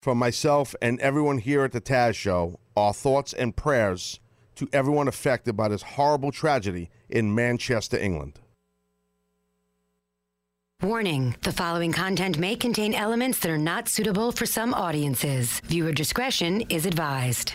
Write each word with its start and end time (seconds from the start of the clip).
from 0.00 0.18
myself 0.18 0.74
and 0.80 1.00
everyone 1.00 1.38
here 1.38 1.64
at 1.64 1.72
the 1.72 1.80
Taz 1.80 2.14
Show, 2.14 2.58
our 2.76 2.92
thoughts 2.92 3.32
and 3.32 3.54
prayers 3.56 4.20
to 4.56 4.68
everyone 4.72 5.08
affected 5.08 5.56
by 5.56 5.68
this 5.68 5.82
horrible 5.82 6.32
tragedy 6.32 6.90
in 7.08 7.34
Manchester, 7.34 7.98
England. 7.98 8.40
Warning 10.82 11.34
the 11.42 11.52
following 11.52 11.92
content 11.92 12.38
may 12.38 12.54
contain 12.54 12.94
elements 12.94 13.40
that 13.40 13.50
are 13.50 13.58
not 13.58 13.88
suitable 13.88 14.30
for 14.30 14.46
some 14.46 14.72
audiences. 14.72 15.60
Viewer 15.64 15.92
discretion 15.92 16.60
is 16.68 16.86
advised. 16.86 17.54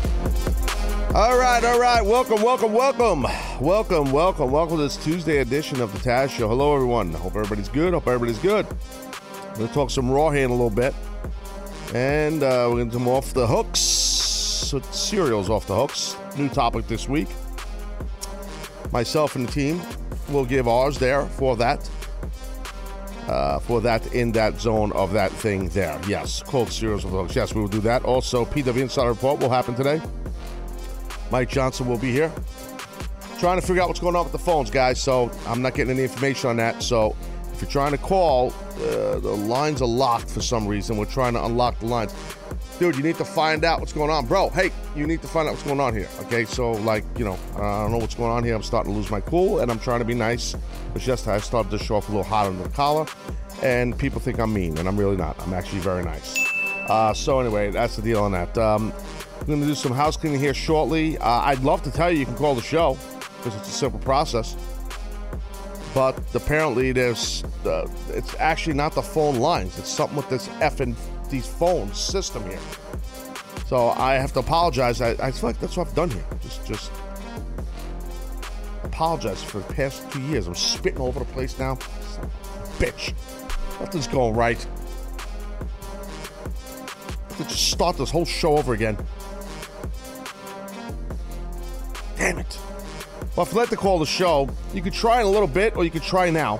All 1.13 1.37
right, 1.37 1.61
all 1.65 1.77
right. 1.77 2.01
Welcome, 2.05 2.41
welcome, 2.41 2.71
welcome. 2.71 3.23
Welcome, 3.59 4.13
welcome, 4.13 4.49
welcome 4.49 4.77
to 4.77 4.83
this 4.83 4.95
Tuesday 4.95 5.39
edition 5.39 5.81
of 5.81 5.91
the 5.91 5.99
Taz 5.99 6.29
Show. 6.29 6.47
Hello, 6.47 6.73
everyone. 6.73 7.11
Hope 7.11 7.35
everybody's 7.35 7.67
good. 7.67 7.91
Hope 7.93 8.07
everybody's 8.07 8.39
good. 8.39 8.65
We're 8.65 9.55
going 9.55 9.67
to 9.67 9.73
talk 9.73 9.89
some 9.89 10.09
Raw 10.09 10.29
in 10.29 10.49
a 10.49 10.53
little 10.53 10.69
bit. 10.69 10.95
And 11.93 12.41
uh, 12.41 12.67
we're 12.69 12.77
going 12.77 12.91
to 12.91 12.97
do 12.97 12.99
some 12.99 13.09
off 13.09 13.33
the 13.33 13.45
hooks. 13.45 13.81
So 13.81 14.79
cereals 14.79 15.49
off 15.49 15.67
the 15.67 15.75
hooks. 15.75 16.15
New 16.37 16.47
topic 16.47 16.87
this 16.87 17.09
week. 17.09 17.27
Myself 18.93 19.35
and 19.35 19.49
the 19.49 19.51
team 19.51 19.81
will 20.29 20.45
give 20.45 20.69
ours 20.69 20.97
there 20.97 21.25
for 21.25 21.57
that. 21.57 21.89
Uh, 23.27 23.59
for 23.59 23.81
that 23.81 24.13
in 24.13 24.31
that 24.31 24.61
zone 24.61 24.93
of 24.93 25.11
that 25.11 25.33
thing 25.33 25.67
there. 25.69 25.99
Yes, 26.07 26.41
cold 26.41 26.71
cereals 26.71 27.03
off 27.03 27.11
the 27.11 27.17
hooks. 27.17 27.35
Yes, 27.35 27.53
we 27.53 27.59
will 27.59 27.67
do 27.67 27.81
that. 27.81 28.05
Also, 28.05 28.45
PW 28.45 28.77
Insider 28.77 29.09
Report 29.09 29.41
will 29.41 29.49
happen 29.49 29.75
today. 29.75 30.01
Mike 31.31 31.49
Johnson 31.49 31.87
will 31.87 31.97
be 31.97 32.11
here. 32.11 32.31
Trying 33.39 33.59
to 33.59 33.65
figure 33.65 33.81
out 33.81 33.87
what's 33.87 33.99
going 33.99 34.15
on 34.15 34.23
with 34.23 34.33
the 34.33 34.39
phones, 34.39 34.69
guys. 34.69 35.01
So 35.01 35.31
I'm 35.47 35.61
not 35.61 35.73
getting 35.73 35.93
any 35.93 36.03
information 36.03 36.49
on 36.51 36.57
that. 36.57 36.83
So 36.83 37.15
if 37.53 37.61
you're 37.61 37.71
trying 37.71 37.91
to 37.91 37.97
call, 37.97 38.53
uh, 38.75 39.19
the 39.19 39.35
lines 39.47 39.81
are 39.81 39.87
locked 39.87 40.29
for 40.29 40.41
some 40.41 40.67
reason. 40.67 40.97
We're 40.97 41.05
trying 41.05 41.33
to 41.33 41.45
unlock 41.45 41.79
the 41.79 41.87
lines. 41.87 42.13
Dude, 42.79 42.95
you 42.95 43.03
need 43.03 43.17
to 43.17 43.25
find 43.25 43.63
out 43.63 43.79
what's 43.79 43.93
going 43.93 44.09
on. 44.09 44.25
Bro, 44.25 44.49
hey, 44.49 44.71
you 44.95 45.07
need 45.07 45.21
to 45.21 45.27
find 45.27 45.47
out 45.47 45.51
what's 45.51 45.63
going 45.63 45.79
on 45.79 45.95
here. 45.95 46.07
Okay, 46.21 46.45
so 46.45 46.71
like, 46.71 47.03
you 47.17 47.23
know, 47.23 47.37
I 47.55 47.83
don't 47.83 47.91
know 47.91 47.99
what's 47.99 48.15
going 48.15 48.31
on 48.31 48.43
here. 48.43 48.55
I'm 48.55 48.63
starting 48.63 48.91
to 48.91 48.97
lose 48.97 49.09
my 49.09 49.21
cool 49.21 49.59
and 49.59 49.71
I'm 49.71 49.79
trying 49.79 49.99
to 49.99 50.05
be 50.05 50.15
nice. 50.15 50.55
But 50.91 51.01
just 51.01 51.27
I 51.27 51.39
started 51.39 51.71
to 51.71 51.79
show 51.79 51.95
off 51.95 52.09
a 52.09 52.11
little 52.11 52.23
hot 52.23 52.47
under 52.47 52.63
the 52.63 52.69
collar. 52.69 53.05
And 53.63 53.97
people 53.97 54.19
think 54.19 54.39
I'm 54.39 54.51
mean, 54.53 54.77
and 54.79 54.87
I'm 54.87 54.97
really 54.97 55.17
not. 55.17 55.39
I'm 55.41 55.53
actually 55.53 55.81
very 55.81 56.03
nice. 56.03 56.35
Uh, 56.89 57.13
so 57.13 57.39
anyway, 57.39 57.69
that's 57.69 57.95
the 57.95 58.01
deal 58.01 58.23
on 58.23 58.31
that. 58.31 58.57
Um, 58.57 58.91
we're 59.41 59.47
going 59.47 59.61
to 59.61 59.67
do 59.67 59.75
some 59.75 59.91
house 59.91 60.15
cleaning 60.15 60.39
here 60.39 60.53
shortly. 60.53 61.17
Uh, 61.17 61.27
I'd 61.27 61.63
love 61.63 61.81
to 61.83 61.91
tell 61.91 62.11
you 62.11 62.19
you 62.19 62.25
can 62.25 62.35
call 62.35 62.53
the 62.53 62.61
show 62.61 62.97
because 63.37 63.55
it's 63.55 63.69
a 63.69 63.71
simple 63.71 63.99
process. 63.99 64.55
But 65.95 66.17
apparently, 66.35 66.91
there's 66.91 67.43
uh, 67.65 67.87
it's 68.09 68.35
actually 68.35 68.75
not 68.75 68.93
the 68.93 69.01
phone 69.01 69.37
lines. 69.37 69.77
It's 69.79 69.89
something 69.89 70.15
with 70.15 70.29
this 70.29 70.47
effing 70.59 70.95
these 71.29 71.47
phone 71.47 71.91
system 71.93 72.43
here. 72.43 72.59
So 73.65 73.89
I 73.89 74.13
have 74.13 74.31
to 74.33 74.39
apologize. 74.39 75.01
I, 75.01 75.11
I 75.11 75.31
feel 75.31 75.49
like 75.49 75.59
that's 75.59 75.75
what 75.75 75.87
I've 75.87 75.95
done 75.95 76.11
here. 76.11 76.23
Just 76.41 76.65
just 76.65 76.91
apologize 78.83 79.43
for 79.43 79.57
the 79.57 79.73
past 79.73 80.09
two 80.11 80.21
years. 80.21 80.47
I'm 80.47 80.55
spitting 80.55 80.99
all 80.99 81.07
over 81.07 81.19
the 81.19 81.25
place 81.25 81.57
now. 81.57 81.75
Bitch. 82.77 83.13
Nothing's 83.79 84.07
going 84.07 84.35
right. 84.35 84.59
To 87.37 87.43
just 87.43 87.71
start 87.71 87.97
this 87.97 88.11
whole 88.11 88.25
show 88.25 88.57
over 88.57 88.73
again. 88.73 88.97
Damn 92.21 92.37
it. 92.37 92.59
Well, 93.35 93.47
if 93.47 93.51
you'd 93.51 93.57
like 93.57 93.69
to 93.69 93.75
call 93.75 93.97
the 93.97 94.05
show, 94.05 94.47
you 94.75 94.83
could 94.83 94.93
try 94.93 95.21
in 95.21 95.25
a 95.25 95.29
little 95.29 95.47
bit 95.47 95.75
or 95.75 95.83
you 95.83 95.89
could 95.89 96.03
try 96.03 96.29
now. 96.29 96.59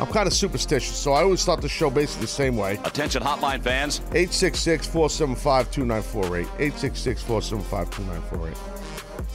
I'm 0.00 0.08
kind 0.08 0.26
of 0.26 0.32
superstitious, 0.32 0.96
so 0.96 1.12
I 1.12 1.22
always 1.22 1.40
start 1.40 1.60
the 1.60 1.68
show 1.68 1.88
basically 1.88 2.22
the 2.22 2.32
same 2.32 2.56
way. 2.56 2.80
Attention 2.84 3.22
hotline 3.22 3.62
fans. 3.62 4.00
866 4.06 4.88
475 4.88 5.70
2948. 5.70 6.46
866 6.58 7.22
475 7.22 7.90
2948. 7.92 8.56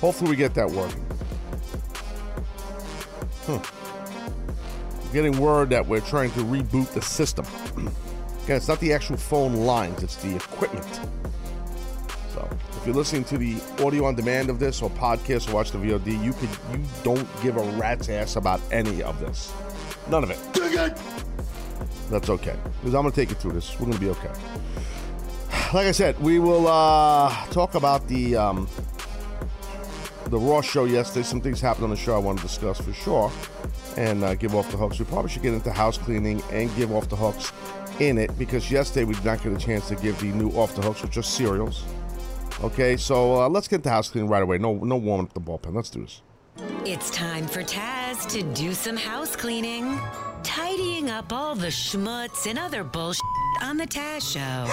Hopefully, 0.01 0.31
we 0.31 0.35
get 0.35 0.53
that 0.55 0.69
working. 0.69 0.99
Hmm. 3.45 5.05
I'm 5.05 5.13
getting 5.13 5.39
word 5.39 5.69
that 5.69 5.87
we're 5.87 6.01
trying 6.01 6.31
to 6.31 6.39
reboot 6.41 6.91
the 6.91 7.01
system. 7.01 7.45
Again, 8.43 8.57
it's 8.57 8.67
not 8.67 8.81
the 8.81 8.91
actual 8.91 9.15
phone 9.15 9.55
lines, 9.55 10.03
it's 10.03 10.17
the 10.17 10.35
equipment. 10.35 10.99
So, 12.33 12.49
if 12.81 12.87
you're 12.87 12.95
listening 12.95 13.23
to 13.25 13.37
the 13.37 13.61
audio 13.85 14.05
on 14.05 14.15
demand 14.15 14.49
of 14.49 14.57
this 14.57 14.81
or 14.81 14.89
podcast 14.89 15.47
or 15.47 15.53
watch 15.53 15.69
the 15.69 15.77
VOD, 15.77 16.23
you 16.23 16.33
could 16.33 16.49
you 16.71 16.83
don't 17.03 17.27
give 17.43 17.55
a 17.55 17.61
rat's 17.77 18.09
ass 18.09 18.37
about 18.37 18.59
any 18.71 19.03
of 19.03 19.19
this. 19.19 19.53
None 20.09 20.23
of 20.23 20.31
it. 20.31 20.39
That's 22.09 22.27
okay. 22.27 22.55
Because 22.79 22.95
I'm 22.95 23.03
gonna 23.03 23.11
take 23.11 23.29
you 23.29 23.35
through 23.35 23.51
this. 23.51 23.79
We're 23.79 23.85
gonna 23.85 23.99
be 23.99 24.09
okay. 24.09 24.31
Like 25.75 25.85
I 25.85 25.91
said, 25.91 26.19
we 26.19 26.39
will 26.39 26.67
uh, 26.67 27.29
talk 27.51 27.75
about 27.75 28.07
the 28.07 28.35
um, 28.35 28.67
the 30.25 30.39
Raw 30.39 30.61
show 30.61 30.85
yesterday. 30.85 31.23
Some 31.23 31.39
things 31.39 31.61
happened 31.61 31.83
on 31.83 31.91
the 31.91 31.95
show 31.95 32.15
I 32.15 32.17
want 32.17 32.39
to 32.39 32.43
discuss 32.43 32.81
for 32.81 32.93
sure, 32.93 33.31
and 33.95 34.23
uh, 34.23 34.33
give 34.33 34.55
off 34.55 34.71
the 34.71 34.77
hooks. 34.77 34.97
We 34.97 35.05
probably 35.05 35.29
should 35.29 35.43
get 35.43 35.53
into 35.53 35.71
house 35.71 35.99
cleaning 35.99 36.41
and 36.51 36.75
give 36.75 36.91
off 36.91 37.09
the 37.09 37.15
hooks 37.15 37.51
in 37.99 38.17
it 38.17 38.35
because 38.39 38.71
yesterday 38.71 39.03
we 39.03 39.13
did 39.13 39.23
not 39.23 39.43
get 39.43 39.53
a 39.53 39.57
chance 39.57 39.87
to 39.89 39.95
give 39.97 40.19
the 40.19 40.29
new 40.29 40.49
off 40.49 40.75
the 40.75 40.81
hooks, 40.81 41.03
which 41.03 41.15
are 41.17 41.21
cereals. 41.21 41.85
Okay, 42.63 42.97
so 42.97 43.41
uh, 43.41 43.49
let's 43.49 43.67
get 43.67 43.83
the 43.83 43.89
house 43.89 44.09
cleaning 44.09 44.29
right 44.29 44.43
away. 44.43 44.57
No, 44.57 44.75
no 44.75 44.97
warming 44.97 45.27
up 45.27 45.33
the 45.33 45.41
bullpen. 45.41 45.73
Let's 45.75 45.89
do 45.89 46.01
this. 46.01 46.21
It's 46.85 47.09
time 47.09 47.47
for 47.47 47.63
Taz 47.63 48.29
to 48.31 48.43
do 48.53 48.73
some 48.73 48.97
house 48.97 49.35
cleaning, 49.35 49.99
tidying 50.43 51.09
up 51.09 51.31
all 51.31 51.55
the 51.55 51.67
schmutz 51.67 52.45
and 52.47 52.59
other 52.59 52.83
bullshit 52.83 53.21
on 53.61 53.77
the 53.77 53.87
Taz 53.87 54.33
Show. 54.33 54.67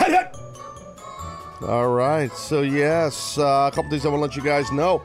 All 1.67 1.89
right, 1.89 2.31
so 2.33 2.63
yes, 2.63 3.37
uh, 3.39 3.69
a 3.73 3.75
couple 3.75 3.91
things 3.91 4.05
I 4.07 4.09
want 4.09 4.21
to 4.21 4.27
let 4.27 4.37
you 4.37 4.43
guys 4.43 4.71
know. 4.71 5.03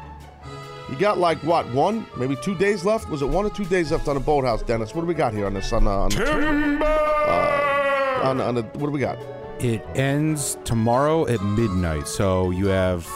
You 0.90 0.98
got 0.98 1.18
like 1.18 1.40
what 1.44 1.72
one, 1.74 2.06
maybe 2.18 2.36
two 2.36 2.56
days 2.56 2.86
left? 2.86 3.10
Was 3.10 3.22
it 3.22 3.30
one 3.30 3.46
or 3.46 3.50
two 3.50 3.66
days 3.66 3.92
left 3.92 4.08
on 4.08 4.16
the 4.16 4.22
boathouse, 4.22 4.62
Dennis? 4.62 4.94
What 4.94 5.02
do 5.02 5.08
we 5.08 5.14
got 5.14 5.34
here 5.34 5.46
on 5.46 5.54
this? 5.54 5.72
On, 5.74 5.88
uh, 5.88 5.92
on 5.92 6.10
the, 6.10 6.86
uh, 6.86 8.22
on, 8.24 8.42
on 8.42 8.56
the 8.56 8.62
what 8.64 8.88
do 8.88 8.92
we 8.92 9.00
got? 9.00 9.18
It 9.64 9.82
ends 9.96 10.58
tomorrow 10.66 11.26
at 11.28 11.42
midnight, 11.42 12.08
so 12.10 12.52
you 12.52 12.68
have. 12.68 13.08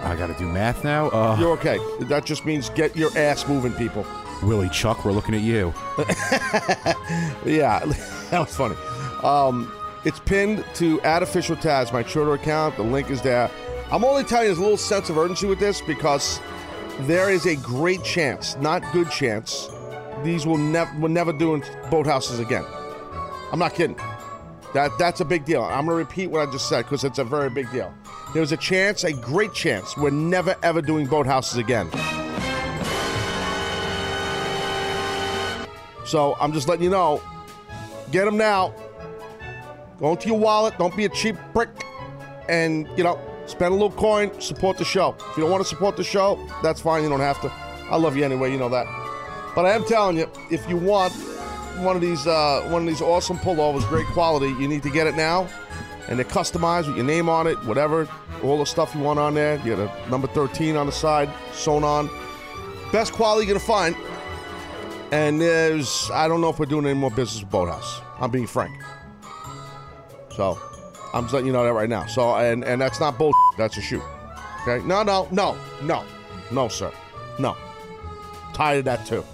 I 0.00 0.16
got 0.18 0.26
to 0.26 0.34
do 0.34 0.44
math 0.44 0.82
now. 0.82 1.08
Uh, 1.10 1.36
You're 1.38 1.52
okay. 1.52 1.78
That 2.00 2.24
just 2.24 2.44
means 2.44 2.68
get 2.70 2.96
your 2.96 3.16
ass 3.16 3.46
moving, 3.46 3.72
people. 3.74 4.04
Willie 4.42 4.68
Chuck, 4.70 5.04
we're 5.04 5.12
looking 5.12 5.36
at 5.36 5.42
you. 5.42 5.72
Yeah, 7.46 7.78
that 8.30 8.40
was 8.40 8.56
funny. 8.56 8.74
Um, 9.22 9.72
it's 10.04 10.18
pinned 10.18 10.64
to 10.74 11.00
add 11.02 11.22
official 11.22 11.54
Taz, 11.54 11.92
my 11.92 12.02
Twitter 12.02 12.34
account. 12.34 12.76
The 12.76 12.82
link 12.82 13.08
is 13.08 13.22
there. 13.22 13.48
I'm 13.92 14.04
only 14.04 14.24
telling 14.24 14.46
you 14.46 14.48
there's 14.48 14.58
a 14.58 14.62
little 14.62 14.76
sense 14.76 15.10
of 15.10 15.16
urgency 15.16 15.46
with 15.46 15.60
this 15.60 15.80
because 15.80 16.40
there 17.02 17.30
is 17.30 17.46
a 17.46 17.54
great 17.54 18.02
chance, 18.02 18.56
not 18.56 18.82
good 18.92 19.10
chance, 19.12 19.68
these 20.24 20.44
will 20.44 20.58
never 20.58 20.92
will 20.98 21.08
never 21.08 21.32
do 21.32 21.54
in 21.54 21.60
boathouses 21.60 22.40
again. 22.40 22.64
I'm 23.52 23.60
not 23.60 23.74
kidding. 23.74 23.96
That 24.74 24.90
that's 24.98 25.20
a 25.20 25.24
big 25.24 25.44
deal. 25.44 25.62
I'm 25.62 25.86
gonna 25.86 25.96
repeat 25.96 26.26
what 26.28 26.46
I 26.46 26.50
just 26.50 26.68
said 26.68 26.82
because 26.82 27.04
it's 27.04 27.18
a 27.18 27.24
very 27.24 27.50
big 27.50 27.70
deal. 27.70 27.94
There's 28.34 28.52
a 28.52 28.56
chance, 28.56 29.04
a 29.04 29.12
great 29.12 29.54
chance, 29.54 29.96
we're 29.96 30.10
never 30.10 30.56
ever 30.62 30.82
doing 30.82 31.06
boathouses 31.06 31.58
again. 31.58 31.90
So 36.06 36.36
I'm 36.40 36.52
just 36.52 36.68
letting 36.68 36.84
you 36.84 36.90
know. 36.90 37.20
Get 38.12 38.24
them 38.24 38.36
now. 38.36 38.72
Go 39.98 40.12
into 40.12 40.28
your 40.28 40.38
wallet. 40.38 40.78
Don't 40.78 40.96
be 40.96 41.04
a 41.04 41.08
cheap 41.08 41.36
prick. 41.52 41.68
And, 42.48 42.88
you 42.96 43.02
know, 43.02 43.18
spend 43.46 43.72
a 43.72 43.74
little 43.74 43.90
coin. 43.90 44.40
Support 44.40 44.78
the 44.78 44.84
show. 44.84 45.16
If 45.30 45.36
you 45.36 45.42
don't 45.42 45.50
want 45.50 45.64
to 45.64 45.68
support 45.68 45.96
the 45.96 46.04
show, 46.04 46.38
that's 46.62 46.80
fine. 46.80 47.02
You 47.02 47.08
don't 47.08 47.20
have 47.20 47.40
to. 47.42 47.52
I 47.90 47.96
love 47.96 48.16
you 48.16 48.24
anyway. 48.24 48.52
You 48.52 48.58
know 48.58 48.68
that. 48.68 48.86
But 49.56 49.64
I 49.64 49.70
am 49.70 49.84
telling 49.84 50.16
you, 50.16 50.30
if 50.50 50.68
you 50.68 50.76
want 50.76 51.12
one 51.78 51.96
of 51.96 52.02
these, 52.02 52.26
uh, 52.26 52.66
one 52.70 52.82
of 52.82 52.88
these 52.88 53.02
awesome 53.02 53.38
pullovers, 53.38 53.86
great 53.88 54.06
quality, 54.06 54.48
you 54.60 54.68
need 54.68 54.82
to 54.82 54.90
get 54.90 55.06
it 55.06 55.14
now. 55.14 55.48
And 56.08 56.18
they're 56.18 56.24
customized 56.24 56.86
with 56.86 56.96
your 56.96 57.04
name 57.04 57.28
on 57.28 57.46
it, 57.46 57.56
whatever, 57.64 58.08
all 58.42 58.58
the 58.58 58.66
stuff 58.66 58.94
you 58.94 59.00
want 59.00 59.18
on 59.18 59.34
there. 59.34 59.56
You 59.64 59.76
got 59.76 60.06
a 60.06 60.10
number 60.10 60.28
13 60.28 60.76
on 60.76 60.86
the 60.86 60.92
side, 60.92 61.28
sewn 61.52 61.82
on. 61.82 62.08
Best 62.92 63.12
quality 63.12 63.46
you're 63.46 63.54
gonna 63.54 63.66
find. 63.66 63.96
And 65.12 65.40
there's, 65.40 66.10
I 66.12 66.28
don't 66.28 66.40
know 66.40 66.50
if 66.50 66.58
we're 66.58 66.66
doing 66.66 66.84
any 66.86 66.98
more 66.98 67.10
business 67.10 67.40
with 67.42 67.50
Boathouse. 67.50 68.00
I'm 68.20 68.30
being 68.30 68.46
frank. 68.46 68.74
So, 70.30 70.58
I'm 71.12 71.24
just 71.24 71.34
letting 71.34 71.46
you 71.46 71.52
know 71.52 71.64
that 71.64 71.72
right 71.72 71.88
now. 71.88 72.06
So, 72.06 72.34
and 72.36 72.62
and 72.64 72.80
that's 72.80 73.00
not 73.00 73.18
bull. 73.18 73.32
That's 73.56 73.76
a 73.78 73.80
shoe. 73.80 74.02
Okay? 74.62 74.86
No, 74.86 75.02
no, 75.02 75.28
no, 75.30 75.56
no, 75.82 76.04
no, 76.50 76.68
sir, 76.68 76.92
no. 77.38 77.56
Tired 78.52 78.80
of 78.80 78.84
that 78.86 79.06
too. 79.06 79.24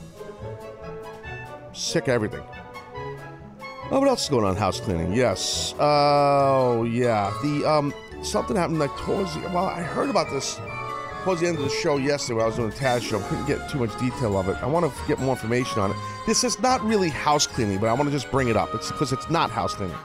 Sick 1.73 2.05
of 2.05 2.11
everything. 2.11 2.43
Oh, 3.91 4.01
what 4.01 4.09
else 4.09 4.25
is 4.25 4.31
going 4.31 4.45
on? 4.45 4.57
House 4.57 4.81
cleaning. 4.81 5.13
Yes. 5.13 5.75
Oh, 5.79 6.85
yeah. 6.85 7.33
The 7.43 7.71
um, 7.71 7.93
something 8.23 8.57
happened 8.57 8.79
like 8.79 8.95
towards 8.99 9.35
the. 9.35 9.41
Well, 9.41 9.67
I 9.67 9.83
heard 9.83 10.09
about 10.09 10.31
this 10.31 10.59
towards 11.25 11.41
the 11.41 11.49
end 11.49 11.59
of 11.59 11.65
the 11.65 11.71
show 11.71 11.99
yesterday. 11.99 12.37
When 12.37 12.45
I 12.45 12.47
was 12.47 12.57
doing 12.57 12.71
a 12.71 12.75
Taz 12.75 13.03
show. 13.03 13.21
Couldn't 13.21 13.47
get 13.47 13.69
too 13.71 13.79
much 13.79 13.99
detail 13.99 14.39
of 14.39 14.49
it. 14.49 14.57
I 14.63 14.67
want 14.67 14.91
to 14.91 15.07
get 15.07 15.19
more 15.19 15.35
information 15.35 15.81
on 15.81 15.91
it. 15.91 15.97
This 16.27 16.45
is 16.45 16.59
not 16.61 16.83
really 16.83 17.11
house 17.11 17.47
cleaning, 17.47 17.79
but 17.79 17.89
I 17.89 17.93
want 17.93 18.09
to 18.09 18.13
just 18.13 18.31
bring 18.31 18.49
it 18.49 18.57
up. 18.57 18.75
It's 18.75 18.91
because 18.91 19.13
it's 19.13 19.29
not 19.31 19.51
house 19.51 19.75
cleaning. 19.75 19.97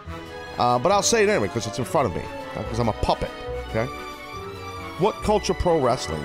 Uh, 0.57 0.79
but 0.79 0.91
I'll 0.91 1.03
say 1.03 1.23
it 1.23 1.29
anyway 1.29 1.47
because 1.47 1.67
it's 1.67 1.79
in 1.79 1.85
front 1.85 2.07
of 2.07 2.15
me. 2.15 2.23
Because 2.55 2.79
I'm 2.79 2.89
a 2.89 2.93
puppet. 2.93 3.29
Okay. 3.69 3.87
What 4.99 5.13
Culture 5.21 5.53
Pro 5.53 5.79
Wrestling, 5.79 6.23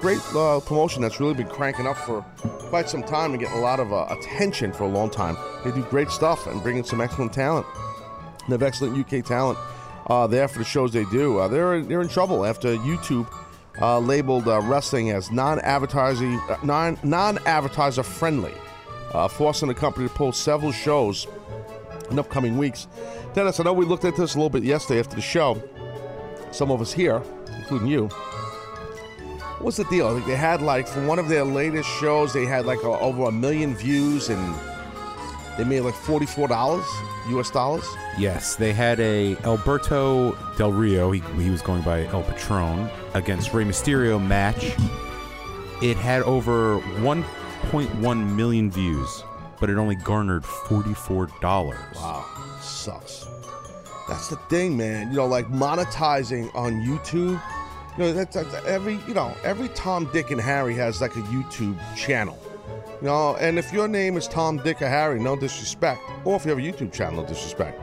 great 0.00 0.22
uh, 0.34 0.60
promotion 0.60 1.02
that's 1.02 1.20
really 1.20 1.34
been 1.34 1.46
cranking 1.46 1.86
up 1.86 1.98
for 1.98 2.22
quite 2.70 2.88
some 2.88 3.02
time 3.02 3.32
and 3.32 3.40
getting 3.40 3.58
a 3.58 3.60
lot 3.60 3.80
of 3.80 3.92
uh, 3.92 4.06
attention 4.08 4.72
for 4.72 4.84
a 4.84 4.88
long 4.88 5.10
time. 5.10 5.36
They 5.62 5.72
do 5.72 5.82
great 5.90 6.08
stuff 6.08 6.46
and 6.46 6.62
bringing 6.62 6.84
some 6.84 7.02
excellent 7.02 7.34
talent. 7.34 7.66
They 8.48 8.54
have 8.54 8.62
excellent 8.62 8.96
UK 8.96 9.22
talent 9.26 9.58
uh, 10.06 10.26
there 10.26 10.48
for 10.48 10.58
the 10.58 10.64
shows 10.64 10.90
they 10.90 11.04
do. 11.04 11.36
Uh, 11.36 11.48
they're 11.48 11.82
they're 11.82 12.00
in 12.00 12.08
trouble 12.08 12.46
after 12.46 12.74
YouTube 12.76 13.30
uh, 13.82 13.98
labeled 13.98 14.48
uh, 14.48 14.62
wrestling 14.62 15.10
as 15.10 15.30
non-advertising, 15.30 16.40
non 16.64 16.98
non-advertiser 17.02 18.02
friendly, 18.02 18.54
forcing 19.32 19.68
the 19.68 19.74
company 19.74 20.08
to 20.08 20.14
pull 20.14 20.32
several 20.32 20.72
shows 20.72 21.26
in 22.10 22.18
upcoming 22.18 22.56
weeks. 22.56 22.88
Dennis, 23.34 23.60
I 23.60 23.64
know 23.64 23.74
we 23.74 23.84
looked 23.84 24.06
at 24.06 24.16
this 24.16 24.34
a 24.34 24.38
little 24.38 24.48
bit 24.48 24.62
yesterday 24.62 24.98
after 24.98 25.14
the 25.14 25.20
show. 25.20 25.62
Some 26.52 26.70
of 26.70 26.80
us 26.80 26.94
here, 26.94 27.22
including 27.58 27.88
you. 27.88 28.08
What's 29.60 29.76
the 29.76 29.84
deal? 29.84 30.06
I 30.08 30.14
think 30.14 30.26
they 30.26 30.36
had 30.36 30.62
like 30.62 30.86
for 30.86 31.04
one 31.04 31.18
of 31.18 31.28
their 31.28 31.44
latest 31.44 31.88
shows, 31.88 32.32
they 32.32 32.46
had 32.46 32.64
like 32.64 32.82
a, 32.82 32.88
over 32.88 33.24
a 33.24 33.32
million 33.32 33.74
views 33.74 34.28
and 34.28 34.54
they 35.56 35.64
made 35.64 35.80
like 35.80 35.94
forty-four 35.94 36.46
dollars 36.48 36.86
U.S. 37.30 37.50
dollars. 37.50 37.84
Yes, 38.16 38.56
they 38.56 38.72
had 38.72 38.98
a 39.00 39.36
Alberto 39.38 40.32
Del 40.56 40.72
Rio. 40.72 41.10
He, 41.10 41.20
he 41.42 41.50
was 41.50 41.60
going 41.60 41.82
by 41.82 42.04
El 42.06 42.22
Patron 42.22 42.88
against 43.14 43.52
Rey 43.52 43.64
Mysterio 43.64 44.24
match. 44.24 44.72
It 45.82 45.96
had 45.96 46.22
over 46.22 46.80
1.1 46.80 48.34
million 48.34 48.70
views, 48.70 49.24
but 49.60 49.70
it 49.70 49.76
only 49.76 49.96
garnered 49.96 50.44
forty-four 50.44 51.28
dollars. 51.40 51.78
Wow, 51.96 52.24
sucks. 52.60 53.26
That's 54.08 54.28
the 54.28 54.36
thing, 54.48 54.76
man. 54.76 55.10
You 55.10 55.18
know, 55.18 55.26
like 55.26 55.46
monetizing 55.48 56.54
on 56.54 56.82
YouTube. 56.82 57.40
You 57.96 58.04
know, 58.04 58.12
that's, 58.12 58.36
that's 58.36 58.66
every 58.66 58.98
you 59.06 59.14
know 59.14 59.34
every 59.44 59.68
Tom, 59.70 60.08
Dick, 60.12 60.30
and 60.30 60.40
Harry 60.40 60.74
has 60.74 61.00
like 61.00 61.14
a 61.16 61.22
YouTube 61.22 61.78
channel. 61.96 62.38
You 63.00 63.08
know, 63.08 63.36
and 63.36 63.58
if 63.58 63.72
your 63.72 63.86
name 63.86 64.16
is 64.16 64.26
Tom, 64.26 64.58
Dick, 64.58 64.82
or 64.82 64.88
Harry, 64.88 65.20
no 65.20 65.36
disrespect, 65.36 66.00
or 66.24 66.36
if 66.36 66.44
you 66.44 66.50
have 66.50 66.58
a 66.58 66.62
YouTube 66.62 66.92
channel, 66.92 67.22
no 67.22 67.28
disrespect. 67.28 67.80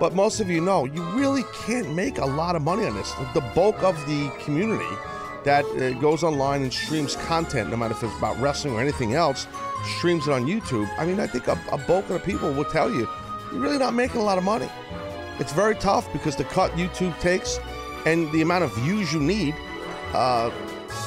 But 0.00 0.14
most 0.14 0.40
of 0.40 0.50
you 0.50 0.60
know, 0.60 0.84
you 0.84 1.02
really 1.10 1.44
can't 1.64 1.94
make 1.94 2.18
a 2.18 2.26
lot 2.26 2.56
of 2.56 2.62
money 2.62 2.84
on 2.84 2.94
this. 2.94 3.12
The 3.34 3.40
bulk 3.54 3.82
of 3.82 3.96
the 4.06 4.30
community 4.44 4.84
that 5.44 5.64
uh, 5.64 5.98
goes 6.00 6.24
online 6.24 6.62
and 6.62 6.72
streams 6.72 7.16
content, 7.16 7.70
no 7.70 7.76
matter 7.76 7.94
if 7.94 8.02
it's 8.02 8.18
about 8.18 8.38
wrestling 8.40 8.74
or 8.74 8.80
anything 8.80 9.14
else, 9.14 9.46
streams 9.98 10.26
it 10.26 10.32
on 10.32 10.44
YouTube. 10.44 10.88
I 10.98 11.06
mean, 11.06 11.20
I 11.20 11.26
think 11.26 11.46
a, 11.46 11.58
a 11.70 11.78
bulk 11.78 12.04
of 12.10 12.14
the 12.14 12.18
people 12.18 12.52
will 12.52 12.64
tell 12.64 12.90
you, 12.90 13.08
you're 13.52 13.60
really 13.60 13.78
not 13.78 13.94
making 13.94 14.20
a 14.20 14.24
lot 14.24 14.38
of 14.38 14.44
money. 14.44 14.68
It's 15.38 15.52
very 15.52 15.74
tough 15.74 16.10
because 16.12 16.36
the 16.36 16.44
cut 16.44 16.72
YouTube 16.72 17.18
takes 17.20 17.58
and 18.06 18.30
the 18.32 18.42
amount 18.42 18.64
of 18.64 18.74
views 18.76 19.12
you 19.12 19.20
need. 19.20 19.54
Uh, 20.12 20.50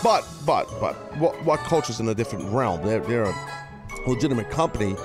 but, 0.04 0.28
but, 0.46 0.70
but, 0.80 0.96
what, 1.18 1.44
what 1.44 1.60
culture's 1.62 2.00
in 2.00 2.08
a 2.10 2.16
different 2.16 2.46
realm? 2.52 2.86
They're, 2.86 3.00
they're 3.00 3.24
a 3.24 3.36
legitimate 4.08 4.50
company 4.50 4.96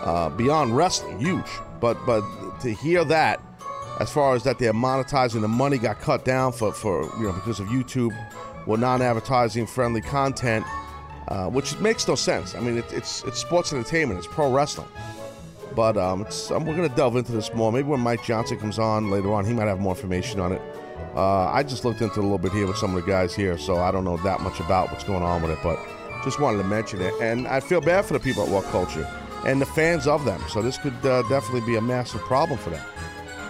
uh, 0.00 0.28
beyond 0.30 0.76
wrestling, 0.76 1.18
huge. 1.18 1.50
But, 1.80 1.96
but 2.04 2.22
to 2.60 2.72
hear 2.72 3.04
that, 3.04 3.40
as 4.00 4.10
far 4.10 4.34
as 4.34 4.42
that 4.44 4.58
they're 4.58 4.72
monetizing, 4.72 5.40
the 5.40 5.48
money 5.48 5.78
got 5.78 6.00
cut 6.00 6.24
down 6.24 6.52
for, 6.52 6.72
for 6.72 7.04
you 7.16 7.24
know 7.24 7.32
because 7.32 7.60
of 7.60 7.68
YouTube 7.68 8.12
well, 8.66 8.78
non-advertising 8.78 9.66
friendly 9.66 10.00
content, 10.00 10.64
uh, 11.28 11.48
which 11.48 11.78
makes 11.80 12.06
no 12.08 12.14
sense. 12.14 12.54
I 12.54 12.60
mean, 12.60 12.78
it, 12.78 12.92
it's 12.92 13.22
it's 13.24 13.38
sports 13.38 13.72
entertainment, 13.72 14.18
it's 14.18 14.26
pro 14.26 14.52
wrestling. 14.52 14.88
But 15.74 15.96
um, 15.96 16.22
it's, 16.22 16.50
um, 16.50 16.64
we're 16.64 16.76
going 16.76 16.88
to 16.88 16.94
delve 16.94 17.16
into 17.16 17.32
this 17.32 17.52
more. 17.54 17.72
Maybe 17.72 17.88
when 17.88 18.00
Mike 18.00 18.22
Johnson 18.24 18.58
comes 18.58 18.78
on 18.78 19.10
later 19.10 19.32
on, 19.32 19.44
he 19.44 19.52
might 19.52 19.66
have 19.66 19.80
more 19.80 19.94
information 19.94 20.40
on 20.40 20.52
it. 20.52 20.62
Uh, 21.16 21.46
I 21.50 21.62
just 21.62 21.84
looked 21.84 22.00
into 22.00 22.14
it 22.14 22.18
a 22.18 22.22
little 22.22 22.38
bit 22.38 22.52
here 22.52 22.66
with 22.66 22.76
some 22.76 22.94
of 22.94 23.04
the 23.04 23.10
guys 23.10 23.34
here, 23.34 23.56
so 23.58 23.76
I 23.76 23.90
don't 23.90 24.04
know 24.04 24.16
that 24.18 24.40
much 24.40 24.60
about 24.60 24.90
what's 24.90 25.04
going 25.04 25.22
on 25.22 25.42
with 25.42 25.50
it, 25.52 25.58
but 25.62 25.78
just 26.24 26.40
wanted 26.40 26.58
to 26.58 26.64
mention 26.64 27.00
it. 27.00 27.12
And 27.20 27.46
I 27.46 27.60
feel 27.60 27.80
bad 27.80 28.04
for 28.04 28.14
the 28.14 28.20
people 28.20 28.42
at 28.44 28.48
What 28.48 28.64
Culture 28.66 29.08
and 29.46 29.60
the 29.60 29.66
fans 29.66 30.06
of 30.06 30.24
them. 30.24 30.40
So 30.48 30.62
this 30.62 30.78
could 30.78 30.94
uh, 31.04 31.22
definitely 31.28 31.60
be 31.66 31.76
a 31.76 31.80
massive 31.80 32.20
problem 32.22 32.58
for 32.58 32.70
them. 32.70 32.84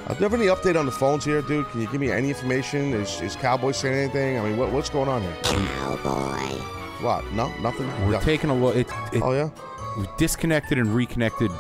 Uh, 0.07 0.13
do 0.13 0.19
you 0.19 0.29
have 0.29 0.35
any 0.35 0.47
update 0.47 0.79
on 0.79 0.85
the 0.85 0.93
phones 0.93 1.25
here, 1.25 1.41
dude? 1.41 1.67
Can 1.71 1.81
you 1.81 1.87
give 1.91 2.01
me 2.01 2.11
any 2.11 2.29
information? 2.29 2.93
Is, 2.93 3.21
is 3.23 3.37
Cowboy 3.37 3.73
saying 3.73 3.95
anything? 3.97 4.39
I 4.39 4.43
mean, 4.43 4.57
what, 4.59 4.71
what's 4.71 4.91
going 4.91 5.09
on 5.09 5.23
here? 5.23 5.35
Cowboy. 5.43 6.59
What? 7.03 7.25
No, 7.33 7.49
nothing. 7.61 7.87
We're 8.07 8.13
Yeah. 8.15 8.21
taking 8.21 8.51
a 8.51 8.55
look. 8.55 8.77
It, 8.77 8.89
it, 9.13 9.23
Oh 9.23 9.33
yeah. 9.33 9.49
we 9.99 10.07
disconnected 10.19 10.77
and 10.79 10.95
reconnected 10.95 11.51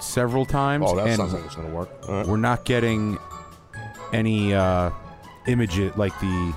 several 0.00 0.44
times, 0.46 0.84
Oh, 0.88 0.96
that 0.96 1.06
and 1.06 1.16
sounds 1.16 1.32
like 1.34 1.44
it's 1.44 1.54
gonna 1.56 1.68
work. 1.74 1.88
All 2.08 2.14
right. 2.16 2.26
we're 2.26 2.36
not 2.36 2.64
getting 2.64 3.18
any 4.12 4.52
uh, 4.54 4.90
images 5.46 5.96
like 5.96 6.18
the 6.20 6.54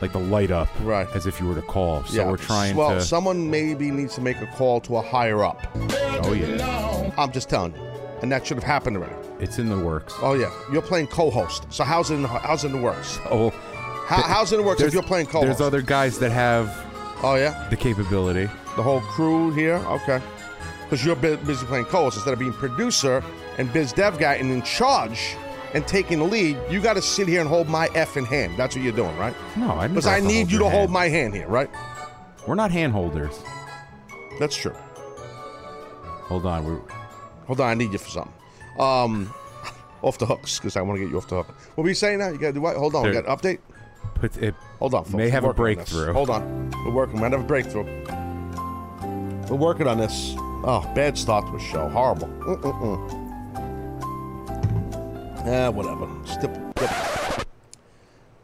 like 0.00 0.12
the 0.12 0.18
light 0.18 0.50
up, 0.50 0.68
Right. 0.82 1.06
As 1.14 1.26
if 1.26 1.38
you 1.40 1.46
were 1.46 1.54
to 1.54 1.62
call. 1.62 2.02
So 2.04 2.16
yeah. 2.22 2.30
we're 2.30 2.38
trying 2.38 2.74
Well, 2.74 2.90
to. 2.94 3.00
someone 3.02 3.50
maybe 3.50 3.90
needs 3.90 4.14
to 4.14 4.22
make 4.22 4.40
a 4.40 4.46
call 4.46 4.80
to 4.82 4.96
a 4.96 5.02
higher 5.02 5.44
up. 5.44 5.60
oh 6.24 6.32
yeah, 6.32 7.10
I'm 7.18 7.30
just 7.32 7.50
telling 7.50 7.74
you, 7.74 7.82
and 8.22 8.32
that 8.32 8.46
should 8.46 8.56
have 8.56 8.64
happened 8.64 8.96
already. 8.96 9.14
it's 9.40 9.58
in 9.58 9.68
the 9.68 9.78
works. 9.78 10.14
Oh 10.22 10.32
yeah, 10.34 10.50
you're 10.72 10.80
playing 10.82 11.08
co-host. 11.08 11.66
So 11.70 11.84
how's 11.84 12.10
it? 12.10 12.14
In, 12.14 12.24
how's 12.24 12.64
it 12.64 12.68
in 12.68 12.72
the 12.76 12.82
works? 12.82 13.18
Oh, 13.30 13.50
How, 14.06 14.22
how's 14.22 14.52
it 14.52 14.56
in 14.56 14.62
the 14.62 14.66
works 14.66 14.80
if 14.80 14.94
you're 14.94 15.02
playing 15.02 15.26
co-host? 15.26 15.46
There's 15.46 15.60
other 15.60 15.82
guys 15.82 16.18
that 16.20 16.30
have 16.32 16.68
oh 17.22 17.34
yeah, 17.34 17.66
the 17.68 17.76
capability. 17.76 18.46
the 18.76 18.82
whole 18.82 19.00
crew 19.02 19.50
here. 19.52 19.74
Okay, 19.76 20.20
because 20.90 21.04
you're 21.04 21.14
busy 21.14 21.64
playing 21.66 21.84
co-host 21.84 22.16
instead 22.16 22.32
of 22.32 22.40
being 22.40 22.52
producer 22.52 23.22
and 23.58 23.72
biz 23.72 23.92
dev 23.92 24.18
guy 24.18 24.34
and 24.34 24.50
in 24.50 24.60
charge 24.62 25.36
and 25.72 25.86
taking 25.86 26.18
the 26.18 26.24
lead. 26.24 26.58
You 26.68 26.80
got 26.80 26.94
to 26.94 27.02
sit 27.02 27.28
here 27.28 27.40
and 27.40 27.48
hold 27.48 27.68
my 27.68 27.86
effing 27.90 28.26
hand. 28.26 28.56
That's 28.56 28.74
what 28.74 28.82
you're 28.84 28.92
doing, 28.92 29.16
right? 29.16 29.34
No, 29.56 29.70
I 29.70 29.86
Because 29.86 30.08
I 30.08 30.18
need 30.18 30.50
you 30.50 30.58
to 30.58 30.68
hold 30.68 30.90
my 30.90 31.08
hand 31.08 31.32
here, 31.32 31.46
right? 31.46 31.70
We're 32.44 32.56
not 32.56 32.72
hand 32.72 32.92
holders. 32.92 33.40
That's 34.40 34.56
true. 34.56 34.74
Hold 36.24 36.44
on. 36.44 36.64
We're, 36.64 36.80
Hold 37.46 37.60
on, 37.60 37.68
I 37.68 37.74
need 37.74 37.92
you 37.92 37.98
for 37.98 38.10
something. 38.10 38.32
Um, 38.78 39.32
off 40.02 40.18
the 40.18 40.26
hooks 40.26 40.58
because 40.58 40.76
I 40.76 40.82
want 40.82 40.98
to 40.98 41.04
get 41.04 41.10
you 41.12 41.18
off 41.18 41.28
the 41.28 41.36
hook. 41.36 41.48
What 41.74 41.84
were 41.84 41.88
you 41.88 41.94
saying 41.94 42.18
now? 42.18 42.28
You 42.30 42.38
got 42.38 42.48
to 42.48 42.52
do 42.54 42.60
what? 42.60 42.76
Hold 42.76 42.94
on, 42.96 43.06
we 43.06 43.12
got 43.12 43.26
an 43.26 43.36
update. 43.36 43.58
put 44.14 44.36
it. 44.38 44.54
Hold 44.78 44.94
on, 44.94 45.04
folks. 45.04 45.14
May 45.14 45.28
have 45.28 45.44
a 45.44 45.48
working 45.48 45.60
on 45.60 45.74
breakthrough. 45.74 46.12
Hold 46.12 46.30
on, 46.30 46.70
we're 46.84 46.92
working. 46.92 47.16
We 47.16 47.20
might 47.22 47.32
have 47.32 47.40
a 47.40 47.44
breakthrough. 47.44 47.84
We're 49.48 49.56
working 49.56 49.86
on 49.88 49.98
this. 49.98 50.34
Oh, 50.62 50.82
bad 50.94 51.16
start 51.16 51.46
to 51.46 51.56
a 51.56 51.60
show. 51.60 51.88
Horrible. 51.88 52.28
Mm-mm-mm. 52.28 53.28
Eh, 55.46 55.68
whatever. 55.68 56.06
Stip, 56.26 56.54
stip. 56.76 57.46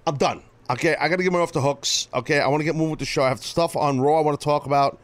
I'm 0.06 0.16
done. 0.16 0.42
Okay, 0.70 0.96
I 0.96 1.08
got 1.08 1.16
to 1.16 1.22
get 1.22 1.32
me 1.32 1.38
off 1.38 1.52
the 1.52 1.60
hooks. 1.60 2.08
Okay, 2.14 2.40
I 2.40 2.48
want 2.48 2.60
to 2.60 2.64
get 2.64 2.74
moving 2.74 2.90
with 2.90 3.00
the 3.00 3.04
show. 3.04 3.22
I 3.22 3.28
have 3.28 3.40
stuff 3.40 3.76
on 3.76 4.00
Raw 4.00 4.18
I 4.18 4.22
want 4.22 4.40
to 4.40 4.44
talk 4.44 4.64
about. 4.64 4.98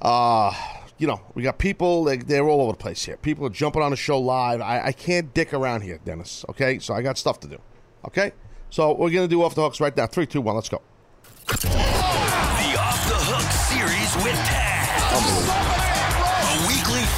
Uh, 0.00 0.52
you 0.98 1.06
know, 1.06 1.20
we 1.34 1.42
got 1.42 1.58
people, 1.58 2.04
like, 2.04 2.26
they're 2.26 2.48
all 2.48 2.62
over 2.62 2.72
the 2.72 2.78
place 2.78 3.04
here. 3.04 3.18
People 3.18 3.46
are 3.46 3.50
jumping 3.50 3.82
on 3.82 3.90
the 3.90 3.96
show 3.96 4.18
live. 4.18 4.62
I, 4.62 4.86
I 4.86 4.92
can't 4.92 5.32
dick 5.34 5.52
around 5.52 5.82
here, 5.82 6.00
Dennis. 6.04 6.44
Okay, 6.48 6.78
so 6.78 6.94
I 6.94 7.02
got 7.02 7.18
stuff 7.18 7.38
to 7.40 7.48
do. 7.48 7.58
Okay, 8.06 8.32
so 8.70 8.92
we're 8.94 9.10
going 9.10 9.28
to 9.28 9.30
do 9.32 9.42
off 9.42 9.54
the 9.54 9.62
hooks 9.62 9.78
right 9.78 9.94
now. 9.94 10.06
Three, 10.06 10.26
two, 10.26 10.40
one, 10.40 10.54
let's 10.54 10.70
go. 10.70 10.80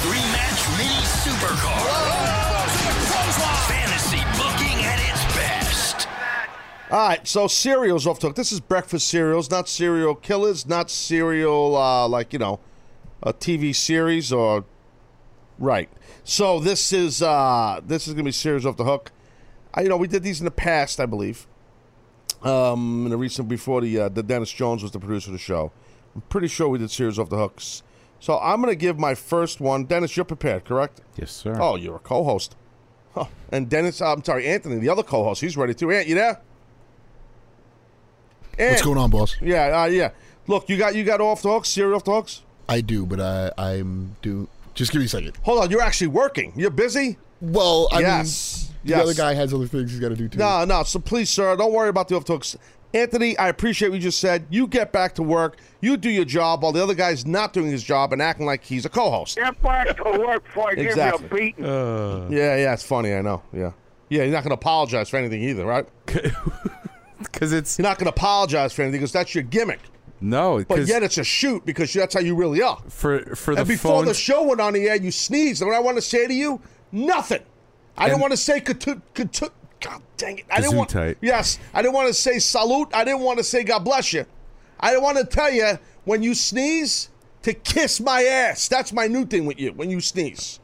Three-match 0.01 0.77
mini 0.77 1.03
supercard. 1.03 2.69
Fantasy 3.67 4.19
booking 4.37 4.85
at 4.85 4.97
its 5.09 5.25
best. 5.35 6.07
All 6.89 7.09
right, 7.09 7.27
so 7.27 7.47
cereals 7.47 8.07
off 8.07 8.21
hook. 8.21 8.35
This 8.35 8.53
is 8.53 8.61
breakfast 8.61 9.09
cereals, 9.09 9.51
not 9.51 9.67
serial 9.67 10.15
killers, 10.15 10.65
not 10.65 10.89
serial 10.89 11.75
uh, 11.75 12.07
like 12.07 12.31
you 12.31 12.39
know, 12.39 12.61
a 13.21 13.33
TV 13.33 13.75
series 13.75 14.31
or 14.31 14.63
right. 15.57 15.89
So 16.23 16.61
this 16.61 16.93
is 16.93 17.21
uh, 17.21 17.81
this 17.85 18.07
is 18.07 18.13
gonna 18.13 18.23
be 18.23 18.31
cereals 18.31 18.65
off 18.65 18.77
the 18.77 18.85
hook. 18.85 19.11
I, 19.73 19.81
you 19.81 19.89
know, 19.89 19.97
we 19.97 20.07
did 20.07 20.23
these 20.23 20.39
in 20.39 20.45
the 20.45 20.51
past, 20.51 21.01
I 21.01 21.07
believe. 21.07 21.45
Um, 22.41 23.03
in 23.03 23.09
the 23.09 23.17
recent 23.17 23.49
before 23.49 23.81
the 23.81 23.99
uh, 23.99 24.07
the 24.07 24.23
Dennis 24.23 24.49
Jones 24.49 24.81
was 24.81 24.93
the 24.93 24.99
producer 24.99 25.27
of 25.27 25.33
the 25.33 25.39
show. 25.39 25.73
I'm 26.15 26.21
pretty 26.21 26.47
sure 26.47 26.69
we 26.69 26.79
did 26.79 26.89
cereals 26.89 27.19
off 27.19 27.29
the 27.29 27.37
hooks 27.37 27.83
So 28.19 28.37
I'm 28.39 28.61
going 28.61 28.71
to 28.71 28.75
give 28.75 28.99
my 28.99 29.15
first 29.15 29.61
one. 29.61 29.85
Dennis, 29.85 30.15
you're 30.17 30.25
prepared, 30.25 30.65
correct? 30.65 31.01
Yes, 31.17 31.31
sir. 31.31 31.57
Oh, 31.59 31.75
you're 31.75 31.95
a 31.95 31.99
co-host. 31.99 32.55
Huh. 33.13 33.25
And 33.51 33.69
Dennis, 33.69 34.01
uh, 34.01 34.11
I'm 34.13 34.23
sorry, 34.23 34.45
Anthony, 34.45 34.77
the 34.77 34.89
other 34.89 35.03
co-host, 35.03 35.41
he's 35.41 35.55
ready 35.57 35.73
too. 35.73 35.89
Ant, 35.91 36.07
you 36.07 36.15
there? 36.15 36.41
Ant. 38.57 38.71
What's 38.71 38.81
going 38.81 38.97
on, 38.97 39.09
boss? 39.09 39.35
Yeah, 39.41 39.81
uh, 39.81 39.85
yeah. 39.85 40.11
Look, 40.47 40.67
you 40.69 40.77
got 40.77 40.95
you 40.95 41.03
got 41.03 41.21
off 41.21 41.41
the 41.41 41.49
hooks, 41.49 41.69
cereal 41.69 41.95
off 41.95 42.03
the. 42.03 42.39
I 42.67 42.81
do, 42.81 43.05
but 43.05 43.19
I 43.21 43.51
I'm 43.57 44.15
do. 44.21 44.47
Just 44.73 44.91
give 44.91 44.99
me 44.99 45.05
a 45.05 45.09
second. 45.09 45.37
Hold 45.43 45.63
on, 45.63 45.71
you're 45.71 45.81
actually 45.81 46.07
working. 46.07 46.53
You're 46.55 46.69
busy. 46.71 47.17
Well, 47.41 47.87
I 47.91 47.99
Yes, 48.01 48.69
mean, 48.69 48.77
yes. 48.83 48.97
the 48.97 49.03
other 49.03 49.13
guy 49.13 49.33
has 49.33 49.53
other 49.53 49.65
things 49.65 49.91
he's 49.91 49.99
got 49.99 50.09
to 50.09 50.15
do 50.15 50.27
too. 50.27 50.37
No, 50.39 50.65
no. 50.65 50.83
So 50.83 50.99
please, 50.99 51.29
sir, 51.29 51.55
don't 51.55 51.71
worry 51.71 51.89
about 51.89 52.07
the 52.09 52.15
off 52.15 52.25
the 52.25 52.33
hooks. 52.33 52.57
Anthony, 52.93 53.37
I 53.37 53.49
appreciate 53.49 53.89
what 53.89 53.95
you 53.97 54.01
just 54.01 54.19
said. 54.19 54.47
You 54.49 54.65
get 54.67 54.91
back 54.91 55.13
to 55.15 55.23
work. 55.23 55.57
You 55.81 55.95
do 55.95 56.09
your 56.09 56.25
job 56.25 56.63
while 56.63 56.71
the 56.71 56.81
other 56.81 56.95
guy's 56.95 57.25
not 57.25 57.53
doing 57.53 57.69
his 57.71 57.83
job 57.83 58.11
and 58.13 58.21
acting 58.21 58.45
like 58.47 58.63
he's 58.63 58.85
a 58.85 58.89
co-host. 58.89 59.35
Get 59.37 59.61
back 59.61 59.95
to 59.97 60.03
work 60.03 60.43
before 60.43 60.69
I 60.69 60.73
Exactly. 60.73 61.21
give 61.21 61.31
you 61.31 61.37
a 61.37 61.39
beating. 61.39 61.65
Uh. 61.65 62.27
Yeah, 62.31 62.55
yeah, 62.57 62.73
it's 62.73 62.83
funny. 62.83 63.13
I 63.13 63.21
know. 63.21 63.43
Yeah, 63.53 63.71
yeah. 64.09 64.23
You're 64.23 64.31
not 64.31 64.43
going 64.43 64.49
to 64.49 64.55
apologize 64.55 65.07
for 65.09 65.17
anything 65.17 65.43
either, 65.43 65.65
right? 65.65 65.87
Because 67.21 67.51
it's 67.51 67.77
You're 67.77 67.83
not 67.87 67.97
going 67.97 68.05
to 68.05 68.11
apologize 68.11 68.71
for 68.73 68.81
anything 68.81 68.99
because 69.01 69.11
that's 69.11 69.35
your 69.35 69.43
gimmick. 69.43 69.79
no, 70.21 70.63
But 70.67 70.87
yet 70.87 71.03
it's 71.03 71.17
a 71.17 71.23
shoot 71.23 71.65
because 71.65 71.91
that's 71.93 72.13
how 72.13 72.21
you 72.21 72.33
really 72.33 72.61
are. 72.61 72.81
for 72.87 73.35
for 73.35 73.53
the 73.55 73.61
And 73.61 73.67
before 73.67 74.05
the 74.05 74.13
show 74.13 74.43
went 74.43 74.61
on 74.61 74.71
the 74.73 74.87
air, 74.87 74.95
you 74.95 75.11
sneezed. 75.11 75.61
And 75.61 75.69
what 75.69 75.75
I 75.75 75.81
want 75.81 75.97
to 75.97 76.01
say 76.01 76.27
to 76.27 76.33
you, 76.33 76.61
nothing. 76.93 77.41
I 77.97 78.07
didn't 78.07 78.21
want 78.21 78.31
to 78.31 78.37
say 78.37 78.61
katu, 78.61 79.01
katu, 79.13 79.49
God 79.79 80.01
dang 80.17 80.39
it. 80.39 80.45
I 80.51 80.61
didn't 80.61 80.75
want. 80.75 80.89
Gesundheit. 80.89 81.15
Yes, 81.21 81.59
I 81.73 81.81
didn't 81.81 81.93
want 81.93 82.07
to 82.07 82.13
say 82.13 82.39
salute. 82.39 82.89
I 82.93 83.03
didn't 83.03 83.21
want 83.21 83.37
to 83.37 83.43
say 83.43 83.63
God 83.63 83.79
bless 83.79 84.13
you. 84.13 84.25
I 84.79 84.91
didn't 84.91 85.03
want 85.03 85.17
to 85.17 85.25
tell 85.25 85.51
you 85.51 85.79
when 86.05 86.23
you 86.23 86.33
sneeze 86.33 87.09
to 87.43 87.53
kiss 87.53 87.99
my 87.99 88.23
ass. 88.23 88.67
That's 88.67 88.93
my 88.93 89.07
new 89.07 89.25
thing 89.25 89.45
with 89.45 89.59
you. 89.59 89.71
When 89.73 89.89
you 89.89 90.01
sneeze, 90.01 90.59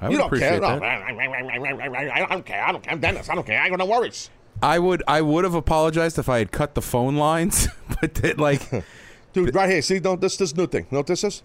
I 0.00 0.08
you 0.08 0.18
don't 0.18 0.36
care. 0.36 0.60
No. 0.60 0.66
I 0.66 2.26
don't 2.28 2.44
care. 2.44 2.64
I 2.64 2.72
don't 2.72 2.82
care. 2.82 2.92
I'm 2.92 3.00
Dennis. 3.00 3.28
I 3.28 3.34
don't 3.34 3.46
care. 3.46 3.60
I 3.60 3.68
got 3.68 3.78
no 3.78 3.86
worries. 3.86 4.30
I 4.62 4.78
would 4.78 5.02
I 5.08 5.20
would 5.20 5.44
have 5.44 5.54
apologized 5.54 6.18
if 6.18 6.28
I 6.28 6.38
had 6.38 6.52
cut 6.52 6.74
the 6.74 6.82
phone 6.82 7.16
lines, 7.16 7.68
but 8.00 8.14
that, 8.14 8.38
like 8.38 8.70
Dude, 9.34 9.52
right 9.54 9.68
here. 9.68 9.82
See, 9.82 9.98
don't 9.98 10.20
this 10.20 10.36
this 10.36 10.56
new 10.56 10.66
thing. 10.66 10.84
You 10.84 10.88
know 10.92 10.98
what 11.00 11.08
this 11.08 11.24
is? 11.24 11.42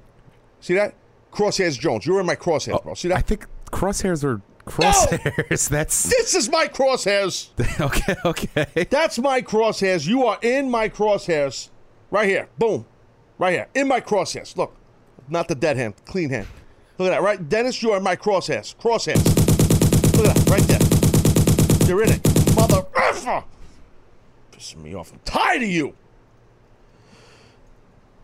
See 0.61 0.75
that? 0.75 0.93
Crosshairs 1.33 1.77
Jones. 1.79 2.05
You're 2.05 2.19
in 2.19 2.25
my 2.25 2.35
crosshairs, 2.35 2.75
oh, 2.75 2.81
bro. 2.83 2.93
See 2.93 3.07
that? 3.07 3.17
I 3.17 3.21
think 3.21 3.47
crosshairs 3.71 4.23
are 4.23 4.41
crosshairs. 4.69 5.69
That's 5.69 6.03
this 6.03 6.35
is 6.35 6.49
my 6.49 6.67
crosshairs. 6.67 7.49
okay. 7.81 8.15
Okay. 8.25 8.88
That's 8.89 9.19
my 9.19 9.41
crosshairs. 9.41 10.07
You 10.07 10.25
are 10.25 10.38
in 10.41 10.69
my 10.69 10.89
crosshairs. 10.89 11.69
Right 12.11 12.27
here. 12.27 12.49
Boom. 12.57 12.85
Right 13.38 13.53
here. 13.53 13.67
In 13.75 13.88
my 13.88 14.01
crosshairs. 14.01 14.55
Look. 14.57 14.75
Not 15.27 15.47
the 15.47 15.55
dead 15.55 15.77
hand. 15.77 15.93
Clean 16.05 16.29
hand. 16.29 16.47
Look 16.97 17.07
at 17.07 17.11
that. 17.11 17.21
Right? 17.21 17.49
Dennis, 17.49 17.81
you 17.81 17.91
are 17.91 17.97
in 17.97 18.03
my 18.03 18.15
crosshairs. 18.15 18.75
Crosshairs. 18.75 19.23
Look 20.17 20.27
at 20.27 20.35
that. 20.35 20.49
Right 20.49 20.63
there. 20.63 21.88
You're 21.88 22.03
in 22.03 22.11
it. 22.11 22.55
Mother 22.55 22.85
effer. 22.95 23.43
Pissing 24.51 24.83
me 24.83 24.95
off. 24.95 25.11
I'm 25.11 25.19
tired 25.25 25.63
of 25.63 25.69
you. 25.69 25.95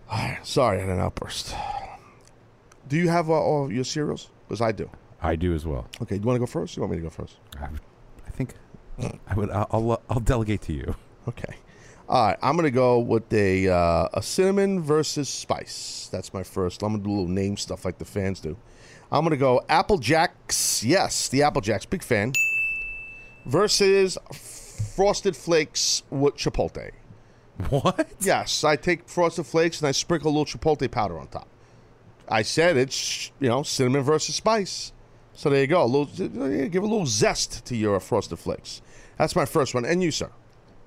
All 0.09 0.17
right. 0.17 0.45
Sorry, 0.45 0.77
I 0.77 0.81
had 0.81 0.89
an 0.89 0.99
outburst. 0.99 1.55
Do 2.87 2.97
you 2.97 3.09
have 3.09 3.29
uh, 3.29 3.33
all 3.33 3.71
your 3.71 3.83
cereals? 3.83 4.29
Because 4.47 4.61
I 4.61 4.71
do. 4.71 4.89
I 5.25 5.35
do 5.35 5.53
as 5.53 5.65
well. 5.65 5.87
Okay. 6.01 6.15
Do 6.15 6.21
you 6.21 6.27
want 6.27 6.35
to 6.35 6.39
go 6.39 6.45
first? 6.45 6.75
You 6.75 6.81
want 6.81 6.91
me 6.91 6.97
to 6.97 7.03
go 7.03 7.09
first? 7.09 7.37
I, 7.59 7.65
I 7.65 8.29
think 8.29 8.55
I 8.99 9.35
would. 9.35 9.49
I'll, 9.49 9.67
I'll 9.71 10.01
I'll 10.09 10.19
delegate 10.19 10.61
to 10.63 10.73
you. 10.73 10.95
Okay. 11.27 11.55
All 12.07 12.27
right, 12.27 12.37
I'm 12.43 12.55
gonna 12.55 12.69
go 12.69 12.99
with 12.99 13.33
a 13.33 13.67
uh, 13.67 14.09
a 14.13 14.21
cinnamon 14.21 14.79
versus 14.79 15.27
spice. 15.27 16.07
That's 16.11 16.35
my 16.35 16.43
first. 16.43 16.83
I'm 16.83 16.91
gonna 16.91 17.03
do 17.03 17.09
a 17.09 17.11
little 17.11 17.27
name 17.27 17.57
stuff 17.57 17.83
like 17.83 17.97
the 17.97 18.05
fans 18.05 18.39
do. 18.39 18.55
I'm 19.11 19.23
gonna 19.23 19.37
go 19.37 19.61
Apple 19.69 19.97
Jacks. 19.97 20.83
Yes, 20.83 21.29
the 21.29 21.41
Apple 21.41 21.61
Jacks, 21.61 21.85
big 21.85 22.03
fan. 22.03 22.31
Versus 23.47 24.19
Frosted 24.95 25.35
Flakes 25.35 26.03
with 26.11 26.35
Chipotle. 26.35 26.91
What? 27.69 28.07
Yes, 28.19 28.63
I 28.63 28.75
take 28.75 29.07
Frosted 29.09 29.47
Flakes 29.47 29.79
and 29.79 29.87
I 29.87 29.91
sprinkle 29.91 30.29
a 30.29 30.33
little 30.37 30.45
Chipotle 30.45 30.89
powder 30.91 31.17
on 31.17 31.27
top. 31.27 31.47
I 32.29 32.43
said 32.43 32.77
it's 32.77 33.31
you 33.39 33.49
know 33.49 33.63
cinnamon 33.63 34.03
versus 34.03 34.35
spice. 34.35 34.91
So 35.35 35.49
there 35.49 35.61
you 35.61 35.67
go. 35.67 35.83
A 35.83 35.85
little, 35.85 36.05
give 36.69 36.81
a 36.83 36.87
little 36.87 37.05
zest 37.05 37.65
to 37.65 37.75
your 37.75 37.99
Frosted 37.99 38.39
Flakes. 38.39 38.81
That's 39.17 39.35
my 39.35 39.45
first 39.45 39.73
one. 39.73 39.85
And 39.85 40.01
you, 40.01 40.11
sir, 40.11 40.31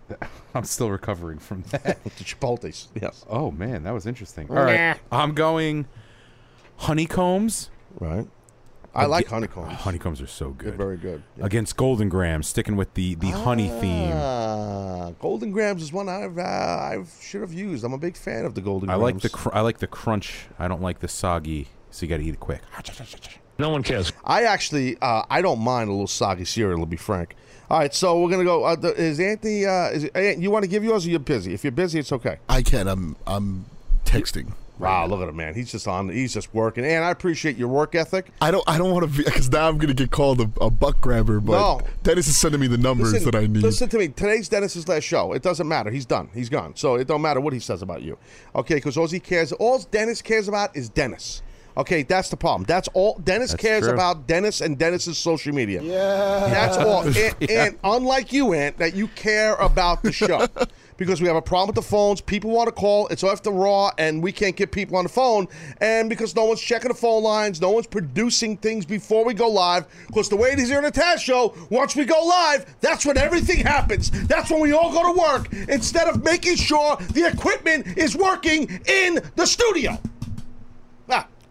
I'm 0.55 0.64
still 0.64 0.90
recovering 0.90 1.38
from 1.38 1.62
that. 1.71 2.02
the 2.05 2.11
Chipotles. 2.11 2.88
Yes. 3.00 3.25
oh 3.28 3.50
man, 3.50 3.83
that 3.85 3.93
was 3.93 4.07
interesting. 4.07 4.49
All 4.50 4.57
right, 4.57 4.99
I'm 5.12 5.35
going 5.35 5.87
honeycombs. 6.78 7.71
Right. 8.00 8.26
I 8.95 9.05
like 9.05 9.28
honeycombs. 9.28 9.75
Honeycombs 9.81 10.21
are 10.21 10.26
so 10.26 10.57
They're 10.59 10.71
good. 10.71 10.75
very 10.78 10.97
good. 10.97 11.23
Yeah. 11.37 11.45
Against 11.47 11.76
Golden 11.76 12.09
Grahams, 12.09 12.49
sticking 12.49 12.75
with 12.75 12.95
the 12.95 13.14
the 13.17 13.31
honey 13.31 13.69
theme. 13.69 14.11
Ah, 14.12 15.12
Golden 15.21 15.52
Grahams 15.52 15.83
is 15.83 15.93
one 15.93 16.09
I've 16.09 16.38
uh, 16.38 16.43
I 16.43 17.05
should 17.21 17.43
have 17.43 17.52
used. 17.52 17.85
I'm 17.85 17.93
a 17.93 17.99
big 17.99 18.17
fan 18.17 18.45
of 18.45 18.55
the 18.55 18.61
Golden 18.61 18.88
I 18.90 18.97
Grahams. 18.97 19.23
like 19.23 19.23
the 19.23 19.28
cr- 19.28 19.55
I 19.55 19.61
like 19.61 19.78
the 19.78 19.87
crunch. 19.87 20.47
I 20.59 20.67
don't 20.69 20.83
like 20.83 20.99
the 21.00 21.07
soggy. 21.09 21.69
So 21.90 22.05
you 22.07 22.11
got 22.11 22.17
to 22.17 22.25
eat 22.25 22.35
it 22.35 22.40
quick. 22.40 22.61
No 23.59 23.71
one 23.71 23.83
cares. 23.83 24.12
I 24.25 24.45
actually 24.45 24.97
uh, 25.00 25.25
I 25.29 25.43
don't 25.43 25.61
mind 25.61 25.88
a 25.88 25.93
little 25.93 26.07
soggy 26.07 26.45
cereal. 26.45 26.81
To 26.81 26.87
be 26.87 26.97
frank. 26.97 27.35
All 27.71 27.79
right, 27.79 27.93
so 27.93 28.21
we're 28.21 28.31
gonna 28.31 28.45
go. 28.45 28.65
Uh, 28.65 28.77
the, 28.77 28.95
is 28.95 29.19
Anthony? 29.21 29.67
Uh, 29.67 29.88
is 29.91 30.05
Ant, 30.15 30.38
you 30.38 30.50
want 30.50 30.62
to 30.65 30.71
give 30.71 30.85
yours? 30.85 31.07
or 31.07 31.11
You're 31.11 31.19
busy. 31.19 31.53
If 31.55 31.65
you're 31.65 31.71
busy, 31.73 31.99
it's 31.99 32.12
okay. 32.12 32.38
I 32.49 32.62
can. 32.62 32.87
I'm 32.88 33.17
I'm 33.27 33.67
texting. 34.05 34.53
Wow, 34.79 35.07
look 35.09 35.21
at 35.21 35.29
him, 35.29 35.35
man. 35.35 35.55
He's 35.55 35.73
just 35.73 35.88
on. 35.88 36.09
He's 36.09 36.33
just 36.33 36.55
working. 36.55 36.85
And 36.85 37.05
I 37.05 37.11
appreciate 37.11 37.57
your 37.57 37.67
work 37.67 37.97
ethic. 37.97 38.31
I 38.41 38.53
don't. 38.53 38.62
I 38.69 38.79
don't 38.79 38.93
want 38.93 39.11
to 39.11 39.19
be 39.19 39.25
because 39.25 39.50
now 39.50 39.69
I'm 39.69 39.77
gonna 39.77 39.93
get 39.93 40.12
called 40.12 40.41
a, 40.41 40.49
a 40.61 40.71
buck 40.71 41.00
grabber. 41.00 41.41
But 41.41 41.53
No. 41.59 41.81
Dennis 42.05 42.29
is 42.29 42.38
sending 42.38 42.61
me 42.61 42.69
the 42.69 42.79
numbers 42.79 43.12
Listen, 43.12 43.31
that 43.33 43.37
I 43.37 43.49
need. 43.49 43.57
listen 43.62 43.88
to 43.88 43.99
me. 43.99 44.07
Today's 44.07 44.49
Dennis's 44.49 44.87
last 44.87 45.03
show. 45.03 45.33
It 45.33 45.43
doesn't 45.43 45.67
matter. 45.67 45.91
He's 45.91 46.07
done. 46.07 46.31
He's 46.33 46.49
gone. 46.49 46.77
So 46.77 46.95
it 46.95 47.09
don't 47.09 47.23
matter 47.23 47.41
what 47.41 47.53
he 47.53 47.59
says 47.59 47.83
about 47.83 48.03
you. 48.03 48.17
Okay, 48.55 48.77
because 48.77 48.97
all 48.97 49.09
he 49.09 49.19
cares, 49.19 49.50
all 49.50 49.81
Dennis 49.91 50.23
cares 50.23 50.47
about 50.47 50.77
is 50.77 50.88
Dennis. 50.88 51.43
Okay, 51.79 52.03
that's 52.03 52.29
the 52.29 52.37
problem. 52.37 52.65
That's 52.65 52.89
all 52.89 53.19
Dennis 53.23 53.53
That's 53.53 53.63
cares 53.63 53.85
true. 53.85 53.95
about. 53.95 54.27
Dennis 54.27 54.61
and 54.61 54.77
Dennis's 54.77 55.17
social 55.17 55.55
media. 55.55 55.81
Yeah, 55.81 56.49
that's 56.51 56.77
all. 56.79 57.03
And, 57.03 57.51
and 57.51 57.79
unlike 57.85 58.33
you, 58.33 58.53
Ant, 58.53 58.79
that 58.79 58.95
you 58.95 59.07
care 59.09 59.55
about 59.55 60.03
the 60.03 60.13
show. 60.13 60.47
Because 60.99 61.21
we 61.21 61.29
have 61.29 61.37
a 61.37 61.41
problem 61.43 61.69
with 61.69 61.77
the 61.77 61.89
phones, 61.89 62.21
people 62.21 62.51
want 62.51 62.67
to 62.67 62.73
call. 62.73 63.07
It's 63.07 63.23
off 63.23 63.45
the 63.45 63.53
raw, 63.53 63.93
and 63.99 64.21
we 64.21 64.33
can't 64.33 64.57
get 64.57 64.73
people 64.73 64.97
on 64.97 65.05
the 65.05 65.09
phone. 65.09 65.47
And 65.81 66.09
because 66.09 66.35
no 66.35 66.47
one's 66.47 66.61
checking 66.61 66.89
the 66.89 66.95
phone 66.97 67.23
lines, 67.23 67.61
no 67.61 67.71
one's 67.71 67.87
producing 67.87 68.57
things 68.57 68.85
before 68.85 69.25
we 69.25 69.33
go 69.33 69.49
live. 69.49 69.87
Because 70.09 70.29
the 70.29 70.35
way 70.35 70.51
it 70.51 70.59
is 70.59 70.69
here 70.69 70.79
in 70.79 70.85
the 70.85 70.91
Taz 70.91 71.19
show, 71.19 71.55
once 71.71 71.95
we 71.95 72.05
go 72.05 72.21
live, 72.25 72.75
that's 72.81 73.07
when 73.07 73.17
everything 73.17 73.65
happens. 73.65 74.11
That's 74.27 74.51
when 74.51 74.61
we 74.61 74.73
all 74.73 74.93
go 74.93 75.15
to 75.15 75.21
work 75.21 75.53
instead 75.69 76.09
of 76.09 76.25
making 76.25 76.57
sure 76.57 76.97
the 77.13 77.29
equipment 77.29 77.97
is 77.97 78.17
working 78.17 78.81
in 78.89 79.21
the 79.37 79.47
studio. 79.47 80.01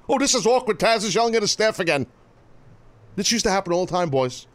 Oh, 0.09 0.17
this 0.17 0.35
is 0.35 0.45
awkward. 0.45 0.79
Taz 0.79 1.03
is 1.03 1.13
yelling 1.13 1.35
at 1.35 1.41
his 1.41 1.51
staff 1.51 1.79
again. 1.79 2.07
This 3.15 3.31
used 3.31 3.45
to 3.45 3.51
happen 3.51 3.73
all 3.73 3.85
the 3.85 3.91
time, 3.91 4.09
boys. 4.09 4.47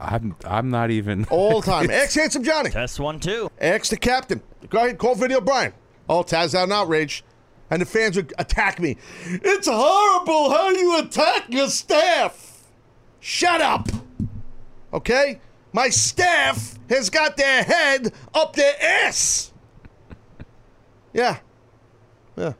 I'm 0.00 0.36
I'm 0.44 0.70
not 0.70 0.90
even. 0.90 1.24
All 1.30 1.60
the 1.60 1.66
time. 1.70 1.88
Ex 1.90 2.14
handsome 2.14 2.42
Johnny. 2.42 2.70
Test 2.70 2.98
one, 2.98 3.20
two. 3.20 3.48
Ask 3.60 3.90
the 3.90 3.96
captain. 3.96 4.42
Go 4.68 4.78
ahead, 4.78 4.98
call 4.98 5.14
video 5.14 5.40
Brian. 5.40 5.72
Oh, 6.08 6.22
Taz 6.22 6.52
had 6.52 6.64
an 6.64 6.72
outrage. 6.72 7.24
And 7.70 7.80
the 7.80 7.86
fans 7.86 8.16
would 8.16 8.32
attack 8.38 8.78
me. 8.78 8.96
It's 9.24 9.66
horrible 9.66 10.50
how 10.50 10.68
you 10.70 10.98
attack 10.98 11.44
your 11.48 11.68
staff. 11.68 12.62
Shut 13.20 13.60
up. 13.62 13.88
Okay? 14.92 15.40
My 15.72 15.88
staff 15.88 16.78
has 16.90 17.08
got 17.08 17.36
their 17.36 17.62
head 17.62 18.12
up 18.34 18.54
their 18.54 18.74
ass. 18.82 19.52
Yeah. 21.12 21.38
Yeah. 22.36 22.52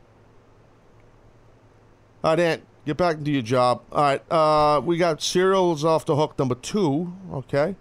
All 2.25 2.31
right, 2.31 2.39
Ant, 2.39 2.63
get 2.87 2.97
back 2.97 3.23
to 3.23 3.29
your 3.29 3.43
job. 3.43 3.83
All 3.91 4.01
right, 4.01 4.31
uh, 4.31 4.81
we 4.83 4.97
got 4.97 5.21
cereals 5.21 5.85
off 5.85 6.07
the 6.07 6.15
hook 6.15 6.39
number 6.39 6.55
two. 6.55 7.13
Okay. 7.31 7.75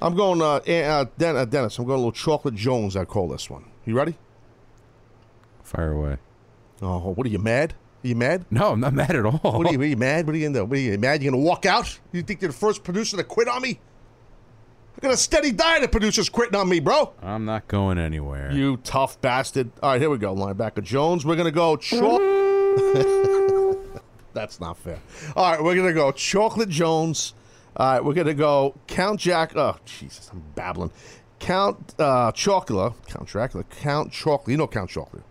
I'm 0.00 0.16
going, 0.16 0.40
uh, 0.40 0.54
uh, 0.66 1.04
Den- 1.18 1.36
uh, 1.36 1.44
Dennis, 1.44 1.78
I'm 1.78 1.84
going 1.84 1.96
a 1.96 1.98
little 1.98 2.10
chocolate 2.10 2.54
Jones, 2.54 2.96
I 2.96 3.04
call 3.04 3.28
this 3.28 3.50
one. 3.50 3.64
You 3.84 3.94
ready? 3.94 4.16
Fire 5.62 5.92
away. 5.92 6.16
Oh, 6.80 7.10
what 7.10 7.26
are 7.26 7.28
you 7.30 7.38
mad? 7.38 7.74
Are 8.02 8.08
you 8.08 8.16
mad? 8.16 8.46
No, 8.50 8.72
I'm 8.72 8.80
not 8.80 8.94
mad 8.94 9.14
at 9.14 9.26
all. 9.26 9.38
What 9.42 9.66
are 9.66 9.72
you, 9.74 9.80
are 9.82 9.84
you 9.84 9.96
mad? 9.98 10.26
What 10.26 10.34
are 10.36 10.38
you 10.38 10.46
in 10.46 10.54
there? 10.54 10.64
What 10.64 10.78
are 10.78 10.80
you 10.80 10.96
mad? 10.96 11.22
You 11.22 11.30
gonna 11.30 11.42
walk 11.42 11.66
out? 11.66 11.98
You 12.12 12.22
think 12.22 12.40
you're 12.40 12.50
the 12.50 12.56
first 12.56 12.82
producer 12.82 13.18
to 13.18 13.24
quit 13.24 13.46
on 13.46 13.60
me? 13.60 13.78
I 14.96 15.00
got 15.02 15.12
a 15.12 15.18
steady 15.18 15.52
diet 15.52 15.84
of 15.84 15.92
producers 15.92 16.30
quitting 16.30 16.56
on 16.56 16.66
me, 16.66 16.80
bro. 16.80 17.12
I'm 17.22 17.44
not 17.44 17.68
going 17.68 17.98
anywhere. 17.98 18.52
You 18.52 18.78
tough 18.78 19.20
bastard. 19.20 19.70
All 19.82 19.92
right, 19.92 20.00
here 20.00 20.08
we 20.08 20.16
go. 20.16 20.34
Linebacker 20.34 20.82
Jones. 20.82 21.26
We're 21.26 21.36
gonna 21.36 21.50
go 21.50 21.76
chalk. 21.76 22.22
That's 24.32 24.60
not 24.60 24.78
fair. 24.78 24.98
All 25.36 25.50
right, 25.52 25.62
we're 25.62 25.74
gonna 25.74 25.92
go 25.92 26.12
chocolate 26.12 26.68
Jones. 26.68 27.34
All 27.76 27.92
right, 27.92 28.04
we're 28.04 28.14
gonna 28.14 28.34
go 28.34 28.74
Count 28.86 29.20
Jack. 29.20 29.52
Oh, 29.56 29.76
Jesus, 29.84 30.30
I'm 30.32 30.42
babbling. 30.54 30.90
Count 31.38 31.94
uh, 31.98 32.30
Chocula. 32.32 32.94
Count 33.08 33.26
Dracula. 33.28 33.64
Count 33.64 34.12
Chocolate. 34.12 34.48
You 34.52 34.56
know 34.56 34.66
Count 34.66 34.90
Chocolate. 34.90 35.22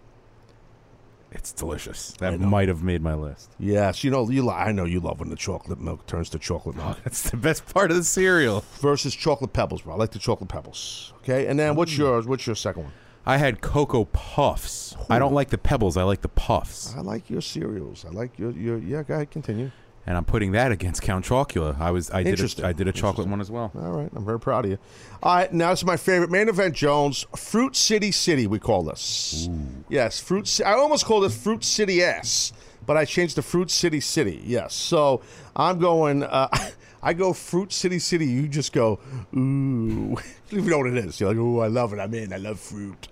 It's 1.31 1.51
delicious. 1.51 2.13
That 2.19 2.39
might 2.39 2.69
have 2.69 2.81
made 2.81 3.03
my 3.03 3.13
list. 3.13 3.51
Yes, 3.59 4.03
you 4.03 4.09
know 4.09 4.27
you. 4.29 4.43
li- 4.43 4.53
I 4.53 4.71
know 4.71 4.85
you 4.85 4.99
love 4.99 5.19
when 5.19 5.29
the 5.29 5.35
chocolate 5.35 5.79
milk 5.79 6.07
turns 6.07 6.29
to 6.31 6.39
chocolate 6.39 6.75
milk 6.75 6.97
That's 7.03 7.29
the 7.29 7.37
best 7.37 7.71
part 7.71 7.91
of 7.91 7.97
the 7.97 8.03
cereal. 8.03 8.63
versus 8.81 9.13
chocolate 9.13 9.53
pebbles, 9.53 9.83
bro. 9.83 9.93
I 9.93 9.97
like 9.97 10.11
the 10.11 10.19
chocolate 10.19 10.49
pebbles. 10.49 11.13
Okay, 11.19 11.45
and 11.45 11.59
then 11.59 11.75
what's 11.75 11.95
yours? 11.95 12.25
What's 12.25 12.47
your 12.47 12.55
second 12.55 12.83
one? 12.83 12.93
I 13.29 13.37
had 13.37 13.61
Cocoa 13.61 14.05
Puffs. 14.05 14.97
I 15.07 15.19
don't 15.19 15.35
like 15.35 15.49
the 15.49 15.59
pebbles. 15.59 15.97
I 15.97 16.01
like 16.01 16.21
the 16.21 16.29
puffs. 16.29 16.95
I 16.97 17.01
like 17.01 17.29
your 17.29 17.41
cereals. 17.41 18.03
I 18.03 18.09
like 18.09 18.39
your 18.39 18.49
your. 18.49 18.79
Yeah, 18.79 19.03
go 19.03 19.13
ahead, 19.13 19.29
continue. 19.29 19.69
And 20.07 20.17
I'm 20.17 20.25
putting 20.25 20.53
that 20.53 20.71
against 20.71 21.03
Count 21.03 21.25
Chocula. 21.25 21.79
I 21.79 21.91
was 21.91 22.09
I 22.09 22.23
did 22.23 22.39
a, 22.39 22.65
I 22.65 22.73
did 22.73 22.87
a 22.87 22.91
chocolate 22.91 23.27
one 23.27 23.39
as 23.39 23.51
well. 23.51 23.71
All 23.75 23.91
right, 23.91 24.09
I'm 24.15 24.25
very 24.25 24.39
proud 24.39 24.65
of 24.65 24.71
you. 24.71 24.79
All 25.21 25.35
right, 25.35 25.53
now 25.53 25.71
is 25.71 25.85
my 25.85 25.95
favorite 25.95 26.31
main 26.31 26.49
event, 26.49 26.73
Jones. 26.73 27.27
Fruit 27.35 27.75
City 27.75 28.11
City, 28.11 28.47
we 28.47 28.57
call 28.57 28.81
this. 28.81 29.47
Yes, 29.89 30.19
Fruit. 30.19 30.59
I 30.65 30.73
almost 30.73 31.05
called 31.05 31.23
it 31.23 31.31
Fruit 31.31 31.63
City 31.63 32.01
S, 32.01 32.51
but 32.87 32.97
I 32.97 33.05
changed 33.05 33.35
to 33.35 33.43
Fruit 33.43 33.69
City 33.69 33.99
City. 33.99 34.41
Yes, 34.43 34.73
so 34.73 35.21
I'm 35.55 35.77
going. 35.77 36.23
Uh, 36.23 36.47
I 37.03 37.13
go 37.13 37.31
Fruit 37.33 37.71
City 37.71 37.99
City. 37.99 38.25
You 38.25 38.47
just 38.47 38.73
go 38.73 38.99
ooh. 39.35 39.37
you 39.37 40.17
don't 40.49 40.59
even 40.59 40.69
know 40.69 40.79
what 40.79 40.87
it 40.87 40.97
is. 40.97 41.19
You're 41.19 41.29
like, 41.29 41.37
ooh, 41.37 41.59
I 41.59 41.67
love 41.67 41.93
it. 41.93 41.99
I'm 41.99 42.13
in. 42.15 42.33
I 42.33 42.37
love 42.37 42.59
fruit. 42.59 43.07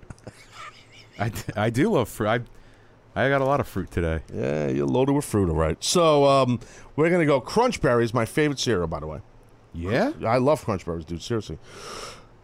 I, 1.20 1.32
I 1.56 1.70
do 1.70 1.90
love 1.92 2.10
fruit. 2.10 2.28
I 2.28 2.40
I 3.16 3.30
got 3.30 3.42
a 3.42 3.46
lot 3.46 3.60
of 3.60 3.68
fruit 3.68 3.90
today. 3.90 4.22
Yeah, 4.32 4.68
you're 4.68 4.86
loaded 4.86 5.14
with 5.14 5.26
fruit, 5.26 5.50
all 5.50 5.56
right. 5.56 5.84
So 5.84 6.26
um, 6.26 6.60
we're 6.96 7.10
gonna 7.10 7.26
go 7.26 7.42
Crunch 7.42 7.82
Berries, 7.82 8.14
my 8.14 8.26
favorite 8.26 8.60
cereal, 8.60 8.88
by 8.88 9.00
the 9.00 9.08
way. 9.08 9.22
Yeah. 9.74 10.12
I 10.26 10.38
love 10.38 10.64
Crunch 10.64 10.86
Berries, 10.86 11.06
dude. 11.06 11.22
Seriously. 11.22 11.58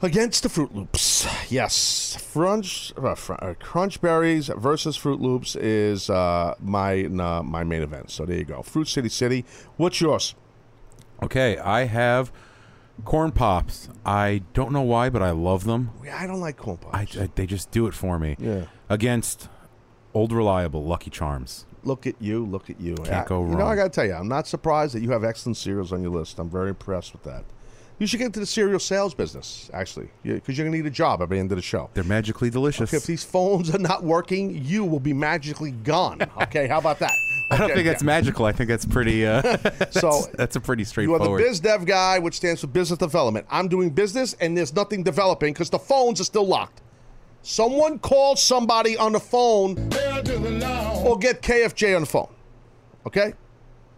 Against 0.01 0.44
the 0.44 0.50
Froot 0.50 0.74
Loops, 0.75 1.25
yes. 1.50 2.18
Crunch, 2.34 2.92
uh, 2.98 3.15
fr- 3.15 3.36
uh, 3.39 3.53
Crunch 3.60 4.01
Berries 4.01 4.48
versus 4.50 4.98
Froot 4.98 5.22
Loops 5.22 5.56
is 5.56 6.10
uh, 6.10 6.56
my 6.60 7.03
my 7.03 7.63
main 7.63 7.84
event. 7.84 8.10
So 8.10 8.25
there 8.25 8.38
you 8.38 8.44
go. 8.44 8.63
Fruit 8.63 8.88
City 8.88 9.10
City. 9.10 9.46
What's 9.77 10.01
yours? 10.01 10.36
Okay, 11.22 11.58
I 11.58 11.86
have 11.86 12.32
corn 13.06 13.32
pops. 13.32 13.90
I 14.06 14.44
don't 14.54 14.72
know 14.72 14.82
why, 14.82 15.10
but 15.10 15.22
I 15.22 15.32
love 15.32 15.64
them. 15.66 15.92
I 16.12 16.28
don't 16.28 16.40
like 16.40 16.58
corn 16.58 16.78
pops. 16.78 17.18
I, 17.18 17.30
they 17.36 17.46
just 17.46 17.72
do 17.72 17.88
it 17.88 17.94
for 17.94 18.20
me. 18.20 18.36
Yeah. 18.40 18.66
Against 18.90 19.50
old 20.14 20.32
reliable 20.32 20.86
Lucky 20.86 21.10
Charms. 21.10 21.66
look 21.84 22.06
at 22.08 22.16
you. 22.22 22.46
Look 22.46 22.70
at 22.70 22.80
you. 22.80 22.96
Can't 22.96 23.26
I- 23.26 23.26
go 23.26 23.42
You 23.46 23.56
know, 23.56 23.66
I 23.68 23.76
got 23.76 23.84
to 23.84 23.90
tell 23.90 24.06
you, 24.06 24.14
I'm 24.14 24.28
not 24.30 24.48
surprised 24.48 24.96
that 24.96 25.02
you 25.02 25.12
have 25.12 25.24
excellent 25.24 25.58
cereals 25.58 25.92
on 25.92 26.02
your 26.02 26.12
list. 26.12 26.40
I'm 26.40 26.50
very 26.50 26.70
impressed 26.70 27.12
with 27.14 27.24
that. 27.24 27.44
You 28.04 28.08
should 28.08 28.18
get 28.18 28.26
into 28.26 28.42
the 28.42 28.46
cereal 28.46 28.80
sales 28.80 29.14
business, 29.14 29.70
actually, 29.72 30.10
because 30.26 30.58
you're 30.58 30.66
going 30.66 30.74
to 30.74 30.78
need 30.84 30.86
a 30.86 30.90
job 30.94 31.22
at 31.22 31.30
the 31.30 31.38
end 31.38 31.54
of 31.54 31.56
the 31.56 31.62
show. 31.62 31.90
They're 31.94 32.04
magically 32.04 32.50
delicious. 32.50 32.94
If 32.94 33.06
these 33.06 33.24
phones 33.24 33.74
are 33.74 33.80
not 33.80 34.04
working, 34.04 34.62
you 34.66 34.84
will 34.84 35.00
be 35.00 35.14
magically 35.14 35.72
gone. 35.72 36.20
Okay, 36.42 36.68
how 36.68 36.80
about 36.80 37.00
that? 37.00 37.14
I 37.52 37.56
don't 37.56 37.66
Okay, 37.68 37.76
think 37.76 37.88
that's 37.88 38.04
magical. 38.04 38.46
I 38.46 38.52
think 38.52 38.68
that's 38.68 38.84
pretty. 38.84 39.26
Uh, 39.26 39.42
So 39.92 40.10
that's, 40.10 40.28
that's 40.36 40.56
a 40.58 40.60
pretty 40.60 40.84
straightforward. 40.84 41.30
You 41.30 41.34
are 41.36 41.38
the 41.38 41.44
biz 41.46 41.62
dev 41.62 41.86
guy, 41.86 42.20
which 42.20 42.34
stands 42.36 42.60
for 42.60 42.68
business 42.68 43.00
development. 43.00 43.46
I'm 43.50 43.70
doing 43.70 43.90
business, 43.90 44.34
and 44.42 44.58
there's 44.58 44.76
nothing 44.76 45.04
developing 45.04 45.54
because 45.54 45.70
the 45.70 45.80
phones 45.80 46.20
are 46.20 46.26
still 46.26 46.46
locked. 46.46 46.82
Someone 47.42 48.00
call 48.00 48.36
somebody 48.36 48.98
on 48.98 49.14
the 49.14 49.20
phone, 49.22 49.78
or 51.06 51.18
get 51.18 51.42
KFJ 51.42 51.96
on 51.96 52.02
the 52.02 52.06
phone. 52.08 52.34
Okay, 53.08 53.32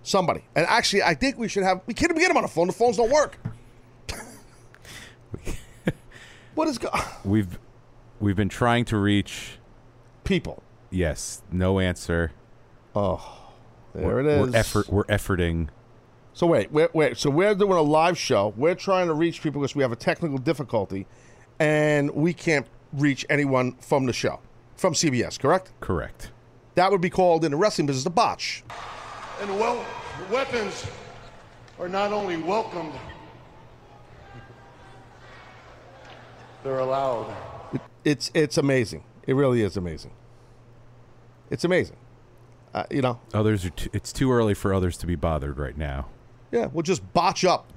somebody. 0.03 0.43
And 0.55 0.67
actually, 0.67 1.01
I 1.01 1.15
think 1.15 1.39
we 1.39 1.47
should 1.47 1.63
have. 1.63 1.81
We 1.87 1.95
can't 1.95 2.11
even 2.11 2.21
get 2.21 2.29
him 2.29 2.37
on 2.37 2.43
the 2.43 2.49
phone. 2.49 2.67
The 2.67 2.73
phones 2.73 2.97
don't 2.97 3.09
work. 3.11 3.39
what 6.55 6.67
is 6.67 6.77
go- 6.77 6.89
We've 7.23 7.57
we've 8.19 8.35
been 8.35 8.49
trying 8.49 8.85
to 8.85 8.97
reach. 8.97 9.57
people? 10.23 10.63
Yes, 10.89 11.41
no 11.51 11.79
answer. 11.79 12.31
Oh, 12.95 13.51
there 13.93 14.19
it 14.19 14.25
is. 14.25 14.49
We're 14.51 14.57
effort. 14.57 14.89
We're 14.89 15.03
efforting. 15.05 15.69
So 16.33 16.47
wait, 16.47 16.71
wait, 16.71 16.93
wait. 16.93 17.17
So 17.17 17.29
we're 17.29 17.55
doing 17.55 17.73
a 17.73 17.81
live 17.81 18.17
show. 18.17 18.53
We're 18.57 18.75
trying 18.75 19.07
to 19.07 19.13
reach 19.13 19.41
people 19.41 19.61
because 19.61 19.75
we 19.75 19.81
have 19.83 19.91
a 19.91 19.95
technical 19.97 20.37
difficulty, 20.37 21.07
and 21.59 22.11
we 22.11 22.33
can't 22.33 22.67
reach 22.93 23.25
anyone 23.29 23.73
from 23.81 24.05
the 24.05 24.13
show, 24.13 24.39
from 24.75 24.93
CBS. 24.93 25.39
Correct? 25.39 25.71
Correct. 25.79 26.31
That 26.75 26.91
would 26.91 27.01
be 27.01 27.09
called 27.09 27.45
in 27.45 27.51
the 27.51 27.57
wrestling 27.57 27.87
business 27.87 28.05
a 28.05 28.09
botch. 28.09 28.63
And 29.41 29.49
well, 29.59 29.85
weapons 30.31 30.85
are 31.79 31.87
not 31.89 32.11
only 32.11 32.37
welcomed, 32.37 32.93
they're 36.65 36.79
allowed. 36.79 37.33
It's 38.03 38.31
it's 38.33 38.57
amazing. 38.57 39.03
It 39.25 39.33
really 39.35 39.61
is 39.61 39.77
amazing. 39.77 40.11
It's 41.49 41.63
amazing. 41.63 41.97
Uh, 42.73 42.83
you 42.91 43.01
know, 43.01 43.19
Others 43.33 43.65
are. 43.65 43.69
Too, 43.69 43.89
it's 43.93 44.11
too 44.11 44.31
early 44.31 44.53
for 44.53 44.73
others 44.73 44.97
to 44.97 45.07
be 45.07 45.15
bothered 45.15 45.57
right 45.57 45.77
now. 45.77 46.07
yeah. 46.51 46.65
We'll 46.65 46.83
just 46.83 47.01
botch 47.13 47.45
up. 47.45 47.71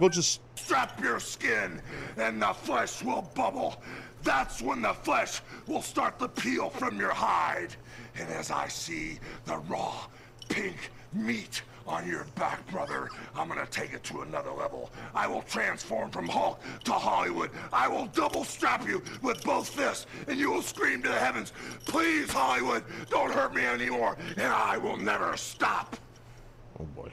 We'll 0.00 0.08
just 0.10 0.40
Strap 0.54 1.00
your 1.02 1.18
skin, 1.20 1.80
and 2.16 2.40
the 2.42 2.52
flesh 2.52 3.02
will 3.02 3.22
bubble. 3.34 3.82
That's 4.22 4.60
when 4.60 4.82
the 4.82 4.92
flesh 4.92 5.40
will 5.66 5.82
start 5.82 6.18
to 6.18 6.28
peel 6.28 6.68
from 6.70 6.98
your 6.98 7.12
hide. 7.12 7.74
And 8.18 8.28
as 8.30 8.50
I 8.50 8.68
see 8.68 9.18
the 9.46 9.58
raw, 9.58 9.94
pink 10.48 10.90
meat 11.12 11.62
on 11.88 12.06
your 12.06 12.24
back, 12.34 12.64
brother, 12.70 13.08
I'm 13.34 13.48
gonna 13.48 13.66
take 13.66 13.92
it 13.92 14.04
to 14.04 14.20
another 14.20 14.50
level. 14.50 14.90
I 15.14 15.26
will 15.26 15.42
transform 15.42 16.10
from 16.10 16.28
Hulk 16.28 16.60
to 16.84 16.92
Hollywood. 16.92 17.50
I 17.72 17.88
will 17.88 18.06
double 18.06 18.44
strap 18.44 18.86
you 18.86 19.02
with 19.22 19.42
both 19.42 19.68
fists, 19.68 20.06
and 20.26 20.38
you 20.38 20.50
will 20.50 20.62
scream 20.62 21.02
to 21.02 21.08
the 21.08 21.14
heavens, 21.14 21.52
Please, 21.86 22.30
Hollywood, 22.30 22.84
don't 23.10 23.32
hurt 23.32 23.54
me 23.54 23.64
anymore, 23.64 24.16
and 24.36 24.52
I 24.52 24.76
will 24.76 24.96
never 24.96 25.36
stop. 25.36 25.96
Oh 26.78 26.84
boy. 26.84 27.10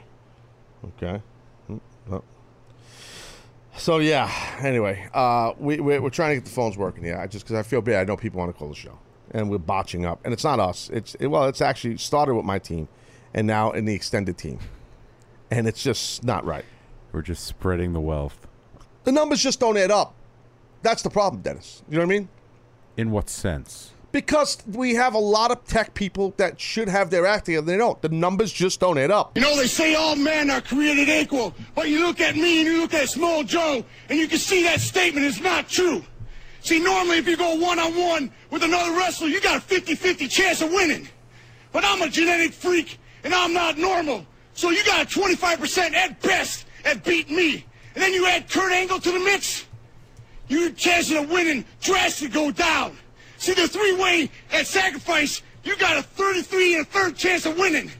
Okay. 0.98 1.20
Mm. 1.68 1.80
So 3.76 3.98
yeah. 3.98 4.30
Anyway, 4.60 5.08
uh, 5.12 5.52
we 5.58 5.80
we're, 5.80 6.00
we're 6.00 6.10
trying 6.10 6.30
to 6.30 6.34
get 6.36 6.44
the 6.44 6.50
phones 6.50 6.76
working. 6.76 7.12
I 7.12 7.26
just 7.26 7.44
because 7.44 7.56
I 7.56 7.62
feel 7.62 7.80
bad. 7.80 8.00
I 8.00 8.04
know 8.04 8.16
people 8.16 8.38
want 8.38 8.52
to 8.52 8.58
call 8.58 8.68
the 8.68 8.74
show, 8.74 8.98
and 9.32 9.50
we're 9.50 9.58
botching 9.58 10.06
up. 10.06 10.20
And 10.24 10.32
it's 10.32 10.44
not 10.44 10.58
us. 10.58 10.90
It's 10.92 11.14
it, 11.16 11.26
well, 11.26 11.44
it's 11.44 11.60
actually 11.60 11.98
started 11.98 12.34
with 12.34 12.44
my 12.44 12.58
team, 12.58 12.88
and 13.34 13.46
now 13.46 13.70
in 13.70 13.84
the 13.84 13.94
extended 13.94 14.38
team, 14.38 14.58
and 15.50 15.66
it's 15.66 15.82
just 15.82 16.24
not 16.24 16.44
right. 16.44 16.64
We're 17.12 17.22
just 17.22 17.44
spreading 17.44 17.92
the 17.92 18.00
wealth. 18.00 18.46
The 19.04 19.12
numbers 19.12 19.42
just 19.42 19.60
don't 19.60 19.76
add 19.76 19.90
up. 19.90 20.14
That's 20.82 21.02
the 21.02 21.10
problem, 21.10 21.42
Dennis. 21.42 21.82
You 21.88 21.96
know 21.96 22.06
what 22.06 22.14
I 22.14 22.18
mean? 22.18 22.28
In 22.96 23.10
what 23.10 23.28
sense? 23.28 23.92
Because 24.12 24.62
we 24.66 24.94
have 24.94 25.14
a 25.14 25.18
lot 25.18 25.50
of 25.50 25.64
tech 25.66 25.94
people 25.94 26.32
that 26.38 26.60
should 26.60 26.88
have 26.88 27.10
their 27.10 27.26
act 27.26 27.46
together. 27.46 27.66
They 27.66 27.76
don't. 27.76 28.00
The 28.00 28.08
numbers 28.08 28.52
just 28.52 28.80
don't 28.80 28.96
add 28.96 29.10
up. 29.10 29.36
You 29.36 29.42
know, 29.42 29.56
they 29.56 29.66
say 29.66 29.94
all 29.94 30.16
men 30.16 30.50
are 30.50 30.60
created 30.60 31.08
equal, 31.08 31.54
but 31.74 31.88
you 31.88 32.06
look 32.06 32.20
at 32.20 32.34
me 32.34 32.60
and 32.60 32.68
you 32.68 32.80
look 32.80 32.94
at 32.94 33.08
Samoa 33.10 33.44
Joe, 33.44 33.84
and 34.08 34.18
you 34.18 34.26
can 34.26 34.38
see 34.38 34.62
that 34.62 34.80
statement 34.80 35.26
is 35.26 35.40
not 35.40 35.68
true. 35.68 36.02
See, 36.60 36.80
normally 36.80 37.18
if 37.18 37.28
you 37.28 37.36
go 37.36 37.54
one 37.56 37.78
on 37.78 37.94
one 37.94 38.32
with 38.50 38.62
another 38.62 38.96
wrestler, 38.96 39.28
you 39.28 39.40
got 39.40 39.58
a 39.58 39.60
50 39.60 39.94
50 39.94 40.28
chance 40.28 40.62
of 40.62 40.70
winning. 40.72 41.08
But 41.70 41.84
I'm 41.84 42.00
a 42.02 42.08
genetic 42.08 42.52
freak, 42.52 42.98
and 43.26 43.34
I'm 43.34 43.52
not 43.52 43.76
normal. 43.76 44.24
So 44.54 44.70
you 44.70 44.84
got 44.84 45.02
a 45.02 45.18
25% 45.18 45.94
at 45.94 46.22
best 46.22 46.64
at 46.84 47.02
beating 47.02 47.34
me. 47.34 47.64
And 47.94 48.02
then 48.02 48.14
you 48.14 48.24
add 48.28 48.48
Kurt 48.48 48.70
Angle 48.70 49.00
to 49.00 49.10
the 49.10 49.18
mix, 49.18 49.66
your 50.46 50.70
chances 50.70 51.16
of 51.16 51.28
winning 51.28 51.64
drastically 51.80 52.32
go 52.32 52.52
down. 52.52 52.96
See, 53.38 53.52
the 53.52 53.66
three 53.66 53.96
way 53.96 54.30
at 54.52 54.68
sacrifice, 54.68 55.42
you 55.64 55.76
got 55.76 55.96
a 55.96 56.02
33 56.02 56.76
and 56.76 56.82
a 56.86 56.88
third 56.88 57.16
chance 57.16 57.46
of 57.46 57.58
winning. 57.58 57.90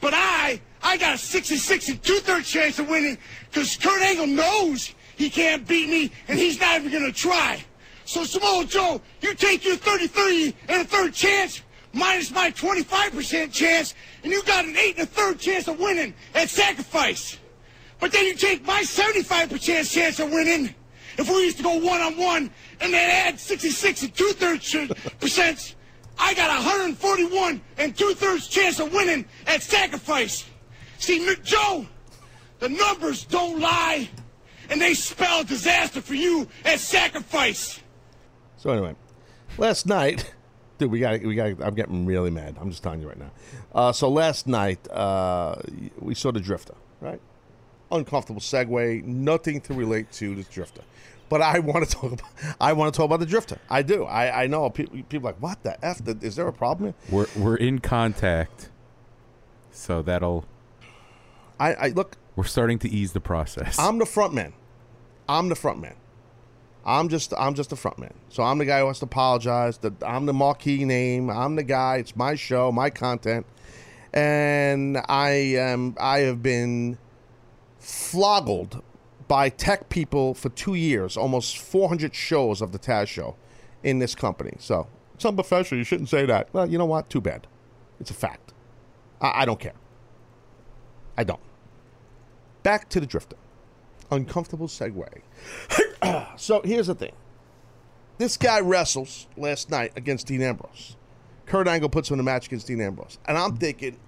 But 0.00 0.14
I, 0.14 0.58
I 0.82 0.96
got 0.96 1.16
a 1.16 1.18
66 1.18 1.88
and 1.90 2.02
two-thirds 2.02 2.48
chance 2.48 2.78
of 2.78 2.88
winning 2.88 3.18
because 3.50 3.76
Kurt 3.76 4.00
Angle 4.00 4.28
knows 4.28 4.94
he 5.16 5.28
can't 5.28 5.68
beat 5.68 5.90
me 5.90 6.10
and 6.28 6.38
he's 6.38 6.58
not 6.58 6.80
even 6.80 6.90
going 6.90 7.04
to 7.04 7.12
try. 7.12 7.62
So, 8.06 8.24
Samoa 8.24 8.64
Joe, 8.64 9.02
you 9.20 9.34
take 9.34 9.66
your 9.66 9.76
33 9.76 10.54
and 10.68 10.80
a 10.80 10.84
third 10.84 11.12
chance 11.12 11.60
minus 11.96 12.30
my 12.30 12.50
25% 12.50 13.52
chance 13.52 13.94
and 14.22 14.32
you 14.32 14.42
got 14.44 14.64
an 14.64 14.76
eight 14.76 14.98
and 14.98 15.04
a 15.04 15.10
third 15.10 15.38
chance 15.38 15.66
of 15.66 15.78
winning 15.78 16.14
at 16.34 16.48
sacrifice. 16.48 17.38
But 17.98 18.12
then 18.12 18.26
you 18.26 18.34
take 18.34 18.64
my 18.66 18.82
75% 18.82 19.92
chance 19.92 20.20
of 20.20 20.30
winning 20.30 20.74
if 21.18 21.28
we 21.28 21.44
used 21.44 21.56
to 21.56 21.62
go 21.62 21.76
one-on-one 21.78 22.50
and 22.80 22.92
then 22.92 23.10
add 23.10 23.40
66 23.40 24.02
and 24.02 24.14
two-thirds 24.14 24.76
percent 25.18 25.74
I 26.18 26.34
got 26.34 26.48
141 26.48 27.60
and 27.78 27.96
two-thirds 27.96 28.48
chance 28.48 28.80
of 28.80 28.92
winning 28.92 29.26
at 29.46 29.62
sacrifice. 29.62 30.44
See, 30.98 31.34
Joe, 31.42 31.86
the 32.58 32.68
numbers 32.68 33.24
don't 33.24 33.60
lie, 33.60 34.08
and 34.70 34.80
they 34.80 34.94
spell 34.94 35.44
disaster 35.44 36.00
for 36.00 36.14
you 36.14 36.48
at 36.64 36.80
sacrifice. 36.80 37.80
So 38.56 38.70
anyway, 38.70 38.96
last 39.58 39.86
night, 39.86 40.32
dude, 40.78 40.90
we 40.90 41.00
got 41.00 41.20
we 41.22 41.34
got. 41.34 41.60
I'm 41.62 41.74
getting 41.74 42.06
really 42.06 42.30
mad. 42.30 42.56
I'm 42.60 42.70
just 42.70 42.82
telling 42.82 43.00
you 43.00 43.08
right 43.08 43.18
now. 43.18 43.30
Uh, 43.74 43.92
so 43.92 44.08
last 44.08 44.46
night, 44.46 44.90
uh, 44.90 45.56
we 45.98 46.14
saw 46.14 46.30
the 46.30 46.40
Drifter, 46.40 46.74
right? 47.00 47.20
Uncomfortable 47.90 48.40
segue, 48.40 49.04
nothing 49.04 49.60
to 49.62 49.74
relate 49.74 50.10
to 50.12 50.34
the 50.34 50.42
Drifter. 50.44 50.82
But 51.28 51.42
I 51.42 51.58
want 51.58 51.88
to 51.88 51.90
talk 51.96 52.12
about 52.12 52.56
I 52.60 52.72
want 52.72 52.92
to 52.92 52.96
talk 52.96 53.06
about 53.06 53.20
the 53.20 53.26
drifter. 53.26 53.58
I 53.68 53.82
do. 53.82 54.04
I, 54.04 54.44
I 54.44 54.46
know 54.46 54.68
people, 54.70 55.02
people 55.08 55.28
are 55.28 55.32
like 55.32 55.42
what 55.42 55.62
the 55.62 55.84
f? 55.84 56.00
Is 56.22 56.36
there 56.36 56.46
a 56.46 56.52
problem? 56.52 56.94
here? 57.08 57.26
We're 57.36 57.42
we're 57.42 57.56
in 57.56 57.80
contact, 57.80 58.70
so 59.72 60.02
that'll 60.02 60.44
I, 61.58 61.74
I 61.74 61.88
look. 61.88 62.16
we're 62.36 62.44
starting 62.44 62.78
to 62.80 62.88
ease 62.88 63.12
the 63.12 63.20
process. 63.20 63.78
I'm 63.78 63.98
the 63.98 64.06
front 64.06 64.34
man. 64.34 64.52
I'm 65.28 65.48
the 65.48 65.56
front 65.56 65.80
man. 65.80 65.94
I'm 66.86 67.08
just 67.08 67.34
I'm 67.36 67.54
just 67.54 67.70
the 67.70 67.76
front 67.76 67.98
man. 67.98 68.14
So 68.28 68.44
I'm 68.44 68.58
the 68.58 68.64
guy 68.64 68.80
who 68.80 68.86
has 68.86 69.00
to 69.00 69.06
apologize. 69.06 69.78
The, 69.78 69.92
I'm 70.06 70.24
the 70.26 70.32
marquee 70.32 70.84
name. 70.84 71.28
I'm 71.28 71.56
the 71.56 71.64
guy. 71.64 71.96
It's 71.96 72.14
my 72.14 72.36
show, 72.36 72.70
my 72.70 72.90
content, 72.90 73.44
and 74.12 74.96
I 75.08 75.30
am 75.30 75.96
I 75.98 76.20
have 76.20 76.44
been 76.44 76.96
flogged 77.80 78.76
by 79.26 79.48
tech 79.48 79.88
people 79.88 80.34
for 80.34 80.48
two 80.50 80.74
years, 80.74 81.16
almost 81.16 81.58
400 81.58 82.14
shows 82.14 82.60
of 82.62 82.70
the 82.70 82.78
Taz 82.78 83.08
Show 83.08 83.34
in 83.82 83.98
this 83.98 84.14
company. 84.14 84.54
So 84.60 84.86
it's 85.16 85.24
unprofessional. 85.24 85.78
You 85.78 85.84
shouldn't 85.84 86.08
say 86.08 86.24
that. 86.26 86.48
Well, 86.52 86.70
you 86.70 86.78
know 86.78 86.86
what? 86.86 87.10
Too 87.10 87.20
bad. 87.20 87.48
It's 87.98 88.10
a 88.10 88.14
fact. 88.14 88.52
I, 89.20 89.42
I 89.42 89.44
don't 89.44 89.58
care. 89.58 89.74
I 91.18 91.24
don't. 91.24 91.40
Back 92.62 92.88
to 92.90 93.00
the 93.00 93.06
drifter. 93.06 93.36
Uncomfortable 94.10 94.68
segue. 94.68 95.08
so 96.36 96.62
here's 96.62 96.86
the 96.86 96.94
thing. 96.94 97.12
This 98.18 98.36
guy 98.36 98.60
wrestles 98.60 99.26
last 99.36 99.70
night 99.70 99.92
against 99.96 100.26
Dean 100.26 100.42
Ambrose. 100.42 100.96
Kurt 101.44 101.68
Angle 101.68 101.88
puts 101.90 102.10
him 102.10 102.14
in 102.14 102.20
a 102.20 102.22
match 102.22 102.46
against 102.46 102.66
Dean 102.66 102.80
Ambrose. 102.80 103.18
And 103.26 103.36
I'm 103.36 103.56
thinking, 103.56 103.98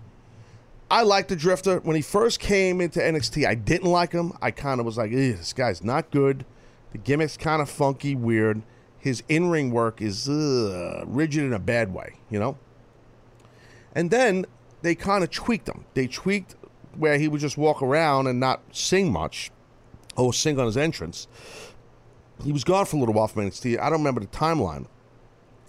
I 0.91 1.03
like 1.03 1.29
the 1.29 1.37
Drifter. 1.37 1.81
When 1.81 1.95
he 1.95 2.03
first 2.03 2.41
came 2.41 2.81
into 2.81 3.01
NXT, 3.01 3.47
I 3.47 3.55
didn't 3.55 3.91
like 3.91 4.13
him. 4.13 4.33
I 4.41 4.51
kind 4.51 4.81
of 4.81 4.87
was 4.87 4.97
like, 4.97 5.11
this 5.11 5.53
guy's 5.53 5.85
not 5.85 6.11
good. 6.11 6.47
The 6.93 6.99
gimmick's 6.99 7.37
kind 7.37 7.61
of 7.61 7.69
funky, 7.69 8.15
weird. 8.15 8.63
His 8.99 9.23
in 9.29 9.51
ring 9.51 9.71
work 9.71 10.01
is 10.01 10.29
uh, 10.29 11.05
rigid 11.07 11.45
in 11.45 11.53
a 11.53 11.59
bad 11.59 11.93
way, 11.93 12.15
you 12.31 12.39
know? 12.39 12.57
And 13.95 14.11
then 14.11 14.47
they 14.83 14.95
kind 14.95 15.23
of 15.23 15.31
tweaked 15.31 15.69
him. 15.69 15.85
They 15.95 16.07
tweaked 16.07 16.57
where 16.97 17.19
he 17.19 17.29
would 17.29 17.41
just 17.41 17.59
walk 17.59 17.83
around 17.83 18.27
and 18.27 18.41
not 18.41 18.63
sing 18.73 19.13
much 19.13 19.51
or 20.19 20.33
sing 20.33 20.59
on 20.59 20.67
his 20.67 20.77
entrance. 20.77 21.29
He 22.45 22.53
was 22.53 22.65
gone 22.65 22.87
for 22.87 22.97
a 22.97 23.01
little 23.01 23.15
while 23.15 23.29
from 23.29 23.49
NXT. 23.49 23.81
I 23.81 23.89
don't 23.89 24.01
remember 24.01 24.21
the 24.21 24.27
timeline. 24.27 24.87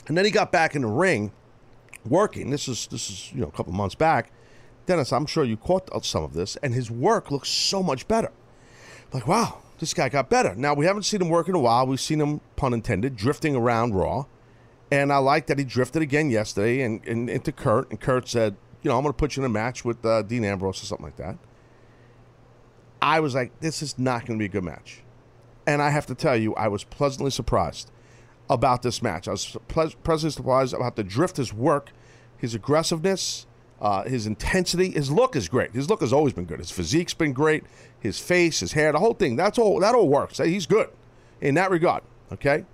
And 0.08 0.18
then 0.18 0.26
he 0.26 0.32
got 0.32 0.52
back 0.52 0.76
in 0.76 0.82
the 0.82 0.88
ring 0.88 1.32
working. 2.06 2.50
This 2.50 2.68
is 2.68 2.88
this 2.88 3.10
is 3.10 3.32
you 3.32 3.42
know 3.42 3.48
a 3.48 3.52
couple 3.52 3.74
months 3.74 3.96
back. 3.96 4.32
Dennis, 4.86 5.14
I'm 5.14 5.28
sure 5.28 5.44
you 5.44 5.56
caught 5.56 6.04
some 6.04 6.24
of 6.24 6.34
this, 6.34 6.56
and 6.58 6.74
his 6.74 6.90
work 6.90 7.30
looks 7.30 7.48
so 7.48 7.84
much 7.84 8.08
better. 8.08 8.32
Like, 9.14 9.28
wow, 9.28 9.60
this 9.78 9.94
guy 9.94 10.10
got 10.10 10.30
better. 10.30 10.56
Now 10.56 10.74
we 10.74 10.86
haven't 10.86 11.04
seen 11.04 11.22
him 11.22 11.30
work 11.30 11.48
in 11.48 11.54
a 11.54 11.60
while. 11.60 11.86
We've 11.86 12.00
seen 12.00 12.20
him, 12.20 12.42
pun 12.56 12.74
intended, 12.74 13.16
drifting 13.16 13.56
around 13.56 13.94
Raw, 13.94 14.26
and 14.92 15.14
I 15.14 15.18
like 15.18 15.46
that 15.48 15.60
he 15.60 15.66
drifted 15.66 16.02
again 16.02 16.32
yesterday 16.32 16.82
and, 16.82 17.06
and 17.06 17.30
into 17.30 17.52
Kurt, 17.52 17.90
and 17.92 18.00
Kurt 18.00 18.28
said, 18.28 18.56
you 18.82 18.90
know, 18.90 18.98
I'm 18.98 19.04
going 19.04 19.14
to 19.14 19.18
put 19.18 19.36
you 19.36 19.44
in 19.44 19.46
a 19.46 19.54
match 19.54 19.86
with 19.86 20.04
uh, 20.06 20.24
Dean 20.24 20.44
Ambrose 20.44 20.82
or 20.82 20.86
something 20.86 21.06
like 21.06 21.18
that. 21.18 21.38
I 23.02 23.20
was 23.20 23.36
like, 23.36 23.60
this 23.60 23.82
is 23.82 23.98
not 23.98 24.26
going 24.26 24.38
to 24.38 24.42
be 24.42 24.46
a 24.46 24.50
good 24.50 24.64
match, 24.64 25.02
and 25.66 25.82
I 25.82 25.90
have 25.90 26.06
to 26.08 26.16
tell 26.16 26.36
you, 26.36 26.56
I 26.56 26.68
was 26.68 26.84
pleasantly 26.84 27.32
surprised 27.32 27.92
about 28.50 28.82
this 28.82 29.02
match. 29.02 29.28
I 29.28 29.32
was 29.32 29.58
ple- 29.68 29.94
pleasantly 30.04 30.32
surprised 30.32 30.74
about 30.74 30.96
the 30.96 31.04
drift, 31.04 31.38
his 31.38 31.54
work, 31.54 31.92
his 32.38 32.56
aggressiveness, 32.56 33.46
uh, 33.80 34.04
his 34.04 34.26
intensity. 34.26 34.92
His 34.92 35.12
look 35.12 35.36
is 35.36 35.48
great. 35.48 35.72
His 35.72 35.90
look 35.90 36.02
has 36.02 36.12
always 36.12 36.34
been 36.34 36.46
good. 36.46 36.60
His 36.60 36.72
physique's 36.72 37.14
been 37.14 37.34
great. 37.34 37.64
His 38.00 38.20
face, 38.20 38.60
his 38.60 38.74
hair, 38.74 38.92
the 38.92 39.00
whole 39.00 39.14
thing. 39.14 39.36
That's 39.36 39.58
all. 39.58 39.80
That 39.80 39.96
all 39.96 40.10
works. 40.10 40.40
He's 40.40 40.66
good 40.66 40.90
in 41.42 41.56
that 41.56 41.70
regard. 41.72 42.04
Okay. 42.34 42.66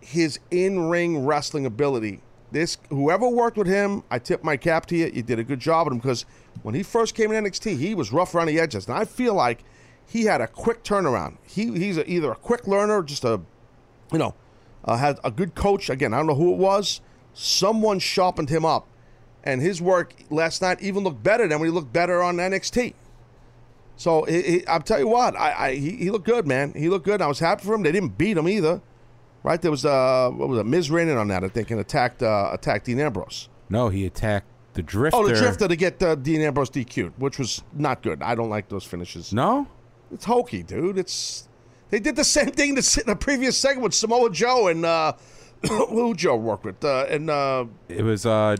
His 0.00 0.40
in-ring 0.50 1.24
wrestling 1.24 1.64
ability. 1.64 2.20
This 2.50 2.76
whoever 2.90 3.28
worked 3.28 3.56
with 3.56 3.66
him, 3.66 4.02
I 4.10 4.18
tip 4.18 4.44
my 4.44 4.56
cap 4.56 4.86
to 4.86 4.96
you. 4.96 5.10
You 5.14 5.22
did 5.22 5.38
a 5.38 5.44
good 5.44 5.60
job 5.60 5.86
with 5.86 5.92
him 5.92 5.98
because 6.00 6.26
when 6.62 6.74
he 6.74 6.82
first 6.82 7.14
came 7.14 7.32
in 7.32 7.44
NXT, 7.44 7.78
he 7.78 7.94
was 7.94 8.12
rough 8.12 8.34
around 8.34 8.46
the 8.46 8.60
edges, 8.60 8.86
and 8.86 8.96
I 8.96 9.04
feel 9.04 9.34
like 9.34 9.64
he 10.06 10.24
had 10.24 10.40
a 10.40 10.46
quick 10.46 10.84
turnaround. 10.84 11.38
He 11.42 11.66
he's 11.78 11.96
a, 11.96 12.08
either 12.10 12.30
a 12.30 12.36
quick 12.36 12.66
learner, 12.66 13.02
just 13.02 13.24
a 13.24 13.40
you 14.12 14.18
know, 14.18 14.34
uh, 14.84 14.96
had 14.96 15.18
a 15.24 15.30
good 15.30 15.54
coach. 15.54 15.88
Again, 15.90 16.12
I 16.14 16.18
don't 16.18 16.26
know 16.26 16.34
who 16.34 16.52
it 16.52 16.58
was. 16.58 17.00
Someone 17.34 17.98
sharpened 17.98 18.50
him 18.50 18.64
up, 18.64 18.86
and 19.42 19.60
his 19.62 19.80
work 19.80 20.14
last 20.30 20.62
night 20.62 20.80
even 20.82 21.02
looked 21.02 21.22
better 21.22 21.48
than 21.48 21.58
when 21.58 21.68
he 21.68 21.72
looked 21.74 21.92
better 21.92 22.22
on 22.22 22.36
NXT. 22.36 22.94
So 23.96 24.24
he, 24.24 24.42
he, 24.42 24.66
I'll 24.66 24.80
tell 24.80 24.98
you 24.98 25.08
what, 25.08 25.36
I, 25.36 25.68
I 25.68 25.74
he, 25.74 25.92
he 25.92 26.10
looked 26.10 26.26
good, 26.26 26.46
man. 26.46 26.72
He 26.74 26.88
looked 26.88 27.04
good. 27.04 27.22
I 27.22 27.26
was 27.26 27.38
happy 27.38 27.64
for 27.64 27.74
him. 27.74 27.82
They 27.82 27.92
didn't 27.92 28.18
beat 28.18 28.36
him 28.36 28.48
either, 28.48 28.80
right? 29.42 29.60
There 29.60 29.70
was 29.70 29.84
a 29.84 30.30
what 30.30 30.48
was 30.48 30.58
it? 30.58 30.66
Miz 30.66 30.90
ran 30.90 31.08
on 31.10 31.28
that, 31.28 31.44
I 31.44 31.48
think, 31.48 31.70
and 31.70 31.80
attacked 31.80 32.22
uh, 32.22 32.50
attacked 32.52 32.86
Dean 32.86 33.00
Ambrose. 33.00 33.48
no, 33.68 33.88
he 33.88 34.04
attacked 34.04 34.46
the 34.74 34.82
drifter. 34.82 35.16
Oh, 35.18 35.26
the 35.28 35.34
drifter 35.34 35.68
to 35.68 35.76
get 35.76 36.02
uh, 36.02 36.14
Dean 36.14 36.40
Ambrose 36.40 36.70
DQ'd, 36.70 37.12
which 37.18 37.38
was 37.38 37.62
not 37.72 38.02
good. 38.02 38.22
I 38.22 38.34
don't 38.34 38.50
like 38.50 38.68
those 38.68 38.84
finishes. 38.84 39.32
No, 39.32 39.66
It's 40.12 40.24
hokey, 40.24 40.62
dude. 40.62 40.98
It's 40.98 41.48
they 41.90 42.00
did 42.00 42.16
the 42.16 42.24
same 42.24 42.50
thing 42.50 42.74
to 42.76 43.00
in 43.00 43.06
the 43.06 43.16
previous 43.16 43.56
segment 43.58 43.84
with 43.84 43.94
Samoa 43.94 44.30
Joe 44.30 44.68
and 44.68 44.84
uh, 44.84 45.12
who 45.68 46.14
Joe 46.14 46.36
worked 46.36 46.64
with 46.64 46.82
uh, 46.84 47.06
and 47.08 47.28
uh, 47.30 47.66
it 47.88 48.02
was 48.02 48.24
uh, 48.24 48.56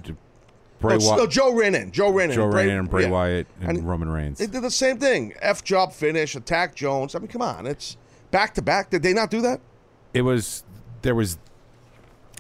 Bray 0.81 0.98
no, 0.98 1.07
Wyatt. 1.07 1.18
no, 1.18 1.27
Joe 1.27 1.55
ran 1.55 1.75
in. 1.75 1.92
Joe 1.92 2.11
ran 2.11 2.31
in. 2.31 2.37
Joe 2.37 2.51
Bray- 2.51 2.66
Ray 2.66 2.77
and 2.77 2.90
Bray 2.90 3.05
yeah. 3.05 3.11
Wyatt 3.11 3.46
and, 3.61 3.79
And 3.79 3.88
Roman 3.88 4.11
Reigns. 4.11 4.38
They 4.38 4.46
did 4.48 4.62
the 4.62 4.70
same 4.70 4.98
thing. 4.98 5.33
F 5.40 5.62
job 5.64 5.92
finish, 5.92 6.35
attack 6.35 6.75
Jones. 6.75 7.14
I 7.14 7.20
mean, 7.20 7.29
come 7.29 7.42
on, 7.42 7.66
it's 7.66 7.96
back 8.31 8.53
to 8.55 8.62
back. 8.62 8.90
Did 8.90 9.03
they 9.03 9.12
not 9.14 9.31
do 9.31 9.40
that? 9.42 9.61
it 10.12 10.22
was 10.22 10.64
there 11.01 11.14
was 11.14 11.38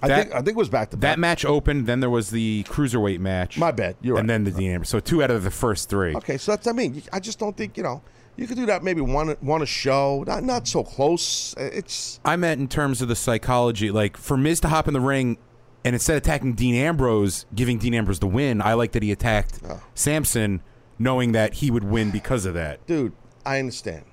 I 0.02 0.08
That- 0.08 0.22
think 0.24 0.34
I 0.34 0.38
think 0.38 0.48
it 0.48 0.56
was 0.56 0.68
back 0.68 0.90
to 0.90 0.96
back. 0.96 1.12
that 1.12 1.18
match 1.18 1.44
opened. 1.44 1.86
Then 1.86 2.00
there 2.00 2.10
was 2.10 2.30
the 2.30 2.64
cruiserweight 2.68 3.20
match. 3.20 3.56
My 3.58 3.70
bad. 3.70 3.96
You're 4.02 4.18
and 4.18 4.28
right. 4.28 4.34
then 4.34 4.44
the 4.44 4.50
Dean 4.50 4.72
Ambrose. 4.72 4.88
So 4.88 4.98
two 5.00 5.22
out 5.22 5.30
of 5.30 5.44
the 5.44 5.50
first 5.50 5.88
three. 5.88 6.14
Okay, 6.16 6.36
so 6.38 6.52
that's 6.52 6.66
I 6.66 6.72
mean, 6.72 7.02
I 7.12 7.20
just 7.20 7.38
don't 7.38 7.56
think 7.56 7.76
you 7.76 7.82
know 7.82 8.02
you 8.36 8.46
could 8.46 8.56
do 8.56 8.66
that 8.66 8.82
maybe 8.82 9.00
one 9.00 9.36
one 9.40 9.62
a 9.62 9.66
show, 9.66 10.24
not 10.26 10.42
not 10.42 10.66
so 10.66 10.82
close. 10.82 11.54
It's 11.56 12.18
I 12.24 12.36
meant 12.36 12.60
in 12.60 12.66
terms 12.68 13.00
of 13.00 13.08
the 13.08 13.14
psychology, 13.16 13.90
like 13.90 14.16
for 14.16 14.36
Miz 14.36 14.58
to 14.60 14.68
hop 14.68 14.88
in 14.88 14.94
the 14.94 15.00
ring 15.00 15.38
and 15.84 15.94
instead 15.94 16.16
of 16.16 16.22
attacking 16.22 16.54
Dean 16.54 16.74
Ambrose, 16.74 17.44
giving 17.54 17.78
Dean 17.78 17.94
Ambrose 17.94 18.18
the 18.20 18.26
win, 18.26 18.60
I 18.62 18.74
like 18.74 18.92
that 18.92 19.02
he 19.02 19.10
attacked 19.12 19.60
Oh. 19.68 19.80
Samson, 19.94 20.62
knowing 20.98 21.32
that 21.32 21.54
he 21.54 21.70
would 21.70 21.84
win 21.84 22.10
because 22.10 22.44
of 22.46 22.54
that. 22.54 22.84
dude, 22.86 23.12
I 23.44 23.58
understand, 23.58 24.04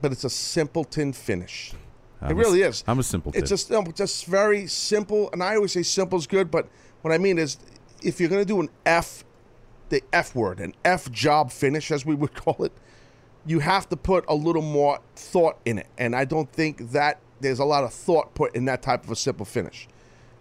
but 0.00 0.10
it's 0.12 0.22
a 0.24 0.30
simpleton 0.30 1.12
finish. 1.12 1.72
I'm 2.20 2.30
it 2.30 2.34
a- 2.34 2.36
really 2.36 2.62
is. 2.62 2.82
I'm 2.86 2.98
a 2.98 3.02
simple. 3.02 3.32
It's 3.34 3.48
just 3.50 3.70
no, 3.70 3.82
just 3.84 4.26
very 4.26 4.66
simple, 4.66 5.30
and 5.32 5.42
I 5.42 5.56
always 5.56 5.72
say 5.72 5.82
simple 5.82 6.18
is 6.18 6.26
good. 6.26 6.50
But 6.50 6.68
what 7.02 7.12
I 7.12 7.18
mean 7.18 7.38
is, 7.38 7.58
if 8.02 8.20
you're 8.20 8.28
going 8.28 8.42
to 8.42 8.46
do 8.46 8.60
an 8.60 8.68
F, 8.84 9.24
the 9.88 10.02
F 10.12 10.34
word, 10.34 10.60
an 10.60 10.74
F 10.84 11.10
job 11.10 11.50
finish, 11.50 11.90
as 11.90 12.06
we 12.06 12.14
would 12.14 12.34
call 12.34 12.64
it, 12.64 12.72
you 13.44 13.60
have 13.60 13.88
to 13.90 13.96
put 13.96 14.24
a 14.28 14.34
little 14.34 14.62
more 14.62 15.00
thought 15.14 15.58
in 15.64 15.78
it. 15.78 15.86
And 15.98 16.16
I 16.16 16.24
don't 16.24 16.50
think 16.50 16.90
that 16.92 17.20
there's 17.40 17.58
a 17.58 17.64
lot 17.64 17.84
of 17.84 17.92
thought 17.92 18.34
put 18.34 18.54
in 18.56 18.64
that 18.64 18.82
type 18.82 19.04
of 19.04 19.10
a 19.10 19.16
simple 19.16 19.46
finish. 19.46 19.88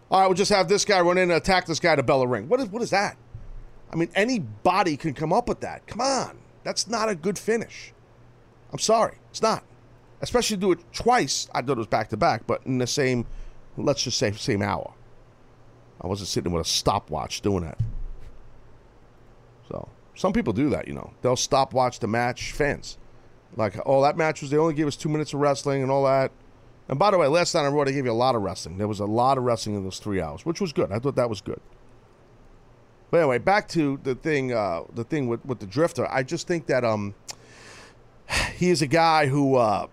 All 0.09 0.19
right, 0.21 0.27
we'll 0.27 0.35
just 0.35 0.51
have 0.51 0.67
this 0.67 0.85
guy 0.85 1.01
run 1.01 1.17
in 1.17 1.23
and 1.23 1.33
attack 1.33 1.65
this 1.65 1.79
guy 1.79 1.95
to 1.95 2.03
bell 2.03 2.21
a 2.21 2.27
ring. 2.27 2.47
What 2.47 2.59
is 2.59 2.67
what 2.67 2.81
is 2.81 2.91
that? 2.91 3.17
I 3.91 3.95
mean, 3.95 4.09
anybody 4.15 4.97
can 4.97 5.13
come 5.13 5.31
up 5.31 5.47
with 5.47 5.61
that. 5.61 5.85
Come 5.87 6.01
on, 6.01 6.37
that's 6.63 6.87
not 6.87 7.09
a 7.09 7.15
good 7.15 7.37
finish. 7.37 7.93
I'm 8.71 8.79
sorry, 8.79 9.17
it's 9.29 9.41
not. 9.41 9.63
Especially 10.21 10.57
do 10.57 10.71
it 10.71 10.79
twice. 10.93 11.49
I 11.53 11.61
thought 11.61 11.73
it 11.73 11.77
was 11.77 11.87
back 11.87 12.09
to 12.09 12.17
back, 12.17 12.47
but 12.47 12.65
in 12.65 12.77
the 12.77 12.87
same, 12.87 13.25
let's 13.77 14.03
just 14.03 14.17
say 14.17 14.31
same 14.31 14.61
hour. 14.61 14.93
I 16.01 16.07
wasn't 16.07 16.29
sitting 16.29 16.51
with 16.51 16.65
a 16.65 16.69
stopwatch 16.69 17.41
doing 17.41 17.63
that. 17.63 17.79
So 19.69 19.89
some 20.15 20.33
people 20.33 20.53
do 20.53 20.69
that, 20.69 20.87
you 20.87 20.93
know. 20.93 21.13
They'll 21.21 21.35
stopwatch 21.35 21.99
the 21.99 22.07
match. 22.07 22.51
Fans, 22.51 22.97
like, 23.55 23.75
oh, 23.85 24.01
that 24.01 24.17
match 24.17 24.41
was 24.41 24.51
they 24.51 24.57
only 24.57 24.73
gave 24.73 24.87
us 24.87 24.95
two 24.95 25.09
minutes 25.09 25.33
of 25.33 25.39
wrestling 25.39 25.81
and 25.81 25.91
all 25.91 26.05
that. 26.05 26.31
And 26.87 26.99
by 26.99 27.11
the 27.11 27.17
way, 27.17 27.27
last 27.27 27.55
night 27.55 27.65
I 27.65 27.67
wrote 27.69 27.85
they 27.85 27.93
gave 27.93 28.05
you 28.05 28.11
a 28.11 28.13
lot 28.13 28.35
of 28.35 28.41
wrestling. 28.41 28.77
There 28.77 28.87
was 28.87 28.99
a 28.99 29.05
lot 29.05 29.37
of 29.37 29.43
wrestling 29.43 29.75
in 29.75 29.83
those 29.83 29.99
three 29.99 30.21
hours, 30.21 30.45
which 30.45 30.61
was 30.61 30.71
good. 30.71 30.91
I 30.91 30.99
thought 30.99 31.15
that 31.15 31.29
was 31.29 31.41
good. 31.41 31.59
But 33.09 33.21
anyway, 33.21 33.37
back 33.39 33.67
to 33.69 33.99
the 34.03 34.15
thing. 34.15 34.51
Uh, 34.51 34.83
the 34.93 35.03
thing 35.03 35.27
with 35.27 35.43
with 35.45 35.59
the 35.59 35.65
drifter. 35.65 36.07
I 36.11 36.23
just 36.23 36.47
think 36.47 36.67
that 36.67 36.83
um, 36.83 37.15
he 38.55 38.69
is 38.69 38.81
a 38.81 38.87
guy 38.87 39.27
who 39.27 39.55
uh, 39.55 39.87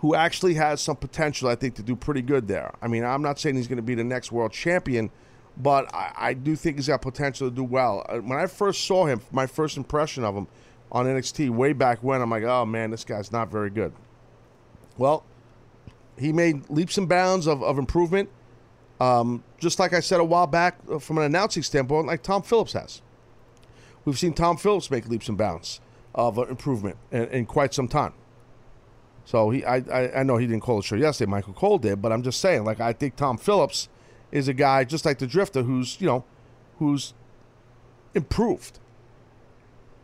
who 0.00 0.14
actually 0.14 0.54
has 0.54 0.80
some 0.80 0.96
potential. 0.96 1.48
I 1.48 1.54
think 1.54 1.74
to 1.76 1.82
do 1.82 1.94
pretty 1.94 2.22
good 2.22 2.48
there. 2.48 2.72
I 2.80 2.88
mean, 2.88 3.04
I'm 3.04 3.22
not 3.22 3.38
saying 3.38 3.56
he's 3.56 3.68
going 3.68 3.76
to 3.76 3.82
be 3.82 3.94
the 3.94 4.04
next 4.04 4.32
world 4.32 4.52
champion, 4.52 5.10
but 5.56 5.94
I, 5.94 6.12
I 6.16 6.34
do 6.34 6.56
think 6.56 6.76
he's 6.76 6.88
got 6.88 7.02
potential 7.02 7.48
to 7.48 7.54
do 7.54 7.64
well. 7.64 8.04
Uh, 8.08 8.18
When 8.18 8.38
I 8.38 8.46
first 8.46 8.84
saw 8.84 9.06
him, 9.06 9.20
my 9.30 9.46
first 9.46 9.76
impression 9.76 10.24
of 10.24 10.34
him 10.34 10.46
on 10.90 11.06
NXT 11.06 11.50
way 11.50 11.72
back 11.72 12.02
when, 12.02 12.20
I'm 12.22 12.30
like, 12.30 12.44
oh 12.44 12.64
man, 12.64 12.90
this 12.90 13.04
guy's 13.04 13.30
not 13.30 13.50
very 13.50 13.70
good. 13.70 13.92
Well, 14.96 15.24
he 16.18 16.32
made 16.32 16.68
leaps 16.68 16.98
and 16.98 17.08
bounds 17.08 17.46
of, 17.46 17.62
of 17.62 17.78
improvement. 17.78 18.28
Um, 19.00 19.44
just 19.58 19.78
like 19.78 19.94
I 19.94 20.00
said 20.00 20.20
a 20.20 20.24
while 20.24 20.46
back, 20.46 20.78
uh, 20.90 20.98
from 20.98 21.18
an 21.18 21.24
announcing 21.24 21.62
standpoint, 21.62 22.06
like 22.06 22.22
Tom 22.22 22.42
Phillips 22.42 22.72
has. 22.74 23.00
We've 24.04 24.18
seen 24.18 24.32
Tom 24.32 24.56
Phillips 24.56 24.90
make 24.90 25.08
leaps 25.08 25.28
and 25.28 25.38
bounds 25.38 25.80
of 26.14 26.38
uh, 26.38 26.42
improvement 26.46 26.96
in, 27.10 27.24
in 27.28 27.46
quite 27.46 27.72
some 27.72 27.88
time. 27.88 28.12
So 29.24 29.50
he, 29.50 29.64
I, 29.64 29.76
I, 29.76 30.20
I 30.20 30.22
know 30.22 30.36
he 30.36 30.46
didn't 30.46 30.62
call 30.62 30.78
the 30.78 30.82
show 30.82 30.96
yesterday. 30.96 31.30
Michael 31.30 31.52
Cole 31.52 31.78
did, 31.78 32.02
but 32.02 32.12
I'm 32.12 32.22
just 32.22 32.40
saying, 32.40 32.64
like 32.64 32.80
I 32.80 32.92
think 32.92 33.16
Tom 33.16 33.38
Phillips 33.38 33.88
is 34.32 34.48
a 34.48 34.54
guy 34.54 34.84
just 34.84 35.04
like 35.04 35.18
the 35.18 35.26
Drifter, 35.26 35.62
who's 35.62 36.00
you 36.00 36.06
know, 36.06 36.24
who's 36.78 37.14
improved. 38.14 38.78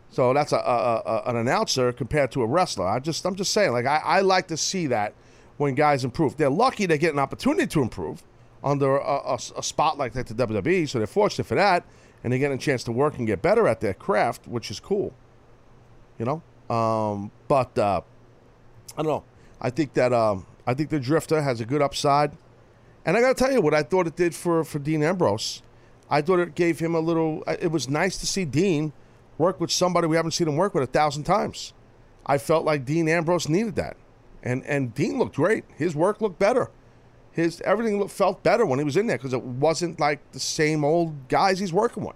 So 0.09 0.33
that's 0.33 0.53
a, 0.53 0.57
a, 0.57 1.03
a 1.05 1.23
an 1.29 1.35
announcer 1.35 1.91
compared 1.91 2.31
to 2.31 2.41
a 2.41 2.45
wrestler. 2.45 2.87
I 2.87 2.99
just 2.99 3.25
I'm 3.25 3.35
just 3.35 3.51
saying, 3.53 3.71
like 3.71 3.85
I, 3.85 3.97
I 3.97 4.21
like 4.21 4.47
to 4.47 4.57
see 4.57 4.87
that 4.87 5.13
when 5.57 5.75
guys 5.75 6.03
improve. 6.03 6.37
They're 6.37 6.49
lucky 6.49 6.85
they 6.85 6.97
get 6.97 7.13
an 7.13 7.19
opportunity 7.19 7.67
to 7.67 7.81
improve 7.81 8.23
under 8.63 8.97
a, 8.97 9.01
a, 9.01 9.39
a 9.57 9.63
spot 9.63 9.97
like 9.97 10.13
that 10.13 10.27
to 10.27 10.35
WWE, 10.35 10.87
so 10.89 10.97
they're 10.97 11.07
fortunate 11.07 11.45
for 11.45 11.55
that, 11.55 11.85
and 12.23 12.31
they 12.33 12.39
get 12.39 12.51
a 12.51 12.57
chance 12.57 12.83
to 12.85 12.91
work 12.91 13.17
and 13.17 13.27
get 13.27 13.41
better 13.41 13.67
at 13.67 13.81
their 13.81 13.93
craft, 13.93 14.47
which 14.47 14.71
is 14.71 14.79
cool. 14.79 15.13
You 16.17 16.25
know, 16.25 16.75
um, 16.75 17.31
but 17.47 17.77
uh, 17.77 18.01
I 18.97 19.03
don't 19.03 19.11
know. 19.11 19.23
I 19.61 19.69
think 19.69 19.93
that 19.93 20.11
um, 20.13 20.45
I 20.65 20.73
think 20.73 20.89
the 20.89 20.99
Drifter 20.99 21.41
has 21.41 21.61
a 21.61 21.65
good 21.65 21.81
upside, 21.81 22.31
and 23.05 23.15
I 23.15 23.21
got 23.21 23.37
to 23.37 23.43
tell 23.43 23.51
you 23.53 23.61
what 23.61 23.73
I 23.73 23.83
thought 23.83 24.07
it 24.07 24.15
did 24.15 24.33
for 24.35 24.63
for 24.63 24.79
Dean 24.79 25.03
Ambrose. 25.03 25.61
I 26.09 26.21
thought 26.21 26.39
it 26.39 26.55
gave 26.55 26.79
him 26.79 26.95
a 26.95 26.99
little. 26.99 27.43
uh, 27.47 27.55
It 27.59 27.71
was 27.71 27.87
nice 27.89 28.17
to 28.17 28.27
see 28.27 28.45
Dean 28.45 28.93
work 29.37 29.59
with 29.59 29.71
somebody 29.71 30.07
we 30.07 30.15
haven't 30.15 30.31
seen 30.31 30.47
him 30.47 30.55
work 30.57 30.73
with 30.73 30.83
a 30.83 30.91
thousand 30.91 31.23
times. 31.23 31.73
I 32.25 32.37
felt 32.37 32.65
like 32.65 32.85
Dean 32.85 33.07
Ambrose 33.07 33.47
needed 33.47 33.75
that, 33.75 33.97
and 34.43 34.65
and 34.65 34.93
Dean 34.93 35.17
looked 35.19 35.35
great. 35.35 35.63
His 35.75 35.95
work 35.95 36.21
looked 36.21 36.39
better. 36.39 36.69
His 37.31 37.61
everything 37.61 37.99
looked, 37.99 38.11
felt 38.11 38.41
better 38.41 38.65
when 38.65 38.79
he 38.79 38.85
was 38.85 38.97
in 38.97 39.05
there 39.05 39.17
because 39.17 39.33
it 39.33 39.43
wasn't 39.43 39.99
like 39.99 40.19
the 40.31 40.39
same 40.39 40.83
old 40.83 41.27
guys 41.27 41.59
he's 41.59 41.71
working 41.71 42.03
with. 42.03 42.15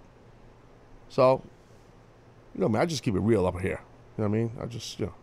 So, 1.08 1.42
you 2.54 2.60
know, 2.60 2.68
man, 2.68 2.82
I 2.82 2.86
just 2.86 3.02
keep 3.04 3.14
it 3.14 3.20
real 3.20 3.46
up 3.46 3.60
here. 3.60 3.80
You 4.18 4.24
know 4.24 4.28
what 4.30 4.36
I 4.36 4.40
mean? 4.40 4.50
I 4.60 4.66
just, 4.66 4.98
you 4.98 5.06
know, 5.06 5.14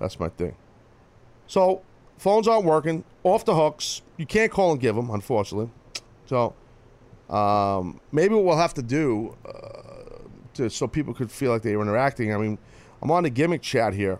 that's 0.00 0.18
my 0.18 0.30
thing. 0.30 0.56
So, 1.46 1.82
phones 2.18 2.48
aren't 2.48 2.64
working, 2.64 3.04
off 3.22 3.44
the 3.44 3.54
hooks. 3.54 4.02
You 4.16 4.26
can't 4.26 4.50
call 4.50 4.72
and 4.72 4.80
give 4.80 4.96
them, 4.96 5.10
unfortunately. 5.10 5.70
So, 6.26 6.54
um, 7.28 8.00
maybe 8.12 8.34
what 8.34 8.44
we'll 8.44 8.56
have 8.56 8.74
to 8.74 8.82
do 8.82 9.36
uh, 9.46 10.18
to 10.54 10.70
so 10.70 10.86
people 10.86 11.14
could 11.14 11.30
feel 11.30 11.50
like 11.50 11.62
they 11.62 11.76
were 11.76 11.82
interacting. 11.82 12.34
I 12.34 12.38
mean, 12.38 12.58
I'm 13.02 13.10
on 13.10 13.24
the 13.24 13.30
gimmick 13.30 13.62
chat 13.62 13.94
here. 13.94 14.18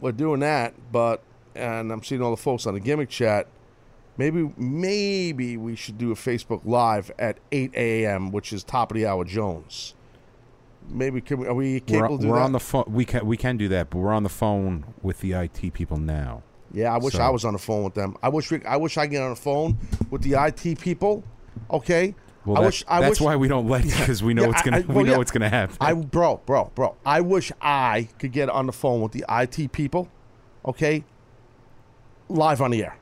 We're 0.00 0.12
doing 0.12 0.40
that, 0.40 0.74
but 0.92 1.22
and 1.54 1.92
I'm 1.92 2.02
seeing 2.02 2.20
all 2.20 2.30
the 2.30 2.36
folks 2.36 2.66
on 2.66 2.74
the 2.74 2.80
gimmick 2.80 3.10
chat. 3.10 3.46
Maybe 4.16 4.52
maybe 4.56 5.56
we 5.56 5.76
should 5.76 5.98
do 5.98 6.12
a 6.12 6.14
Facebook 6.14 6.60
Live 6.64 7.10
at 7.18 7.38
8 7.52 7.72
a.m., 7.74 8.30
which 8.30 8.52
is 8.52 8.62
top 8.62 8.90
of 8.90 8.96
the 8.96 9.06
hour 9.06 9.24
Jones. 9.24 9.94
Maybe 10.88 11.20
can 11.20 11.38
we, 11.38 11.46
are 11.46 11.54
we 11.54 11.72
We're, 11.74 11.80
capable 11.80 12.18
we're 12.18 12.36
that? 12.36 12.42
on 12.42 12.52
the 12.52 12.60
phone. 12.60 12.84
We 12.88 13.04
can 13.04 13.26
we 13.26 13.36
can 13.36 13.56
do 13.56 13.68
that, 13.68 13.90
but 13.90 13.98
we're 13.98 14.12
on 14.12 14.22
the 14.22 14.28
phone 14.28 14.84
with 15.02 15.20
the 15.20 15.32
IT 15.32 15.72
people 15.72 15.96
now. 15.98 16.42
Yeah, 16.72 16.92
I 16.94 16.98
wish 16.98 17.14
So- 17.14 17.22
I 17.22 17.30
was 17.30 17.44
on 17.44 17.52
the 17.52 17.58
phone 17.58 17.84
with 17.84 17.94
them. 17.94 18.16
I 18.22 18.28
wish 18.28 18.50
we, 18.50 18.64
I 18.64 18.76
wish 18.76 18.96
I 18.98 19.06
get 19.06 19.22
on 19.22 19.30
the 19.30 19.36
phone 19.36 19.78
with 20.10 20.22
the 20.22 20.34
IT 20.34 20.80
people. 20.80 21.22
Okay. 21.70 22.14
Well, 22.44 22.58
I 22.58 22.60
that- 22.60 22.66
wish 22.66 22.84
I 22.88 23.00
that's 23.00 23.10
wish, 23.20 23.20
why 23.24 23.36
we 23.36 23.48
don't 23.48 23.68
let 23.68 23.84
you 23.84 23.90
because 23.92 24.22
we 24.22 24.34
know 24.34 24.42
Yeah, 24.42 24.50
it's 24.50 24.62
gonna 24.62 24.76
I- 24.78 24.80
we 24.80 24.94
well, 24.94 25.04
know 25.04 25.12
yeah. 25.12 25.18
what's 25.18 25.30
gonna 25.30 25.48
happen. 25.48 25.76
I 25.80 25.94
bro, 25.94 26.40
bro, 26.44 26.70
bro. 26.74 26.96
I 27.06 27.20
wish 27.22 27.50
I 27.62 28.08
could 28.18 28.32
get 28.32 28.48
on 28.50 28.66
the 28.66 28.72
phone 28.72 29.00
with 29.00 29.12
the 29.12 29.24
IT 29.28 29.72
people. 29.72 30.08
Okay. 30.66 31.04
Live 32.28 32.60
on 32.60 32.70
the 32.72 32.82
air. 32.84 32.96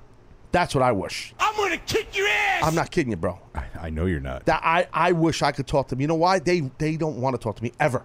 That's 0.52 0.74
what 0.74 0.82
I 0.82 0.92
wish. 0.92 1.34
I'm 1.38 1.56
gonna 1.56 1.78
kick 1.78 2.16
your 2.16 2.28
ass. 2.28 2.62
I'm 2.62 2.74
not 2.74 2.90
kidding 2.90 3.10
you, 3.10 3.16
bro. 3.16 3.38
I, 3.54 3.64
I 3.80 3.90
know 3.90 4.06
you're 4.06 4.20
not. 4.20 4.44
That 4.46 4.60
I, 4.62 4.86
I 4.92 5.12
wish 5.12 5.42
I 5.42 5.50
could 5.50 5.66
talk 5.66 5.88
to 5.88 5.94
them. 5.94 6.00
You 6.02 6.06
know 6.06 6.14
why? 6.14 6.38
They 6.38 6.60
they 6.78 6.96
don't 6.96 7.16
want 7.16 7.34
to 7.34 7.42
talk 7.42 7.56
to 7.56 7.62
me 7.62 7.72
ever. 7.80 8.04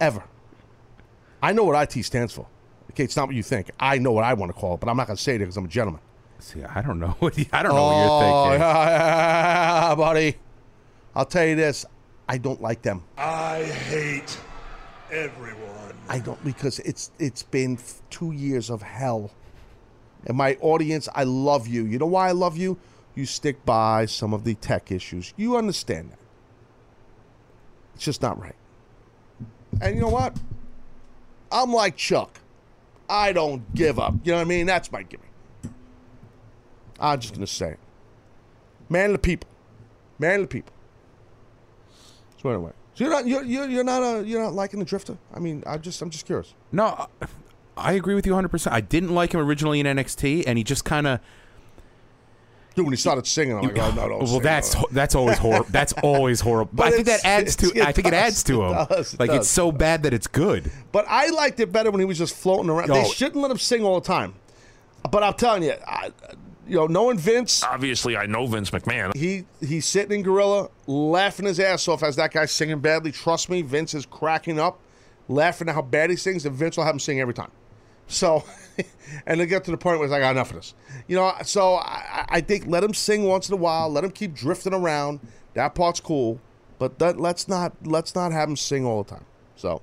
Ever. 0.00 0.24
I 1.40 1.52
know 1.52 1.64
what 1.64 1.96
IT 1.96 2.02
stands 2.04 2.32
for. 2.32 2.46
Okay, 2.90 3.04
it's 3.04 3.16
not 3.16 3.26
what 3.26 3.34
you 3.36 3.42
think. 3.42 3.70
I 3.80 3.98
know 3.98 4.12
what 4.12 4.24
I 4.24 4.34
want 4.34 4.50
to 4.50 4.58
call 4.58 4.74
it, 4.74 4.80
but 4.80 4.88
I'm 4.88 4.96
not 4.96 5.06
going 5.06 5.16
to 5.16 5.22
say 5.22 5.36
it 5.36 5.38
because 5.38 5.56
I'm 5.56 5.64
a 5.64 5.68
gentleman. 5.68 6.00
See, 6.40 6.62
I 6.62 6.82
don't 6.82 7.00
know 7.00 7.08
what 7.20 7.38
you- 7.38 7.46
I 7.52 7.62
don't 7.62 7.74
know 7.74 7.78
oh, 7.78 7.86
what 7.86 7.96
you're 7.96 8.10
oh, 8.10 8.50
thinking. 8.50 8.60
yeah, 8.68 9.94
buddy. 9.96 10.36
I'll 11.14 11.24
tell 11.24 11.46
you 11.46 11.56
this. 11.56 11.86
I 12.28 12.38
don't 12.38 12.60
like 12.60 12.82
them. 12.82 13.02
I 13.16 13.62
hate 13.64 14.38
everyone. 15.10 15.94
I 16.08 16.18
don't 16.18 16.42
because 16.44 16.78
it's 16.80 17.10
it's 17.18 17.42
been 17.42 17.78
two 18.10 18.32
years 18.32 18.70
of 18.70 18.82
hell. 18.82 19.30
And 20.26 20.36
my 20.36 20.56
audience, 20.60 21.08
I 21.14 21.24
love 21.24 21.66
you. 21.66 21.84
You 21.84 21.98
know 21.98 22.06
why 22.06 22.28
I 22.28 22.32
love 22.32 22.56
you? 22.56 22.78
You 23.14 23.26
stick 23.26 23.64
by 23.64 24.06
some 24.06 24.32
of 24.32 24.44
the 24.44 24.54
tech 24.54 24.90
issues. 24.90 25.34
You 25.36 25.56
understand 25.56 26.10
that. 26.10 26.18
It's 27.94 28.04
just 28.04 28.22
not 28.22 28.40
right. 28.40 28.54
And 29.80 29.94
you 29.94 30.00
know 30.00 30.08
what? 30.08 30.36
I'm 31.50 31.72
like 31.72 31.96
Chuck. 31.96 32.40
I 33.08 33.32
don't 33.32 33.74
give 33.74 33.98
up. 33.98 34.14
You 34.24 34.32
know 34.32 34.38
what 34.38 34.42
I 34.42 34.48
mean? 34.48 34.66
That's 34.66 34.90
my 34.90 35.02
gimmick. 35.02 35.28
I'm 36.98 37.20
just 37.20 37.34
gonna 37.34 37.46
say 37.46 37.72
it. 37.72 37.78
Man 38.88 39.06
of 39.06 39.12
the 39.12 39.18
people. 39.18 39.50
Man 40.18 40.36
of 40.36 40.42
the 40.42 40.48
people. 40.48 40.72
So 42.40 42.48
anyway. 42.48 42.72
So 42.94 43.04
you're 43.04 43.12
not 43.12 43.26
you're, 43.26 43.42
you're, 43.42 43.68
you're 43.68 43.84
not 43.84 44.02
a 44.02 44.26
you're 44.26 44.42
not 44.42 44.54
liking 44.54 44.78
the 44.78 44.86
drifter? 44.86 45.16
I 45.34 45.38
mean, 45.38 45.62
I 45.66 45.78
just 45.78 46.00
I'm 46.00 46.10
just 46.10 46.26
curious. 46.26 46.54
No, 46.70 46.86
uh, 46.86 47.26
I 47.76 47.92
agree 47.92 48.14
with 48.14 48.26
you 48.26 48.32
100. 48.32 48.48
percent 48.48 48.74
I 48.74 48.80
didn't 48.80 49.10
like 49.14 49.32
him 49.32 49.40
originally 49.40 49.80
in 49.80 49.86
NXT, 49.86 50.44
and 50.46 50.58
he 50.58 50.64
just 50.64 50.84
kind 50.84 51.06
of. 51.06 51.20
Dude, 52.74 52.86
when 52.86 52.92
he 52.94 52.96
started 52.96 53.26
singing, 53.26 53.54
I'm 53.56 53.62
like, 53.64 53.78
oh 53.78 53.90
no, 53.90 54.08
no. 54.08 54.18
Well, 54.20 54.40
that's 54.40 54.74
that's 54.92 55.14
always 55.14 55.36
horrible. 55.36 55.66
That's 55.70 55.92
always 56.02 56.40
horrible. 56.40 56.70
But, 56.72 56.84
But 56.84 56.86
I 56.86 56.90
think 56.92 57.06
that 57.06 57.24
adds 57.24 57.56
to. 57.56 57.82
I 57.86 57.92
think 57.92 58.08
it 58.08 58.14
adds 58.14 58.42
to 58.44 58.62
it 58.62 58.66
him. 58.66 58.86
does, 58.88 59.14
it 59.14 59.20
like 59.20 59.28
does. 59.30 59.40
it's 59.40 59.48
so 59.50 59.70
bad 59.72 60.04
that 60.04 60.14
it's 60.14 60.26
good. 60.26 60.70
But 60.90 61.04
I 61.06 61.28
liked 61.28 61.60
it 61.60 61.70
better 61.70 61.90
when 61.90 62.00
he 62.00 62.06
was 62.06 62.16
just 62.16 62.34
floating 62.34 62.70
around. 62.70 62.88
They 62.88 63.02
Oh. 63.02 63.10
shouldn't 63.12 63.36
let 63.42 63.50
him 63.50 63.58
sing 63.58 63.84
all 63.84 64.00
the 64.00 64.06
time. 64.06 64.34
But 65.10 65.22
I'm 65.22 65.34
telling 65.34 65.64
you, 65.64 65.74
I, 65.86 66.12
you 66.66 66.76
know, 66.76 66.86
knowing 66.86 67.18
Vince, 67.18 67.62
Obviously, 67.62 68.16
I 68.16 68.24
know 68.24 68.46
Vince 68.46 68.70
McMahon. 68.70 69.14
he 69.14 69.44
he's 69.60 69.84
sitting 69.84 70.12
in 70.12 70.22
Gorilla, 70.22 70.70
laughing 70.86 71.44
his 71.44 71.60
ass 71.60 71.88
off 71.88 72.02
as 72.02 72.16
that 72.16 72.32
guy's 72.32 72.52
singing 72.52 72.78
badly. 72.80 73.12
Trust 73.12 73.50
me, 73.50 73.60
Vince 73.60 73.92
is 73.92 74.06
cracking 74.06 74.58
up, 74.58 74.78
laughing 75.28 75.68
at 75.68 75.74
how 75.74 75.82
bad 75.82 76.08
he 76.08 76.16
sings, 76.16 76.46
and 76.46 76.54
Vince 76.56 76.78
will 76.78 76.84
have 76.84 76.94
him 76.94 77.00
sing 77.00 77.20
every 77.20 77.34
time. 77.34 77.50
So, 78.08 78.44
and 79.26 79.40
they 79.40 79.46
get 79.46 79.64
to 79.64 79.70
the 79.70 79.76
point 79.76 79.98
where 79.98 80.06
it's 80.06 80.12
like, 80.12 80.22
I 80.22 80.26
got 80.26 80.32
enough 80.32 80.50
of 80.50 80.56
this. 80.56 80.74
You 81.08 81.16
know, 81.16 81.32
so 81.44 81.74
I, 81.74 82.26
I 82.28 82.40
think 82.40 82.66
let 82.66 82.84
him 82.84 82.94
sing 82.94 83.24
once 83.24 83.48
in 83.48 83.54
a 83.54 83.56
while, 83.56 83.88
let 83.88 84.04
him 84.04 84.10
keep 84.10 84.34
drifting 84.34 84.74
around. 84.74 85.20
That 85.54 85.74
part's 85.74 86.00
cool, 86.00 86.40
but 86.78 86.98
that, 86.98 87.20
let's 87.20 87.46
not 87.46 87.74
let's 87.84 88.14
not 88.14 88.32
have 88.32 88.48
him 88.48 88.56
sing 88.56 88.86
all 88.86 89.02
the 89.02 89.10
time. 89.10 89.24
So, 89.56 89.82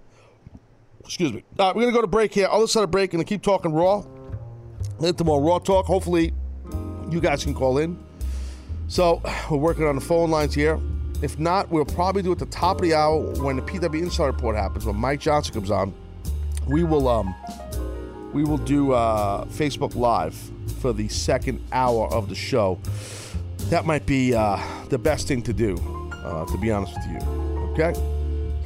excuse 1.01 1.31
me. 1.31 1.43
All 1.59 1.67
right, 1.67 1.75
we're 1.75 1.83
gonna 1.83 1.93
go 1.93 2.01
to 2.01 2.07
break 2.07 2.33
here. 2.33 2.47
Other 2.49 2.65
side 2.65 2.83
of 2.83 2.91
break, 2.91 3.13
and 3.13 3.25
keep 3.25 3.43
talking 3.43 3.71
Raw. 3.71 4.03
Into 4.99 5.23
more 5.23 5.41
Raw 5.41 5.59
talk. 5.59 5.85
Hopefully, 5.85 6.33
you 7.09 7.21
guys 7.21 7.43
can 7.43 7.53
call 7.53 7.77
in. 7.77 8.03
So 8.87 9.21
we're 9.51 9.57
working 9.57 9.85
on 9.85 9.95
the 9.95 10.01
phone 10.01 10.31
lines 10.31 10.55
here. 10.55 10.79
If 11.21 11.37
not, 11.37 11.69
we'll 11.69 11.85
probably 11.85 12.21
do 12.21 12.29
it 12.29 12.33
at 12.33 12.39
the 12.39 12.45
top 12.47 12.77
of 12.77 12.81
the 12.81 12.93
hour 12.93 13.19
when 13.41 13.57
the 13.57 13.61
PW 13.61 14.01
Insider 14.01 14.31
Report 14.31 14.55
happens. 14.55 14.85
When 14.85 14.95
Mike 14.95 15.19
Johnson 15.19 15.53
comes 15.53 15.69
on, 15.69 15.93
we 16.67 16.83
will 16.83 17.07
um 17.07 17.35
we 18.33 18.43
will 18.43 18.57
do 18.57 18.93
uh, 18.93 19.45
Facebook 19.45 19.95
Live 19.95 20.35
for 20.81 20.93
the 20.93 21.07
second 21.07 21.63
hour 21.71 22.07
of 22.13 22.29
the 22.29 22.35
show. 22.35 22.79
That 23.69 23.85
might 23.85 24.05
be 24.05 24.33
uh, 24.33 24.59
the 24.89 24.97
best 24.97 25.27
thing 25.27 25.41
to 25.43 25.53
do, 25.53 25.77
uh, 26.13 26.45
to 26.45 26.57
be 26.57 26.71
honest 26.71 26.93
with 26.95 27.05
you. 27.07 27.29
Okay, 27.71 27.93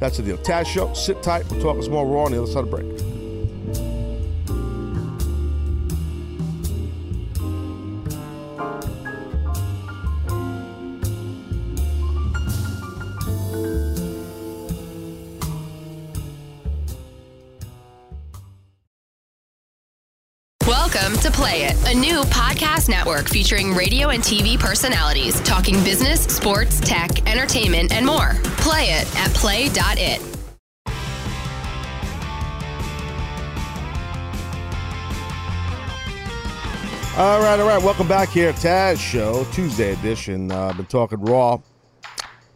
that's 0.00 0.16
the 0.16 0.22
deal. 0.22 0.38
Taz 0.38 0.66
Show. 0.66 0.92
Sit 0.94 1.22
tight. 1.22 1.50
We'll 1.50 1.62
talk 1.62 1.82
some 1.82 1.92
more 1.92 2.06
Raw 2.06 2.24
on 2.24 2.32
the 2.32 2.42
other 2.42 2.50
side 2.50 2.64
of 2.64 2.70
the 2.70 2.76
break. 2.76 3.13
Play 21.34 21.64
It, 21.64 21.92
a 21.92 21.98
new 21.98 22.20
podcast 22.30 22.88
network 22.88 23.28
featuring 23.28 23.74
radio 23.74 24.10
and 24.10 24.22
TV 24.22 24.56
personalities 24.56 25.40
talking 25.40 25.74
business, 25.82 26.22
sports, 26.26 26.78
tech, 26.78 27.28
entertainment, 27.28 27.90
and 27.92 28.06
more. 28.06 28.34
Play 28.58 28.90
it 28.90 29.16
at 29.18 29.34
play.it. 29.34 30.20
All 37.16 37.40
right, 37.40 37.58
all 37.58 37.66
right. 37.66 37.82
Welcome 37.82 38.06
back 38.06 38.28
here, 38.28 38.52
Taz 38.52 39.00
Show, 39.00 39.44
Tuesday 39.50 39.92
edition. 39.94 40.52
Uh, 40.52 40.68
I've 40.68 40.76
been 40.76 40.86
talking 40.86 41.20
Raw, 41.20 41.58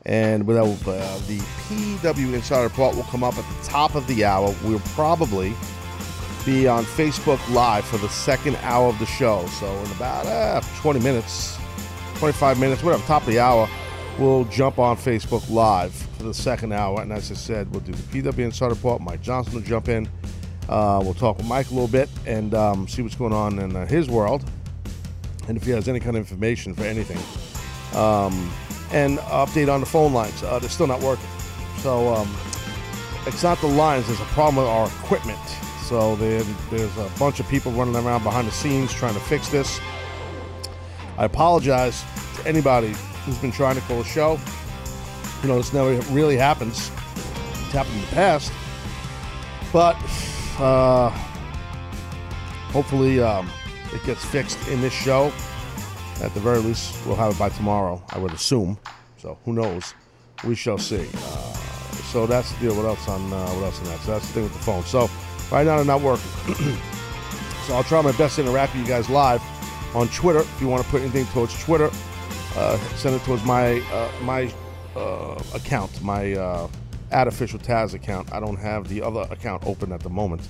and 0.06 0.46
without 0.46 0.68
uh, 0.86 1.18
the 1.26 1.40
PW 1.66 2.32
Insider 2.32 2.62
Report 2.62 2.94
will 2.94 3.02
come 3.02 3.24
up 3.24 3.36
at 3.38 3.44
the 3.44 3.68
top 3.68 3.96
of 3.96 4.06
the 4.06 4.24
hour. 4.24 4.54
We'll 4.62 4.78
probably 4.94 5.52
be 6.48 6.66
on 6.66 6.82
Facebook 6.82 7.46
Live 7.52 7.84
for 7.84 7.98
the 7.98 8.08
second 8.08 8.56
hour 8.62 8.88
of 8.88 8.98
the 8.98 9.04
show. 9.04 9.44
So 9.48 9.70
in 9.70 9.92
about 9.92 10.24
uh, 10.24 10.62
20 10.80 10.98
minutes, 11.00 11.58
25 12.14 12.58
minutes, 12.58 12.82
whatever, 12.82 13.02
top 13.02 13.20
of 13.20 13.28
the 13.28 13.38
hour, 13.38 13.68
we'll 14.18 14.46
jump 14.46 14.78
on 14.78 14.96
Facebook 14.96 15.50
Live 15.50 15.92
for 15.92 16.22
the 16.22 16.32
second 16.32 16.72
hour. 16.72 17.02
And 17.02 17.12
as 17.12 17.30
I 17.30 17.34
said, 17.34 17.70
we'll 17.70 17.82
do 17.82 17.92
the 17.92 18.22
PW 18.22 18.38
Insider 18.38 18.72
Report. 18.72 19.02
Mike 19.02 19.20
Johnson 19.20 19.56
will 19.56 19.60
jump 19.60 19.90
in. 19.90 20.08
Uh, 20.70 21.02
we'll 21.04 21.12
talk 21.12 21.36
with 21.36 21.46
Mike 21.46 21.70
a 21.70 21.74
little 21.74 21.86
bit 21.86 22.08
and 22.24 22.54
um, 22.54 22.88
see 22.88 23.02
what's 23.02 23.14
going 23.14 23.34
on 23.34 23.58
in 23.58 23.76
uh, 23.76 23.84
his 23.84 24.08
world, 24.08 24.42
and 25.48 25.56
if 25.58 25.64
he 25.64 25.70
has 25.72 25.86
any 25.86 26.00
kind 26.00 26.16
of 26.16 26.20
information 26.22 26.72
for 26.72 26.84
anything. 26.84 27.18
Um, 27.94 28.50
and 28.92 29.18
update 29.18 29.70
on 29.70 29.80
the 29.80 29.86
phone 29.86 30.14
lines. 30.14 30.42
Uh, 30.42 30.58
they're 30.58 30.70
still 30.70 30.86
not 30.86 31.02
working. 31.02 31.28
So 31.80 32.14
um, 32.14 32.34
it's 33.26 33.42
not 33.42 33.60
the 33.60 33.66
lines. 33.66 34.06
There's 34.06 34.20
a 34.20 34.24
problem 34.24 34.56
with 34.56 34.66
our 34.66 34.86
equipment. 34.86 35.38
So 35.88 36.16
there, 36.16 36.42
there's 36.70 36.94
a 36.98 37.10
bunch 37.18 37.40
of 37.40 37.48
people 37.48 37.72
running 37.72 37.96
around 37.96 38.22
behind 38.22 38.46
the 38.46 38.52
scenes 38.52 38.92
trying 38.92 39.14
to 39.14 39.20
fix 39.20 39.48
this. 39.48 39.80
I 41.16 41.24
apologize 41.24 42.04
to 42.36 42.46
anybody 42.46 42.92
who's 43.24 43.38
been 43.38 43.52
trying 43.52 43.76
to 43.76 43.80
call 43.80 44.02
a 44.02 44.04
show. 44.04 44.38
You 45.42 45.48
know, 45.48 45.56
this 45.56 45.72
never 45.72 45.98
really 46.12 46.36
happens. 46.36 46.90
It's 47.52 47.72
happened 47.72 47.94
in 47.94 48.00
the 48.02 48.06
past. 48.08 48.52
But 49.72 49.96
uh, 50.58 51.08
hopefully 52.68 53.22
um, 53.22 53.50
it 53.94 54.04
gets 54.04 54.22
fixed 54.26 54.68
in 54.68 54.82
this 54.82 54.92
show. 54.92 55.32
At 56.22 56.34
the 56.34 56.40
very 56.40 56.58
least, 56.58 57.06
we'll 57.06 57.16
have 57.16 57.32
it 57.32 57.38
by 57.38 57.48
tomorrow, 57.48 58.02
I 58.10 58.18
would 58.18 58.32
assume. 58.32 58.78
So 59.16 59.38
who 59.46 59.54
knows? 59.54 59.94
We 60.44 60.54
shall 60.54 60.76
see. 60.76 61.08
Uh, 61.14 61.52
so 62.12 62.26
that's 62.26 62.52
the 62.52 62.66
deal. 62.66 62.76
What 62.76 62.84
else 62.84 63.08
on 63.08 63.32
uh, 63.32 63.48
what 63.52 63.64
else 63.64 63.78
on 63.78 63.86
that? 63.86 64.00
So 64.00 64.10
that's 64.12 64.26
the 64.26 64.34
thing 64.34 64.42
with 64.42 64.52
the 64.52 64.58
phone. 64.58 64.82
So 64.82 65.08
right 65.50 65.66
now 65.66 65.76
they're 65.76 65.84
not 65.84 66.00
working. 66.00 66.30
so 67.66 67.74
I'll 67.74 67.84
try 67.84 68.00
my 68.02 68.12
best 68.12 68.36
to 68.36 68.42
interact 68.42 68.74
with 68.74 68.82
you 68.82 68.88
guys 68.88 69.08
live 69.08 69.42
on 69.94 70.08
Twitter. 70.08 70.40
If 70.40 70.60
you 70.60 70.68
want 70.68 70.84
to 70.84 70.90
put 70.90 71.02
anything 71.02 71.26
towards 71.26 71.58
Twitter, 71.62 71.90
uh, 72.56 72.78
send 72.96 73.16
it 73.16 73.22
towards 73.22 73.44
my 73.44 73.80
uh, 73.92 74.10
my 74.22 74.52
uh, 74.96 75.40
account, 75.54 76.02
my 76.02 76.34
uh, 76.34 76.68
official 77.10 77.58
Taz 77.58 77.94
account. 77.94 78.32
I 78.32 78.40
don't 78.40 78.56
have 78.56 78.88
the 78.88 79.02
other 79.02 79.26
account 79.30 79.66
open 79.66 79.92
at 79.92 80.00
the 80.00 80.10
moment, 80.10 80.46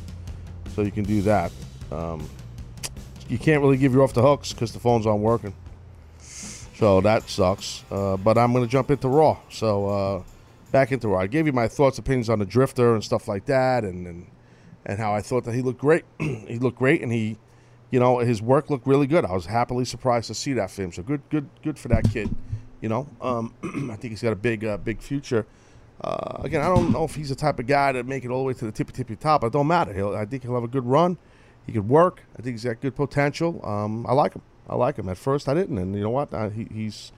so 0.74 0.82
you 0.82 0.90
can 0.90 1.04
do 1.04 1.22
that. 1.22 1.52
Um, 1.90 2.28
you 3.28 3.38
can't 3.38 3.62
really 3.62 3.76
give 3.76 3.92
you 3.92 4.02
off 4.02 4.14
the 4.14 4.22
hooks 4.22 4.52
because 4.52 4.72
the 4.72 4.80
phones 4.80 5.06
aren't 5.06 5.20
working. 5.20 5.54
So 6.78 7.00
that 7.00 7.28
sucks. 7.28 7.84
Uh, 7.90 8.16
but 8.16 8.38
I'm 8.38 8.52
to 8.54 8.66
jump 8.66 8.90
into 8.90 9.08
Raw. 9.08 9.38
So 9.50 9.88
uh, 9.88 10.22
back 10.70 10.92
into 10.92 11.08
Raw. 11.08 11.20
I 11.20 11.26
gave 11.26 11.46
you 11.46 11.52
my 11.52 11.68
thoughts, 11.68 11.98
opinions 11.98 12.30
on 12.30 12.38
the 12.38 12.46
Drifter 12.46 12.94
and 12.94 13.02
stuff 13.02 13.28
like 13.28 13.46
that, 13.46 13.84
and 13.84 14.06
and, 14.06 14.26
and 14.88 14.98
how 14.98 15.14
I 15.14 15.20
thought 15.20 15.44
that 15.44 15.54
he 15.54 15.62
looked 15.62 15.80
great. 15.80 16.04
he 16.18 16.58
looked 16.58 16.78
great, 16.78 17.02
and 17.02 17.12
he, 17.12 17.36
you 17.90 18.00
know, 18.00 18.18
his 18.18 18.40
work 18.40 18.70
looked 18.70 18.86
really 18.86 19.06
good. 19.06 19.24
I 19.24 19.32
was 19.32 19.46
happily 19.46 19.84
surprised 19.84 20.28
to 20.28 20.34
see 20.34 20.54
that 20.54 20.70
for 20.70 20.82
him. 20.82 20.92
So 20.92 21.02
good, 21.02 21.20
good, 21.28 21.48
good 21.62 21.78
for 21.78 21.88
that 21.88 22.10
kid. 22.10 22.34
You 22.80 22.88
know, 22.88 23.06
um, 23.20 23.54
I 23.92 23.96
think 23.96 24.12
he's 24.12 24.22
got 24.22 24.32
a 24.32 24.36
big, 24.36 24.64
uh, 24.64 24.78
big 24.78 25.00
future. 25.02 25.46
Uh, 26.00 26.40
again, 26.42 26.62
I 26.62 26.68
don't 26.68 26.90
know 26.92 27.04
if 27.04 27.14
he's 27.14 27.28
the 27.28 27.34
type 27.34 27.58
of 27.58 27.66
guy 27.66 27.92
to 27.92 28.02
make 28.02 28.24
it 28.24 28.30
all 28.30 28.38
the 28.38 28.44
way 28.44 28.54
to 28.54 28.64
the 28.64 28.72
tippy 28.72 28.92
tippy 28.92 29.16
top. 29.16 29.42
But 29.42 29.48
it 29.48 29.52
don't 29.52 29.66
matter. 29.66 29.92
He'll, 29.92 30.14
I 30.14 30.24
think 30.24 30.42
he'll 30.42 30.54
have 30.54 30.64
a 30.64 30.68
good 30.68 30.86
run. 30.86 31.18
He 31.66 31.72
could 31.72 31.88
work. 31.88 32.22
I 32.38 32.42
think 32.42 32.54
he's 32.54 32.64
got 32.64 32.80
good 32.80 32.96
potential. 32.96 33.60
Um, 33.66 34.06
I 34.06 34.12
like 34.14 34.32
him. 34.32 34.42
I 34.68 34.76
like 34.76 34.96
him. 34.96 35.08
At 35.08 35.18
first, 35.18 35.48
I 35.48 35.54
didn't, 35.54 35.76
and 35.78 35.94
you 35.94 36.02
know 36.02 36.10
what? 36.10 36.32
I, 36.32 36.50
he, 36.50 36.66
he's, 36.72 37.12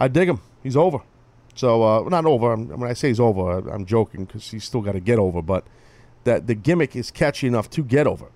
I 0.00 0.08
dig 0.08 0.28
him. 0.28 0.40
He's 0.62 0.76
over. 0.76 1.00
So 1.54 1.82
uh, 1.82 2.08
not 2.08 2.24
over. 2.24 2.56
When 2.56 2.88
I 2.88 2.94
say 2.94 3.08
he's 3.08 3.20
over, 3.20 3.58
I'm 3.68 3.84
joking 3.84 4.24
because 4.24 4.50
he's 4.50 4.64
still 4.64 4.80
got 4.80 4.92
to 4.92 5.00
get 5.00 5.18
over. 5.18 5.42
But 5.42 5.64
that 6.24 6.46
the 6.46 6.54
gimmick 6.54 6.94
is 6.96 7.10
catchy 7.10 7.46
enough 7.46 7.68
to 7.70 7.82
get 7.82 8.06
over. 8.06 8.26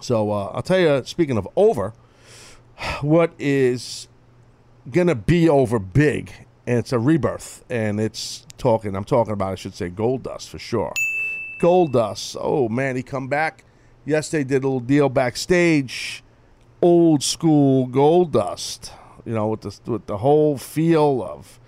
So 0.00 0.30
uh, 0.30 0.52
I'll 0.54 0.62
tell 0.62 0.78
you. 0.78 1.02
Speaking 1.04 1.36
of 1.36 1.48
over, 1.56 1.92
what 3.00 3.32
is 3.38 4.08
gonna 4.90 5.14
be 5.14 5.48
over 5.48 5.78
big, 5.78 6.32
and 6.66 6.78
it's 6.78 6.92
a 6.92 6.98
rebirth, 6.98 7.64
and 7.70 8.00
it's 8.00 8.46
talking. 8.58 8.96
I'm 8.96 9.04
talking 9.04 9.32
about. 9.32 9.52
I 9.52 9.54
should 9.54 9.74
say 9.74 9.90
Goldust 9.90 10.48
for 10.48 10.58
sure. 10.58 10.92
Goldust. 11.60 12.36
Oh 12.40 12.68
man, 12.68 12.96
he 12.96 13.02
come 13.02 13.28
back. 13.28 13.64
Yes, 14.04 14.30
they 14.30 14.42
did 14.42 14.64
a 14.64 14.66
little 14.66 14.80
deal 14.80 15.08
backstage. 15.08 16.24
Old 16.80 17.22
school 17.22 17.86
Goldust. 17.86 18.90
You 19.24 19.34
know, 19.34 19.48
with 19.48 19.60
the 19.60 19.90
with 19.90 20.06
the 20.06 20.18
whole 20.18 20.58
feel 20.58 21.22
of 21.22 21.60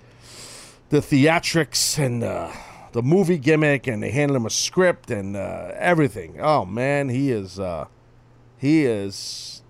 the 0.89 0.99
theatrics 0.99 1.99
and 2.05 2.25
uh, 2.25 2.51
the 2.95 3.03
movie 3.03 3.39
gimmick, 3.39 3.89
and 3.89 4.01
they 4.01 4.13
handed 4.13 4.37
him 4.37 4.47
a 4.47 4.51
script 4.51 5.11
and 5.11 5.37
uh, 5.37 5.73
everything. 5.75 6.41
Oh 6.41 6.65
man, 6.65 7.09
he 7.09 7.33
is 7.33 7.59
uh, 7.59 7.87
he 8.57 8.85
is 8.85 9.63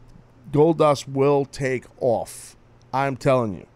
Goldust 0.52 1.08
will 1.08 1.46
take 1.46 1.84
off. 2.00 2.54
I'm 2.92 3.16
telling 3.16 3.54
you, 3.56 3.66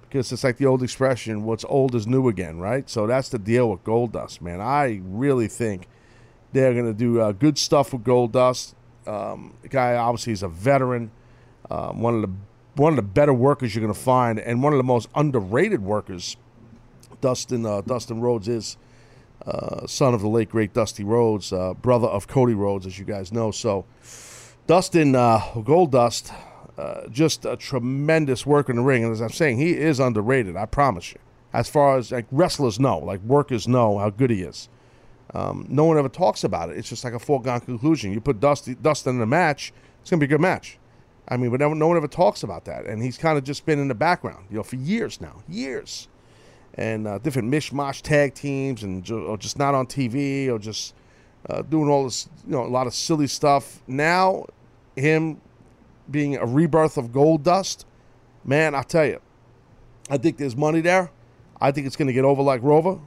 because 0.00 0.32
it's 0.32 0.42
like 0.42 0.56
the 0.56 0.64
old 0.64 0.82
expression: 0.82 1.44
"What's 1.44 1.66
old 1.66 1.94
is 1.94 2.06
new 2.06 2.28
again," 2.28 2.60
right? 2.60 2.88
So 2.88 3.06
that's 3.06 3.28
the 3.28 3.38
deal 3.38 3.68
with 3.70 3.84
Goldust, 3.84 4.40
man. 4.40 4.62
I 4.62 5.02
really 5.04 5.48
think 5.48 5.86
they're 6.54 6.72
gonna 6.72 6.94
do 6.94 7.20
uh, 7.20 7.32
good 7.32 7.58
stuff 7.58 7.92
with 7.92 8.04
Goldust. 8.04 8.72
Um, 9.06 9.52
the 9.60 9.68
guy 9.68 9.96
obviously 9.96 10.32
is 10.32 10.42
a 10.42 10.48
veteran, 10.48 11.10
um, 11.70 12.00
one 12.00 12.14
of 12.14 12.22
the 12.22 12.30
one 12.74 12.94
of 12.94 12.96
the 12.96 13.02
better 13.02 13.34
workers 13.34 13.74
you're 13.74 13.82
gonna 13.82 13.92
find, 13.92 14.38
and 14.38 14.62
one 14.62 14.72
of 14.72 14.78
the 14.78 14.82
most 14.82 15.10
underrated 15.14 15.82
workers 15.82 16.38
Dustin 17.20 17.66
uh, 17.66 17.80
Dustin 17.82 18.20
Rhodes 18.20 18.48
is 18.48 18.76
uh, 19.46 19.86
son 19.86 20.14
of 20.14 20.20
the 20.20 20.28
late 20.28 20.50
great 20.50 20.72
Dusty 20.72 21.04
Rhodes, 21.04 21.52
uh, 21.52 21.74
brother 21.74 22.08
of 22.08 22.28
Cody 22.28 22.54
Rhodes, 22.54 22.86
as 22.86 22.98
you 22.98 23.04
guys 23.04 23.32
know. 23.32 23.50
So 23.50 23.84
Dustin 24.66 25.14
uh, 25.14 25.40
Goldust, 25.54 26.32
uh, 26.76 27.08
just 27.08 27.44
a 27.44 27.56
tremendous 27.56 28.44
worker 28.44 28.72
in 28.72 28.76
the 28.76 28.82
ring, 28.82 29.04
and 29.04 29.12
as 29.12 29.20
I'm 29.20 29.30
saying, 29.30 29.58
he 29.58 29.76
is 29.76 30.00
underrated. 30.00 30.56
I 30.56 30.66
promise 30.66 31.12
you. 31.12 31.18
As 31.52 31.68
far 31.68 31.96
as 31.96 32.12
like 32.12 32.26
wrestlers 32.30 32.78
know, 32.78 32.98
like 32.98 33.22
workers 33.22 33.66
know 33.66 33.98
how 33.98 34.10
good 34.10 34.30
he 34.30 34.42
is. 34.42 34.68
Um, 35.34 35.66
no 35.68 35.84
one 35.84 35.98
ever 35.98 36.08
talks 36.08 36.44
about 36.44 36.70
it. 36.70 36.78
It's 36.78 36.88
just 36.88 37.04
like 37.04 37.14
a 37.14 37.18
foregone 37.18 37.60
conclusion. 37.60 38.12
You 38.12 38.20
put 38.20 38.40
Dusty, 38.40 38.74
Dustin 38.74 39.16
in 39.16 39.22
a 39.22 39.26
match, 39.26 39.72
it's 40.00 40.10
gonna 40.10 40.20
be 40.20 40.26
a 40.26 40.28
good 40.28 40.40
match. 40.40 40.78
I 41.26 41.36
mean, 41.36 41.50
but 41.50 41.60
no, 41.60 41.72
no 41.74 41.86
one 41.86 41.96
ever 41.96 42.08
talks 42.08 42.42
about 42.42 42.64
that, 42.66 42.86
and 42.86 43.02
he's 43.02 43.18
kind 43.18 43.36
of 43.36 43.44
just 43.44 43.66
been 43.66 43.78
in 43.78 43.88
the 43.88 43.94
background, 43.94 44.46
you 44.50 44.56
know, 44.56 44.62
for 44.62 44.76
years 44.76 45.20
now, 45.20 45.42
years 45.46 46.08
and 46.78 47.08
uh, 47.08 47.18
different 47.18 47.50
mishmash 47.50 48.02
tag 48.02 48.34
teams, 48.34 48.84
and 48.84 49.04
ju- 49.04 49.26
or 49.26 49.36
just 49.36 49.58
not 49.58 49.74
on 49.74 49.86
TV, 49.86 50.48
or 50.48 50.60
just 50.60 50.94
uh, 51.50 51.62
doing 51.62 51.88
all 51.90 52.04
this, 52.04 52.28
you 52.46 52.52
know, 52.52 52.64
a 52.64 52.68
lot 52.68 52.86
of 52.86 52.94
silly 52.94 53.26
stuff. 53.26 53.82
Now, 53.88 54.46
him 54.94 55.40
being 56.08 56.36
a 56.36 56.46
rebirth 56.46 56.96
of 56.96 57.08
Goldust, 57.08 57.84
man, 58.44 58.76
I 58.76 58.82
tell 58.82 59.04
you, 59.04 59.20
I 60.08 60.18
think 60.18 60.38
there's 60.38 60.56
money 60.56 60.80
there. 60.80 61.10
I 61.60 61.72
think 61.72 61.88
it's 61.88 61.96
going 61.96 62.06
to 62.06 62.12
get 62.12 62.24
over 62.24 62.42
like 62.42 62.62
Rover, 62.62 63.00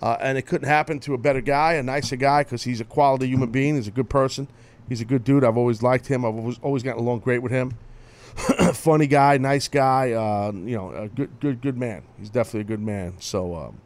uh, 0.00 0.16
and 0.20 0.38
it 0.38 0.42
couldn't 0.42 0.68
happen 0.68 1.00
to 1.00 1.14
a 1.14 1.18
better 1.18 1.40
guy, 1.40 1.74
a 1.74 1.82
nicer 1.82 2.14
guy, 2.14 2.44
because 2.44 2.62
he's 2.62 2.80
a 2.80 2.84
quality 2.84 3.26
human 3.26 3.50
being. 3.50 3.74
He's 3.74 3.88
a 3.88 3.92
good 3.92 4.08
person. 4.08 4.46
He's 4.88 5.00
a 5.00 5.04
good 5.04 5.24
dude. 5.24 5.42
I've 5.42 5.56
always 5.56 5.82
liked 5.82 6.06
him. 6.06 6.24
I've 6.24 6.36
always, 6.36 6.58
always 6.62 6.82
gotten 6.84 7.02
along 7.02 7.18
great 7.20 7.42
with 7.42 7.50
him. 7.50 7.72
funny 8.74 9.06
guy, 9.06 9.36
nice 9.38 9.68
guy. 9.68 10.12
Uh, 10.12 10.52
you 10.54 10.76
know, 10.76 10.90
a 10.92 11.08
good, 11.08 11.40
good, 11.40 11.60
good 11.60 11.76
man. 11.76 12.02
He's 12.18 12.30
definitely 12.30 12.60
a 12.60 12.64
good 12.64 12.80
man. 12.80 13.14
So, 13.20 13.54
um, 13.54 13.80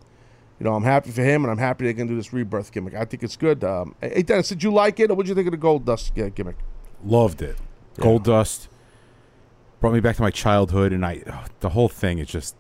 you 0.59 0.65
know, 0.65 0.75
I'm 0.75 0.85
happy 0.85 1.11
for 1.11 1.23
him, 1.23 1.45
and 1.45 1.51
I'm 1.51 1.59
happy 1.59 1.85
they 1.85 1.95
can 1.95 2.07
do 2.07 2.17
this 2.17 2.33
rebirth 2.33 2.71
gimmick. 2.73 2.95
I 2.95 3.05
think 3.05 3.23
it's 3.23 3.37
good. 3.37 3.65
Um, 3.65 3.95
hey, 4.01 4.23
Dennis, 4.23 4.49
did 4.49 4.63
you 4.63 4.73
like 4.73 5.01
it, 5.01 5.11
or 5.11 5.15
what 5.15 5.25
did 5.27 5.31
you 5.31 5.35
think 5.35 5.47
of 5.49 5.53
the 5.53 5.67
Goldust 5.67 6.25
uh, 6.25 6.29
gimmick? 6.29 6.57
Loved 7.05 7.43
it. 7.43 7.57
Goldust 7.97 8.69
brought 9.81 9.93
me 9.93 10.01
back 10.01 10.17
to 10.17 10.23
my 10.23 10.31
childhood, 10.31 10.93
and 10.93 11.05
I 11.05 11.23
oh, 11.27 11.45
the 11.61 11.71
whole 11.71 11.89
thing 11.89 12.19
is 12.19 12.29
just 12.29 12.55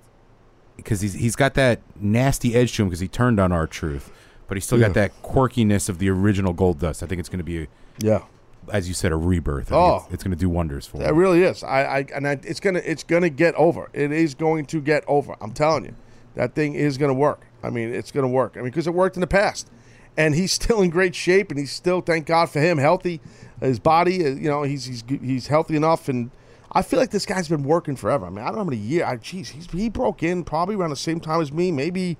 because 0.76 1.00
he's 1.00 1.14
he's 1.14 1.36
got 1.36 1.54
that 1.54 1.80
nasty 2.00 2.54
edge 2.54 2.74
to 2.76 2.82
him 2.82 2.88
because 2.88 3.00
he 3.00 3.08
turned 3.08 3.38
on 3.38 3.52
R-Truth, 3.52 4.10
but 4.48 4.56
he's 4.56 4.64
still 4.64 4.78
Yeah. 4.80 4.88
got 4.88 4.94
that 4.94 5.22
quirkiness 5.22 5.88
of 5.88 5.98
the 5.98 6.10
original 6.10 6.52
Goldust. 6.54 7.02
I 7.02 7.06
think 7.06 7.20
it's 7.20 7.28
going 7.28 7.38
to 7.38 7.44
be, 7.44 7.68
Yeah. 8.00 8.22
As 8.70 8.88
you 8.88 8.94
said, 8.94 9.12
a 9.12 9.16
rebirth. 9.16 9.72
I 9.72 9.76
Oh. 9.76 9.96
it's, 10.04 10.14
it's 10.14 10.22
going 10.22 10.32
to 10.32 10.38
do 10.38 10.48
wonders 10.48 10.86
for 10.86 11.02
It 11.02 11.12
really 11.14 11.42
is. 11.42 11.62
I, 11.64 11.82
I 11.82 12.06
and 12.14 12.28
I, 12.28 12.32
it's 12.42 12.60
gonna 12.60 12.80
it's 12.84 13.02
gonna 13.02 13.30
get 13.30 13.54
over. 13.56 13.90
It 13.92 14.12
is 14.12 14.34
going 14.34 14.66
to 14.66 14.80
get 14.80 15.04
over. 15.06 15.36
I'm 15.40 15.52
telling 15.52 15.84
you, 15.84 15.94
that 16.34 16.54
thing 16.54 16.74
is 16.74 16.98
gonna 16.98 17.14
work. 17.14 17.46
I 17.62 17.70
mean, 17.70 17.92
it's 17.92 18.12
gonna 18.12 18.28
work. 18.28 18.54
I 18.56 18.60
mean, 18.60 18.66
because 18.70 18.86
it 18.86 18.94
worked 18.94 19.16
in 19.16 19.20
the 19.20 19.26
past, 19.26 19.68
and 20.16 20.34
he's 20.34 20.52
still 20.60 20.82
in 20.82 20.90
great 20.90 21.14
shape, 21.14 21.50
and 21.50 21.58
he's 21.58 21.72
still, 21.72 22.00
thank 22.00 22.26
God 22.26 22.50
for 22.50 22.60
him, 22.60 22.78
healthy. 22.78 23.20
His 23.60 23.78
body, 23.78 24.24
uh, 24.24 24.30
you 24.30 24.48
know, 24.48 24.62
he's 24.62 24.84
he's 24.84 25.04
he's 25.08 25.46
healthy 25.46 25.76
enough, 25.76 26.08
and 26.08 26.30
I 26.72 26.82
feel 26.82 26.98
like 26.98 27.10
this 27.10 27.26
guy's 27.26 27.48
been 27.48 27.64
working 27.64 27.96
forever. 27.96 28.26
I 28.26 28.30
mean, 28.30 28.40
I 28.40 28.46
don't 28.46 28.54
know 28.54 28.64
how 28.64 28.70
many 28.70 28.78
years. 28.78 29.04
I, 29.06 29.16
geez, 29.16 29.50
he's 29.50 29.70
he 29.70 29.88
broke 29.88 30.22
in 30.22 30.42
probably 30.44 30.74
around 30.74 30.90
the 30.90 30.96
same 30.96 31.20
time 31.20 31.40
as 31.40 31.52
me, 31.52 31.70
maybe 31.70 32.16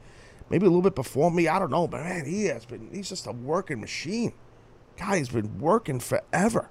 maybe 0.50 0.66
a 0.66 0.68
little 0.68 0.82
bit 0.82 0.94
before 0.94 1.30
me. 1.30 1.48
I 1.48 1.58
don't 1.58 1.70
know, 1.70 1.88
but 1.88 2.02
man, 2.02 2.26
he 2.26 2.44
has 2.46 2.64
been. 2.64 2.90
He's 2.92 3.08
just 3.08 3.26
a 3.26 3.32
working 3.32 3.80
machine. 3.80 4.32
Guy, 4.96 5.18
he's 5.18 5.28
been 5.30 5.58
working 5.58 6.00
forever 6.00 6.68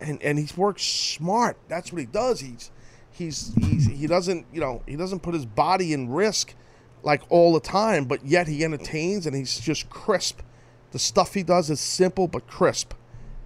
and 0.00 0.22
and 0.22 0.38
he's 0.38 0.56
worked 0.56 0.80
smart. 0.80 1.56
That's 1.68 1.92
what 1.92 2.00
he 2.00 2.06
does. 2.06 2.40
He's 2.40 2.70
he's 3.10 3.52
he's 3.60 3.86
he 3.86 4.06
doesn't 4.06 4.46
you 4.52 4.60
know 4.60 4.82
he 4.86 4.96
doesn't 4.96 5.20
put 5.20 5.34
his 5.34 5.46
body 5.46 5.92
in 5.92 6.10
risk 6.10 6.54
like 7.02 7.22
all 7.28 7.52
the 7.52 7.60
time, 7.60 8.04
but 8.04 8.24
yet 8.24 8.48
he 8.48 8.64
entertains 8.64 9.26
and 9.26 9.34
he's 9.34 9.58
just 9.58 9.88
crisp. 9.90 10.40
The 10.90 10.98
stuff 10.98 11.34
he 11.34 11.42
does 11.42 11.70
is 11.70 11.80
simple 11.80 12.28
but 12.28 12.46
crisp, 12.46 12.94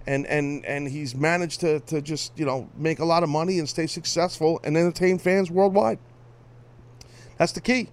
and 0.07 0.25
and 0.27 0.65
and 0.65 0.87
he's 0.87 1.15
managed 1.15 1.59
to 1.61 1.79
to 1.81 2.01
just 2.01 2.37
you 2.37 2.45
know 2.45 2.69
make 2.77 2.99
a 2.99 3.05
lot 3.05 3.23
of 3.23 3.29
money 3.29 3.59
and 3.59 3.67
stay 3.67 3.87
successful 3.87 4.59
and 4.63 4.77
entertain 4.77 5.17
fans 5.17 5.51
worldwide. 5.51 5.99
That's 7.37 7.51
the 7.51 7.61
key. 7.61 7.89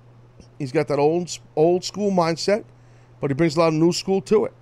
He's 0.59 0.73
got 0.73 0.89
that 0.89 0.99
old 0.99 1.39
old 1.57 1.85
school 1.85 2.11
mindset, 2.11 2.65
but 3.21 3.31
he 3.31 3.35
brings 3.35 3.57
a 3.57 3.61
lot 3.61 3.69
of 3.69 3.75
new 3.75 3.93
school 3.93 4.21
to 4.23 4.45
it 4.45 4.53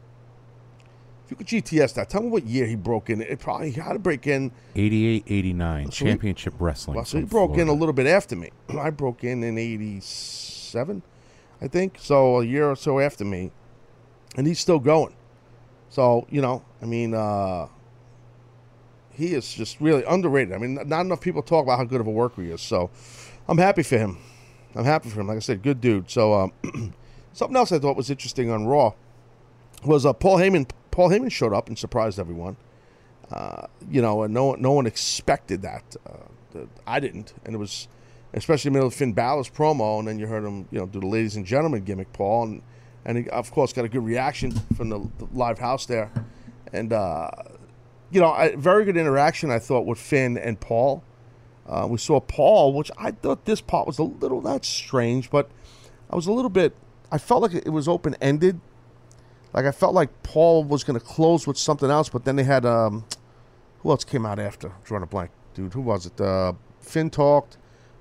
If 1.28 1.32
you 1.32 1.36
could 1.36 1.46
GTS 1.46 1.92
that, 1.96 2.08
tell 2.08 2.22
me 2.22 2.30
what 2.30 2.44
year 2.46 2.64
he 2.64 2.74
broke 2.74 3.10
in. 3.10 3.20
It 3.20 3.38
probably 3.38 3.70
he 3.70 3.78
had 3.78 3.92
to 3.92 3.98
break 3.98 4.26
in. 4.26 4.50
88, 4.74 5.24
89, 5.26 5.90
So 5.92 6.04
he- 6.06 6.10
championship 6.10 6.54
wrestling. 6.58 6.94
Well, 6.96 7.04
so 7.04 7.18
he 7.18 7.24
broke 7.24 7.58
in 7.58 7.68
a 7.68 7.72
little 7.74 7.92
bit 7.92 8.06
after 8.06 8.34
me. 8.34 8.48
I 8.78 8.88
broke 8.88 9.24
in 9.24 9.44
in 9.44 9.58
'87, 9.58 11.02
I 11.60 11.68
think. 11.68 11.98
So 12.00 12.40
a 12.40 12.44
year 12.46 12.70
or 12.70 12.76
so 12.76 12.98
after 12.98 13.26
me, 13.26 13.52
and 14.36 14.46
he's 14.46 14.58
still 14.58 14.78
going. 14.78 15.14
So 15.90 16.26
you 16.30 16.40
know, 16.40 16.64
I 16.80 16.86
mean, 16.86 17.12
uh, 17.12 17.66
he 19.12 19.34
is 19.34 19.52
just 19.52 19.82
really 19.82 20.04
underrated. 20.04 20.54
I 20.54 20.56
mean, 20.58 20.78
not 20.86 21.02
enough 21.02 21.20
people 21.20 21.42
talk 21.42 21.62
about 21.62 21.76
how 21.76 21.84
good 21.84 22.00
of 22.00 22.06
a 22.06 22.10
worker 22.10 22.40
he 22.40 22.52
is. 22.52 22.62
So 22.62 22.88
I'm 23.46 23.58
happy 23.58 23.82
for 23.82 23.98
him. 23.98 24.16
I'm 24.74 24.86
happy 24.86 25.10
for 25.10 25.20
him. 25.20 25.26
Like 25.26 25.36
I 25.36 25.40
said, 25.40 25.60
good 25.62 25.82
dude. 25.82 26.10
So 26.10 26.32
um, 26.32 26.52
something 27.34 27.54
else 27.56 27.70
I 27.70 27.78
thought 27.78 27.98
was 27.98 28.08
interesting 28.08 28.50
on 28.50 28.64
Raw 28.66 28.94
was 29.84 30.06
uh, 30.06 30.14
Paul 30.14 30.38
Heyman. 30.38 30.70
Paul 30.91 31.11
Heyman 31.11 31.30
showed 31.30 31.53
up 31.53 31.68
and 31.68 31.78
surprised 31.78 32.18
everyone. 32.18 32.57
Uh, 33.30 33.66
you 33.91 34.01
know, 34.01 34.22
and 34.22 34.32
no 34.32 34.55
no 34.55 34.72
one 34.72 34.86
expected 34.86 35.62
that. 35.62 35.97
Uh, 36.07 36.61
I 36.86 36.99
didn't, 36.99 37.34
and 37.45 37.55
it 37.55 37.59
was 37.59 37.89
especially 38.32 38.68
in 38.68 38.72
the 38.72 38.76
middle 38.78 38.89
of 38.89 38.95
Finn 38.95 39.12
Balor's 39.12 39.49
promo, 39.49 39.99
and 39.99 40.09
then 40.09 40.18
you 40.18 40.26
heard 40.26 40.45
him, 40.45 40.68
you 40.70 40.78
know, 40.78 40.86
do 40.86 41.01
the 41.01 41.07
ladies 41.07 41.36
and 41.36 41.45
gentlemen 41.45 41.84
gimmick, 41.84 42.12
Paul, 42.12 42.45
and 42.45 42.62
and 43.05 43.18
he, 43.18 43.28
of 43.30 43.51
course 43.51 43.72
got 43.72 43.84
a 43.84 43.89
good 43.89 44.05
reaction 44.05 44.53
from 44.76 44.89
the, 44.89 44.99
the 45.18 45.28
live 45.32 45.59
house 45.59 45.86
there, 45.86 46.11
and 46.72 46.93
uh, 46.93 47.30
you 48.11 48.20
know, 48.20 48.30
I, 48.30 48.57
very 48.57 48.84
good 48.84 48.97
interaction 48.97 49.51
I 49.51 49.59
thought 49.59 49.86
with 49.86 49.99
Finn 49.99 50.39
and 50.39 50.59
Paul. 50.59 51.03
Uh, 51.66 51.86
we 51.89 51.99
saw 51.99 52.18
Paul, 52.18 52.72
which 52.72 52.91
I 52.97 53.11
thought 53.11 53.45
this 53.45 53.61
part 53.61 53.86
was 53.86 53.99
a 53.99 54.03
little 54.03 54.41
not 54.41 54.64
strange, 54.64 55.30
but 55.30 55.51
I 56.09 56.16
was 56.16 56.26
a 56.26 56.32
little 56.32 56.49
bit. 56.49 56.74
I 57.12 57.18
felt 57.18 57.43
like 57.43 57.55
it 57.55 57.68
was 57.68 57.89
open 57.89 58.16
ended. 58.20 58.61
Like 59.53 59.64
I 59.64 59.72
felt 59.72 59.94
like 59.94 60.22
Paul 60.22 60.64
was 60.64 60.84
going 60.84 60.99
to 60.99 61.05
close 61.05 61.46
with 61.46 61.57
something 61.59 61.90
else, 61.90 62.09
but 62.09 62.24
then 62.24 62.36
they 62.36 62.44
had 62.44 62.64
um, 62.66 63.05
who 63.80 63.90
else 63.90 64.05
came 64.05 64.26
out 64.26 64.38
after? 64.38 64.68
I'm 64.68 64.74
drawing 64.84 65.03
a 65.03 65.07
blank, 65.07 65.30
dude. 65.55 65.72
Who 65.72 65.80
was 65.80 66.07
it? 66.07 66.20
Uh, 66.20 66.53
Finn 66.80 67.11
talked. 67.11 67.57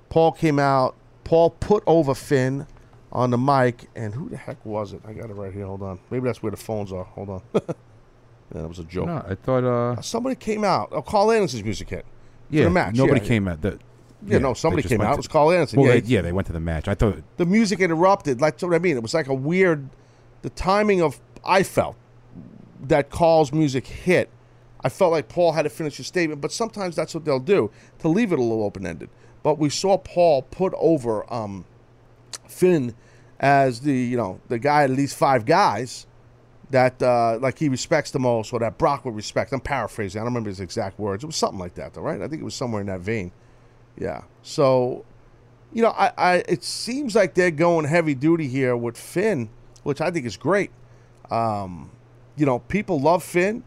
Paul 0.10 0.32
came 0.32 0.60
out. 0.60 0.96
Paul 1.24 1.52
put 1.52 1.84
over 1.86 2.14
Finn 2.16 2.66
on 3.12 3.32
the 3.32 3.38
mic, 3.38 3.90
and 3.96 4.14
who 4.14 4.30
the 4.30 4.38
heck 4.38 4.66
was 4.66 4.94
it? 4.94 5.02
I 5.08 5.14
got 5.14 5.30
it 5.30 5.34
right 5.34 5.54
here. 5.54 5.66
Hold 5.66 5.82
on. 5.84 6.00
Maybe 6.10 6.26
that's 6.26 6.42
where 6.42 6.52
the 6.52 6.58
phones 6.58 6.92
are. 6.92 7.04
Hold 7.04 7.30
on. 7.30 7.42
yeah, 7.54 7.62
that 8.52 8.68
was 8.68 8.80
a 8.80 8.84
joke. 8.84 9.08
No, 9.08 9.26
I 9.28 9.36
thought. 9.36 9.64
Uh, 9.64 10.02
Somebody 10.02 10.36
came 10.36 10.64
out. 10.64 10.90
Oh, 10.92 11.02
Karl 11.02 11.32
Anderson's 11.32 11.64
music 11.64 11.90
hit. 11.90 12.06
For 12.50 12.56
yeah, 12.56 12.64
the 12.66 12.70
match. 12.70 12.96
nobody 12.96 13.20
yeah. 13.22 13.28
came 13.28 13.48
out. 13.48 13.62
The, 13.62 13.80
Yeah, 14.26 14.38
no, 14.38 14.54
somebody 14.54 14.88
came 14.88 15.02
out. 15.02 15.08
to- 15.08 15.14
It 15.14 15.18
was 15.18 15.28
Karl 15.28 15.52
Anderson. 15.52 15.82
Well, 15.82 15.94
Yeah, 15.94 16.00
they, 16.00 16.08
yeah, 16.08 16.22
they 16.22 16.32
went 16.32 16.48
to 16.48 16.54
the 16.54 16.60
match. 16.62 16.88
I 16.88 16.96
thought 16.96 17.22
the 17.36 17.46
music 17.46 17.80
interrupted. 17.82 18.40
Like, 18.40 18.54
that's 18.54 18.64
what 18.64 18.74
I 18.74 18.80
mean. 18.80 18.96
It 18.96 19.04
was 19.04 19.14
like 19.14 19.28
a 19.28 19.34
weird. 19.34 19.90
The 20.44 20.50
timing 20.52 21.02
of 21.02 21.20
I 21.46 21.64
felt 21.64 21.96
that 22.82 23.10
Karl's 23.10 23.52
music 23.52 23.88
hit. 23.88 24.30
I 24.82 24.90
felt 24.90 25.12
like 25.12 25.28
Paul 25.28 25.54
had 25.54 25.64
to 25.64 25.70
finish 25.70 25.98
his 25.98 26.08
statement, 26.08 26.42
but 26.42 26.52
sometimes 26.52 26.96
that's 26.96 27.14
what 27.14 27.26
they'll 27.26 27.40
do 27.40 27.72
to 28.00 28.08
leave 28.08 28.32
it 28.32 28.40
a 28.40 28.42
little 28.42 28.64
open 28.64 28.86
ended. 28.86 29.10
But 29.44 29.58
we 29.58 29.70
saw 29.70 29.98
Paul 29.98 30.44
put 30.44 30.74
over 30.78 31.32
um, 31.34 31.66
Finn 32.48 32.94
as 33.40 33.82
the 33.82 33.94
you 33.94 34.18
know 34.18 34.40
the 34.48 34.60
guy 34.60 34.84
at 34.84 34.90
least 34.90 35.16
five 35.16 35.46
guys 35.46 36.08
that 36.70 37.02
uh, 37.02 37.38
like 37.42 37.58
he 37.60 37.70
respects 37.70 38.12
the 38.12 38.20
most, 38.20 38.52
or 38.52 38.60
that 38.60 38.78
Brock 38.78 39.06
would 39.06 39.16
respect. 39.16 39.54
I'm 39.54 39.62
paraphrasing. 39.62 40.20
I 40.20 40.24
don't 40.24 40.34
remember 40.34 40.50
his 40.50 40.60
exact 40.60 41.00
words. 41.00 41.24
It 41.24 41.28
was 41.28 41.36
something 41.36 41.60
like 41.60 41.76
that, 41.76 41.94
though, 41.94 42.02
right? 42.02 42.22
I 42.22 42.28
think 42.28 42.42
it 42.42 42.46
was 42.46 42.56
somewhere 42.56 42.82
in 42.82 42.88
that 42.88 43.00
vein. 43.00 43.32
Yeah. 43.98 44.24
So 44.44 45.06
you 45.74 45.82
know, 45.82 45.92
I, 45.92 46.12
I 46.18 46.34
it 46.48 46.64
seems 46.64 47.16
like 47.16 47.34
they're 47.34 47.52
going 47.52 47.86
heavy 47.86 48.16
duty 48.16 48.48
here 48.48 48.76
with 48.76 48.98
Finn, 48.98 49.50
which 49.84 50.02
I 50.02 50.12
think 50.12 50.26
is 50.26 50.38
great. 50.38 50.72
Um, 51.32 51.92
you 52.36 52.46
know, 52.46 52.60
people 52.60 53.00
love 53.00 53.24
Finn. 53.24 53.64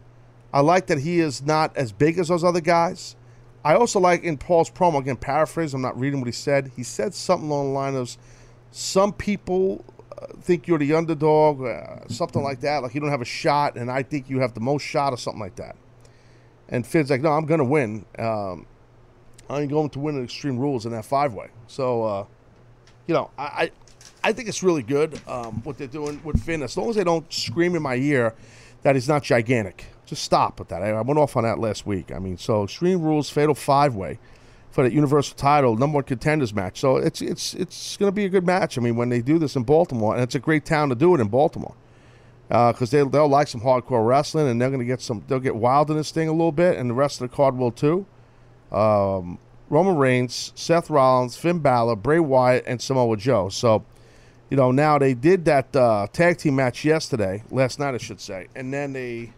I 0.53 0.61
like 0.61 0.87
that 0.87 0.99
he 0.99 1.19
is 1.19 1.41
not 1.41 1.75
as 1.77 1.91
big 1.91 2.17
as 2.17 2.27
those 2.27 2.43
other 2.43 2.61
guys. 2.61 3.15
I 3.63 3.75
also 3.75 3.99
like 3.99 4.23
in 4.23 4.37
Paul's 4.37 4.71
promo, 4.71 4.99
again, 4.99 5.17
paraphrase, 5.17 5.73
I'm 5.73 5.81
not 5.81 5.99
reading 5.99 6.19
what 6.19 6.27
he 6.27 6.31
said. 6.33 6.71
He 6.75 6.83
said 6.83 7.13
something 7.13 7.49
along 7.49 7.67
the 7.67 7.73
line 7.73 7.95
of 7.95 8.17
some 8.71 9.13
people 9.13 9.85
uh, 10.17 10.27
think 10.41 10.67
you're 10.67 10.79
the 10.79 10.93
underdog, 10.93 11.63
uh, 11.63 12.07
something 12.07 12.41
like 12.41 12.61
that, 12.61 12.81
like 12.81 12.95
you 12.95 13.01
don't 13.01 13.11
have 13.11 13.21
a 13.21 13.25
shot, 13.25 13.75
and 13.75 13.91
I 13.91 14.03
think 14.03 14.29
you 14.29 14.39
have 14.39 14.53
the 14.53 14.59
most 14.59 14.83
shot, 14.83 15.13
or 15.13 15.17
something 15.17 15.41
like 15.41 15.57
that. 15.57 15.75
And 16.69 16.87
Finn's 16.87 17.09
like, 17.09 17.21
no, 17.21 17.29
I'm 17.29 17.45
going 17.45 17.59
to 17.59 17.65
win. 17.65 18.05
Um, 18.17 18.65
I'm 19.49 19.67
going 19.67 19.89
to 19.89 19.99
win 19.99 20.17
in 20.17 20.23
Extreme 20.23 20.57
Rules 20.57 20.85
in 20.85 20.93
that 20.93 21.05
five 21.05 21.33
way. 21.33 21.49
So, 21.67 22.03
uh, 22.03 22.25
you 23.07 23.13
know, 23.13 23.29
I, 23.37 23.71
I, 24.23 24.33
think 24.33 24.49
it's 24.49 24.63
really 24.63 24.83
good 24.83 25.19
um, 25.27 25.61
what 25.63 25.77
they're 25.77 25.87
doing 25.87 26.21
with 26.23 26.41
Finn. 26.43 26.63
As 26.63 26.77
long 26.77 26.89
as 26.89 26.95
they 26.95 27.03
don't 27.03 27.31
scream 27.31 27.75
in 27.75 27.81
my 27.81 27.95
ear 27.95 28.33
that 28.83 28.95
he's 28.95 29.07
not 29.07 29.23
gigantic, 29.23 29.85
just 30.05 30.23
stop 30.23 30.59
with 30.59 30.69
that. 30.69 30.81
I, 30.81 30.89
I 30.91 31.01
went 31.01 31.19
off 31.19 31.35
on 31.35 31.43
that 31.43 31.59
last 31.59 31.85
week. 31.85 32.11
I 32.11 32.19
mean, 32.19 32.37
so 32.37 32.63
Extreme 32.63 33.01
Rules 33.01 33.29
Fatal 33.29 33.55
Five 33.55 33.95
Way 33.95 34.19
for 34.71 34.83
the 34.83 34.93
Universal 34.93 35.37
Title 35.37 35.75
number 35.75 35.95
one 35.95 36.03
contenders 36.03 36.53
match. 36.53 36.79
So 36.79 36.97
it's 36.97 37.21
it's 37.21 37.53
it's 37.53 37.97
going 37.97 38.07
to 38.11 38.15
be 38.15 38.25
a 38.25 38.29
good 38.29 38.45
match. 38.45 38.77
I 38.77 38.81
mean, 38.81 38.95
when 38.95 39.09
they 39.09 39.21
do 39.21 39.39
this 39.39 39.55
in 39.55 39.63
Baltimore, 39.63 40.13
and 40.13 40.23
it's 40.23 40.35
a 40.35 40.39
great 40.39 40.65
town 40.65 40.89
to 40.89 40.95
do 40.95 41.13
it 41.15 41.21
in 41.21 41.27
Baltimore 41.27 41.75
because 42.47 42.91
they 42.91 43.03
they'll 43.03 43.29
like 43.29 43.47
some 43.47 43.61
hardcore 43.61 44.05
wrestling, 44.05 44.47
and 44.47 44.61
they're 44.61 44.69
going 44.69 44.79
to 44.79 44.85
get 44.85 45.01
some. 45.01 45.23
They'll 45.27 45.39
get 45.39 45.55
wild 45.55 45.89
in 45.89 45.97
this 45.97 46.11
thing 46.11 46.27
a 46.27 46.33
little 46.33 46.51
bit, 46.51 46.77
and 46.77 46.89
the 46.89 46.93
rest 46.93 47.21
of 47.21 47.29
the 47.29 47.35
card 47.35 47.57
will 47.57 47.71
too 47.71 48.05
um, 48.71 49.37
Roman 49.69 49.97
Reigns, 49.97 50.51
Seth 50.55 50.89
Rollins, 50.89 51.35
Finn 51.37 51.59
Balor, 51.59 51.97
Bray 51.97 52.19
Wyatt, 52.19 52.63
and 52.67 52.81
Samoa 52.81 53.17
Joe. 53.17 53.49
So, 53.49 53.85
you 54.51 54.57
know, 54.57 54.69
now 54.69 54.99
they 54.99 55.13
did 55.13 55.45
that 55.45 55.73
uh, 55.73 56.07
tag 56.11 56.37
team 56.37 56.57
match 56.57 56.83
yesterday, 56.83 57.41
last 57.51 57.79
night, 57.79 57.95
I 57.95 57.97
should 57.97 58.19
say, 58.19 58.47
and 58.53 58.71
then 58.71 58.91
they 58.91 59.31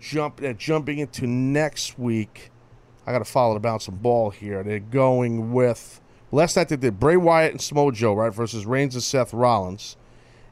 jump. 0.00 0.38
They're 0.40 0.54
jumping 0.54 0.98
into 0.98 1.26
next 1.26 1.98
week. 1.98 2.50
I 3.06 3.12
got 3.12 3.18
to 3.18 3.26
follow 3.26 3.52
the 3.52 3.60
bounce 3.60 3.86
of 3.86 4.02
ball 4.02 4.30
here. 4.30 4.62
They're 4.62 4.80
going 4.80 5.52
with 5.52 6.00
last 6.32 6.56
night 6.56 6.70
they 6.70 6.76
did 6.76 6.98
Bray 6.98 7.18
Wyatt 7.18 7.52
and 7.52 7.60
Samoa 7.60 7.92
Joe 7.92 8.14
right 8.14 8.32
versus 8.32 8.64
Reigns 8.64 8.94
and 8.94 9.04
Seth 9.04 9.34
Rollins. 9.34 9.98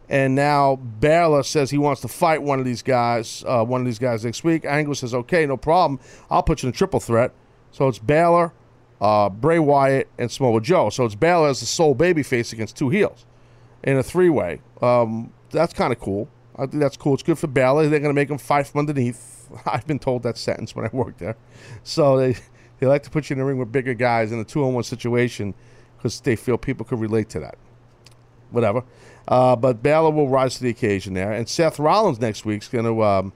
And 0.06 0.34
now 0.34 0.76
Balor 0.76 1.42
says 1.42 1.70
he 1.70 1.78
wants 1.78 2.02
to 2.02 2.08
fight 2.08 2.42
one 2.42 2.58
of 2.58 2.66
these 2.66 2.82
guys, 2.82 3.42
uh, 3.48 3.64
one 3.64 3.80
of 3.80 3.86
these 3.86 3.98
guys 3.98 4.22
next 4.22 4.44
week. 4.44 4.66
Angle 4.66 4.96
says, 4.96 5.14
"Okay, 5.14 5.46
no 5.46 5.56
problem. 5.56 5.98
I'll 6.30 6.42
put 6.42 6.62
you 6.62 6.68
in 6.68 6.74
a 6.74 6.76
triple 6.76 7.00
threat." 7.00 7.32
So 7.70 7.88
it's 7.88 7.98
Balor, 7.98 8.52
uh, 9.00 9.30
Bray 9.30 9.58
Wyatt, 9.58 10.08
and 10.18 10.30
Samoa 10.30 10.60
Joe. 10.60 10.90
So 10.90 11.06
it's 11.06 11.14
Balor 11.14 11.48
as 11.48 11.60
the 11.60 11.66
sole 11.66 11.94
babyface 11.94 12.52
against 12.52 12.76
two 12.76 12.90
heels 12.90 13.24
in 13.84 13.96
a 13.96 14.02
three-way. 14.02 14.60
Um, 14.82 15.32
that's 15.50 15.72
kind 15.72 15.92
of 15.92 16.00
cool. 16.00 16.28
I 16.56 16.66
think 16.66 16.80
that's 16.80 16.96
cool. 16.96 17.14
It's 17.14 17.22
good 17.22 17.38
for 17.38 17.46
Balor. 17.46 17.88
They're 17.88 18.00
going 18.00 18.10
to 18.10 18.14
make 18.14 18.30
him 18.30 18.38
fight 18.38 18.66
from 18.66 18.80
underneath. 18.80 19.48
I've 19.66 19.86
been 19.86 19.98
told 20.00 20.24
that 20.24 20.36
sentence 20.36 20.74
when 20.74 20.84
I 20.84 20.90
worked 20.92 21.20
there. 21.20 21.36
So 21.84 22.16
they 22.16 22.36
they 22.80 22.86
like 22.86 23.04
to 23.04 23.10
put 23.10 23.30
you 23.30 23.34
in 23.34 23.40
a 23.40 23.44
ring 23.44 23.58
with 23.58 23.70
bigger 23.70 23.94
guys 23.94 24.32
in 24.32 24.40
a 24.40 24.44
two-on-one 24.44 24.82
situation 24.82 25.54
because 25.96 26.20
they 26.20 26.34
feel 26.34 26.58
people 26.58 26.84
could 26.84 26.98
relate 26.98 27.28
to 27.30 27.40
that 27.40 27.56
whatever. 28.54 28.84
Uh, 29.26 29.56
but 29.56 29.82
Balor 29.82 30.10
will 30.10 30.28
rise 30.28 30.56
to 30.56 30.62
the 30.62 30.70
occasion 30.70 31.14
there. 31.14 31.32
And 31.32 31.48
Seth 31.48 31.78
Rollins 31.78 32.20
next 32.20 32.44
week's 32.44 32.68
going 32.68 32.84
to 32.84 33.02
um, 33.02 33.32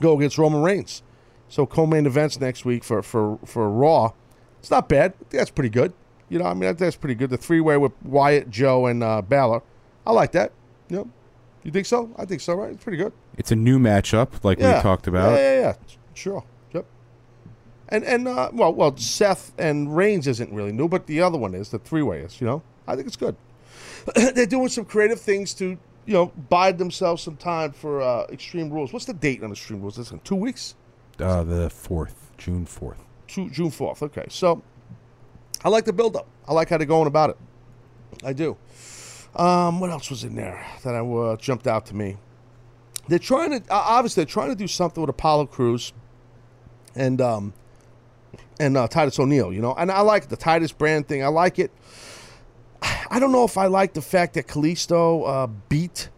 go 0.00 0.16
against 0.16 0.38
Roman 0.38 0.62
Reigns. 0.62 1.02
So 1.48 1.66
co-main 1.66 2.06
events 2.06 2.40
next 2.40 2.64
week 2.64 2.84
for, 2.84 3.02
for, 3.02 3.38
for 3.44 3.68
Raw. 3.70 4.12
It's 4.60 4.70
not 4.70 4.88
bad. 4.88 5.14
That's 5.30 5.50
pretty 5.50 5.70
good. 5.70 5.92
You 6.28 6.38
know, 6.40 6.46
I 6.46 6.52
mean, 6.54 6.62
that, 6.62 6.78
that's 6.78 6.96
pretty 6.96 7.14
good. 7.14 7.30
The 7.30 7.36
three-way 7.36 7.76
with 7.76 7.92
Wyatt, 8.04 8.50
Joe, 8.50 8.86
and 8.86 9.02
uh, 9.02 9.22
Balor. 9.22 9.62
I 10.06 10.12
like 10.12 10.32
that. 10.32 10.52
You 10.88 10.96
know, 10.96 11.10
you 11.62 11.70
think 11.70 11.86
so? 11.86 12.10
I 12.16 12.24
think 12.24 12.40
so, 12.40 12.54
right? 12.54 12.72
It's 12.72 12.82
pretty 12.82 12.98
good. 12.98 13.12
it's 13.36 13.52
a 13.52 13.56
new 13.56 13.78
matchup, 13.78 14.42
like 14.44 14.58
Yeah. 14.58 14.76
we 14.76 14.82
talked 14.82 15.06
about. 15.06 15.32
Yeah, 15.32 15.54
yeah, 15.54 15.60
yeah. 15.60 15.74
Sure. 16.14 16.44
Yep. 16.72 16.86
And 17.88 18.04
and 18.04 18.26
uh, 18.28 18.50
well, 18.52 18.72
well, 18.72 18.96
Seth 18.96 19.52
and 19.58 19.96
Reigns 19.96 20.26
isn't 20.26 20.52
really 20.52 20.72
new, 20.72 20.88
but 20.88 21.06
the 21.06 21.20
other 21.22 21.38
one 21.38 21.54
is 21.54 21.70
the 21.70 21.78
three 21.78 22.02
way 22.02 22.20
is. 22.20 22.40
You 22.40 22.46
know, 22.46 22.62
I 22.88 22.94
think 22.96 23.06
it's 23.06 23.16
good. 23.16 23.36
They're 24.34 24.46
doing 24.46 24.68
some 24.68 24.84
creative 24.84 25.20
things 25.20 25.54
to 25.54 25.76
you 26.06 26.12
know 26.12 26.26
bide 26.48 26.78
themselves 26.78 27.22
some 27.22 27.36
time 27.36 27.72
for 27.72 28.00
uh, 28.00 28.26
Extreme 28.32 28.70
Rules. 28.70 28.92
What's 28.92 29.04
the 29.06 29.14
date 29.14 29.42
on 29.44 29.50
Extreme 29.52 29.82
Rules? 29.82 29.96
This 29.96 30.10
in 30.10 30.20
two 30.20 30.36
weeks, 30.36 30.74
Uh, 31.20 31.42
the 31.44 31.68
fourth, 31.70 32.30
June 32.38 32.64
fourth. 32.66 33.02
June 33.28 33.70
fourth. 33.70 34.02
Okay, 34.02 34.26
so 34.28 34.62
I 35.66 35.68
like 35.68 35.84
the 35.84 35.92
buildup. 35.92 36.28
I 36.46 36.52
like 36.52 36.68
how 36.68 36.76
they're 36.76 36.86
going 36.86 37.08
about 37.08 37.30
it. 37.30 37.36
I 38.22 38.32
do. 38.32 38.56
Um, 39.34 39.80
what 39.80 39.90
else 39.90 40.08
was 40.10 40.22
in 40.22 40.36
there 40.36 40.64
that 40.84 40.94
I 40.94 41.00
uh, 41.00 41.36
jumped 41.38 41.66
out 41.66 41.86
to 41.86 41.96
me? 41.96 42.18
They're 43.08 43.18
trying 43.18 43.50
to 43.50 43.56
uh, 43.68 43.82
obviously 43.84 44.22
they're 44.22 44.30
trying 44.30 44.50
to 44.50 44.54
do 44.54 44.68
something 44.68 45.00
with 45.00 45.10
Apollo 45.10 45.46
Crews 45.46 45.92
and 46.94 47.20
um 47.20 47.52
and 48.60 48.76
uh, 48.76 48.86
Titus 48.86 49.18
O'Neil, 49.18 49.52
you 49.52 49.60
know, 49.60 49.74
and 49.74 49.90
I 49.90 50.02
like 50.02 50.28
the 50.28 50.36
Titus 50.36 50.70
brand 50.70 51.08
thing. 51.08 51.24
I 51.24 51.28
like 51.28 51.58
it. 51.58 51.72
I 53.10 53.18
don't 53.18 53.32
know 53.32 53.44
if 53.44 53.58
I 53.58 53.66
like 53.66 53.92
the 53.92 54.02
fact 54.02 54.34
that 54.34 54.46
Kalisto 54.46 55.28
uh, 55.28 55.48
beat 55.68 56.10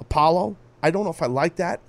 Apollo. 0.00 0.56
I 0.82 0.90
don't 0.90 1.04
know 1.04 1.10
if 1.10 1.20
I 1.20 1.26
like 1.26 1.56
that. 1.56 1.80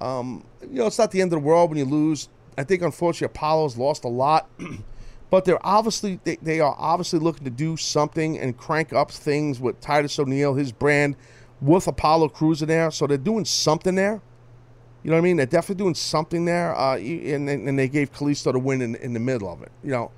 Um, 0.00 0.46
you 0.62 0.78
know, 0.78 0.86
it's 0.86 0.98
not 0.98 1.10
the 1.10 1.20
end 1.20 1.30
of 1.34 1.42
the 1.42 1.46
world 1.46 1.68
when 1.68 1.78
you 1.78 1.84
lose. 1.84 2.30
I 2.56 2.64
think 2.64 2.80
unfortunately 2.80 3.26
Apollo's 3.36 3.76
lost 3.76 4.04
a 4.04 4.08
lot, 4.08 4.48
but 5.34 5.44
they're 5.44 5.66
obviously 5.66 6.20
they, 6.22 6.36
they 6.36 6.60
are 6.60 6.76
obviously 6.78 7.18
looking 7.18 7.42
to 7.42 7.50
do 7.50 7.76
something 7.76 8.38
and 8.38 8.56
crank 8.56 8.92
up 8.92 9.10
things 9.10 9.58
with 9.58 9.80
Titus 9.80 10.16
O'Neil, 10.16 10.54
his 10.54 10.70
brand, 10.70 11.16
with 11.60 11.88
Apollo 11.88 12.28
Crews 12.28 12.62
in 12.62 12.68
there. 12.68 12.92
So 12.92 13.08
they're 13.08 13.18
doing 13.18 13.44
something 13.44 13.96
there. 13.96 14.22
You 15.02 15.10
know 15.10 15.16
what 15.16 15.22
I 15.22 15.24
mean? 15.24 15.36
They're 15.36 15.46
definitely 15.46 15.82
doing 15.82 15.96
something 15.96 16.44
there, 16.44 16.72
uh, 16.76 16.98
and, 16.98 17.50
and 17.50 17.76
they 17.76 17.88
gave 17.88 18.12
Kalisto 18.12 18.52
the 18.52 18.60
win 18.60 18.80
in, 18.80 18.94
in 18.94 19.12
the 19.12 19.18
middle 19.18 19.52
of 19.52 19.60
it. 19.62 19.72
You 19.82 19.90
know, 19.90 20.12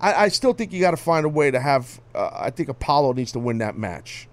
I, 0.00 0.24
I 0.24 0.28
still 0.28 0.52
think 0.52 0.72
you 0.72 0.80
got 0.80 0.90
to 0.90 0.96
find 0.96 1.24
a 1.24 1.28
way 1.28 1.52
to 1.52 1.60
have. 1.60 2.00
Uh, 2.12 2.30
I 2.32 2.50
think 2.50 2.68
Apollo 2.68 3.12
needs 3.12 3.30
to 3.32 3.38
win 3.38 3.58
that 3.58 3.78
match. 3.78 4.26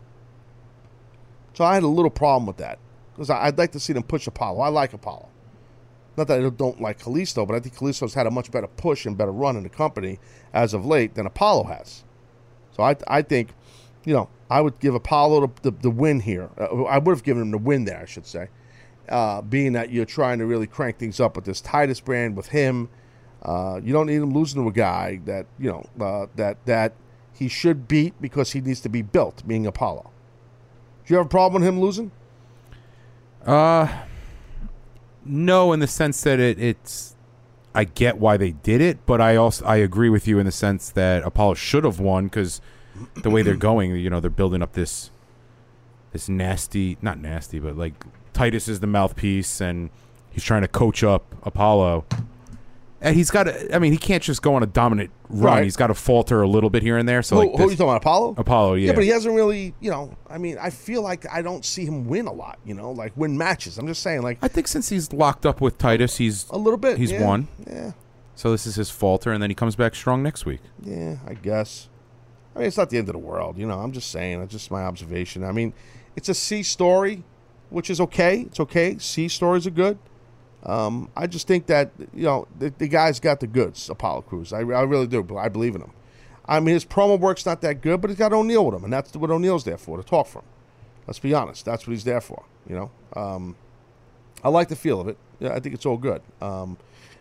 So 1.54 1.64
I 1.64 1.76
had 1.76 1.84
a 1.84 1.88
little 1.88 2.10
problem 2.10 2.48
with 2.48 2.58
that 2.58 2.80
because 3.14 3.30
I'd 3.30 3.60
like 3.60 3.74
to 3.74 3.80
see 3.80 3.94
them 3.94 4.02
push 4.02 4.26
Apollo. 4.26 4.60
I 4.62 4.70
like 4.70 4.92
Apollo. 4.94 5.30
Not 6.18 6.28
that 6.28 6.44
I 6.44 6.50
don't 6.50 6.80
like 6.80 7.00
Kalisto, 7.00 7.46
but 7.46 7.56
I 7.56 7.60
think 7.60 7.76
Kalisto's 7.76 8.14
had 8.14 8.28
a 8.28 8.32
much 8.32 8.52
better 8.52 8.68
push 8.68 9.06
and 9.06 9.18
better 9.18 9.32
run 9.32 9.58
in 9.58 9.64
the 9.64 9.70
company 9.70 10.20
as 10.54 10.74
of 10.74 10.86
late 10.86 11.16
than 11.16 11.26
Apollo 11.26 11.66
has. 11.66 12.04
So 12.76 12.84
I, 12.84 12.96
I 13.08 13.22
think, 13.22 13.54
you 14.06 14.14
know, 14.14 14.30
I 14.50 14.62
would 14.62 14.80
give 14.80 14.96
Apollo 14.96 15.48
the, 15.62 15.72
the, 15.72 15.78
the 15.82 15.90
win 15.90 16.20
here. 16.20 16.50
Uh, 16.58 16.84
I 16.84 16.98
would 16.98 17.14
have 17.14 17.24
given 17.24 17.44
him 17.44 17.52
the 17.52 17.58
win 17.58 17.86
there, 17.86 18.00
I 18.00 18.06
should 18.06 18.26
say. 18.26 18.50
Uh, 19.10 19.42
being 19.42 19.74
that 19.74 19.92
you're 19.92 20.06
trying 20.06 20.40
to 20.40 20.46
really 20.46 20.68
crank 20.68 20.98
things 20.98 21.20
up 21.20 21.36
with 21.36 21.46
this 21.46 21.62
Titus 21.62 22.00
brand 22.00 22.36
with 22.36 22.48
him, 22.48 22.90
uh, 23.44 23.80
you 23.84 23.94
don't 23.94 24.08
need 24.08 24.16
him 24.16 24.34
losing 24.34 24.64
to 24.64 24.68
a 24.68 24.72
guy 24.72 25.20
that 25.26 25.46
you 25.60 25.70
know 25.70 25.86
uh, 26.04 26.26
that 26.36 26.66
that 26.66 26.94
he 27.32 27.48
should 27.48 27.88
beat 27.88 28.20
because 28.20 28.54
he 28.54 28.62
needs 28.62 28.82
to 28.82 28.90
be 28.90 29.04
built, 29.04 29.48
being 29.48 29.68
Apollo. 29.68 30.10
Do 31.06 31.14
you 31.14 31.18
have 31.18 31.28
a 31.28 31.30
problem 31.30 31.62
with 31.62 31.70
him 31.70 31.80
losing? 31.80 32.12
Uh, 33.46 33.88
no, 35.26 35.74
in 35.74 35.80
the 35.80 35.88
sense 35.88 36.22
that 36.24 36.40
it, 36.40 36.60
it's. 36.60 37.16
I 37.74 37.84
get 37.84 38.20
why 38.20 38.38
they 38.38 38.52
did 38.52 38.80
it, 38.80 39.06
but 39.06 39.20
I 39.20 39.36
also 39.36 39.66
I 39.66 39.78
agree 39.78 40.08
with 40.08 40.30
you 40.30 40.40
in 40.40 40.46
the 40.46 40.52
sense 40.52 40.90
that 40.92 41.24
Apollo 41.24 41.56
should 41.56 41.84
have 41.84 42.00
won 42.00 42.26
because 42.26 42.62
the 43.22 43.30
way 43.30 43.42
they're 43.42 43.56
going, 43.58 43.94
you 43.98 44.10
know, 44.10 44.22
they're 44.22 44.30
building 44.30 44.62
up 44.62 44.74
this 44.74 45.12
this 46.14 46.30
nasty, 46.30 46.98
not 47.02 47.20
nasty, 47.20 47.60
but 47.60 47.78
like 47.78 48.06
Titus 48.32 48.70
is 48.70 48.80
the 48.80 48.88
mouthpiece, 48.88 49.60
and 49.60 49.90
he's 50.32 50.44
trying 50.44 50.62
to 50.62 50.70
coach 50.70 51.04
up 51.04 51.36
Apollo. 51.44 52.06
And 53.06 53.16
he's 53.16 53.30
got 53.30 53.44
to. 53.44 53.76
I 53.76 53.78
mean, 53.78 53.92
he 53.92 54.00
can't 54.00 54.24
just 54.24 54.42
go 54.42 54.56
on 54.56 54.64
a 54.64 54.66
dominant 54.66 55.12
run. 55.30 55.58
Right. 55.58 55.64
He's 55.64 55.76
got 55.76 55.88
to 55.88 55.94
falter 55.94 56.42
a 56.42 56.48
little 56.48 56.72
bit 56.72 56.82
here 56.82 56.98
and 56.98 57.08
there. 57.08 57.22
So, 57.22 57.36
who, 57.36 57.42
like 57.42 57.52
who 57.52 57.68
are 57.68 57.72
you 57.72 57.78
talking 57.78 57.90
about, 57.90 57.98
Apollo? 57.98 58.36
Apollo, 58.38 58.74
yeah. 58.74 58.88
Yeah, 58.88 58.94
but 58.94 59.04
he 59.04 59.10
hasn't 59.12 59.36
really, 59.36 59.76
you 59.80 59.92
know. 59.92 60.18
I 60.28 60.40
mean, 60.40 60.58
I 60.60 60.72
feel 60.72 61.04
like 61.04 61.26
I 61.32 61.44
don't 61.44 61.64
see 61.64 61.86
him 61.86 62.08
win 62.08 62.26
a 62.26 62.34
lot. 62.34 62.58
You 62.66 62.74
know, 62.74 62.90
like 62.92 63.16
win 63.16 63.38
matches. 63.38 63.78
I'm 63.78 63.86
just 63.86 64.02
saying, 64.02 64.24
like 64.24 64.40
I 64.42 64.48
think 64.48 64.68
since 64.68 64.90
he's 64.90 65.14
locked 65.14 65.46
up 65.46 65.62
with 65.62 65.78
Titus, 65.78 66.18
he's 66.18 66.50
a 66.50 66.58
little 66.58 66.80
bit. 66.80 66.98
He's 66.98 67.12
yeah, 67.12 67.24
won. 67.24 67.48
Yeah, 67.70 67.92
So 68.34 68.50
this 68.50 68.66
is 68.66 68.74
his 68.76 68.90
falter, 68.90 69.32
and 69.32 69.42
then 69.42 69.52
he 69.52 69.56
comes 69.56 69.76
back 69.76 69.94
strong 69.94 70.24
next 70.24 70.46
week. 70.48 70.62
yeah, 70.82 71.18
I 71.28 71.36
guess. 71.36 71.90
I 72.56 72.60
mean, 72.60 72.68
it's 72.68 72.78
not 72.78 72.90
the 72.90 72.98
end 72.98 73.10
of 73.10 73.14
the 73.14 73.20
world. 73.20 73.58
You 73.58 73.68
know, 73.68 73.80
I'm 73.80 73.92
just 73.92 74.10
saying. 74.10 74.42
It's 74.42 74.52
just 74.52 74.72
my 74.72 74.84
observation. 74.84 75.44
I 75.44 75.52
mean, 75.52 75.74
it's 76.16 76.30
a 76.30 76.34
C 76.34 76.64
story, 76.64 77.24
which 77.70 77.90
is 77.92 78.02
okay. 78.02 78.42
It's 78.42 78.60
okay. 78.62 78.98
C 78.98 79.28
stories 79.28 79.68
are 79.68 79.72
good. 79.72 80.00
Um, 80.66 81.10
I 81.16 81.28
just 81.28 81.48
think 81.48 81.68
that 81.68 81.92
you 82.14 82.24
know 82.24 82.48
the, 82.58 82.74
the 82.78 82.88
guy's 82.88 83.20
got 83.20 83.40
the 83.40 83.48
goods, 83.48 83.90
Apollo 83.90 84.24
Crews. 84.24 84.52
I, 84.52 84.60
I 84.60 84.82
really 84.84 85.08
do. 85.08 85.26
I 85.38 85.50
believe 85.50 85.76
in 85.76 85.82
him. 85.82 85.92
I 86.48 86.60
mean, 86.60 86.74
his 86.74 86.86
promo 86.86 87.20
work's 87.20 87.46
not 87.46 87.62
that 87.62 87.82
good, 87.82 88.02
but 88.02 88.10
he's 88.10 88.20
got 88.20 88.34
O'Neil 88.34 88.66
with 88.66 88.76
him, 88.76 88.84
and 88.84 88.94
that's 88.94 89.16
what 89.16 89.32
O'Neil's 89.32 89.64
there 89.64 89.78
for 89.78 89.98
to 89.98 90.04
talk 90.04 90.28
for 90.28 90.40
him. 90.40 90.46
Let's 91.08 91.20
be 91.20 91.34
honest. 91.34 91.66
That's 91.66 91.86
what 91.86 91.92
he's 91.92 92.04
there 92.04 92.22
for. 92.22 92.44
You 92.68 92.76
know. 92.76 92.92
Um, 93.16 93.56
I 94.44 94.50
like 94.50 94.70
the 94.70 94.76
feel 94.76 95.02
of 95.02 95.08
it. 95.08 95.18
Yeah, 95.40 95.54
I 95.54 95.60
think 95.60 95.76
it's 95.76 95.86
all 95.86 95.98
good. 95.98 96.22
Um, 96.42 96.78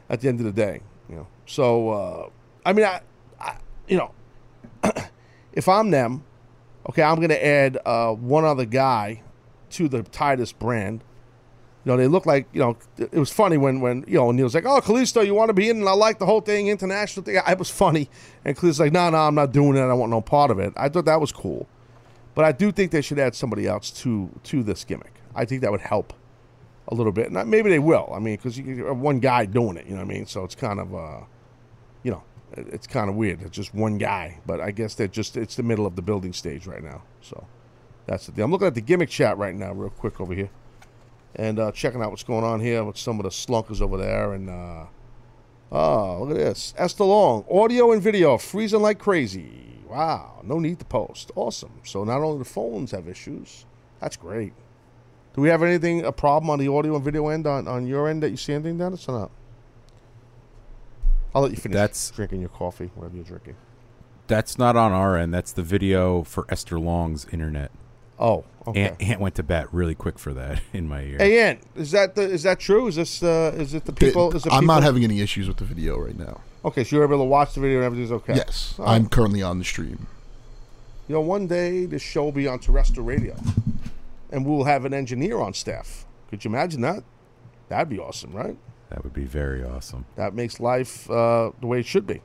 at 0.08 0.20
the 0.20 0.28
end 0.28 0.40
of 0.40 0.46
the 0.46 0.52
day, 0.52 0.80
you 1.08 1.16
know. 1.16 1.26
So 1.46 1.90
uh, 1.90 2.28
I 2.64 2.72
mean, 2.72 2.84
I, 2.84 3.00
I 3.40 3.56
you 3.88 3.96
know, 3.96 4.10
if 5.52 5.68
I'm 5.68 5.90
them, 5.90 6.24
okay, 6.88 7.02
I'm 7.02 7.16
going 7.16 7.28
to 7.28 7.46
add 7.46 7.78
uh, 7.84 8.12
one 8.12 8.44
other 8.44 8.64
guy 8.64 9.22
to 9.70 9.88
the 9.88 10.02
Titus 10.02 10.52
brand. 10.52 11.02
You 11.84 11.92
know, 11.92 11.96
they 11.98 12.06
look 12.08 12.24
like 12.24 12.46
you 12.52 12.60
know. 12.60 12.76
It 12.96 13.14
was 13.14 13.30
funny 13.30 13.58
when 13.58 13.80
when 13.80 14.04
you 14.08 14.14
know 14.14 14.30
Neil's 14.30 14.54
like, 14.54 14.64
"Oh, 14.64 14.80
Kalisto, 14.80 15.24
you 15.24 15.34
want 15.34 15.50
to 15.50 15.54
be 15.54 15.68
in?" 15.68 15.78
And 15.80 15.88
I 15.88 15.92
like 15.92 16.18
the 16.18 16.26
whole 16.26 16.40
thing, 16.40 16.68
international 16.68 17.24
thing. 17.24 17.38
It 17.46 17.58
was 17.58 17.70
funny, 17.70 18.08
and 18.44 18.56
Kalisto's 18.56 18.80
like, 18.80 18.92
"No, 18.92 19.10
no, 19.10 19.18
I'm 19.18 19.34
not 19.34 19.52
doing 19.52 19.76
it. 19.76 19.82
I 19.82 19.92
want 19.92 20.10
no 20.10 20.20
part 20.22 20.50
of 20.50 20.58
it." 20.58 20.72
I 20.76 20.88
thought 20.88 21.04
that 21.04 21.20
was 21.20 21.30
cool, 21.30 21.68
but 22.34 22.44
I 22.44 22.52
do 22.52 22.72
think 22.72 22.90
they 22.90 23.02
should 23.02 23.18
add 23.18 23.34
somebody 23.34 23.66
else 23.66 23.90
to 24.02 24.30
to 24.44 24.62
this 24.62 24.84
gimmick. 24.84 25.12
I 25.34 25.44
think 25.44 25.60
that 25.60 25.70
would 25.70 25.82
help 25.82 26.14
a 26.88 26.94
little 26.94 27.12
bit. 27.12 27.30
And 27.30 27.50
maybe 27.50 27.70
they 27.70 27.78
will. 27.78 28.10
I 28.14 28.18
mean, 28.18 28.36
because 28.36 28.58
you 28.58 28.86
have 28.86 28.98
one 28.98 29.20
guy 29.20 29.46
doing 29.46 29.76
it. 29.76 29.86
You 29.86 29.92
know 29.92 30.04
what 30.04 30.10
I 30.10 30.14
mean? 30.14 30.26
So 30.26 30.44
it's 30.44 30.54
kind 30.54 30.80
of 30.80 30.94
uh, 30.94 31.20
you 32.02 32.12
know, 32.12 32.22
it's 32.56 32.86
kind 32.86 33.10
of 33.10 33.16
weird. 33.16 33.42
It's 33.42 33.56
just 33.56 33.74
one 33.74 33.98
guy, 33.98 34.38
but 34.46 34.60
I 34.60 34.70
guess 34.70 34.94
they're 34.94 35.08
just 35.08 35.36
it's 35.36 35.56
the 35.56 35.62
middle 35.62 35.86
of 35.86 35.96
the 35.96 36.02
building 36.02 36.32
stage 36.32 36.66
right 36.66 36.82
now. 36.82 37.02
So 37.20 37.46
that's 38.06 38.26
the 38.26 38.32
thing. 38.32 38.44
I'm 38.44 38.50
looking 38.50 38.68
at 38.68 38.74
the 38.74 38.80
gimmick 38.80 39.08
chat 39.08 39.36
right 39.38 39.54
now, 39.54 39.72
real 39.72 39.90
quick 39.90 40.20
over 40.20 40.34
here, 40.34 40.50
and 41.36 41.58
uh, 41.58 41.72
checking 41.72 42.02
out 42.02 42.10
what's 42.10 42.22
going 42.22 42.44
on 42.44 42.60
here 42.60 42.84
with 42.84 42.96
some 42.96 43.18
of 43.18 43.24
the 43.24 43.30
slunkers 43.30 43.80
over 43.80 43.96
there. 43.96 44.32
And 44.32 44.48
uh, 44.48 44.86
oh, 45.72 46.22
look 46.22 46.30
at 46.30 46.36
this, 46.36 46.74
Esther 46.76 47.04
Long, 47.04 47.44
audio 47.50 47.92
and 47.92 48.02
video 48.02 48.38
freezing 48.38 48.82
like 48.82 48.98
crazy. 48.98 49.82
Wow, 49.88 50.40
no 50.42 50.58
need 50.58 50.78
to 50.80 50.84
post. 50.84 51.30
Awesome. 51.36 51.80
So 51.84 52.04
not 52.04 52.20
only 52.20 52.38
the 52.38 52.44
phones 52.44 52.90
have 52.90 53.08
issues, 53.08 53.64
that's 54.00 54.16
great. 54.16 54.52
Do 55.34 55.40
we 55.40 55.48
have 55.48 55.62
anything 55.62 56.04
a 56.04 56.12
problem 56.12 56.50
on 56.50 56.58
the 56.58 56.68
audio 56.68 56.94
and 56.94 57.04
video 57.04 57.28
end 57.28 57.46
on, 57.46 57.66
on 57.66 57.86
your 57.86 58.08
end 58.08 58.22
that 58.22 58.30
you 58.30 58.36
see 58.36 58.52
anything, 58.52 58.78
Dennis, 58.78 59.08
or 59.08 59.18
not? 59.18 59.30
I'll 61.34 61.42
let 61.42 61.50
you 61.50 61.56
finish 61.56 61.74
That's- 61.74 62.10
drinking 62.10 62.40
your 62.40 62.50
coffee, 62.50 62.90
whatever 62.94 63.16
you're 63.16 63.24
drinking. 63.24 63.56
That's 64.26 64.56
not 64.56 64.74
on 64.76 64.92
our 64.92 65.18
end. 65.18 65.34
That's 65.34 65.52
the 65.52 65.62
video 65.62 66.22
for 66.22 66.46
Esther 66.48 66.78
Long's 66.78 67.26
internet. 67.30 67.70
Oh, 68.24 68.44
okay. 68.66 68.84
Ant, 68.84 69.02
Ant 69.02 69.20
went 69.20 69.34
to 69.34 69.42
bat 69.42 69.68
really 69.70 69.94
quick 69.94 70.18
for 70.18 70.32
that 70.32 70.62
in 70.72 70.88
my 70.88 71.02
ear. 71.02 71.18
Hey, 71.18 71.42
Ant, 71.42 71.60
is 71.76 71.90
that 71.90 72.14
the, 72.14 72.22
is 72.22 72.42
that 72.44 72.58
true? 72.58 72.86
Is 72.86 72.96
this 72.96 73.22
uh, 73.22 73.52
is 73.54 73.74
it 73.74 73.84
the 73.84 73.92
people? 73.92 74.34
Is 74.34 74.44
the 74.44 74.50
I'm 74.50 74.62
people? 74.62 74.74
not 74.74 74.82
having 74.82 75.04
any 75.04 75.20
issues 75.20 75.46
with 75.46 75.58
the 75.58 75.64
video 75.64 75.98
right 75.98 76.16
now. 76.16 76.40
Okay, 76.64 76.84
so 76.84 76.96
you're 76.96 77.04
able 77.04 77.18
to 77.18 77.24
watch 77.24 77.52
the 77.52 77.60
video 77.60 77.76
and 77.78 77.84
everything's 77.84 78.12
okay. 78.12 78.36
Yes, 78.36 78.76
All 78.78 78.86
right. 78.86 78.94
I'm 78.94 79.08
currently 79.10 79.42
on 79.42 79.58
the 79.58 79.64
stream. 79.64 80.06
You 81.06 81.16
know, 81.16 81.20
one 81.20 81.46
day 81.46 81.84
this 81.84 82.00
show 82.00 82.24
will 82.24 82.32
be 82.32 82.48
on 82.48 82.60
terrestrial 82.60 83.04
radio, 83.04 83.36
and 84.30 84.46
we'll 84.46 84.64
have 84.64 84.86
an 84.86 84.94
engineer 84.94 85.38
on 85.38 85.52
staff. 85.52 86.06
Could 86.30 86.42
you 86.46 86.50
imagine 86.50 86.80
that? 86.80 87.04
That'd 87.68 87.90
be 87.90 87.98
awesome, 87.98 88.32
right? 88.32 88.56
That 88.88 89.04
would 89.04 89.12
be 89.12 89.24
very 89.24 89.62
awesome. 89.62 90.06
That 90.16 90.32
makes 90.32 90.60
life 90.60 91.10
uh, 91.10 91.50
the 91.60 91.66
way 91.66 91.80
it 91.80 91.86
should 91.86 92.06
be. 92.06 92.22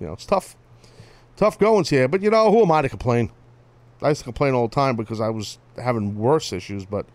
You 0.00 0.06
know, 0.06 0.14
it's 0.14 0.24
tough, 0.24 0.56
tough 1.36 1.58
goings 1.58 1.90
here. 1.90 2.08
But 2.08 2.22
you 2.22 2.30
know, 2.30 2.50
who 2.50 2.62
am 2.62 2.72
I 2.72 2.80
to 2.80 2.88
complain? 2.88 3.30
I 4.02 4.10
used 4.10 4.20
to 4.20 4.24
complain 4.24 4.54
all 4.54 4.68
the 4.68 4.74
time 4.74 4.96
because 4.96 5.20
I 5.20 5.28
was 5.28 5.58
having 5.76 6.16
worse 6.16 6.52
issues, 6.52 6.84
but 6.84 7.06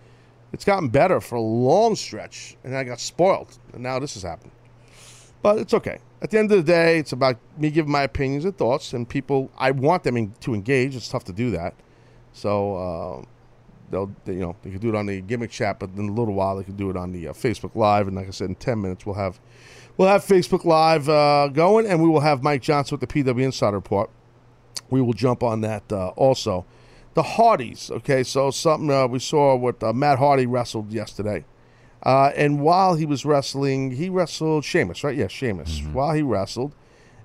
it's 0.51 0.65
gotten 0.65 0.89
better 0.89 1.21
for 1.21 1.35
a 1.35 1.41
long 1.41 1.95
stretch, 1.95 2.57
and 2.63 2.75
I 2.75 2.83
got 2.83 2.99
spoiled, 2.99 3.57
and 3.73 3.81
now 3.81 3.99
this 3.99 4.13
has 4.13 4.23
happened. 4.23 4.51
But 5.41 5.57
it's 5.57 5.73
okay. 5.73 5.99
At 6.21 6.31
the 6.31 6.39
end 6.39 6.51
of 6.51 6.57
the 6.57 6.71
day, 6.71 6.99
it's 6.99 7.11
about 7.11 7.37
me 7.57 7.69
giving 7.69 7.91
my 7.91 8.03
opinions 8.03 8.45
and 8.45 8.57
thoughts, 8.57 8.93
and 8.93 9.07
people. 9.07 9.51
I 9.57 9.71
want 9.71 10.03
them 10.03 10.15
in, 10.15 10.33
to 10.41 10.53
engage. 10.53 10.95
It's 10.95 11.09
tough 11.09 11.25
to 11.25 11.33
do 11.33 11.51
that, 11.51 11.73
so 12.31 12.75
uh, 12.77 13.25
they'll 13.89 14.11
they, 14.25 14.33
you 14.33 14.39
know 14.39 14.55
they 14.61 14.71
can 14.71 14.79
do 14.79 14.89
it 14.89 14.95
on 14.95 15.05
the 15.05 15.21
gimmick 15.21 15.51
chat, 15.51 15.79
but 15.79 15.89
in 15.97 16.09
a 16.09 16.11
little 16.13 16.33
while 16.33 16.55
they 16.55 16.63
can 16.63 16.75
do 16.75 16.89
it 16.89 16.97
on 16.97 17.11
the 17.11 17.29
uh, 17.29 17.33
Facebook 17.33 17.75
Live. 17.75 18.07
And 18.07 18.15
like 18.15 18.27
I 18.27 18.31
said, 18.31 18.49
in 18.49 18.55
ten 18.55 18.81
minutes 18.81 19.05
we'll 19.05 19.15
have 19.15 19.39
we'll 19.97 20.07
have 20.07 20.23
Facebook 20.23 20.65
Live 20.65 21.09
uh, 21.09 21.47
going, 21.49 21.87
and 21.87 22.01
we 22.01 22.07
will 22.07 22.21
have 22.21 22.43
Mike 22.43 22.61
Johnson 22.61 22.97
with 22.97 23.09
the 23.09 23.23
PW 23.23 23.43
Insider 23.43 23.77
Report. 23.77 24.09
We 24.89 25.01
will 25.01 25.13
jump 25.13 25.43
on 25.43 25.61
that 25.61 25.91
uh, 25.91 26.09
also. 26.09 26.65
The 27.13 27.23
Hardys, 27.23 27.91
okay, 27.91 28.23
so 28.23 28.49
something 28.49 28.89
uh, 28.89 29.07
we 29.07 29.19
saw 29.19 29.55
what 29.55 29.83
uh, 29.83 29.93
Matt 29.93 30.17
Hardy 30.17 30.45
wrestled 30.45 30.91
yesterday. 30.91 31.45
Uh, 32.01 32.31
and 32.35 32.59
while 32.59 32.95
he 32.95 33.05
was 33.05 33.23
wrestling, 33.23 33.91
he 33.91 34.09
wrestled 34.09 34.65
Sheamus, 34.65 35.03
right? 35.03 35.15
Yeah, 35.15 35.27
Sheamus. 35.27 35.81
While 35.93 36.13
he 36.13 36.21
wrestled, 36.21 36.73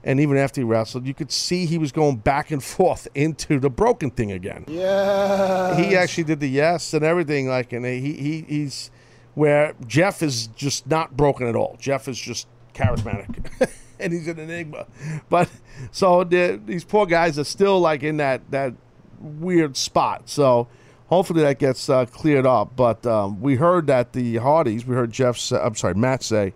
and 0.04 0.20
even 0.20 0.36
after 0.36 0.60
he 0.60 0.64
wrestled, 0.64 1.06
you 1.06 1.14
could 1.14 1.32
see 1.32 1.66
he 1.66 1.78
was 1.78 1.90
going 1.90 2.16
back 2.16 2.50
and 2.50 2.62
forth 2.76 3.08
into 3.14 3.58
the 3.58 3.70
broken 3.70 4.10
thing 4.10 4.30
again. 4.30 4.64
Yeah. 4.68 5.76
He 5.76 5.96
actually 5.96 6.24
did 6.24 6.40
the 6.40 6.48
yes 6.48 6.94
and 6.94 7.04
everything, 7.04 7.48
like, 7.48 7.72
and 7.72 7.84
he, 7.84 8.12
he 8.12 8.42
he's 8.42 8.90
where 9.34 9.74
Jeff 9.86 10.22
is 10.22 10.48
just 10.48 10.86
not 10.86 11.16
broken 11.16 11.46
at 11.46 11.56
all. 11.56 11.76
Jeff 11.80 12.08
is 12.08 12.18
just 12.18 12.46
charismatic, 12.74 13.50
and 14.00 14.12
he's 14.12 14.28
an 14.28 14.38
enigma. 14.38 14.86
But 15.28 15.48
so 15.90 16.24
the, 16.24 16.60
these 16.64 16.84
poor 16.84 17.06
guys 17.06 17.38
are 17.38 17.44
still 17.44 17.80
like 17.80 18.02
in 18.02 18.18
that 18.18 18.50
that 18.50 18.74
weird 19.20 19.76
spot. 19.76 20.28
So 20.28 20.68
hopefully 21.08 21.42
that 21.42 21.58
gets 21.58 21.88
uh, 21.88 22.06
cleared 22.06 22.46
up. 22.46 22.76
But 22.76 23.04
um, 23.06 23.40
we 23.40 23.56
heard 23.56 23.86
that 23.88 24.12
the 24.12 24.36
Hardys, 24.36 24.86
we 24.86 24.94
heard 24.94 25.12
Jeff, 25.12 25.36
say, 25.36 25.56
I'm 25.56 25.74
sorry, 25.74 25.94
Matt 25.94 26.22
say, 26.22 26.54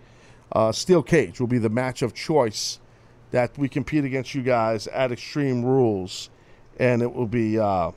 uh, 0.51 0.71
Steel 0.71 1.03
Cage 1.03 1.39
will 1.39 1.47
be 1.47 1.57
the 1.57 1.69
match 1.69 2.01
of 2.01 2.13
choice 2.13 2.79
that 3.31 3.57
we 3.57 3.67
compete 3.67 4.05
against 4.05 4.35
you 4.35 4.43
guys 4.43 4.87
at 4.87 5.11
Extreme 5.11 5.65
Rules, 5.65 6.29
and 6.79 7.01
it 7.01 7.13
will 7.13 7.27
be. 7.27 7.59
Uh, 7.59 7.91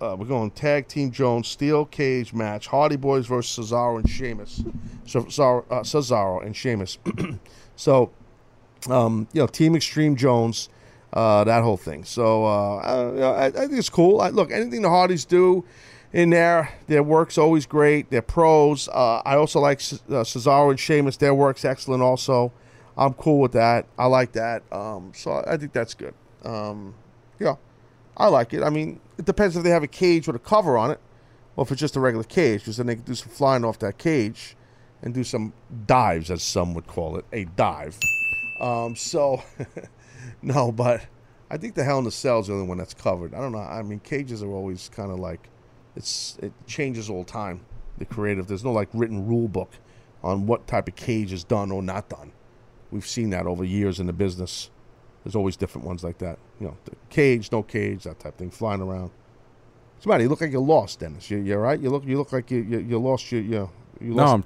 uh, 0.00 0.16
we're 0.18 0.24
going 0.24 0.50
tag 0.52 0.88
team 0.88 1.10
Jones 1.10 1.46
steel 1.46 1.84
cage 1.84 2.32
match 2.32 2.66
Hardy 2.68 2.96
Boys 2.96 3.26
versus 3.26 3.70
Cesaro 3.70 3.98
and 3.98 4.08
Sheamus, 4.08 4.62
Cesaro, 5.04 5.62
uh, 5.70 5.80
Cesaro 5.80 6.42
and 6.42 6.56
Sheamus. 6.56 6.96
so, 7.76 8.10
um, 8.88 9.28
you 9.32 9.40
know, 9.40 9.46
Team 9.46 9.76
Extreme 9.76 10.16
Jones, 10.16 10.68
uh, 11.12 11.44
that 11.44 11.62
whole 11.62 11.76
thing. 11.76 12.04
So 12.04 12.44
uh, 12.44 12.76
I, 12.76 13.20
I, 13.20 13.46
I 13.46 13.50
think 13.50 13.72
it's 13.72 13.90
cool. 13.90 14.20
I, 14.20 14.30
look, 14.30 14.50
anything 14.50 14.82
the 14.82 14.88
Hardys 14.88 15.24
do, 15.24 15.64
in 16.12 16.30
there. 16.30 16.72
Their 16.86 17.02
work's 17.02 17.38
always 17.38 17.66
great. 17.66 18.10
They're 18.10 18.22
pros. 18.22 18.88
Uh, 18.88 19.22
I 19.24 19.36
also 19.36 19.60
like 19.60 19.80
C- 19.80 19.98
uh, 20.08 20.24
Cesaro 20.24 20.70
and 20.70 20.80
Sheamus. 20.80 21.16
Their 21.16 21.34
work's 21.34 21.64
excellent. 21.64 22.02
Also, 22.02 22.52
I'm 22.96 23.14
cool 23.14 23.40
with 23.40 23.52
that. 23.52 23.86
I 23.98 24.06
like 24.06 24.32
that. 24.32 24.62
Um, 24.72 25.12
so 25.14 25.42
I 25.46 25.56
think 25.56 25.72
that's 25.72 25.94
good. 25.94 26.14
Um, 26.44 26.94
yeah, 27.38 27.56
I 28.16 28.28
like 28.28 28.52
it. 28.54 28.62
I 28.62 28.70
mean, 28.70 29.00
it 29.18 29.24
depends 29.24 29.56
if 29.56 29.62
they 29.62 29.70
have 29.70 29.82
a 29.82 29.88
cage 29.88 30.26
with 30.26 30.36
a 30.36 30.40
cover 30.40 30.76
on 30.76 30.90
it, 30.90 31.00
or 31.56 31.62
if 31.62 31.70
it's 31.70 31.80
just 31.80 31.96
a 31.96 32.00
regular 32.00 32.24
cage, 32.24 32.60
because 32.60 32.76
then 32.76 32.86
they 32.86 32.96
can 32.96 33.04
do 33.04 33.14
some 33.14 33.30
flying 33.30 33.64
off 33.64 33.78
that 33.80 33.98
cage 33.98 34.56
and 35.02 35.14
do 35.14 35.24
some 35.24 35.52
dives, 35.86 36.30
as 36.30 36.42
some 36.42 36.74
would 36.74 36.86
call 36.86 37.16
it, 37.16 37.24
a 37.32 37.44
dive. 37.44 37.98
Um, 38.60 38.94
so, 38.94 39.42
no, 40.42 40.70
but 40.70 41.06
I 41.50 41.56
think 41.56 41.74
the 41.74 41.84
Hell 41.84 41.98
in 41.98 42.04
the 42.04 42.10
Cell 42.10 42.40
is 42.40 42.46
the 42.46 42.52
only 42.52 42.68
one 42.68 42.78
that's 42.78 42.94
covered. 42.94 43.34
I 43.34 43.38
don't 43.38 43.52
know. 43.52 43.58
I 43.58 43.82
mean, 43.82 44.00
cages 44.00 44.42
are 44.42 44.50
always 44.50 44.88
kind 44.90 45.10
of 45.10 45.18
like 45.18 45.48
it's 45.96 46.38
it 46.42 46.52
changes 46.66 47.10
all 47.10 47.24
the 47.24 47.30
time. 47.30 47.60
The 47.98 48.04
creative, 48.04 48.46
there's 48.46 48.64
no 48.64 48.72
like 48.72 48.88
written 48.94 49.26
rule 49.26 49.48
book 49.48 49.72
on 50.22 50.46
what 50.46 50.66
type 50.66 50.88
of 50.88 50.96
cage 50.96 51.32
is 51.32 51.44
done 51.44 51.70
or 51.70 51.82
not 51.82 52.08
done. 52.08 52.32
We've 52.90 53.06
seen 53.06 53.30
that 53.30 53.46
over 53.46 53.64
years 53.64 54.00
in 54.00 54.06
the 54.06 54.12
business. 54.12 54.70
There's 55.24 55.36
always 55.36 55.56
different 55.56 55.86
ones 55.86 56.02
like 56.02 56.18
that. 56.18 56.38
You 56.60 56.68
know, 56.68 56.76
the 56.84 56.92
cage, 57.08 57.52
no 57.52 57.62
cage, 57.62 58.04
that 58.04 58.20
type 58.20 58.34
of 58.34 58.38
thing, 58.38 58.50
flying 58.50 58.80
around. 58.80 59.10
The? 60.02 60.18
You 60.18 60.28
look 60.28 60.40
like 60.40 60.50
you're 60.50 60.60
lost, 60.62 61.00
Dennis. 61.00 61.30
You, 61.30 61.38
you're 61.38 61.60
right. 61.60 61.78
You 61.78 61.90
look. 61.90 62.06
You 62.06 62.16
look 62.16 62.32
like 62.32 62.50
you 62.50 62.62
you, 62.62 62.78
you 62.78 62.98
lost 62.98 63.30
your 63.32 63.42
you. 63.42 63.70
You 64.00 64.14
No, 64.14 64.22
lost. 64.22 64.34
I'm 64.34 64.44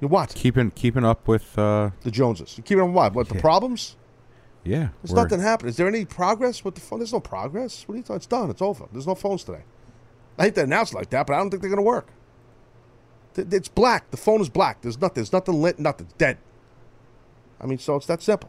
you 0.00 0.08
what? 0.08 0.34
keeping 0.34 0.70
keeping 0.72 1.04
up 1.04 1.26
with. 1.28 1.58
Uh, 1.58 1.90
The 2.02 2.10
Joneses. 2.10 2.56
You 2.58 2.62
keep 2.64 2.78
on 2.78 2.92
what? 2.92 3.14
What 3.14 3.28
the 3.28 3.36
Yeah. 3.36 3.40
problems? 3.40 3.96
yeah, 4.64 4.88
There's 5.02 5.12
we're- 5.12 5.22
nothing 5.22 5.40
happening. 5.40 5.70
Is 5.70 5.76
there 5.76 5.86
any 5.88 6.04
progress 6.04 6.64
with 6.64 6.74
the 6.74 6.80
phone? 6.80 6.98
There's 7.00 7.12
no 7.12 7.20
progress. 7.20 7.86
What 7.86 7.94
are 7.94 7.98
you 7.98 8.02
talking? 8.02 8.16
It's 8.16 8.26
done. 8.26 8.50
It's 8.50 8.62
over. 8.62 8.86
There's 8.92 9.06
no 9.06 9.14
phones 9.14 9.44
today. 9.44 9.62
I 10.38 10.44
hate 10.44 10.54
to 10.56 10.62
announce 10.62 10.92
it 10.92 10.96
like 10.96 11.10
that, 11.10 11.26
but 11.26 11.34
I 11.34 11.38
don't 11.38 11.50
think 11.50 11.60
they're 11.62 11.70
going 11.70 11.76
to 11.84 11.88
work. 11.88 12.08
It's 13.36 13.68
black. 13.68 14.10
The 14.10 14.16
phone 14.16 14.40
is 14.40 14.48
black. 14.48 14.80
There's 14.82 15.00
nothing. 15.00 15.14
There's 15.16 15.32
nothing 15.32 15.60
lit. 15.60 15.78
Nothing. 15.78 16.08
Dead. 16.18 16.38
I 17.60 17.66
mean, 17.66 17.78
so 17.78 17.96
it's 17.96 18.06
that 18.06 18.22
simple. 18.22 18.48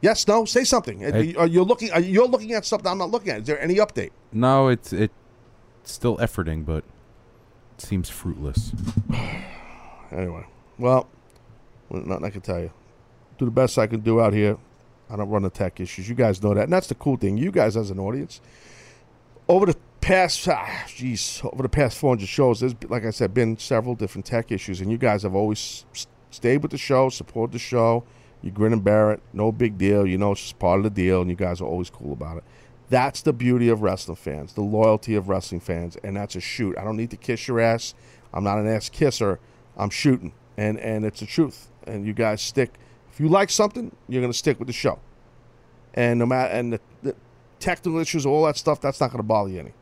Yes. 0.00 0.26
No. 0.28 0.44
Say 0.44 0.64
something. 0.64 1.04
Are 1.04 1.18
you- 1.20 1.38
are 1.38 1.46
you 1.46 1.62
looking? 1.62 1.90
Are 1.92 2.00
you're 2.00 2.26
looking 2.28 2.52
at 2.52 2.64
something 2.64 2.90
I'm 2.90 2.98
not 2.98 3.10
looking 3.10 3.30
at? 3.30 3.40
Is 3.42 3.46
there 3.46 3.60
any 3.60 3.76
update? 3.76 4.10
No, 4.32 4.68
it's 4.68 4.92
it 4.92 5.12
still 5.84 6.16
efforting, 6.18 6.64
but 6.66 6.84
it 7.78 7.80
seems 7.80 8.10
fruitless. 8.10 8.72
Anyway, 10.14 10.46
well, 10.78 11.08
nothing 11.90 12.24
I 12.24 12.30
can 12.30 12.40
tell 12.40 12.60
you. 12.60 12.70
Do 13.38 13.44
the 13.44 13.50
best 13.50 13.78
I 13.78 13.86
can 13.86 14.00
do 14.00 14.20
out 14.20 14.32
here. 14.32 14.56
I 15.10 15.16
don't 15.16 15.28
run 15.28 15.42
the 15.42 15.50
tech 15.50 15.80
issues. 15.80 16.08
You 16.08 16.14
guys 16.14 16.42
know 16.42 16.54
that, 16.54 16.64
and 16.64 16.72
that's 16.72 16.86
the 16.86 16.94
cool 16.94 17.16
thing. 17.16 17.36
You 17.36 17.50
guys, 17.50 17.76
as 17.76 17.90
an 17.90 17.98
audience, 17.98 18.40
over 19.48 19.66
the 19.66 19.76
past, 20.00 20.48
ah, 20.48 20.84
jeez, 20.86 21.44
over 21.52 21.62
the 21.62 21.68
past 21.68 21.98
400 21.98 22.26
shows, 22.26 22.60
there's 22.60 22.74
like 22.88 23.04
I 23.04 23.10
said, 23.10 23.34
been 23.34 23.58
several 23.58 23.94
different 23.94 24.24
tech 24.24 24.52
issues, 24.52 24.80
and 24.80 24.90
you 24.90 24.98
guys 24.98 25.24
have 25.24 25.34
always 25.34 25.84
stayed 26.30 26.62
with 26.62 26.70
the 26.70 26.78
show, 26.78 27.08
support 27.08 27.52
the 27.52 27.58
show. 27.58 28.04
You 28.40 28.50
grin 28.50 28.72
and 28.74 28.84
bear 28.84 29.12
it, 29.12 29.22
no 29.32 29.50
big 29.50 29.78
deal. 29.78 30.06
You 30.06 30.18
know 30.18 30.32
it's 30.32 30.42
just 30.42 30.58
part 30.58 30.78
of 30.78 30.84
the 30.84 30.90
deal, 30.90 31.22
and 31.22 31.30
you 31.30 31.36
guys 31.36 31.60
are 31.60 31.66
always 31.66 31.90
cool 31.90 32.12
about 32.12 32.36
it. 32.36 32.44
That's 32.90 33.22
the 33.22 33.32
beauty 33.32 33.70
of 33.70 33.82
wrestling 33.82 34.16
fans, 34.16 34.52
the 34.52 34.60
loyalty 34.60 35.14
of 35.14 35.28
wrestling 35.28 35.60
fans, 35.60 35.96
and 36.04 36.16
that's 36.16 36.36
a 36.36 36.40
shoot. 36.40 36.76
I 36.78 36.84
don't 36.84 36.96
need 36.96 37.10
to 37.10 37.16
kiss 37.16 37.48
your 37.48 37.58
ass. 37.58 37.94
I'm 38.32 38.44
not 38.44 38.58
an 38.58 38.68
ass 38.68 38.88
kisser. 38.90 39.40
I'm 39.76 39.90
shooting, 39.90 40.32
and 40.56 40.78
and 40.78 41.04
it's 41.04 41.20
the 41.20 41.26
truth. 41.26 41.68
And 41.86 42.06
you 42.06 42.12
guys 42.12 42.40
stick. 42.40 42.74
If 43.12 43.20
you 43.20 43.28
like 43.28 43.50
something, 43.50 43.94
you're 44.08 44.22
gonna 44.22 44.32
stick 44.32 44.58
with 44.58 44.68
the 44.68 44.74
show. 44.74 44.98
And 45.94 46.18
no 46.18 46.26
matter 46.26 46.52
and 46.52 46.72
the, 46.72 46.80
the 47.02 47.14
technical 47.60 48.00
issues, 48.00 48.26
all 48.26 48.44
that 48.46 48.56
stuff, 48.56 48.80
that's 48.80 49.00
not 49.00 49.10
gonna 49.10 49.22
bother 49.22 49.50
you 49.50 49.60
any. 49.60 49.72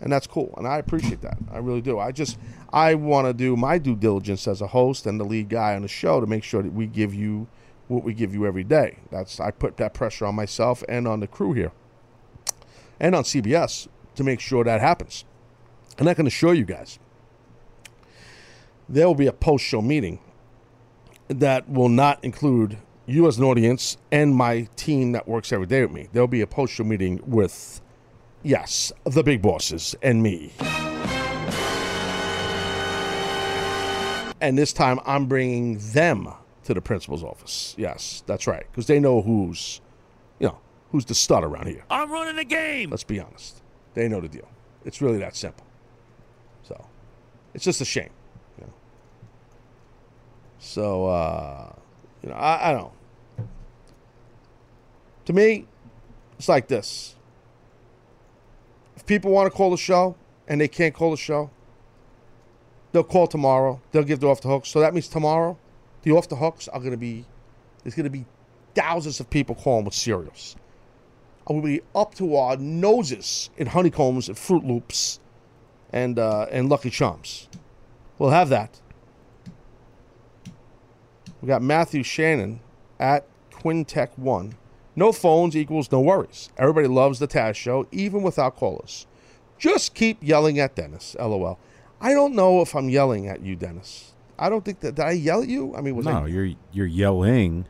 And 0.00 0.12
that's 0.12 0.26
cool, 0.26 0.54
and 0.56 0.66
I 0.66 0.78
appreciate 0.78 1.22
that. 1.22 1.38
I 1.50 1.58
really 1.58 1.80
do. 1.80 1.98
I 1.98 2.12
just 2.12 2.38
I 2.72 2.94
want 2.94 3.26
to 3.26 3.32
do 3.32 3.56
my 3.56 3.78
due 3.78 3.96
diligence 3.96 4.46
as 4.46 4.60
a 4.60 4.68
host 4.68 5.06
and 5.06 5.18
the 5.18 5.24
lead 5.24 5.48
guy 5.48 5.74
on 5.74 5.82
the 5.82 5.88
show 5.88 6.20
to 6.20 6.26
make 6.26 6.44
sure 6.44 6.62
that 6.62 6.72
we 6.72 6.86
give 6.86 7.12
you 7.12 7.48
what 7.88 8.04
we 8.04 8.14
give 8.14 8.32
you 8.32 8.46
every 8.46 8.64
day. 8.64 8.98
That's 9.10 9.40
I 9.40 9.50
put 9.50 9.76
that 9.78 9.94
pressure 9.94 10.26
on 10.26 10.36
myself 10.36 10.84
and 10.88 11.08
on 11.08 11.20
the 11.20 11.26
crew 11.26 11.52
here, 11.52 11.72
and 13.00 13.14
on 13.14 13.24
CBS 13.24 13.88
to 14.14 14.22
make 14.22 14.40
sure 14.40 14.62
that 14.64 14.80
happens. 14.80 15.24
And 15.98 16.08
I 16.08 16.14
can 16.14 16.26
assure 16.28 16.54
you 16.54 16.64
guys, 16.64 17.00
there 18.88 19.06
will 19.06 19.14
be 19.14 19.26
a 19.26 19.32
post-show 19.32 19.82
meeting 19.82 20.18
that 21.28 21.68
will 21.68 21.90
not 21.90 22.22
include 22.24 22.78
you 23.04 23.26
as 23.26 23.38
an 23.38 23.44
audience 23.44 23.96
and 24.10 24.34
my 24.34 24.68
team 24.76 25.12
that 25.12 25.28
works 25.28 25.52
every 25.52 25.66
day 25.66 25.82
with 25.82 25.92
me. 25.92 26.08
There'll 26.12 26.26
be 26.26 26.40
a 26.40 26.46
post-show 26.46 26.84
meeting 26.84 27.20
with, 27.26 27.80
yes, 28.42 28.92
the 29.04 29.22
big 29.22 29.42
bosses 29.42 29.94
and 30.02 30.22
me. 30.22 30.52
And 34.40 34.56
this 34.56 34.72
time, 34.72 35.00
I'm 35.04 35.26
bringing 35.26 35.78
them 35.78 36.28
to 36.64 36.72
the 36.72 36.80
principal's 36.80 37.24
office. 37.24 37.74
Yes, 37.76 38.22
that's 38.26 38.46
right, 38.46 38.64
because 38.70 38.86
they 38.86 39.00
know 39.00 39.20
who's, 39.20 39.80
you 40.38 40.46
know, 40.46 40.58
who's 40.92 41.04
the 41.04 41.14
stud 41.14 41.44
around 41.44 41.66
here. 41.66 41.84
I'm 41.90 42.10
running 42.10 42.36
the 42.36 42.44
game. 42.44 42.90
Let's 42.90 43.04
be 43.04 43.20
honest. 43.20 43.62
They 43.94 44.08
know 44.08 44.20
the 44.20 44.28
deal. 44.28 44.48
It's 44.84 45.02
really 45.02 45.18
that 45.18 45.34
simple. 45.34 45.66
So, 46.62 46.86
it's 47.52 47.64
just 47.64 47.80
a 47.80 47.84
shame. 47.84 48.10
So, 50.58 51.06
uh, 51.06 51.72
you 52.22 52.30
know, 52.30 52.34
I, 52.34 52.70
I 52.70 52.72
don't. 52.72 52.92
To 55.26 55.32
me, 55.32 55.66
it's 56.38 56.48
like 56.48 56.68
this. 56.68 57.14
If 58.96 59.06
people 59.06 59.30
want 59.30 59.50
to 59.50 59.56
call 59.56 59.70
the 59.70 59.76
show 59.76 60.16
and 60.48 60.60
they 60.60 60.68
can't 60.68 60.94
call 60.94 61.10
the 61.10 61.16
show, 61.16 61.50
they'll 62.92 63.04
call 63.04 63.26
tomorrow. 63.26 63.80
They'll 63.92 64.04
give 64.04 64.20
the 64.20 64.28
off 64.28 64.40
the 64.40 64.48
hooks. 64.48 64.68
So 64.68 64.80
that 64.80 64.94
means 64.94 65.08
tomorrow, 65.08 65.58
the 66.02 66.12
off 66.12 66.28
the 66.28 66.36
hooks 66.36 66.68
are 66.68 66.80
going 66.80 66.92
to 66.92 66.96
be, 66.96 67.24
there's 67.82 67.94
going 67.94 68.04
to 68.04 68.10
be 68.10 68.24
thousands 68.74 69.20
of 69.20 69.28
people 69.28 69.54
calling 69.54 69.84
with 69.84 69.94
cereals. 69.94 70.56
I 71.48 71.52
will 71.52 71.62
be 71.62 71.80
up 71.94 72.14
to 72.16 72.36
our 72.36 72.56
noses 72.56 73.50
in 73.56 73.68
honeycombs 73.68 74.28
and 74.28 74.36
Froot 74.36 74.66
Loops 74.66 75.18
and 75.92 76.18
uh, 76.18 76.46
and 76.50 76.68
Lucky 76.68 76.90
Charms. 76.90 77.48
We'll 78.18 78.30
have 78.30 78.50
that. 78.50 78.80
We 81.40 81.48
got 81.48 81.62
Matthew 81.62 82.02
Shannon 82.02 82.60
at 82.98 83.26
Quintech 83.52 84.10
One. 84.16 84.54
No 84.96 85.12
phones 85.12 85.56
equals 85.56 85.90
no 85.92 86.00
worries. 86.00 86.50
Everybody 86.58 86.88
loves 86.88 87.18
the 87.20 87.28
Taz 87.28 87.54
show, 87.54 87.86
even 87.92 88.22
without 88.22 88.56
callers. 88.56 89.06
Just 89.58 89.94
keep 89.94 90.18
yelling 90.22 90.58
at 90.58 90.74
Dennis. 90.74 91.14
LOL. 91.18 91.58
I 92.00 92.12
don't 92.12 92.34
know 92.34 92.60
if 92.60 92.74
I'm 92.74 92.88
yelling 92.88 93.26
at 93.28 93.40
you, 93.42 93.56
Dennis. 93.56 94.12
I 94.38 94.48
don't 94.48 94.64
think 94.64 94.80
that 94.80 94.94
did 94.96 95.04
I 95.04 95.12
yell 95.12 95.42
at 95.42 95.48
you. 95.48 95.74
I 95.76 95.80
mean, 95.80 95.96
was 95.96 96.06
no, 96.06 96.24
I? 96.24 96.26
you're 96.26 96.50
you're 96.72 96.86
yelling 96.86 97.66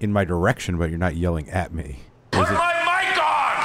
in 0.00 0.12
my 0.12 0.24
direction, 0.24 0.76
but 0.78 0.90
you're 0.90 0.98
not 0.98 1.16
yelling 1.16 1.48
at 1.50 1.72
me. 1.72 2.00
Is 2.32 2.40
it- 2.50 2.58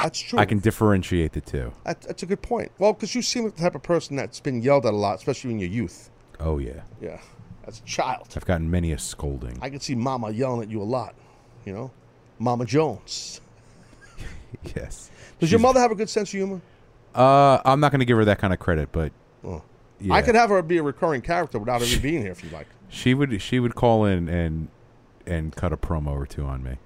That's 0.02 0.20
true. 0.20 0.38
I 0.38 0.44
can 0.44 0.58
differentiate 0.58 1.32
the 1.32 1.40
two. 1.40 1.72
That, 1.84 2.02
that's 2.02 2.22
a 2.22 2.26
good 2.26 2.42
point. 2.42 2.70
Well, 2.78 2.92
because 2.92 3.14
you 3.14 3.22
seem 3.22 3.44
like 3.44 3.56
the 3.56 3.62
type 3.62 3.74
of 3.74 3.82
person 3.82 4.16
that's 4.16 4.38
been 4.40 4.60
yelled 4.60 4.84
at 4.84 4.92
a 4.92 4.96
lot, 4.96 5.16
especially 5.16 5.50
in 5.52 5.58
your 5.58 5.70
youth. 5.70 6.10
Oh 6.40 6.58
yeah, 6.58 6.82
Yeah, 7.00 7.20
as 7.66 7.80
a 7.80 7.82
child. 7.84 8.28
I've 8.36 8.44
gotten 8.44 8.70
many 8.70 8.92
a 8.92 8.98
scolding. 8.98 9.58
I 9.62 9.70
can 9.70 9.80
see 9.80 9.94
Mama 9.94 10.30
yelling 10.30 10.62
at 10.62 10.70
you 10.70 10.82
a 10.82 10.84
lot. 10.84 11.14
You 11.64 11.72
know, 11.72 11.90
Mama 12.38 12.64
Jones. 12.66 13.40
yes. 14.76 15.10
Does 15.40 15.50
your 15.50 15.60
mother 15.60 15.80
have 15.80 15.90
a 15.90 15.94
good 15.94 16.08
sense 16.10 16.28
of 16.30 16.32
humor? 16.38 16.60
Uh, 17.14 17.58
I'm 17.64 17.80
not 17.80 17.90
going 17.92 18.00
to 18.00 18.04
give 18.04 18.16
her 18.16 18.24
that 18.26 18.38
kind 18.38 18.52
of 18.52 18.58
credit, 18.58 18.90
but 18.92 19.12
Oh. 19.44 19.62
yeah. 20.00 20.14
I 20.14 20.22
could 20.22 20.34
have 20.34 20.50
her 20.50 20.60
be 20.62 20.78
a 20.78 20.82
recurring 20.82 21.20
character 21.22 21.58
without 21.58 21.80
her 21.82 22.00
being 22.00 22.22
here 22.22 22.32
if 22.32 22.42
you 22.42 22.50
like. 22.50 22.66
She 22.88 23.14
would. 23.14 23.40
She 23.42 23.60
would 23.60 23.74
call 23.74 24.04
in 24.04 24.28
and 24.28 24.68
and 25.26 25.54
cut 25.56 25.72
a 25.72 25.76
promo 25.76 26.08
or 26.08 26.26
two 26.26 26.44
on 26.44 26.62
me. 26.62 26.76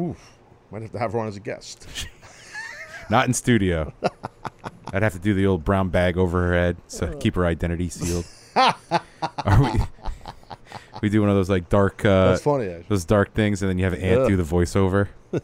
Oof. 0.00 0.36
Might 0.70 0.82
have 0.82 0.92
to 0.92 0.98
have 0.98 1.12
her 1.12 1.18
on 1.18 1.28
as 1.28 1.36
a 1.36 1.40
guest. 1.40 1.86
Not 3.10 3.26
in 3.26 3.34
studio. 3.34 3.92
I'd 4.92 5.02
have 5.02 5.12
to 5.12 5.18
do 5.18 5.34
the 5.34 5.46
old 5.46 5.64
brown 5.64 5.88
bag 5.90 6.16
over 6.16 6.46
her 6.48 6.54
head 6.54 6.76
so 6.86 7.14
keep 7.16 7.34
her 7.34 7.44
identity 7.46 7.88
sealed. 7.88 8.24
Or 9.46 9.60
we, 9.62 9.70
we 11.02 11.10
do 11.10 11.20
one 11.20 11.28
of 11.28 11.36
those 11.36 11.50
like 11.50 11.68
dark. 11.68 12.02
Uh, 12.04 12.30
That's 12.30 12.42
funny, 12.42 12.68
actually. 12.68 12.86
Those 12.88 13.04
dark 13.04 13.34
things, 13.34 13.60
and 13.60 13.68
then 13.68 13.76
you 13.76 13.84
have 13.84 13.94
Ant 13.94 14.22
Ugh. 14.22 14.28
do 14.28 14.36
the 14.36 14.42
voiceover. 14.44 15.08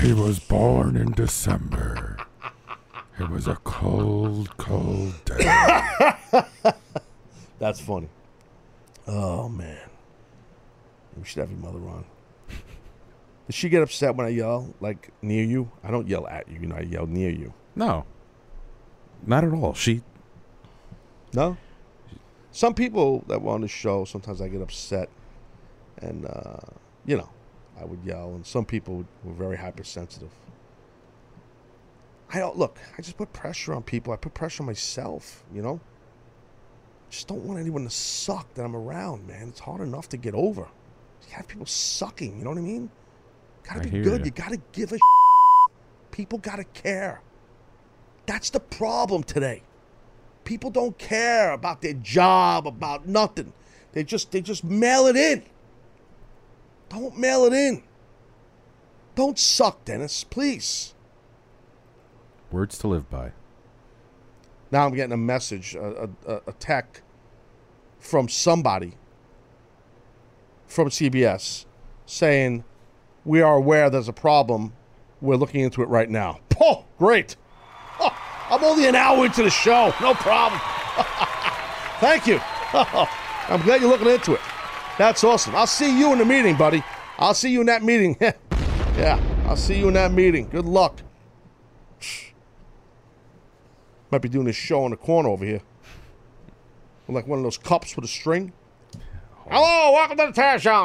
He 0.00 0.12
was 0.12 0.38
born 0.38 0.96
in 0.96 1.12
December. 1.12 2.18
It 3.18 3.30
was 3.30 3.48
a 3.48 3.56
cold, 3.64 4.54
cold 4.58 5.14
day. 5.24 5.38
That's 7.58 7.80
funny. 7.80 8.08
Oh 9.06 9.48
man, 9.48 9.88
we 11.16 11.24
should 11.24 11.40
have 11.40 11.50
your 11.50 11.58
mother 11.58 11.78
on. 11.88 12.04
Does 13.46 13.54
she 13.54 13.70
get 13.70 13.82
upset 13.82 14.14
when 14.14 14.26
I 14.26 14.28
yell 14.28 14.74
like 14.80 15.08
near 15.22 15.42
you? 15.42 15.70
I 15.82 15.90
don't 15.90 16.06
yell 16.06 16.28
at 16.28 16.46
you. 16.48 16.60
You 16.60 16.66
know, 16.66 16.76
I 16.76 16.82
yell 16.82 17.06
near 17.06 17.30
you. 17.30 17.54
No, 17.74 18.04
not 19.26 19.42
at 19.42 19.52
all. 19.54 19.72
She 19.72 20.02
No. 21.32 21.56
Some 22.52 22.74
people 22.74 23.24
that 23.28 23.42
were 23.42 23.52
on 23.52 23.60
the 23.60 23.68
show, 23.68 24.04
sometimes 24.04 24.40
I 24.40 24.48
get 24.48 24.62
upset, 24.62 25.08
and 25.98 26.26
uh, 26.26 26.58
you 27.04 27.16
know, 27.16 27.28
I 27.80 27.84
would 27.84 28.00
yell, 28.04 28.34
and 28.34 28.44
some 28.46 28.64
people 28.64 29.04
were 29.22 29.34
very 29.34 29.56
hypersensitive. 29.56 30.30
I 32.32 32.38
don't 32.38 32.58
look. 32.58 32.78
I 32.96 33.02
just 33.02 33.16
put 33.16 33.32
pressure 33.32 33.74
on 33.74 33.82
people. 33.82 34.12
I 34.12 34.16
put 34.16 34.34
pressure 34.34 34.62
on 34.62 34.66
myself. 34.66 35.44
You 35.52 35.62
know. 35.62 35.80
Just 37.10 37.26
don't 37.26 37.42
want 37.44 37.58
anyone 37.58 37.84
to 37.84 37.90
suck 37.90 38.52
that 38.54 38.64
I'm 38.64 38.76
around, 38.76 39.26
man. 39.26 39.48
It's 39.48 39.60
hard 39.60 39.80
enough 39.80 40.10
to 40.10 40.18
get 40.18 40.34
over. 40.34 40.68
You 41.26 41.34
have 41.34 41.48
people 41.48 41.66
sucking. 41.66 42.38
You 42.38 42.44
know 42.44 42.50
what 42.50 42.58
I 42.58 42.62
mean? 42.62 42.90
Gotta 43.62 43.80
I 43.80 43.84
be 43.84 44.02
good. 44.02 44.20
ya. 44.20 44.24
You 44.26 44.30
gotta 44.30 44.60
give 44.72 44.92
a. 44.92 44.98
People 46.10 46.38
gotta 46.38 46.64
care. 46.64 47.22
That's 48.26 48.50
the 48.50 48.60
problem 48.60 49.22
today. 49.22 49.62
People 50.48 50.70
don't 50.70 50.96
care 50.96 51.52
about 51.52 51.82
their 51.82 51.92
job, 51.92 52.66
about 52.66 53.06
nothing. 53.06 53.52
They 53.92 54.02
just 54.02 54.32
they 54.32 54.40
just 54.40 54.64
mail 54.64 55.06
it 55.06 55.14
in. 55.14 55.42
Don't 56.88 57.18
mail 57.18 57.44
it 57.44 57.52
in. 57.52 57.82
Don't 59.14 59.38
suck, 59.38 59.84
Dennis, 59.84 60.24
please. 60.24 60.94
Words 62.50 62.78
to 62.78 62.88
live 62.88 63.10
by. 63.10 63.32
Now 64.70 64.86
I'm 64.86 64.94
getting 64.94 65.12
a 65.12 65.18
message, 65.18 65.74
a, 65.74 66.08
a, 66.26 66.40
a 66.46 66.52
tech 66.54 67.02
from 67.98 68.26
somebody 68.26 68.94
from 70.66 70.88
CBS 70.88 71.66
saying, 72.06 72.64
We 73.26 73.42
are 73.42 73.56
aware 73.56 73.90
there's 73.90 74.08
a 74.08 74.14
problem. 74.14 74.72
We're 75.20 75.36
looking 75.36 75.60
into 75.60 75.82
it 75.82 75.90
right 75.90 76.08
now. 76.08 76.40
Oh, 76.60 76.86
great. 76.98 77.36
I'm 78.50 78.64
only 78.64 78.86
an 78.86 78.94
hour 78.94 79.26
into 79.26 79.42
the 79.42 79.50
show. 79.50 79.92
No 80.00 80.14
problem. 80.14 80.58
Thank 82.00 82.26
you. 82.26 82.40
I'm 82.72 83.60
glad 83.62 83.80
you're 83.80 83.90
looking 83.90 84.08
into 84.08 84.34
it. 84.34 84.40
That's 84.96 85.22
awesome. 85.22 85.54
I'll 85.54 85.66
see 85.66 85.98
you 85.98 86.12
in 86.12 86.18
the 86.18 86.24
meeting, 86.24 86.56
buddy. 86.56 86.82
I'll 87.18 87.34
see 87.34 87.50
you 87.50 87.60
in 87.60 87.66
that 87.66 87.82
meeting. 87.82 88.16
yeah, 88.20 89.20
I'll 89.46 89.56
see 89.56 89.78
you 89.78 89.88
in 89.88 89.94
that 89.94 90.12
meeting. 90.12 90.48
Good 90.48 90.64
luck. 90.64 91.02
Might 94.10 94.22
be 94.22 94.30
doing 94.30 94.46
this 94.46 94.56
show 94.56 94.86
in 94.86 94.92
the 94.92 94.96
corner 94.96 95.28
over 95.28 95.44
here. 95.44 95.60
Like 97.06 97.26
one 97.26 97.38
of 97.38 97.42
those 97.42 97.58
cups 97.58 97.96
with 97.96 98.04
a 98.04 98.08
string. 98.08 98.52
Hello, 99.50 99.92
welcome 99.92 100.16
to 100.18 100.26
the 100.26 100.32
Taz 100.32 100.60
Show. 100.60 100.84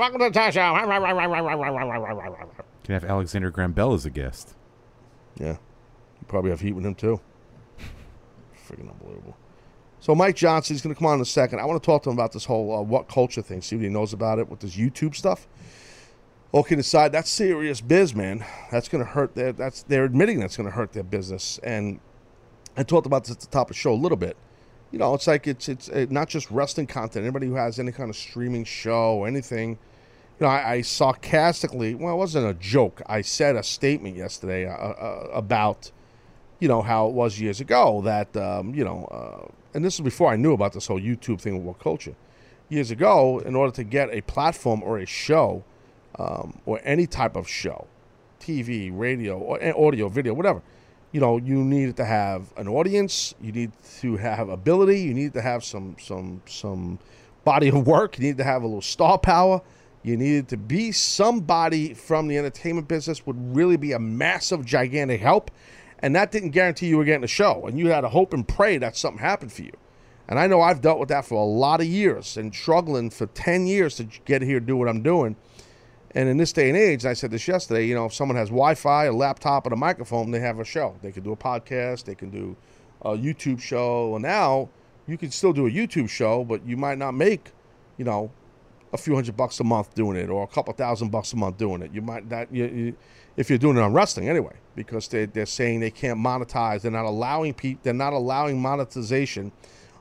welcome 0.00 0.18
to 0.18 0.24
the 0.24 0.38
Taz 0.38 0.54
Show. 0.54 0.60
Can 2.86 2.92
have 2.92 3.04
Alexander 3.04 3.50
Graham 3.50 3.72
Bell 3.72 3.94
as 3.94 4.06
a 4.06 4.10
guest. 4.10 4.54
Yeah, 5.40 5.56
you 6.20 6.26
probably 6.28 6.50
have 6.50 6.60
heat 6.60 6.72
with 6.72 6.86
him 6.86 6.94
too. 6.94 7.20
Freaking 8.64 8.88
unbelievable. 8.88 9.36
So 9.98 10.14
Mike 10.14 10.36
Johnson's 10.36 10.82
going 10.82 10.94
to 10.94 10.98
come 10.98 11.08
on 11.08 11.16
in 11.16 11.20
a 11.20 11.24
second. 11.24 11.58
I 11.58 11.64
want 11.64 11.82
to 11.82 11.84
talk 11.84 12.04
to 12.04 12.10
him 12.10 12.14
about 12.14 12.30
this 12.30 12.44
whole 12.44 12.72
uh, 12.72 12.82
what 12.82 13.08
culture 13.08 13.42
thing. 13.42 13.60
See 13.60 13.74
what 13.74 13.82
he 13.82 13.88
knows 13.88 14.12
about 14.12 14.38
it 14.38 14.48
with 14.48 14.60
this 14.60 14.76
YouTube 14.76 15.16
stuff. 15.16 15.48
Okay, 16.54 16.76
aside, 16.76 17.10
that's 17.10 17.28
serious 17.28 17.80
biz, 17.80 18.14
man. 18.14 18.44
That's 18.70 18.88
going 18.88 19.02
to 19.02 19.10
hurt 19.10 19.34
their. 19.34 19.52
That's 19.52 19.82
they're 19.82 20.04
admitting 20.04 20.38
that's 20.38 20.56
going 20.56 20.68
to 20.68 20.76
hurt 20.76 20.92
their 20.92 21.02
business. 21.02 21.58
And 21.64 21.98
I 22.76 22.84
talked 22.84 23.06
about 23.06 23.24
this 23.24 23.32
at 23.32 23.40
the 23.40 23.48
top 23.48 23.68
of 23.68 23.74
the 23.74 23.80
show 23.80 23.94
a 23.94 23.94
little 23.94 24.16
bit. 24.16 24.36
You 24.92 25.00
know, 25.00 25.12
it's 25.14 25.26
like 25.26 25.48
it's 25.48 25.68
it's 25.68 25.88
uh, 25.88 26.06
not 26.08 26.28
just 26.28 26.52
wrestling 26.52 26.86
content. 26.86 27.24
Anybody 27.24 27.48
who 27.48 27.54
has 27.54 27.80
any 27.80 27.90
kind 27.90 28.10
of 28.10 28.16
streaming 28.16 28.62
show 28.62 29.16
or 29.16 29.26
anything, 29.26 29.76
you 30.38 30.46
know, 30.46 30.52
I, 30.52 30.72
I 30.72 30.80
sarcastically, 30.82 31.94
well, 31.94 32.14
it 32.14 32.18
wasn't 32.18 32.46
a 32.46 32.54
joke. 32.54 33.00
I 33.06 33.22
said 33.22 33.56
a 33.56 33.62
statement 33.62 34.16
yesterday 34.16 34.66
uh, 34.66 34.72
uh, 34.72 35.28
about, 35.32 35.90
you 36.60 36.68
know, 36.68 36.82
how 36.82 37.08
it 37.08 37.14
was 37.14 37.40
years 37.40 37.60
ago 37.60 38.02
that, 38.02 38.36
um, 38.36 38.74
you 38.74 38.84
know, 38.84 39.04
uh, 39.06 39.50
and 39.74 39.84
this 39.84 39.94
is 39.94 40.00
before 40.00 40.30
I 40.30 40.36
knew 40.36 40.52
about 40.52 40.72
this 40.72 40.86
whole 40.86 41.00
YouTube 41.00 41.40
thing 41.40 41.54
with 41.54 41.64
what 41.64 41.78
culture. 41.78 42.14
Years 42.68 42.90
ago, 42.90 43.38
in 43.38 43.54
order 43.54 43.72
to 43.72 43.84
get 43.84 44.10
a 44.10 44.20
platform 44.22 44.82
or 44.82 44.98
a 44.98 45.06
show, 45.06 45.64
um, 46.18 46.58
or 46.66 46.80
any 46.82 47.06
type 47.06 47.36
of 47.36 47.48
show, 47.48 47.86
TV, 48.40 48.90
radio, 48.92 49.38
or 49.38 49.58
audio, 49.76 50.08
video, 50.08 50.34
whatever, 50.34 50.62
you 51.12 51.20
know, 51.20 51.38
you 51.38 51.64
needed 51.64 51.96
to 51.96 52.04
have 52.04 52.52
an 52.56 52.68
audience. 52.68 53.34
You 53.40 53.52
need 53.52 53.72
to 54.00 54.16
have 54.16 54.48
ability. 54.48 55.00
You 55.00 55.14
need 55.14 55.32
to 55.34 55.40
have 55.40 55.64
some 55.64 55.96
some 55.98 56.42
some 56.46 56.98
body 57.44 57.68
of 57.68 57.86
work. 57.86 58.18
You 58.18 58.24
need 58.24 58.36
to 58.38 58.44
have 58.44 58.62
a 58.62 58.66
little 58.66 58.82
star 58.82 59.16
power. 59.18 59.62
You 60.06 60.16
needed 60.16 60.46
to 60.50 60.56
be 60.56 60.92
somebody 60.92 61.92
from 61.92 62.28
the 62.28 62.38
entertainment 62.38 62.86
business 62.86 63.26
would 63.26 63.56
really 63.56 63.76
be 63.76 63.90
a 63.90 63.98
massive, 63.98 64.64
gigantic 64.64 65.20
help. 65.20 65.50
And 65.98 66.14
that 66.14 66.30
didn't 66.30 66.50
guarantee 66.50 66.86
you 66.86 66.96
were 66.96 67.04
getting 67.04 67.24
a 67.24 67.26
show. 67.26 67.66
And 67.66 67.76
you 67.76 67.88
had 67.88 68.02
to 68.02 68.08
hope 68.08 68.32
and 68.32 68.46
pray 68.46 68.78
that 68.78 68.96
something 68.96 69.18
happened 69.18 69.52
for 69.52 69.62
you. 69.62 69.72
And 70.28 70.38
I 70.38 70.46
know 70.46 70.60
I've 70.60 70.80
dealt 70.80 71.00
with 71.00 71.08
that 71.08 71.24
for 71.24 71.34
a 71.34 71.44
lot 71.44 71.80
of 71.80 71.88
years 71.88 72.36
and 72.36 72.54
struggling 72.54 73.10
for 73.10 73.26
10 73.26 73.66
years 73.66 73.96
to 73.96 74.04
get 74.24 74.42
here 74.42 74.60
do 74.60 74.76
what 74.76 74.88
I'm 74.88 75.02
doing. 75.02 75.34
And 76.12 76.28
in 76.28 76.36
this 76.36 76.52
day 76.52 76.68
and 76.68 76.78
age, 76.78 77.02
and 77.02 77.10
I 77.10 77.14
said 77.14 77.32
this 77.32 77.48
yesterday, 77.48 77.84
you 77.84 77.96
know, 77.96 78.06
if 78.06 78.14
someone 78.14 78.36
has 78.36 78.48
Wi 78.48 78.76
Fi, 78.76 79.06
a 79.06 79.12
laptop, 79.12 79.66
and 79.66 79.72
a 79.72 79.76
microphone, 79.76 80.30
they 80.30 80.38
have 80.38 80.60
a 80.60 80.64
show. 80.64 80.94
They 81.02 81.10
can 81.10 81.24
do 81.24 81.32
a 81.32 81.36
podcast, 81.36 82.04
they 82.04 82.14
can 82.14 82.30
do 82.30 82.56
a 83.02 83.16
YouTube 83.16 83.60
show. 83.60 84.14
And 84.14 84.22
now 84.22 84.68
you 85.08 85.18
can 85.18 85.32
still 85.32 85.52
do 85.52 85.66
a 85.66 85.70
YouTube 85.70 86.08
show, 86.08 86.44
but 86.44 86.64
you 86.64 86.76
might 86.76 86.96
not 86.96 87.14
make, 87.14 87.50
you 87.96 88.04
know, 88.04 88.30
a 88.92 88.98
few 88.98 89.14
hundred 89.14 89.36
bucks 89.36 89.60
a 89.60 89.64
month 89.64 89.94
doing 89.94 90.16
it 90.16 90.30
or 90.30 90.42
a 90.42 90.46
couple 90.46 90.72
thousand 90.72 91.10
bucks 91.10 91.32
a 91.32 91.36
month 91.36 91.58
doing 91.58 91.82
it. 91.82 91.92
You 91.92 92.02
might 92.02 92.28
that 92.30 92.52
you, 92.52 92.66
you, 92.66 92.96
if 93.36 93.50
you're 93.50 93.58
doing 93.58 93.76
it 93.76 93.80
on 93.80 93.92
wrestling 93.92 94.28
anyway, 94.28 94.54
because 94.74 95.08
they 95.08 95.26
they're 95.26 95.46
saying 95.46 95.80
they 95.80 95.90
can't 95.90 96.18
monetize. 96.18 96.82
They're 96.82 96.90
not 96.90 97.04
allowing 97.04 97.54
people. 97.54 97.80
They're 97.82 97.94
not 97.94 98.12
allowing 98.12 98.60
monetization 98.60 99.52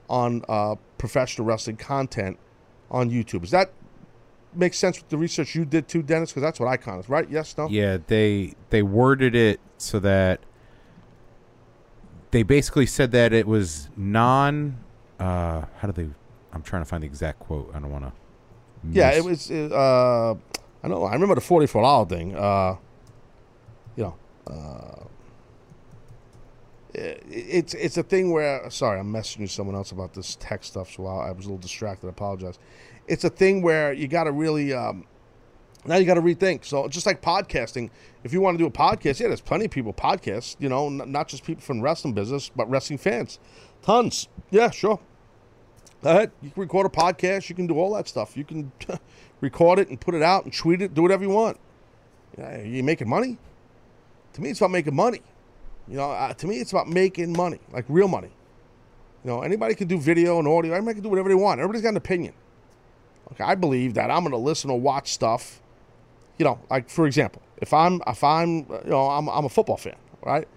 on 0.10 0.44
uh, 0.48 0.76
professional 0.98 1.48
wrestling 1.48 1.78
content 1.78 2.38
on 2.92 3.10
YouTube. 3.10 3.42
Does 3.42 3.52
that 3.52 3.72
make 4.54 4.74
sense 4.74 5.00
with 5.00 5.10
the 5.10 5.18
research 5.18 5.56
you 5.56 5.66
did 5.66 5.88
too, 5.88 6.02
Dennis? 6.02 6.32
Because 6.32 6.44
that's 6.44 6.60
what 6.60 6.68
I 6.68 6.78
kind 6.78 7.00
of 7.00 7.10
right. 7.10 7.30
Yes, 7.30 7.58
no. 7.58 7.68
Yeah, 7.68 7.98
they 8.08 8.54
they 8.70 8.84
worded 8.84 9.36
it 9.36 9.60
so 9.78 10.00
that 10.00 10.40
they 12.32 12.44
basically 12.44 12.86
said 12.86 13.12
that 13.12 13.34
it 13.34 13.48
was 13.48 13.90
non. 13.96 14.78
Uh, 15.20 15.66
how 15.78 15.88
do 15.88 15.92
they? 15.92 16.10
I'm 16.54 16.62
trying 16.62 16.82
to 16.82 16.86
find 16.86 17.04
the 17.04 17.08
exact 17.08 17.40
quote. 17.40 17.72
I 17.74 17.80
don't 17.80 17.92
want 17.92 18.06
to. 18.06 18.12
Yeah, 18.92 19.12
it 19.12 19.24
was. 19.24 19.50
Uh, 19.52 20.36
I 20.84 20.88
know. 20.88 21.04
I 21.04 21.14
remember 21.14 21.36
the 21.36 21.42
forty-four 21.42 21.82
dollar 21.82 22.06
thing. 22.06 22.36
Uh, 22.36 22.76
you 23.96 24.04
know, 24.04 24.16
uh, 24.48 25.06
it, 26.94 27.24
it's 27.28 27.74
it's 27.74 27.98
a 27.98 28.04
thing 28.04 28.32
where. 28.32 28.70
Sorry, 28.70 29.00
I'm 29.00 29.12
messaging 29.12 29.50
someone 29.50 29.76
else 29.76 29.92
about 29.92 30.14
this 30.14 30.36
tech 30.40 30.64
stuff, 30.64 30.92
so 30.92 31.06
I, 31.08 31.30
I 31.30 31.32
was 31.32 31.46
a 31.46 31.50
little 31.50 31.58
distracted. 31.58 32.08
I 32.08 32.10
apologize. 32.12 32.60
It's 33.08 33.24
a 33.24 33.30
thing 33.30 33.62
where 33.62 33.94
you 33.94 34.08
got 34.08 34.26
to 34.26 34.32
really. 34.32 34.74
Um, 34.74 35.06
now 35.88 35.98
you 35.98 36.06
got 36.06 36.16
to 36.16 36.22
rethink. 36.22 36.66
So 36.66 36.88
just 36.88 37.06
like 37.06 37.22
podcasting, 37.22 37.92
if 38.24 38.34
you 38.34 38.42
want 38.42 38.58
to 38.58 38.64
do 38.64 38.68
a 38.68 38.72
podcast, 38.72 39.20
yeah, 39.20 39.28
there's 39.28 39.42
plenty 39.42 39.66
of 39.66 39.72
people 39.72 39.94
podcast. 39.94 40.56
You 40.60 40.70
know, 40.70 40.88
n- 40.88 41.12
not 41.12 41.28
just 41.28 41.44
people 41.44 41.62
from 41.62 41.82
wrestling 41.82 42.14
business, 42.14 42.50
but 42.56 42.70
wrestling 42.70 42.98
fans, 42.98 43.40
tons. 43.84 44.28
Yeah, 44.50 44.72
sure. 44.72 45.00
Ahead. 46.06 46.32
You 46.42 46.52
can 46.52 46.62
record 46.62 46.86
a 46.86 46.90
podcast. 46.90 47.50
You 47.50 47.56
can 47.56 47.66
do 47.66 47.80
all 47.80 47.96
that 47.96 48.08
stuff. 48.08 48.38
You 48.38 48.44
can 48.46 48.72
record 49.42 49.80
it 49.80 49.90
and 49.90 50.00
put 50.00 50.14
it 50.14 50.22
out 50.22 50.44
and 50.44 50.54
tweet 50.54 50.82
it. 50.82 50.94
Do 50.94 51.02
whatever 51.02 51.24
you 51.24 51.32
want. 51.32 51.60
You 52.38 52.84
making 52.84 53.10
money? 53.10 53.38
To 54.34 54.42
me, 54.42 54.52
it's 54.52 54.60
about 54.60 54.72
making 54.72 54.96
money. 54.96 55.22
You 55.88 55.98
know, 55.98 56.12
uh, 56.12 56.34
to 56.34 56.48
me, 56.48 56.58
it's 56.58 56.72
about 56.72 56.88
making 56.88 57.34
money, 57.34 57.60
like 57.72 57.86
real 57.88 58.08
money. 58.08 58.32
You 59.24 59.32
know, 59.32 59.42
anybody 59.42 59.74
can 59.76 59.88
do 59.88 60.00
video 60.00 60.38
and 60.40 60.48
audio. 60.48 60.74
Anybody 60.74 60.96
can 60.96 61.04
do 61.04 61.10
whatever 61.10 61.30
they 61.30 61.36
want. 61.36 61.60
Everybody's 61.60 61.82
got 61.82 61.90
an 61.90 61.98
opinion. 61.98 62.34
Okay, 63.32 63.44
I 63.44 63.56
believe 63.56 63.96
that 63.96 64.12
I'm 64.12 64.22
going 64.22 64.32
to 64.32 64.38
listen 64.38 64.70
or 64.70 64.80
watch 64.80 65.12
stuff. 65.14 65.62
You 66.38 66.46
know, 66.46 66.60
like 66.70 66.90
for 66.90 67.08
example, 67.08 67.42
if 67.58 67.74
I'm 67.74 68.02
if 68.06 68.24
I'm 68.24 68.58
you 68.58 68.80
know 68.86 69.10
I'm 69.10 69.30
I'm 69.30 69.46
a 69.46 69.50
football 69.50 69.78
fan, 69.78 69.96
right? 70.24 70.48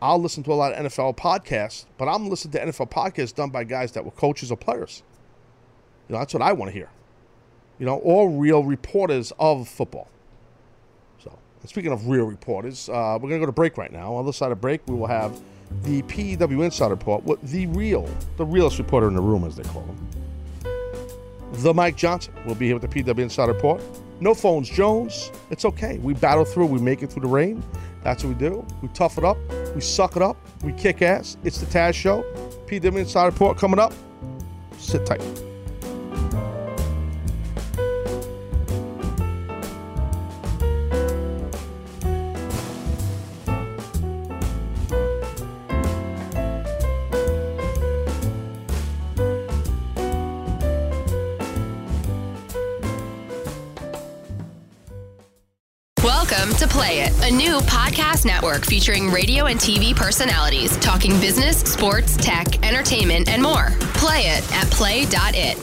I'll 0.00 0.20
listen 0.20 0.42
to 0.44 0.52
a 0.52 0.54
lot 0.54 0.72
of 0.72 0.86
NFL 0.86 1.16
podcasts, 1.16 1.86
but 1.96 2.06
I'm 2.06 2.28
listening 2.28 2.52
to 2.52 2.66
NFL 2.66 2.90
podcasts 2.90 3.34
done 3.34 3.50
by 3.50 3.64
guys 3.64 3.92
that 3.92 4.04
were 4.04 4.10
coaches 4.10 4.50
or 4.52 4.56
players. 4.56 5.02
You 6.08 6.14
know, 6.14 6.18
that's 6.18 6.34
what 6.34 6.42
I 6.42 6.52
want 6.52 6.70
to 6.70 6.72
hear. 6.72 6.90
You 7.78 7.86
know, 7.86 7.98
all 7.98 8.28
real 8.28 8.62
reporters 8.62 9.32
of 9.38 9.68
football. 9.68 10.08
So, 11.22 11.36
speaking 11.64 11.92
of 11.92 12.08
real 12.08 12.24
reporters, 12.24 12.88
uh, 12.88 13.18
we're 13.20 13.28
going 13.28 13.40
to 13.40 13.40
go 13.40 13.46
to 13.46 13.52
break 13.52 13.76
right 13.76 13.92
now. 13.92 14.14
On 14.14 14.26
the 14.26 14.32
side 14.32 14.52
of 14.52 14.60
break, 14.60 14.80
we 14.86 14.94
will 14.94 15.06
have 15.06 15.40
the 15.82 16.02
PW 16.02 16.64
Insider 16.64 16.90
Report 16.94 17.24
with 17.24 17.40
the 17.42 17.66
real, 17.68 18.08
the 18.36 18.44
realest 18.44 18.78
reporter 18.78 19.08
in 19.08 19.14
the 19.14 19.20
room, 19.20 19.44
as 19.44 19.56
they 19.56 19.64
call 19.64 19.82
him. 19.82 20.08
The 21.52 21.72
Mike 21.72 21.96
Johnson 21.96 22.34
will 22.44 22.54
be 22.54 22.66
here 22.66 22.76
with 22.76 22.90
the 22.90 23.02
PW 23.02 23.18
Insider 23.18 23.52
Report. 23.52 23.82
No 24.20 24.34
phones, 24.34 24.68
Jones. 24.68 25.30
It's 25.50 25.64
okay. 25.64 25.98
We 25.98 26.14
battle 26.14 26.44
through. 26.44 26.66
We 26.66 26.80
make 26.80 27.02
it 27.02 27.10
through 27.10 27.22
the 27.22 27.28
rain. 27.28 27.62
That's 28.06 28.22
what 28.22 28.34
we 28.34 28.48
do. 28.48 28.64
We 28.82 28.88
tough 28.90 29.18
it 29.18 29.24
up. 29.24 29.36
We 29.74 29.80
suck 29.80 30.14
it 30.14 30.22
up. 30.22 30.36
We 30.62 30.72
kick 30.72 31.02
ass. 31.02 31.36
It's 31.42 31.58
the 31.58 31.66
Taz 31.66 31.94
Show. 31.94 32.22
PW 32.68 32.98
Insider 32.98 33.32
Report 33.32 33.58
coming 33.58 33.80
up. 33.80 33.92
Sit 34.78 35.04
tight. 35.04 35.45
A 57.22 57.30
new 57.30 57.58
podcast 57.60 58.26
network 58.26 58.66
featuring 58.66 59.10
radio 59.10 59.46
and 59.46 59.58
TV 59.58 59.96
personalities 59.96 60.76
talking 60.76 61.18
business, 61.18 61.60
sports, 61.60 62.14
tech, 62.18 62.62
entertainment, 62.64 63.28
and 63.28 63.42
more. 63.42 63.70
Play 63.94 64.26
it 64.26 64.52
at 64.52 64.70
play.it. 64.70 65.58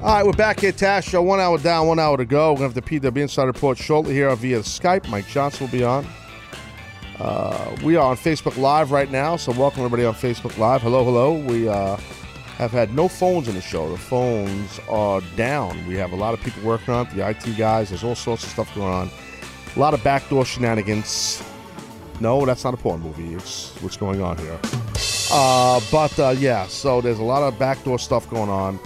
All 0.00 0.16
right, 0.16 0.24
we're 0.26 0.32
back 0.32 0.60
here, 0.60 0.72
Taz 0.72 1.04
Show. 1.04 1.22
One 1.22 1.40
hour 1.40 1.58
down, 1.58 1.86
one 1.86 1.98
hour 1.98 2.16
to 2.16 2.24
go. 2.24 2.52
We're 2.52 2.60
going 2.60 2.72
to 2.72 2.80
have 2.80 2.86
the 2.88 3.00
PW 3.00 3.22
Inside 3.22 3.44
Report 3.44 3.76
shortly 3.76 4.14
here 4.14 4.34
via 4.34 4.60
Skype. 4.60 5.08
Mike 5.08 5.28
Johnson 5.28 5.66
will 5.66 5.72
be 5.72 5.84
on. 5.84 6.06
Uh, 7.20 7.76
we 7.84 7.96
are 7.96 8.10
on 8.10 8.16
Facebook 8.16 8.56
Live 8.56 8.92
right 8.92 9.10
now, 9.10 9.36
so 9.36 9.52
welcome 9.52 9.80
everybody 9.80 10.04
on 10.04 10.14
Facebook 10.14 10.56
Live. 10.58 10.82
Hello, 10.82 11.04
hello. 11.04 11.34
We 11.34 11.68
uh, 11.68 11.98
have 12.56 12.70
had 12.70 12.94
no 12.94 13.08
phones 13.08 13.48
in 13.48 13.54
the 13.54 13.60
show. 13.60 13.90
The 13.90 13.98
phones 13.98 14.80
are 14.88 15.20
down. 15.36 15.86
We 15.86 15.94
have 15.96 16.12
a 16.12 16.16
lot 16.16 16.34
of 16.34 16.40
people 16.42 16.62
working 16.62 16.94
on 16.94 17.06
it, 17.06 17.14
the 17.14 17.28
IT 17.28 17.56
guys. 17.56 17.88
There's 17.88 18.04
all 18.04 18.14
sorts 18.14 18.44
of 18.44 18.50
stuff 18.50 18.74
going 18.74 18.92
on. 18.92 19.10
A 19.74 19.78
lot 19.78 19.92
of 19.92 20.02
backdoor 20.04 20.44
shenanigans. 20.44 21.42
No, 22.20 22.46
that's 22.46 22.62
not 22.62 22.74
a 22.74 22.76
porn 22.76 23.00
movie. 23.00 23.34
It's 23.34 23.74
what's 23.82 23.96
going 23.96 24.22
on 24.22 24.38
here. 24.38 24.58
Uh, 25.32 25.80
but 25.90 26.16
uh, 26.18 26.30
yeah, 26.38 26.66
so 26.68 27.00
there's 27.00 27.18
a 27.18 27.24
lot 27.24 27.42
of 27.42 27.58
backdoor 27.58 27.98
stuff 27.98 28.28
going 28.30 28.50
on. 28.50 28.78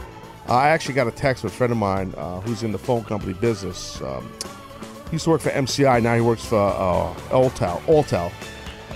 I 0.49 0.71
actually 0.71 0.95
got 0.95 1.07
a 1.07 1.11
text 1.11 1.43
from 1.43 1.49
a 1.49 1.53
friend 1.53 1.71
of 1.71 1.77
mine 1.79 2.14
uh, 2.16 2.41
who's 2.41 2.62
in 2.62 2.73
the 2.73 2.79
phone 2.79 3.05
company 3.05 3.35
business. 3.35 4.01
Um, 4.01 4.33
he 5.07 5.12
used 5.12 5.25
to 5.25 5.31
work 5.31 5.43
for 5.43 5.51
MCI. 5.51 6.03
Now 6.03 6.14
he 6.14 6.23
works 6.23 6.45
for 6.45 6.59
uh, 6.59 7.14
Alltel. 7.31 7.81
Alltel. 7.83 8.33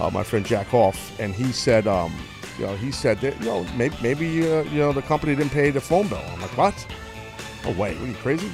Uh, 0.00 0.10
my 0.10 0.22
friend 0.22 0.46
Jack 0.46 0.68
Hoff, 0.68 1.20
and 1.20 1.34
he 1.34 1.52
said, 1.52 1.86
um, 1.86 2.12
you 2.58 2.66
know, 2.66 2.76
he 2.76 2.90
said 2.90 3.20
that 3.20 3.38
you 3.40 3.46
know 3.46 3.64
maybe 3.76 3.96
maybe 4.02 4.50
uh, 4.50 4.62
you 4.64 4.78
know 4.78 4.92
the 4.92 5.02
company 5.02 5.34
didn't 5.34 5.52
pay 5.52 5.70
the 5.70 5.80
phone 5.80 6.08
bill. 6.08 6.22
I'm 6.28 6.40
like, 6.40 6.56
what? 6.56 6.86
Oh 7.64 7.70
wait, 7.70 7.98
what 7.98 8.04
are 8.04 8.06
you 8.06 8.14
crazy? 8.14 8.48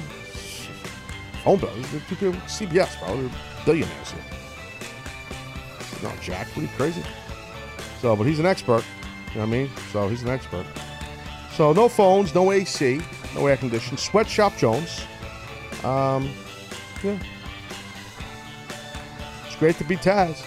Phone 1.43 1.59
bill? 1.59 1.69
CBS, 1.69 2.99
bro. 2.99 3.15
They're 3.21 3.31
billionaires 3.65 4.11
here. 4.11 4.23
No, 6.03 6.11
Jack, 6.21 6.47
what 6.47 6.57
are 6.57 6.61
you 6.61 6.67
crazy? 6.69 7.03
So, 8.01 8.15
but 8.15 8.25
he's 8.25 8.39
an 8.39 8.45
expert. 8.45 8.83
You 9.33 9.41
know 9.41 9.47
what 9.47 9.47
I 9.47 9.59
mean? 9.59 9.69
So 9.91 10.07
he's 10.07 10.23
an 10.23 10.29
expert. 10.29 10.65
So 11.53 11.73
no 11.73 11.89
phones, 11.89 12.33
no 12.33 12.51
AC, 12.51 13.01
no 13.35 13.45
air 13.47 13.57
conditioning. 13.57 13.97
Sweatshop 13.97 14.55
Jones. 14.57 15.01
Um, 15.83 16.29
yeah. 17.03 17.19
It's 19.45 19.55
great 19.57 19.75
to 19.77 19.83
be 19.83 19.97
Taz. 19.97 20.41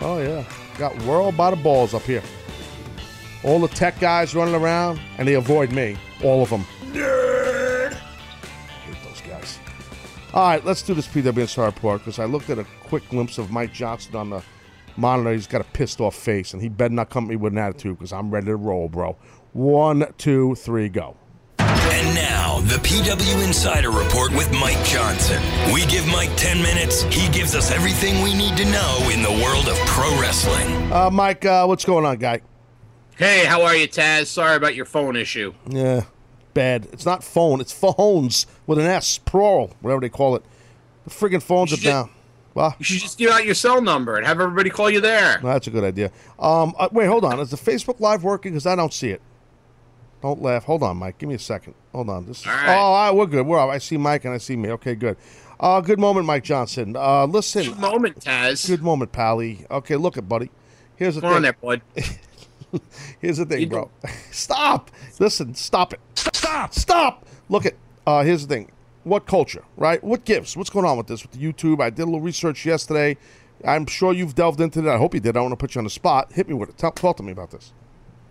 Oh 0.00 0.18
yeah, 0.18 0.44
got 0.78 1.00
world 1.02 1.36
by 1.36 1.50
the 1.50 1.56
balls 1.56 1.94
up 1.94 2.02
here. 2.02 2.22
All 3.44 3.58
the 3.58 3.68
tech 3.68 3.98
guys 3.98 4.34
running 4.34 4.54
around, 4.54 5.00
and 5.18 5.26
they 5.26 5.34
avoid 5.34 5.72
me. 5.72 5.96
All 6.22 6.42
of 6.42 6.50
them. 6.50 6.64
Nerd. 6.92 7.92
I 7.92 7.96
hate 8.86 9.04
those 9.04 9.20
guys. 9.20 9.58
All 10.32 10.48
right, 10.48 10.64
let's 10.64 10.82
do 10.82 10.94
this 10.94 11.08
PW 11.08 11.36
Inside 11.38 11.66
Report 11.66 12.00
because 12.00 12.18
I 12.18 12.24
looked 12.26 12.50
at 12.50 12.58
a 12.58 12.64
quick 12.84 13.08
glimpse 13.08 13.38
of 13.38 13.50
Mike 13.50 13.72
Johnson 13.72 14.14
on 14.14 14.30
the 14.30 14.42
monitor. 14.96 15.32
He's 15.32 15.48
got 15.48 15.60
a 15.60 15.64
pissed 15.64 16.00
off 16.00 16.14
face, 16.14 16.52
and 16.52 16.62
he 16.62 16.68
better 16.68 16.94
not 16.94 17.10
come 17.10 17.24
at 17.24 17.30
me 17.30 17.36
with 17.36 17.52
an 17.52 17.58
attitude 17.58 17.98
because 17.98 18.12
I'm 18.12 18.30
ready 18.30 18.46
to 18.46 18.56
roll, 18.56 18.88
bro. 18.88 19.16
One, 19.52 20.06
two, 20.18 20.54
three, 20.54 20.88
go. 20.88 21.16
And 21.58 22.14
now, 22.14 22.60
the 22.60 22.76
PW 22.76 23.44
Insider 23.46 23.90
Report 23.90 24.30
with 24.32 24.50
Mike 24.52 24.82
Johnson. 24.84 25.42
We 25.74 25.84
give 25.86 26.06
Mike 26.06 26.30
10 26.36 26.62
minutes, 26.62 27.02
he 27.02 27.28
gives 27.30 27.54
us 27.54 27.70
everything 27.72 28.22
we 28.22 28.34
need 28.34 28.56
to 28.56 28.64
know 28.66 29.10
in 29.12 29.22
the 29.22 29.42
world 29.44 29.68
of 29.68 29.76
pro 29.86 30.08
wrestling. 30.20 30.92
Uh, 30.92 31.10
Mike, 31.10 31.44
uh, 31.44 31.66
what's 31.66 31.84
going 31.84 32.04
on, 32.04 32.18
guy? 32.18 32.40
Hey, 33.18 33.44
how 33.44 33.62
are 33.62 33.76
you, 33.76 33.86
Taz? 33.88 34.26
Sorry 34.26 34.56
about 34.56 34.74
your 34.74 34.84
phone 34.84 35.16
issue. 35.16 35.52
Yeah, 35.68 36.04
bad. 36.54 36.88
It's 36.92 37.04
not 37.06 37.22
phone. 37.22 37.60
It's 37.60 37.72
phones 37.72 38.46
with 38.66 38.78
an 38.78 38.86
S, 38.86 39.18
plural, 39.18 39.76
whatever 39.80 40.00
they 40.00 40.08
call 40.08 40.34
it. 40.36 40.42
The 41.04 41.10
friggin' 41.10 41.42
phones 41.42 41.72
are 41.72 41.76
down. 41.82 42.10
Well, 42.54 42.74
You 42.78 42.84
should 42.84 43.00
just 43.00 43.18
give 43.18 43.30
out 43.30 43.44
your 43.46 43.54
cell 43.54 43.80
number 43.80 44.16
and 44.16 44.26
have 44.26 44.38
everybody 44.40 44.70
call 44.70 44.90
you 44.90 45.00
there. 45.00 45.40
that's 45.42 45.66
a 45.66 45.70
good 45.70 45.84
idea. 45.84 46.10
Um, 46.38 46.74
uh, 46.78 46.88
wait, 46.92 47.06
hold 47.06 47.24
on. 47.24 47.40
Is 47.40 47.50
the 47.50 47.56
Facebook 47.56 47.98
Live 47.98 48.22
working? 48.24 48.52
Because 48.52 48.66
I 48.66 48.76
don't 48.76 48.92
see 48.92 49.08
it. 49.10 49.22
Don't 50.20 50.40
laugh. 50.40 50.64
Hold 50.64 50.82
on, 50.82 50.98
Mike. 50.98 51.18
Give 51.18 51.28
me 51.28 51.34
a 51.34 51.38
second. 51.38 51.74
Hold 51.92 52.10
on. 52.10 52.26
This 52.26 52.40
is, 52.40 52.46
All 52.46 52.52
right. 52.52 52.68
Oh, 52.68 52.80
all 52.80 53.06
right, 53.08 53.16
we're 53.16 53.26
good. 53.26 53.46
We're 53.46 53.58
all. 53.58 53.70
I 53.70 53.78
see 53.78 53.96
Mike 53.96 54.24
and 54.24 54.34
I 54.34 54.38
see 54.38 54.54
me. 54.56 54.70
Okay, 54.70 54.94
good. 54.94 55.16
Uh, 55.58 55.80
good 55.80 55.98
moment, 55.98 56.26
Mike 56.26 56.44
Johnson. 56.44 56.94
Uh, 56.96 57.24
listen. 57.26 57.64
Good 57.64 57.78
moment, 57.78 58.20
Taz. 58.20 58.66
Good 58.68 58.82
moment, 58.82 59.12
Pally. 59.12 59.66
Okay, 59.70 59.96
look 59.96 60.16
it, 60.16 60.28
buddy. 60.28 60.50
Here's 60.96 61.14
the 61.16 61.22
Come 61.22 61.30
thing. 61.30 61.36
on 61.36 61.42
there, 61.42 61.52
bud. 61.54 61.82
Here's 63.20 63.38
the 63.38 63.46
thing, 63.46 63.68
bro. 63.68 63.90
Stop. 64.30 64.90
Listen, 65.18 65.54
stop 65.54 65.92
it. 65.92 66.00
Stop. 66.14 66.74
Stop. 66.74 67.26
Look 67.48 67.66
at. 67.66 67.74
Uh, 68.06 68.24
here's 68.24 68.46
the 68.46 68.52
thing. 68.52 68.70
What 69.04 69.26
culture, 69.26 69.62
right? 69.76 70.02
What 70.02 70.24
gives? 70.24 70.56
What's 70.56 70.70
going 70.70 70.84
on 70.84 70.96
with 70.96 71.06
this 71.06 71.22
with 71.22 71.32
the 71.32 71.38
YouTube? 71.38 71.80
I 71.80 71.90
did 71.90 72.02
a 72.02 72.04
little 72.06 72.20
research 72.20 72.66
yesterday. 72.66 73.16
I'm 73.64 73.86
sure 73.86 74.12
you've 74.12 74.34
delved 74.34 74.60
into 74.60 74.80
that. 74.82 74.94
I 74.94 74.98
hope 74.98 75.14
you 75.14 75.20
did. 75.20 75.36
I 75.36 75.40
want 75.40 75.52
to 75.52 75.56
put 75.56 75.74
you 75.74 75.78
on 75.78 75.84
the 75.84 75.90
spot. 75.90 76.32
Hit 76.32 76.48
me 76.48 76.54
with 76.54 76.70
it. 76.70 76.78
Tell, 76.78 76.90
talk 76.90 77.16
to 77.18 77.22
me 77.22 77.30
about 77.30 77.50
this. 77.52 77.72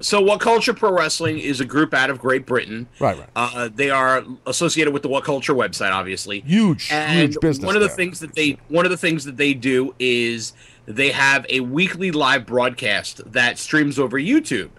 So, 0.01 0.19
What 0.19 0.39
Culture 0.41 0.73
Pro 0.73 0.91
Wrestling 0.91 1.39
is 1.39 1.59
a 1.59 1.65
group 1.65 1.93
out 1.93 2.09
of 2.09 2.19
Great 2.19 2.45
Britain. 2.45 2.87
Right, 2.99 3.17
right. 3.17 3.29
Uh, 3.35 3.69
they 3.73 3.91
are 3.91 4.23
associated 4.47 4.91
with 4.93 5.03
the 5.03 5.09
What 5.09 5.23
Culture 5.23 5.53
website, 5.53 5.91
obviously. 5.91 6.41
Huge, 6.41 6.89
and 6.91 7.19
huge 7.19 7.39
business. 7.39 7.65
One 7.65 7.75
of 7.75 7.81
the 7.81 7.87
there. 7.87 7.95
things 7.95 8.19
that 8.19 8.33
they 8.33 8.57
one 8.67 8.85
of 8.85 8.91
the 8.91 8.97
things 8.97 9.25
that 9.25 9.37
they 9.37 9.53
do 9.53 9.93
is 9.99 10.53
they 10.85 11.11
have 11.11 11.45
a 11.49 11.59
weekly 11.61 12.11
live 12.11 12.45
broadcast 12.45 13.21
that 13.31 13.57
streams 13.57 13.99
over 13.99 14.19
YouTube. 14.19 14.71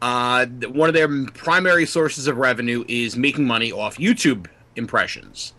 Uh, 0.00 0.46
one 0.46 0.88
of 0.88 0.94
their 0.94 1.26
primary 1.26 1.86
sources 1.86 2.26
of 2.26 2.36
revenue 2.36 2.84
is 2.88 3.16
making 3.16 3.46
money 3.46 3.70
off 3.70 3.96
YouTube 3.96 4.46
impressions. 4.74 5.52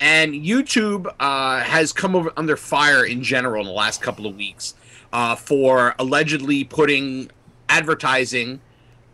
And 0.00 0.34
YouTube 0.34 1.12
uh, 1.20 1.60
has 1.60 1.92
come 1.92 2.14
over 2.14 2.32
under 2.36 2.56
fire 2.56 3.04
in 3.04 3.22
general 3.22 3.62
in 3.62 3.66
the 3.66 3.72
last 3.72 4.02
couple 4.02 4.26
of 4.26 4.36
weeks 4.36 4.74
uh, 5.12 5.36
for 5.36 5.94
allegedly 5.98 6.64
putting 6.64 7.30
advertising. 7.68 8.60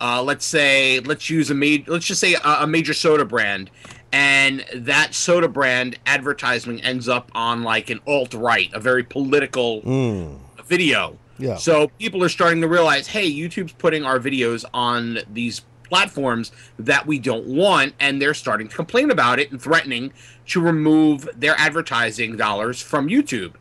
Uh, 0.00 0.22
let's 0.22 0.44
say, 0.44 1.00
let's 1.00 1.30
use 1.30 1.50
a 1.50 1.54
major, 1.54 1.92
let's 1.92 2.06
just 2.06 2.20
say 2.20 2.34
a, 2.34 2.62
a 2.62 2.66
major 2.66 2.94
soda 2.94 3.24
brand, 3.24 3.70
and 4.14 4.64
that 4.72 5.12
soda 5.12 5.48
brand 5.48 5.98
advertisement 6.06 6.80
ends 6.84 7.08
up 7.08 7.32
on 7.34 7.64
like 7.64 7.90
an 7.90 7.98
alt 8.06 8.32
right, 8.32 8.72
a 8.72 8.78
very 8.78 9.02
political 9.02 9.80
hmm. 9.80 10.36
video. 10.66 11.18
Yeah. 11.36 11.56
So 11.56 11.88
people 11.98 12.22
are 12.22 12.28
starting 12.28 12.60
to 12.60 12.68
realize, 12.68 13.08
hey, 13.08 13.28
YouTube's 13.28 13.72
putting 13.72 14.04
our 14.04 14.20
videos 14.20 14.64
on 14.72 15.18
these 15.32 15.62
platforms 15.82 16.52
that 16.78 17.08
we 17.08 17.18
don't 17.18 17.46
want, 17.48 17.94
and 17.98 18.22
they're 18.22 18.34
starting 18.34 18.68
to 18.68 18.76
complain 18.76 19.10
about 19.10 19.40
it 19.40 19.50
and 19.50 19.60
threatening 19.60 20.12
to 20.46 20.60
remove 20.60 21.28
their 21.34 21.56
advertising 21.58 22.36
dollars 22.36 22.80
from 22.80 23.08
YouTube. 23.08 23.54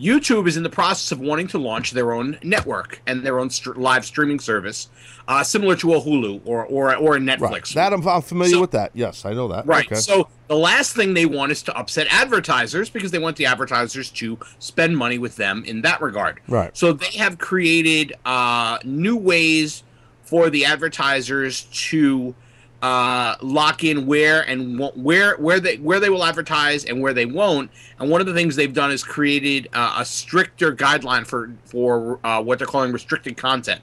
YouTube 0.00 0.48
is 0.48 0.56
in 0.56 0.62
the 0.62 0.70
process 0.70 1.12
of 1.12 1.20
wanting 1.20 1.46
to 1.48 1.58
launch 1.58 1.90
their 1.90 2.12
own 2.12 2.38
network 2.42 3.02
and 3.06 3.22
their 3.24 3.38
own 3.38 3.50
str- 3.50 3.74
live 3.74 4.04
streaming 4.04 4.40
service, 4.40 4.88
uh, 5.28 5.42
similar 5.44 5.76
to 5.76 5.94
a 5.94 6.00
Hulu 6.00 6.40
or 6.44 6.64
or, 6.64 6.96
or 6.96 7.16
a 7.16 7.18
Netflix. 7.18 7.40
Right. 7.40 7.68
That 7.74 7.92
I'm, 7.92 8.06
I'm 8.08 8.22
familiar 8.22 8.54
So- 8.54 8.60
with 8.62 8.70
that. 8.70 8.92
Yes, 8.94 9.24
I 9.24 9.34
know 9.34 9.48
that. 9.48 9.66
Right. 9.66 9.86
Okay. 9.86 9.96
So 9.96 10.28
the 10.48 10.56
last 10.56 10.96
thing 10.96 11.12
they 11.14 11.26
want 11.26 11.52
is 11.52 11.62
to 11.64 11.76
upset 11.76 12.06
advertisers 12.10 12.88
because 12.88 13.10
they 13.10 13.18
want 13.18 13.36
the 13.36 13.46
advertisers 13.46 14.10
to 14.12 14.38
spend 14.58 14.96
money 14.96 15.18
with 15.18 15.36
them 15.36 15.64
in 15.66 15.82
that 15.82 16.00
regard. 16.00 16.40
Right. 16.48 16.74
So 16.76 16.92
they 16.94 17.18
have 17.18 17.38
created 17.38 18.14
uh, 18.24 18.78
new 18.84 19.16
ways 19.16 19.82
for 20.22 20.48
the 20.48 20.64
advertisers 20.64 21.62
to 21.90 22.34
uh, 22.82 23.36
lock 23.42 23.84
in 23.84 24.06
where 24.06 24.42
and 24.42 24.78
where 24.94 25.36
where 25.36 25.60
they 25.60 25.76
where 25.76 26.00
they 26.00 26.08
will 26.08 26.24
advertise 26.24 26.84
and 26.84 27.00
where 27.00 27.12
they 27.12 27.26
won't. 27.26 27.70
And 27.98 28.10
one 28.10 28.20
of 28.20 28.26
the 28.26 28.34
things 28.34 28.56
they've 28.56 28.72
done 28.72 28.90
is 28.90 29.04
created 29.04 29.68
uh, 29.72 29.96
a 29.98 30.04
stricter 30.04 30.74
guideline 30.74 31.26
for 31.26 31.52
for 31.64 32.18
uh, 32.24 32.42
what 32.42 32.58
they're 32.58 32.66
calling 32.66 32.92
restricted 32.92 33.36
content. 33.36 33.82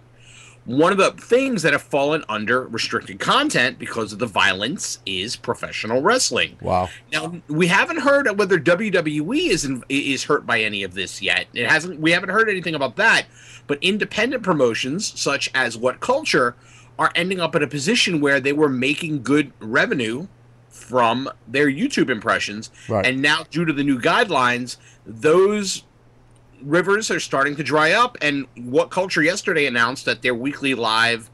One 0.66 0.92
of 0.92 0.98
the 0.98 1.12
things 1.12 1.62
that 1.62 1.72
have 1.72 1.82
fallen 1.82 2.26
under 2.28 2.68
restricted 2.68 3.20
content 3.20 3.80
because 3.80 4.12
of 4.12 4.20
the 4.20 4.26
violence 4.26 5.00
is 5.06 5.38
professional 5.38 6.02
wrestling. 6.02 6.58
wow. 6.62 6.90
Now 7.14 7.36
we 7.48 7.68
haven't 7.68 8.00
heard 8.00 8.28
whether 8.38 8.60
WWE 8.60 9.50
is 9.50 9.64
in, 9.64 9.84
is 9.88 10.26
hurt 10.26 10.46
by 10.46 10.60
any 10.60 10.84
of 10.84 10.94
this 10.94 11.22
yet. 11.22 11.46
It 11.54 11.70
hasn't. 11.70 12.02
We 12.02 12.12
haven't 12.12 12.30
heard 12.30 12.50
anything 12.50 12.76
about 12.76 12.98
that. 12.98 13.28
But 13.68 13.80
independent 13.82 14.44
promotions 14.44 15.18
such 15.20 15.50
as 15.54 15.78
What 15.78 16.00
Culture 16.00 16.56
are 17.00 17.12
ending 17.16 17.40
up 17.40 17.56
in 17.56 17.64
a 17.64 17.68
position 17.68 18.20
where 18.22 18.40
they 18.40 18.54
were 18.54 18.70
making 18.70 19.24
good 19.24 19.52
revenue 19.60 20.28
from 20.70 21.30
their 21.48 21.68
YouTube 21.68 22.10
impressions, 22.10 22.70
Right. 22.88 23.06
and 23.06 23.22
now 23.22 23.44
due 23.50 23.66
to 23.66 23.74
the 23.74 23.84
new 23.84 24.00
guidelines, 24.00 24.78
those 25.06 25.84
rivers 26.64 27.10
are 27.12 27.20
starting 27.20 27.56
to 27.56 27.64
dry 27.64 27.92
up. 27.92 28.18
And 28.22 28.46
What 28.56 28.90
Culture 28.92 29.22
yesterday 29.22 29.66
announced 29.66 30.06
that 30.06 30.22
their 30.22 30.36
weekly 30.36 30.74
live 30.76 31.30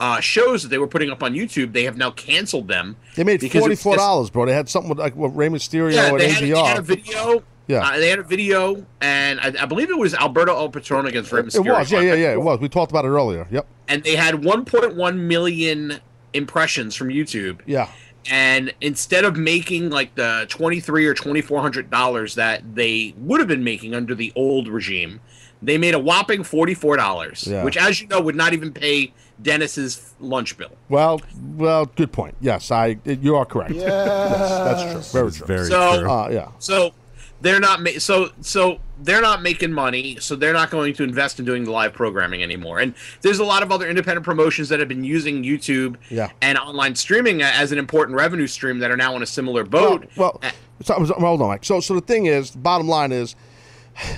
uh, 0.00 0.20
shows 0.20 0.62
that 0.62 0.68
they 0.68 0.78
were 0.78 0.86
putting 0.86 1.10
up 1.10 1.22
on 1.22 1.34
YouTube, 1.34 1.72
they 1.72 1.84
have 1.84 1.96
now 1.96 2.10
canceled 2.12 2.68
them. 2.68 2.96
They 3.16 3.24
made 3.24 3.40
forty 3.50 3.74
four 3.74 3.96
dollars, 3.96 4.30
bro. 4.30 4.46
They 4.46 4.52
had 4.52 4.68
something 4.68 4.88
with 4.88 4.98
like 4.98 5.16
with 5.16 5.32
Rey 5.34 5.48
Mysterio 5.48 5.92
yeah, 5.94 6.08
and 6.10 6.20
they 6.20 6.30
had, 6.30 6.42
they 6.44 6.48
had 6.50 6.78
a 6.78 6.82
video. 6.82 7.42
Yeah. 7.68 7.86
uh, 7.86 7.98
they 7.98 8.08
had 8.08 8.18
a 8.18 8.22
video, 8.24 8.84
and 9.00 9.38
I, 9.40 9.52
I 9.62 9.66
believe 9.66 9.90
it 9.90 9.98
was 9.98 10.14
Alberto 10.14 10.56
El 10.56 10.70
Patron 10.70 11.06
against 11.06 11.30
Rey 11.30 11.40
it 11.40 11.58
was, 11.60 11.92
yeah, 11.92 12.00
yeah, 12.00 12.14
yeah. 12.14 12.32
It 12.32 12.40
was. 12.42 12.58
We 12.60 12.68
talked 12.68 12.90
about 12.90 13.04
it 13.04 13.08
earlier. 13.08 13.46
Yep. 13.50 13.66
And 13.88 14.02
they 14.02 14.16
had 14.16 14.34
1.1 14.36 15.16
million 15.18 16.00
impressions 16.32 16.94
from 16.94 17.08
YouTube, 17.08 17.60
Yeah. 17.66 17.88
and 18.30 18.72
instead 18.80 19.24
of 19.24 19.36
making 19.36 19.90
like 19.90 20.14
the 20.14 20.46
twenty 20.48 20.80
three 20.80 21.06
or 21.06 21.14
twenty 21.14 21.40
four 21.40 21.60
hundred 21.62 21.90
dollars 21.90 22.34
that 22.34 22.74
they 22.74 23.14
would 23.18 23.38
have 23.40 23.48
been 23.48 23.64
making 23.64 23.94
under 23.94 24.14
the 24.14 24.32
old 24.36 24.68
regime, 24.68 25.20
they 25.62 25.78
made 25.78 25.94
a 25.94 25.98
whopping 25.98 26.42
forty 26.44 26.74
four 26.74 26.96
dollars, 26.96 27.46
Yeah. 27.46 27.64
which, 27.64 27.76
as 27.76 28.00
you 28.00 28.08
know, 28.08 28.20
would 28.20 28.36
not 28.36 28.52
even 28.52 28.72
pay 28.72 29.12
Dennis's 29.40 30.14
lunch 30.20 30.56
bill. 30.58 30.72
Well, 30.88 31.20
well, 31.54 31.86
good 31.86 32.12
point. 32.12 32.34
Yes, 32.40 32.70
I. 32.70 32.98
You 33.04 33.36
are 33.36 33.44
correct. 33.46 33.72
Yes, 33.72 33.84
that's 33.86 35.12
true. 35.12 35.20
Very 35.20 35.32
true. 35.32 35.46
very 35.46 35.66
So- 35.68 36.00
true. 36.00 36.10
Uh, 36.10 36.28
yeah. 36.30 36.48
So 36.58 36.92
they're 37.40 37.60
not 37.60 37.80
ma- 37.82 37.90
so 37.98 38.30
so 38.40 38.78
they're 39.00 39.20
not 39.22 39.42
making 39.42 39.72
money, 39.72 40.16
so 40.20 40.34
they're 40.34 40.52
not 40.52 40.70
going 40.70 40.92
to 40.94 41.04
invest 41.04 41.38
in 41.38 41.44
doing 41.44 41.64
the 41.64 41.70
live 41.70 41.92
programming 41.92 42.42
anymore. 42.42 42.80
And 42.80 42.94
there's 43.22 43.38
a 43.38 43.44
lot 43.44 43.62
of 43.62 43.70
other 43.70 43.88
independent 43.88 44.24
promotions 44.24 44.68
that 44.70 44.80
have 44.80 44.88
been 44.88 45.04
using 45.04 45.44
YouTube 45.44 45.96
Yeah. 46.10 46.30
and 46.42 46.58
online 46.58 46.96
streaming 46.96 47.40
as 47.42 47.70
an 47.70 47.78
important 47.78 48.16
revenue 48.16 48.48
stream 48.48 48.80
that 48.80 48.90
are 48.90 48.96
now 48.96 49.14
on 49.14 49.22
a 49.22 49.26
similar 49.26 49.62
boat. 49.64 50.06
Well, 50.16 50.40
well 50.42 50.52
so, 50.82 51.04
so- 51.04 51.14
hold 51.14 51.40
on, 51.42 51.48
Mike. 51.48 51.64
So, 51.64 51.78
so 51.80 51.94
the 51.94 52.00
thing 52.00 52.26
is, 52.26 52.50
the 52.50 52.58
bottom 52.58 52.88
line 52.88 53.12
is, 53.12 53.36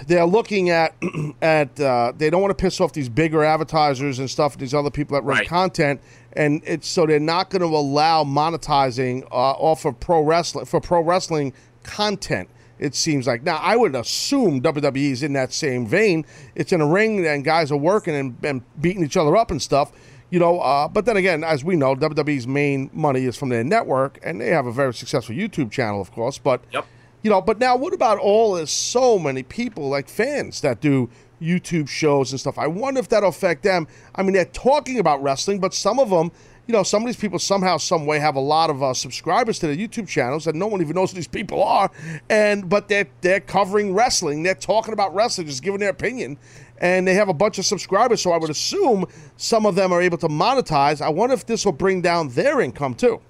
they're 0.07 0.25
looking 0.27 0.71
at 0.71 0.95
at 1.43 1.79
uh, 1.81 2.13
they 2.17 2.29
don't 2.31 2.41
want 2.43 2.57
to 2.57 2.61
piss 2.63 2.81
off 2.81 2.93
these 2.93 3.09
bigger 3.09 3.45
advertisers 3.45 4.19
and 4.19 4.31
stuff, 4.31 4.57
these 4.59 4.75
other 4.75 4.91
people 4.91 5.15
that 5.17 5.23
run 5.25 5.39
Right. 5.39 5.49
content, 5.49 6.01
and 6.35 6.63
it's 6.65 6.89
so 6.89 7.05
they're 7.07 7.19
not 7.21 7.51
going 7.51 7.61
to 7.63 7.67
allow 7.77 8.25
monetizing 8.25 9.25
uh, 9.31 9.35
off 9.35 9.85
of 9.85 9.99
pro 10.01 10.23
wrestling 10.23 10.65
for 10.67 10.81
pro 10.81 11.03
wrestling 11.03 11.53
content. 11.83 12.49
It 12.81 12.95
seems 12.95 13.27
like 13.27 13.43
now 13.45 13.59
I 13.59 13.77
would 13.77 13.95
assume 13.95 14.63
WWE 14.63 15.11
is 15.13 15.23
in 15.23 15.35
that 15.35 15.53
same 15.53 15.87
vein. 15.87 16.25
It's 16.55 16.73
in 16.73 16.81
a 16.81 16.87
ring 16.87 17.25
and 17.27 17.45
guys 17.45 17.71
are 17.71 17.77
working 17.77 18.15
and, 18.17 18.37
and 18.43 18.63
beating 18.81 19.05
each 19.05 19.19
other 19.19 19.37
up 19.37 19.51
and 19.51 19.61
stuff. 19.61 19.93
You 20.31 20.39
know, 20.39 20.61
uh, 20.61 20.89
but 20.89 21.05
then 21.05 21.17
again, 21.17 21.45
as 21.45 21.63
we 21.63 21.77
know, 21.77 21.95
WWE's 21.95 22.47
main 22.47 22.89
money 22.93 23.25
is 23.27 23.37
from 23.37 23.51
their 23.51 23.65
network, 23.65 24.19
and 24.23 24.41
they 24.41 24.49
have 24.49 24.65
a 24.65 24.73
very 24.73 24.95
successful 24.95 25.35
YouTube 25.35 25.71
channel, 25.71 26.01
of 26.01 26.11
course. 26.13 26.39
But 26.39 26.63
Yep. 26.73 26.87
you 27.23 27.31
know, 27.31 27.43
but 27.43 27.59
now 27.59 27.77
what 27.77 27.93
about 27.93 28.19
all 28.19 28.55
there's 28.55 28.71
so 28.71 29.19
many 29.19 29.43
people 29.43 29.89
like 29.91 30.09
fans 30.09 30.61
that 30.63 30.81
do 30.81 31.11
YouTube 31.43 31.89
shows 31.89 32.31
and 32.31 32.41
stuff? 32.41 32.59
I 32.59 32.67
wonder 32.67 33.01
if 33.01 33.09
that'll 33.09 33.29
affect 33.29 33.63
them. 33.63 33.89
I 34.15 34.23
mean, 34.23 34.33
they're 34.33 34.45
talking 34.47 34.99
about 34.99 35.23
wrestling, 35.23 35.59
but 35.59 35.75
some 35.75 35.99
of 35.99 36.09
them, 36.11 36.31
you 36.71 36.77
know, 36.77 36.85
some 36.85 37.03
of 37.03 37.07
these 37.07 37.17
people 37.17 37.41
somehow, 37.41 37.79
some 37.79 38.07
way 38.07 38.21
have 38.21 38.37
a 38.37 38.41
lot 38.41 38.71
of 38.71 38.81
uh, 38.81 38.95
subscribers 38.95 39.59
to 39.59 39.67
their 39.67 39.75
YouTube 39.75 40.07
channels, 40.07 40.47
and 40.47 40.57
no 40.57 40.69
one 40.69 40.81
even 40.81 40.95
knows 40.95 41.11
who 41.11 41.17
these 41.17 41.27
people 41.27 41.65
are. 41.65 41.91
And 42.29 42.69
but 42.69 42.87
they're 42.87 43.09
they're 43.23 43.41
covering 43.41 43.93
wrestling, 43.93 44.45
they're 44.45 44.55
talking 44.55 44.93
about 44.93 45.13
wrestling, 45.13 45.49
just 45.49 45.65
giving 45.65 45.81
their 45.81 45.91
opinion, 45.91 46.39
and 46.79 47.09
they 47.09 47.15
have 47.15 47.29
a 47.29 47.35
bunch 47.35 47.59
of 47.59 47.67
subscribers. 47.67 48.23
So 48.23 48.31
I 48.31 48.39
would 48.39 48.51
assume 48.51 49.07
some 49.37 49.67
of 49.67 49.75
them 49.75 49.91
are 49.91 50.01
able 50.01 50.19
to 50.19 50.29
monetize. 50.29 51.01
I 51.01 51.09
wonder 51.09 51.35
if 51.35 51.45
this 51.45 51.65
will 51.65 51.73
bring 51.73 52.03
down 52.03 52.29
their 52.29 52.61
income 52.61 52.95
too. 52.95 53.21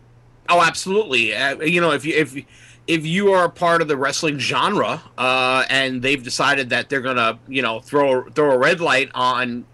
Oh, 0.50 0.60
absolutely. 0.60 1.34
Uh, 1.34 1.62
you 1.62 1.80
know, 1.80 1.92
if 1.92 2.04
you 2.04 2.14
if 2.14 2.36
if 2.86 3.06
you 3.06 3.32
are 3.32 3.44
a 3.44 3.50
part 3.50 3.80
of 3.80 3.88
the 3.88 3.96
wrestling 3.96 4.38
genre, 4.38 5.00
uh, 5.16 5.64
and 5.70 6.02
they've 6.02 6.22
decided 6.22 6.68
that 6.70 6.90
they're 6.90 7.00
gonna, 7.00 7.38
you 7.48 7.62
know, 7.62 7.80
throw 7.80 8.28
throw 8.30 8.50
a 8.50 8.58
red 8.58 8.82
light 8.82 9.10
on 9.14 9.64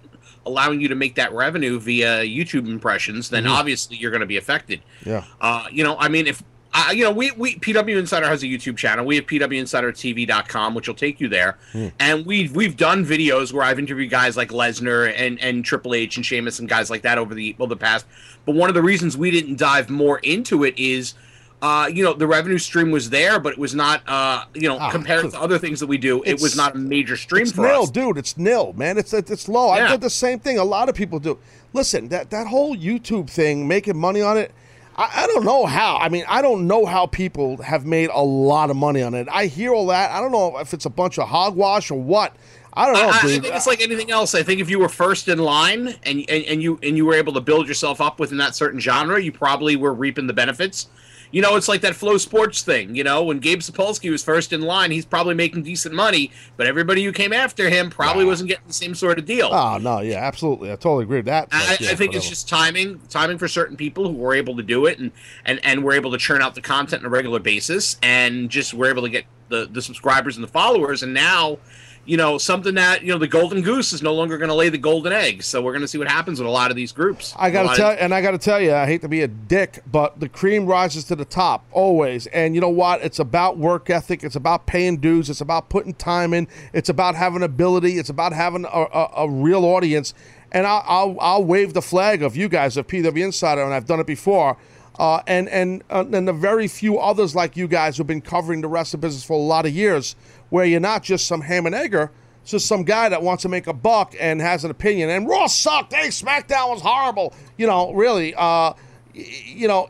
allowing 0.47 0.81
you 0.81 0.89
to 0.89 0.95
make 0.95 1.17
that 1.17 1.33
revenue 1.33 1.79
via 1.79 2.23
YouTube 2.25 2.67
impressions, 2.69 3.29
then 3.31 3.45
Mhm. 3.45 3.51
obviously 3.51 3.97
you're 3.97 4.11
going 4.13 4.21
to 4.21 4.27
be 4.27 4.37
affected. 4.37 4.81
Yeah. 5.05 5.25
Uh, 5.41 5.65
you 5.71 5.85
know, 5.85 5.97
I 5.99 6.09
mean, 6.09 6.27
if 6.27 6.43
uh, 6.79 6.91
you 6.93 7.05
know, 7.05 7.11
we, 7.11 7.31
we 7.33 7.57
PW 7.57 7.97
Insider 7.99 8.27
has 8.29 8.43
a 8.43 8.47
YouTube 8.47 8.77
channel. 8.77 9.07
We 9.07 9.17
have 9.17 9.27
PWInsiderTV.com, 9.27 10.75
which 10.75 10.87
will 10.89 10.95
take 10.95 11.21
you 11.21 11.29
there. 11.29 11.57
Hmm. 11.73 11.89
And 11.99 12.27
we've 12.27 12.55
we've 12.55 12.77
done 12.77 13.05
videos 13.05 13.53
where 13.53 13.63
I've 13.65 13.79
interviewed 13.79 14.11
guys 14.11 14.37
like 14.37 14.51
Lesnar 14.51 15.13
and 15.17 15.41
and 15.41 15.65
Triple 15.65 15.95
H 15.95 16.17
and 16.17 16.27
Sheamus 16.27 16.59
and 16.59 16.69
guys 16.69 16.91
like 16.91 17.03
that 17.03 17.17
over 17.19 17.35
the 17.35 17.57
over 17.59 17.71
the 17.71 17.79
past. 17.79 18.05
But 18.45 18.55
one 18.57 18.69
of 18.69 18.75
the 18.75 18.83
reasons 18.83 19.17
we 19.17 19.31
didn't 19.31 19.57
dive 19.59 19.91
more 19.91 20.19
into 20.19 20.65
it 20.65 20.75
is. 20.79 21.15
Uh, 21.63 21.89
you 21.91 22.05
know 22.05 22.13
the 22.13 22.27
revenue 22.27 22.59
stream 22.59 22.91
was 22.91 23.09
there, 23.09 23.41
but 23.41 23.55
it 23.55 23.59
was 23.59 23.75
not. 23.75 24.03
Uh, 24.07 24.45
you 24.55 24.69
know, 24.69 24.77
Ah, 24.79 24.91
compared 24.91 25.31
to 25.31 25.41
other 25.41 25.59
things 25.59 25.81
that 25.81 25.87
we 25.87 25.97
do, 25.97 26.23
it 26.25 26.41
was 26.41 26.55
not 26.55 26.75
a 26.75 26.79
major 26.79 27.17
stream 27.17 27.43
It's 27.43 27.53
for 27.53 27.63
nil, 27.63 27.83
us. 27.85 27.91
dude. 27.91 28.19
It's 28.19 28.37
nil, 28.37 28.75
man. 28.75 28.99
It's 28.99 29.15
it's, 29.15 29.49
low. 29.49 29.71
I 29.71 29.89
did 29.89 30.03
the 30.03 30.11
same 30.11 30.39
thing. 30.39 30.59
A 30.59 30.65
lot 30.65 30.89
of 30.91 30.95
people 30.95 31.19
do. 31.19 31.39
Listen, 31.73 32.09
that 32.09 32.29
that 32.31 32.47
whole 32.47 32.77
YouTube 32.77 33.31
thing, 33.31 33.67
making 33.67 33.97
money 33.97 34.21
on 34.21 34.37
it. 34.37 34.53
I, 34.99 35.25
I 35.25 35.27
don't 35.27 35.45
know 35.45 35.67
how. 35.67 35.97
I 35.97 36.09
mean, 36.11 36.25
I 36.29 36.43
don't 36.43 36.67
know 36.67 36.85
how 36.87 37.07
people 37.07 37.57
have 37.63 37.87
made 37.87 38.11
a 38.13 38.23
lot 38.23 38.71
of 38.71 38.77
money 38.77 39.03
on 39.03 39.15
it. 39.15 39.27
I 39.31 39.47
hear 39.47 39.73
all 39.73 39.87
that. 39.89 40.11
I 40.11 40.21
don't 40.21 40.33
know 40.33 40.59
if 40.59 40.75
it's 40.75 40.87
a 40.87 40.91
bunch 40.91 41.19
of 41.19 41.29
hogwash 41.29 41.91
or 41.91 42.01
what. 42.01 42.35
I 42.75 42.85
don't 42.85 42.95
know, 42.95 43.09
I, 43.09 43.19
I 43.19 43.21
think 43.23 43.45
it's 43.47 43.67
like 43.67 43.81
anything 43.81 44.11
else. 44.11 44.35
I 44.35 44.43
think 44.43 44.61
if 44.61 44.69
you 44.69 44.79
were 44.79 44.91
first 44.91 45.29
in 45.29 45.39
line 45.39 45.89
and, 46.03 46.25
and 46.29 46.45
and 46.45 46.63
you 46.63 46.79
and 46.83 46.95
you 46.99 47.07
were 47.07 47.15
able 47.15 47.33
to 47.33 47.41
build 47.41 47.67
yourself 47.67 48.03
up 48.03 48.21
within 48.21 48.37
that 48.37 48.55
certain 48.55 48.79
genre, 48.79 49.19
you 49.19 49.33
probably 49.33 49.77
were 49.77 49.95
reaping 49.95 50.27
the 50.27 50.35
benefits. 50.35 50.89
You 51.31 51.43
know, 51.43 51.57
it's 51.57 51.69
like 51.69 51.81
that 51.83 51.95
FloSports 51.95 52.63
thing. 52.63 52.95
You 52.95 53.05
know, 53.05 53.25
when 53.25 53.39
Gabe 53.39 53.61
Sapolsky 53.61 54.11
was 54.11 54.23
first 54.23 54.53
in 54.53 54.63
line, 54.63 54.91
he's 54.91 55.05
probably 55.05 55.35
making 55.35 55.63
decent 55.63 55.95
money, 55.95 56.31
but 56.57 56.67
everybody 56.67 57.05
who 57.05 57.13
came 57.13 57.33
after 57.33 57.69
him 57.69 57.91
probably 57.91 58.25
wasn't 58.25 58.49
getting 58.49 58.67
the 58.67 58.73
same 58.73 58.95
sort 58.95 59.19
of 59.19 59.25
deal. 59.25 59.51
Oh 59.53 59.79
no, 59.79 60.01
yeah, 60.01 60.19
absolutely. 60.19 60.71
I 60.71 60.77
totally 60.77 61.05
agree 61.05 61.19
with 61.19 61.27
that. 61.27 61.49
I, 61.53 61.77
yeah, 61.81 61.91
I 61.91 61.95
think 61.95 62.15
it's 62.15 62.27
uh, 62.27 62.31
just 62.31 62.49
timing, 62.49 63.01
timing 63.09 63.39
for 63.39 63.49
certain 63.49 63.77
people 63.77 64.09
who 64.09 64.15
were 64.15 64.35
able 64.35 64.57
to 64.57 64.63
do 64.63 64.87
it 64.87 64.99
and 64.99 65.11
and 65.45 65.61
and 65.65 65.85
were 65.85 65.93
able 65.93 66.11
to 66.13 66.19
churn 66.19 66.43
out 66.43 66.55
the 66.55 66.63
content 66.63 67.03
on 67.03 67.07
a 67.07 67.11
regular 67.11 67.41
basis, 67.41 67.97
and 68.03 68.51
just 68.51 68.75
were 68.75 68.89
able 68.89 69.03
to 69.03 69.09
get 69.09 69.25
the 69.49 69.69
the 69.71 69.83
subscribers 69.83 70.37
and 70.37 70.45
the 70.45 70.49
followers. 70.49 71.03
And 71.03 71.15
now, 71.15 71.59
you 72.07 72.17
know, 72.17 72.39
something 72.39 72.75
that 72.77 73.03
you 73.03 73.13
know 73.13 73.19
the 73.19 73.27
golden 73.27 73.63
goose 73.63 73.93
is 73.93 74.03
no 74.03 74.15
longer 74.15 74.39
going 74.39 74.49
to 74.49 74.55
lay 74.55 74.69
the 74.69 74.79
golden 74.79 75.13
egg. 75.13 75.43
So 75.43 75.61
we're 75.61 75.73
going 75.73 75.83
to 75.83 75.89
see 75.89 75.99
what 75.99 76.09
happens 76.09 76.39
with 76.39 76.47
a 76.47 76.51
lot 76.51 76.71
of 76.71 76.77
these 76.77 76.93
groups. 76.93 77.35
I 77.37 77.51
got 77.51 77.65
to 77.65 77.71
of- 77.71 77.77
tell, 77.77 77.97
and 77.99 78.15
I 78.15 78.23
got 78.23 78.31
to 78.31 78.39
tell 78.39 78.61
you, 78.61 78.73
I 78.73 78.87
hate 78.87 79.03
to 79.03 79.09
be 79.09 79.23
a 79.23 79.29
dick, 79.29 79.83
but 79.91 80.21
the 80.21 80.29
cream 80.29 80.67
rises 80.67 81.05
to 81.05 81.17
the 81.17 81.25
top 81.25 81.65
always. 81.73 82.27
And 82.29 82.55
you 82.55 82.61
know 82.61 82.69
what? 82.69 83.03
It's 83.03 83.19
about 83.19 83.59
work 83.59 83.91
ethic. 83.91 84.23
It's 84.23 84.37
about 84.37 84.67
paying 84.67 84.99
dues. 84.99 85.29
It's 85.29 85.41
about 85.41 85.69
putting 85.69 85.95
time 85.95 86.33
in. 86.33 86.49
It's 86.73 86.89
about 86.89 87.17
having 87.17 87.43
ability. 87.43 87.99
It's 87.99 88.11
about 88.11 88.33
having 88.33 88.65
a, 88.65 88.69
a, 88.69 89.11
a 89.19 89.29
real 89.29 89.65
audience. 89.65 90.15
And 90.53 90.67
I'll, 90.67 90.85
I'll 90.87 91.17
I'll 91.21 91.45
wave 91.45 91.75
the 91.75 91.83
flag 91.83 92.23
of 92.23 92.37
you 92.37 92.49
guys 92.49 92.77
of 92.77 92.87
PW 92.87 93.25
Insider, 93.25 93.63
and 93.63 93.75
I've 93.75 93.87
done 93.87 93.99
it 93.99 94.07
before. 94.07 94.57
Uh, 94.99 95.21
and 95.27 95.49
and 95.51 95.83
uh, 95.91 96.05
and 96.11 96.27
the 96.27 96.33
very 96.33 96.69
few 96.69 96.99
others 96.99 97.35
like 97.35 97.57
you 97.57 97.69
guys 97.69 97.97
who've 97.97 98.07
been 98.07 98.23
covering 98.23 98.63
the 98.63 98.69
wrestling 98.69 99.01
business 99.01 99.25
for 99.25 99.35
a 99.35 99.37
lot 99.37 99.67
of 99.67 99.73
years, 99.73 100.17
where 100.51 100.65
you're 100.65 100.81
not 100.81 101.03
just 101.03 101.27
some 101.27 101.41
ham 101.41 101.67
and 101.67 101.75
egger, 101.75 102.11
it's 102.43 102.53
just 102.53 102.67
some 102.67 102.85
guy 102.85 103.09
that 103.09 103.23
wants 103.23 103.43
to 103.43 103.49
make 103.49 103.67
a 103.67 103.73
buck 103.73 104.15
and 104.21 104.41
has 104.41 104.65
an 104.65 104.71
opinion. 104.71 105.11
And 105.11 105.29
Raw 105.29 105.47
sucked. 105.49 105.93
Hey, 105.93 106.09
SmackDown 106.09 106.71
was 106.71 106.81
horrible. 106.81 107.35
You 107.57 107.67
know, 107.67 107.93
really. 107.93 108.35
Uh, 108.37 108.75
you 109.15 109.67
know, 109.67 109.89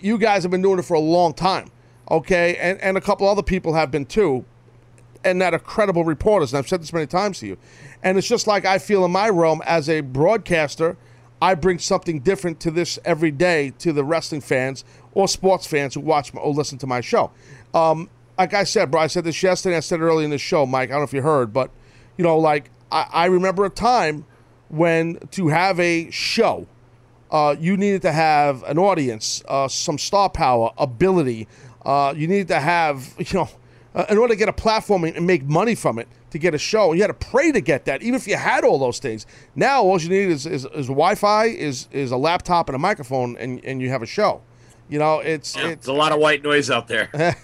you 0.00 0.18
guys 0.18 0.42
have 0.42 0.50
been 0.50 0.62
doing 0.62 0.78
it 0.78 0.84
for 0.84 0.94
a 0.94 1.00
long 1.00 1.32
time, 1.34 1.70
okay? 2.10 2.56
And 2.56 2.80
and 2.80 2.96
a 2.96 3.00
couple 3.00 3.28
other 3.28 3.42
people 3.42 3.74
have 3.74 3.90
been 3.90 4.06
too, 4.06 4.44
and 5.24 5.40
that 5.40 5.54
are 5.54 5.58
credible 5.58 6.04
reporters. 6.04 6.52
And 6.52 6.58
I've 6.58 6.68
said 6.68 6.82
this 6.82 6.92
many 6.92 7.06
times 7.06 7.38
to 7.40 7.46
you. 7.46 7.58
And 8.02 8.18
it's 8.18 8.26
just 8.26 8.46
like 8.46 8.64
I 8.64 8.78
feel 8.78 9.04
in 9.04 9.12
my 9.12 9.28
realm 9.28 9.62
as 9.64 9.88
a 9.88 10.00
broadcaster. 10.00 10.96
I 11.40 11.54
bring 11.54 11.80
something 11.80 12.20
different 12.20 12.60
to 12.60 12.70
this 12.70 13.00
every 13.04 13.32
day 13.32 13.72
to 13.80 13.92
the 13.92 14.04
wrestling 14.04 14.40
fans 14.40 14.84
or 15.12 15.26
sports 15.26 15.66
fans 15.66 15.94
who 15.94 16.00
watch 16.00 16.32
or 16.34 16.52
listen 16.54 16.78
to 16.78 16.86
my 16.86 17.00
show. 17.00 17.32
Um, 17.74 18.08
like 18.38 18.54
I 18.54 18.64
said, 18.64 18.90
bro, 18.90 19.00
I 19.00 19.06
said 19.06 19.24
this 19.24 19.42
yesterday. 19.42 19.76
I 19.76 19.80
said 19.80 20.00
it 20.00 20.04
earlier 20.04 20.24
in 20.24 20.30
the 20.30 20.38
show, 20.38 20.66
Mike. 20.66 20.90
I 20.90 20.92
don't 20.92 21.00
know 21.00 21.04
if 21.04 21.12
you 21.12 21.22
heard, 21.22 21.52
but 21.52 21.70
you 22.16 22.24
know, 22.24 22.38
like 22.38 22.70
I, 22.90 23.06
I 23.12 23.24
remember 23.26 23.64
a 23.64 23.70
time 23.70 24.24
when 24.68 25.18
to 25.32 25.48
have 25.48 25.78
a 25.78 26.10
show, 26.10 26.66
uh, 27.30 27.56
you 27.58 27.76
needed 27.76 28.02
to 28.02 28.12
have 28.12 28.62
an 28.64 28.78
audience, 28.78 29.42
uh, 29.48 29.68
some 29.68 29.98
star 29.98 30.28
power, 30.30 30.70
ability. 30.78 31.48
Uh, 31.84 32.14
you 32.16 32.26
needed 32.26 32.48
to 32.48 32.60
have, 32.60 33.14
you 33.18 33.26
know, 33.34 33.48
uh, 33.94 34.06
in 34.08 34.18
order 34.18 34.32
to 34.34 34.38
get 34.38 34.48
a 34.48 34.52
platform 34.52 35.04
and 35.04 35.26
make 35.26 35.42
money 35.44 35.74
from 35.74 35.98
it 35.98 36.08
to 36.30 36.38
get 36.38 36.54
a 36.54 36.58
show. 36.58 36.94
You 36.94 37.02
had 37.02 37.08
to 37.08 37.14
pray 37.14 37.52
to 37.52 37.60
get 37.60 37.84
that, 37.84 38.02
even 38.02 38.14
if 38.14 38.26
you 38.26 38.36
had 38.36 38.64
all 38.64 38.78
those 38.78 38.98
things. 38.98 39.26
Now, 39.54 39.82
all 39.82 40.00
you 40.00 40.08
need 40.08 40.30
is, 40.30 40.46
is, 40.46 40.64
is 40.64 40.86
Wi-Fi, 40.86 41.46
is 41.46 41.88
is 41.92 42.10
a 42.10 42.16
laptop 42.16 42.68
and 42.68 42.76
a 42.76 42.78
microphone, 42.78 43.36
and, 43.36 43.62
and 43.64 43.82
you 43.82 43.90
have 43.90 44.02
a 44.02 44.06
show. 44.06 44.40
You 44.92 44.98
know, 44.98 45.20
it's 45.20 45.56
Yeah, 45.56 45.68
it's 45.68 45.86
a 45.86 45.92
lot 45.92 46.12
of 46.12 46.18
white 46.18 46.42
noise 46.44 46.70
out 46.70 46.86
there. 46.86 47.08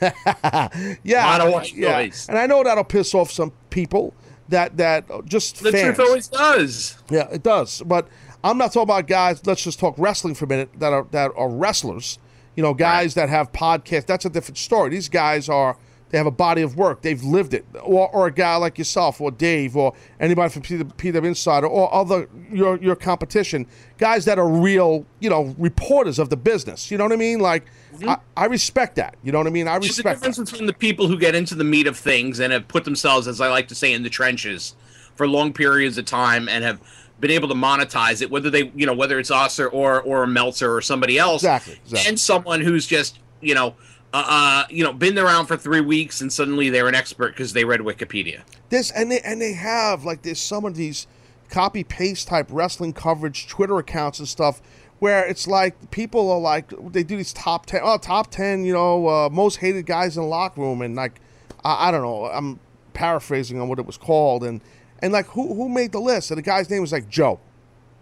yeah, 1.03 1.25
a 1.25 1.27
lot 1.27 1.41
of 1.41 1.51
white 1.51 1.73
yeah. 1.75 1.97
noise. 1.97 2.27
And 2.29 2.37
I 2.37 2.47
know 2.47 2.63
that'll 2.63 2.85
piss 2.85 3.15
off 3.15 3.31
some 3.31 3.53
people 3.71 4.13
that 4.51 4.77
that 4.77 5.07
just 5.25 5.63
The 5.63 5.73
fans. 5.73 5.97
truth 5.97 6.01
always 6.07 6.29
does. 6.29 6.99
Yeah, 7.09 7.27
it 7.33 7.43
does. 7.43 7.83
But 7.87 8.07
I'm 8.45 8.59
not 8.59 8.75
talking 8.75 8.83
about 8.83 9.07
guys. 9.07 9.47
Let's 9.47 9.65
just 9.65 9.79
talk 9.79 9.95
wrestling 9.97 10.35
for 10.35 10.45
a 10.45 10.49
minute. 10.49 10.69
That 10.79 10.93
are 10.93 11.07
that 11.13 11.31
are 11.37 11.49
wrestlers. 11.49 12.19
You 12.55 12.63
know, 12.63 12.75
guys 12.75 13.15
that 13.15 13.31
have 13.31 13.51
podcasts. 13.53 14.05
That's 14.05 14.27
a 14.27 14.31
different 14.31 14.59
story. 14.59 14.91
These 14.91 15.09
guys 15.09 15.49
are. 15.49 15.79
They 16.11 16.19
have 16.19 16.27
a 16.27 16.31
body 16.31 16.63
of 16.63 16.77
work. 16.77 17.03
They've 17.03 17.23
lived 17.23 17.55
it. 17.55 17.67
Or, 17.83 18.09
or 18.11 18.27
a 18.27 18.33
guy 18.33 18.57
like 18.57 18.79
yourself, 18.79 19.21
or 19.21 19.31
Dave, 19.31 19.77
or 19.77 19.93
anybody 20.21 20.51
from 20.51 20.63
PW 20.63 21.25
Insider, 21.25 21.67
or 21.67 21.93
other 21.95 22.29
your 22.51 22.79
your 22.79 22.97
competition. 22.97 23.67
Guys 23.99 24.25
that 24.25 24.39
are 24.39 24.49
real. 24.49 25.05
You 25.21 25.31
know, 25.31 25.55
reporters 25.59 26.19
of 26.19 26.31
the 26.31 26.37
business. 26.37 26.91
You 26.91 26.99
know 26.99 27.05
what 27.05 27.13
I 27.13 27.17
mean? 27.17 27.41
Like, 27.41 27.67
mm-hmm. 27.95 28.09
I, 28.09 28.19
I 28.37 28.47
respect 28.47 28.97
that. 28.97 29.17
You 29.23 29.33
know 29.33 29.39
what 29.39 29.47
I 29.47 29.51
mean? 29.51 29.69
I 29.69 29.73
There's 29.79 29.85
a 29.99 30.03
respect. 30.03 30.23
difference 30.23 30.51
between 30.51 30.67
the 30.67 30.73
people 30.73 31.09
who 31.09 31.19
get 31.19 31.35
into 31.35 31.55
the 31.55 31.65
meat 31.65 31.87
of 31.87 31.97
things 31.97 32.41
and 32.41 32.53
have 32.53 32.69
put 32.69 32.85
themselves, 32.85 33.29
as 33.29 33.41
I 33.41 33.49
like 33.49 33.69
to 33.69 33.75
say, 33.75 33.93
in 33.93 34.03
the 34.03 34.11
trenches 34.11 34.75
for 35.17 35.27
long 35.29 35.53
periods 35.53 35.99
of 35.99 36.05
time 36.05 36.49
and 36.49 36.63
have 36.65 36.81
been 37.21 37.33
able 37.33 37.49
to 37.49 37.55
monetize 37.55 38.23
it, 38.23 38.31
whether 38.31 38.49
they, 38.49 38.71
you 38.77 38.87
know, 38.87 38.95
whether 38.95 39.19
it's 39.19 39.31
us 39.31 39.59
or 39.59 39.69
or, 39.69 40.01
or 40.03 40.27
Meltzer 40.27 40.73
or 40.73 40.81
somebody 40.81 41.19
else, 41.19 41.43
Exactly, 41.43 41.75
exactly. 41.85 42.09
and 42.09 42.21
someone 42.21 42.61
who's 42.61 42.87
just, 42.87 43.19
you 43.41 43.55
know, 43.55 43.75
uh, 44.13 44.25
uh 44.27 44.65
you 44.71 44.85
know, 44.85 44.93
been 44.93 45.19
around 45.19 45.47
for 45.47 45.57
three 45.57 45.81
weeks 45.81 46.21
and 46.21 46.33
suddenly 46.33 46.71
they're 46.71 46.89
an 46.89 46.95
expert 46.95 47.33
because 47.33 47.53
they 47.53 47.65
read 47.65 47.81
Wikipedia. 47.81 48.43
This 48.69 48.91
and 48.91 49.11
they 49.11 49.21
and 49.21 49.41
they 49.41 49.53
have 49.53 50.05
like 50.05 50.23
there's 50.23 50.41
some 50.41 50.65
of 50.65 50.75
these 50.75 51.07
copy 51.51 51.85
paste 51.85 52.29
type 52.29 52.47
wrestling 52.51 52.93
coverage 52.93 53.49
Twitter 53.49 53.79
accounts 53.79 54.19
and 54.19 54.29
stuff 54.29 54.61
where 54.99 55.27
it's 55.27 55.47
like 55.47 55.91
people 55.91 56.31
are 56.31 56.41
like 56.41 56.73
they 56.93 57.03
do 57.03 57.17
these 57.17 57.33
top 57.33 57.67
ten 57.67 57.81
oh 57.83 57.99
top 57.99 58.31
ten 58.31 58.65
you 58.65 58.73
know 58.73 59.09
uh, 59.09 59.29
most 59.31 59.57
hated 59.57 59.87
guys 59.87 60.17
in 60.17 60.23
the 60.23 60.29
locker 60.29 60.61
room 60.61 60.83
and 60.83 60.95
like 60.97 61.21
I, 61.65 61.89
I 61.89 61.91
don't 61.91 62.03
know 62.03 62.27
I'm 62.27 62.61
paraphrasing 62.95 63.61
on 63.61 63.69
what 63.69 63.79
it 63.79 63.87
was 63.87 63.97
called 63.97 64.43
and 64.43 64.61
and 65.01 65.13
like 65.13 65.27
who 65.27 65.55
who 65.55 65.69
made 65.69 65.93
the 65.93 66.01
list? 66.01 66.31
And 66.31 66.39
the 66.39 66.43
guy's 66.43 66.69
name 66.71 66.81
was 66.81 66.93
like 66.93 67.09
Joe. 67.09 67.41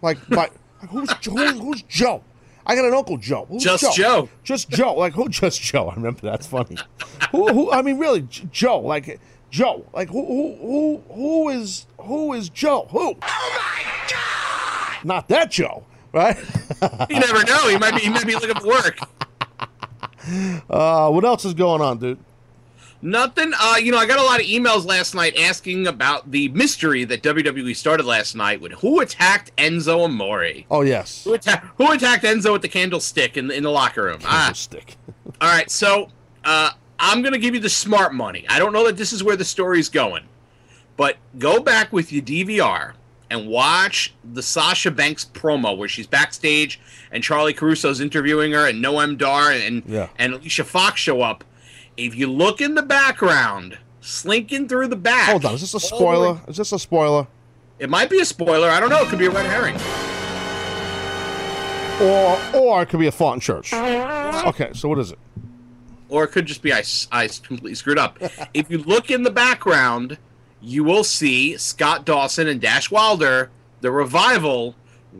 Like 0.01 0.17
but 0.29 0.51
who's 0.89 1.11
who's, 1.25 1.59
who's 1.59 1.81
Joe 1.83 2.23
I 2.67 2.75
got 2.75 2.85
an 2.85 2.93
uncle 2.93 3.17
Joe. 3.17 3.45
Who's 3.49 3.63
Just 3.63 3.95
Joe. 3.95 4.29
just 4.43 4.69
Joe. 4.69 4.93
Like 4.93 5.13
who 5.13 5.29
just 5.29 5.61
Joe? 5.61 5.87
I 5.87 5.95
remember 5.95 6.19
that's 6.21 6.45
funny. 6.45 6.77
Who 7.31 7.47
who 7.53 7.71
I 7.71 7.81
mean 7.81 7.97
really 7.97 8.21
J- 8.23 8.47
Joe 8.51 8.79
like 8.81 9.19
Joe. 9.49 9.85
Like 9.93 10.09
who 10.09 10.25
who 10.25 11.01
who 11.07 11.13
who 11.13 11.49
is 11.49 11.87
who 12.01 12.33
is 12.33 12.49
Joe? 12.49 12.87
Who? 12.91 12.99
Oh 12.99 13.15
my 13.21 13.83
god! 14.11 15.05
Not 15.05 15.29
that 15.29 15.49
Joe 15.49 15.83
right? 16.13 16.37
You 17.09 17.19
never 17.19 17.43
know. 17.43 17.67
He 17.69 17.77
might 17.77 17.95
be 17.95 18.01
he 18.01 18.09
might 18.09 18.25
be 18.27 18.33
looking 18.35 18.55
for 18.55 18.67
work. 18.67 18.99
uh 20.69 21.09
what 21.09 21.23
else 21.23 21.45
is 21.45 21.53
going 21.53 21.81
on 21.81 21.97
dude 21.99 22.19
Nothing. 23.01 23.53
Uh, 23.59 23.75
you 23.81 23.91
know, 23.91 23.97
I 23.99 24.05
got 24.07 24.19
a 24.19 24.23
lot 24.23 24.39
of 24.39 24.45
emails 24.47 24.85
last 24.85 25.13
night 25.13 25.37
asking 25.37 25.85
about 25.87 26.31
the 26.31 26.47
mystery 26.49 27.03
that 27.05 27.21
WWE 27.21 27.75
started 27.75 28.05
last 28.05 28.35
night 28.35 28.59
with 28.59 28.71
who 28.73 28.99
attacked 29.01 29.55
Enzo 29.57 30.03
Amore. 30.05 30.63
oh 30.71 30.81
yes 30.81 31.23
Who, 31.23 31.35
atta- 31.35 31.61
who 31.77 31.91
attacked 31.91 32.23
Enzo 32.23 32.53
with 32.53 32.63
the 32.63 32.67
candlestick 32.69 33.37
in 33.37 33.47
the, 33.47 33.53
in 33.55 33.63
the 33.63 33.69
locker 33.71 34.03
room? 34.03 34.19
Ah, 34.25 34.51
all 35.41 35.47
right, 35.47 35.69
so 35.69 36.09
uh, 36.43 36.71
I'm 36.99 37.21
gonna 37.21 37.37
give 37.37 37.53
you 37.53 37.59
the 37.61 37.69
smart 37.69 38.13
money. 38.15 38.45
I 38.49 38.57
don't 38.57 38.73
know 38.73 38.85
that 38.87 38.97
this 38.97 39.13
is 39.13 39.23
where 39.23 39.35
the 39.35 39.45
story's 39.45 39.89
going, 39.89 40.23
but 40.95 41.17
go 41.37 41.59
back 41.59 41.93
with 41.93 42.11
your 42.11 42.23
DVR 42.23 42.93
and 43.29 43.47
watch 43.47 44.13
the 44.33 44.41
Sasha 44.41 44.89
Banks 44.89 45.25
promo 45.25 45.77
where 45.77 45.89
she's 45.89 46.07
backstage 46.07 46.79
and 47.11 47.21
Charly 47.23 47.53
Caruso's 47.53 47.99
interviewing 48.01 48.53
her 48.53 48.67
and 48.67 48.83
Noam 48.83 49.17
Dar 49.17 49.51
and 49.51 49.83
Yeah. 49.85 50.07
and 50.17 50.33
Alicia 50.33 50.63
Fox 50.63 50.99
show 50.99 51.21
up. 51.21 51.43
If 51.97 52.15
you 52.15 52.27
look 52.31 52.61
in 52.61 52.75
the 52.75 52.83
background, 52.83 53.77
slinking 54.01 54.67
through 54.67 54.87
the 54.87 54.95
back. 54.95 55.29
hold 55.31 55.45
on 55.45 55.55
is 55.55 55.61
this 55.61 55.73
a 55.73 55.77
way- 55.77 55.97
spoiler 55.99 56.41
is 56.47 56.57
this 56.57 56.71
a 56.71 56.79
spoiler 56.79 57.27
It 57.79 57.89
might 57.89 58.09
be 58.09 58.19
a 58.19 58.25
spoiler. 58.25 58.69
I 58.69 58.79
don't 58.79 58.89
know. 58.89 59.01
It 59.03 59.09
could 59.09 59.19
be 59.19 59.25
a 59.25 59.29
red 59.31 59.45
herring. 59.45 59.75
or 62.01 62.39
or 62.55 62.81
it 62.83 62.89
could 62.89 62.99
be 62.99 63.07
a 63.07 63.11
font 63.11 63.37
in 63.37 63.41
church 63.41 63.73
okay 63.73 64.69
so 64.73 64.87
what 64.87 64.99
is 64.99 65.11
it 65.11 65.17
or 66.09 66.23
it 66.23 66.27
could 66.27 66.45
just 66.45 66.61
be 66.61 66.71
I, 66.71 66.83
I 67.11 67.27
completely 67.27 67.73
screwed 67.75 67.97
up. 67.97 68.17
if 68.53 68.69
you 68.71 68.77
look 68.77 69.11
in 69.11 69.23
the 69.23 69.29
background, 69.31 70.17
you 70.61 70.83
will 70.85 71.03
see 71.03 71.57
Scott 71.57 72.05
Dawson 72.05 72.47
and 72.47 72.61
Dash 72.61 72.89
Wilder, 72.89 73.49
the 73.81 73.91
revival, 73.91 74.73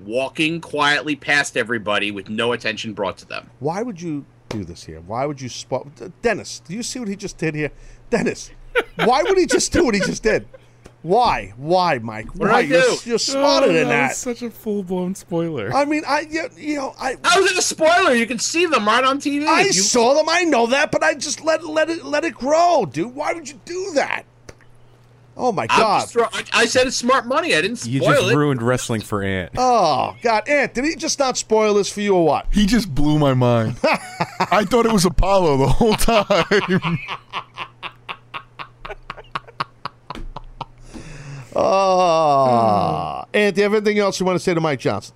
walking 0.05 0.61
quietly 0.61 1.13
past 1.17 1.57
everybody 1.57 2.11
with 2.11 2.30
no 2.30 2.53
attention 2.53 2.93
brought 2.93 3.17
to 3.17 3.25
them. 3.25 3.49
why 3.59 3.82
would 3.82 3.99
you 4.01 4.23
do 4.50 4.64
this 4.64 4.84
here 4.84 5.02
why 5.02 5.26
would 5.26 5.39
you 5.41 5.50
spot 5.50 5.88
Dennis 6.22 6.60
do 6.68 6.74
you 6.74 6.84
see 6.84 7.00
what 7.00 7.08
he 7.08 7.16
just 7.16 7.38
did 7.38 7.56
here 7.56 7.72
Dennis 8.10 8.52
why 8.95 9.24
would 9.24 9.38
he 9.38 9.45
just 9.45 9.72
do 9.74 9.86
what 9.86 9.93
he 9.95 10.00
just 10.02 10.24
did 10.24 10.48
why 11.04 11.54
why 11.58 12.00
Mike 12.00 12.28
What 12.36 12.48
did 12.48 12.52
why 12.52 12.58
I 12.58 12.62
you're, 12.62 12.82
do? 12.82 12.98
you're 13.06 13.20
smarter 13.20 13.68
Oh, 13.68 13.74
than 13.74 13.88
that 13.88 13.98
that 13.98 14.08
was 14.10 14.18
such 14.18 14.41
a 14.41 14.50
full 14.50 14.84
blown 14.84 15.14
spoiler. 15.16 15.72
I 15.74 15.86
mean, 15.86 16.04
I 16.08 16.22
you, 16.22 16.50
you 16.58 16.76
know 16.76 16.95
I 17.00 17.16
How 17.24 17.39
is 17.43 17.52
it 17.52 17.58
a 17.58 17.62
spoiler? 17.62 18.14
You 18.14 18.26
can 18.26 18.39
see 18.39 18.66
them 18.66 18.86
right 18.86 19.04
on 19.04 19.20
TV. 19.20 19.45
I 19.48 19.62
you- 19.62 19.74
saw 19.74 20.16
them. 20.16 20.26
I 20.28 20.43
know 20.43 20.66
that, 20.68 20.91
but 20.91 21.04
I 21.04 21.14
just 21.14 21.43
let 21.45 21.64
let 21.66 21.89
it 21.89 22.04
let 22.04 22.26
it 22.26 22.34
grow, 22.34 22.86
dude. 22.91 23.14
Why 23.16 23.32
would 23.32 23.48
you 23.48 23.60
do 23.64 23.91
that? 23.93 24.24
Oh 25.39 25.51
my 25.51 25.67
god! 25.67 26.09
throw- 26.09 26.25
I, 26.33 26.43
I 26.51 26.65
said 26.65 26.88
it's 26.88 26.95
smart 26.95 27.27
money. 27.27 27.53
I 27.55 27.61
didn't 27.61 27.75
spoil 27.77 27.91
You 27.93 27.99
just 28.01 28.31
it. 28.31 28.35
ruined 28.35 28.61
wrestling 28.63 29.01
for 29.01 29.21
Ant. 29.23 29.51
Oh 29.55 30.15
god, 30.23 30.49
Ant, 30.49 30.73
did 30.73 30.83
he 30.83 30.95
just 30.95 31.19
not 31.19 31.38
spoil 31.38 31.75
this 31.75 31.91
for 31.91 32.01
you 32.01 32.15
or 32.15 32.25
what? 32.25 32.47
He 32.51 32.65
just 32.65 32.93
blew 32.95 33.19
my 33.19 33.35
mind. 33.35 33.77
I 33.83 34.65
thought 34.65 34.88
it 34.88 34.91
was 34.91 35.05
Apollo 35.05 35.57
the 35.57 35.67
whole 35.67 35.93
time. 35.93 36.97
Oh, 41.55 43.23
Ant, 43.33 43.55
do 43.55 43.59
you 43.61 43.63
have 43.63 43.73
anything 43.73 43.99
else 43.99 44.19
you 44.19 44.25
want 44.25 44.35
to 44.38 44.43
say 44.43 44.53
to 44.53 44.61
Mike 44.61 44.79
Johnson? 44.79 45.15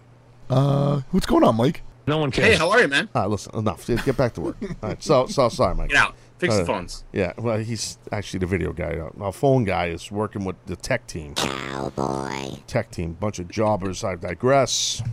Uh, 0.49 1.01
what's 1.11 1.25
going 1.25 1.43
on, 1.43 1.55
Mike? 1.55 1.81
No 2.07 2.17
one 2.17 2.31
cares. 2.31 2.47
hey, 2.47 2.55
how 2.55 2.69
are 2.71 2.81
you, 2.81 2.87
man? 2.87 3.07
All 3.13 3.21
right, 3.21 3.29
listen, 3.29 3.55
enough. 3.57 3.85
Get 3.87 4.17
back 4.17 4.33
to 4.33 4.41
work. 4.41 4.57
All 4.61 4.89
right, 4.89 5.01
so 5.03 5.27
so 5.27 5.49
sorry, 5.49 5.75
Mike. 5.75 5.89
Get 5.89 5.97
out. 5.97 6.15
Fix 6.41 6.55
the 6.55 6.63
Uh, 6.63 6.65
phones. 6.65 7.03
Yeah, 7.13 7.33
well, 7.37 7.59
he's 7.59 7.99
actually 8.11 8.39
the 8.39 8.47
video 8.47 8.73
guy. 8.73 8.97
Uh, 8.97 9.23
Our 9.23 9.31
phone 9.31 9.63
guy 9.63 9.89
is 9.89 10.11
working 10.11 10.43
with 10.43 10.55
the 10.65 10.75
tech 10.75 11.05
team. 11.05 11.35
Cowboy. 11.35 12.55
Tech 12.65 12.89
team, 12.89 13.13
bunch 13.13 13.37
of 13.37 13.47
jobbers. 13.47 14.03
I 14.03 14.15
digress. 14.15 15.03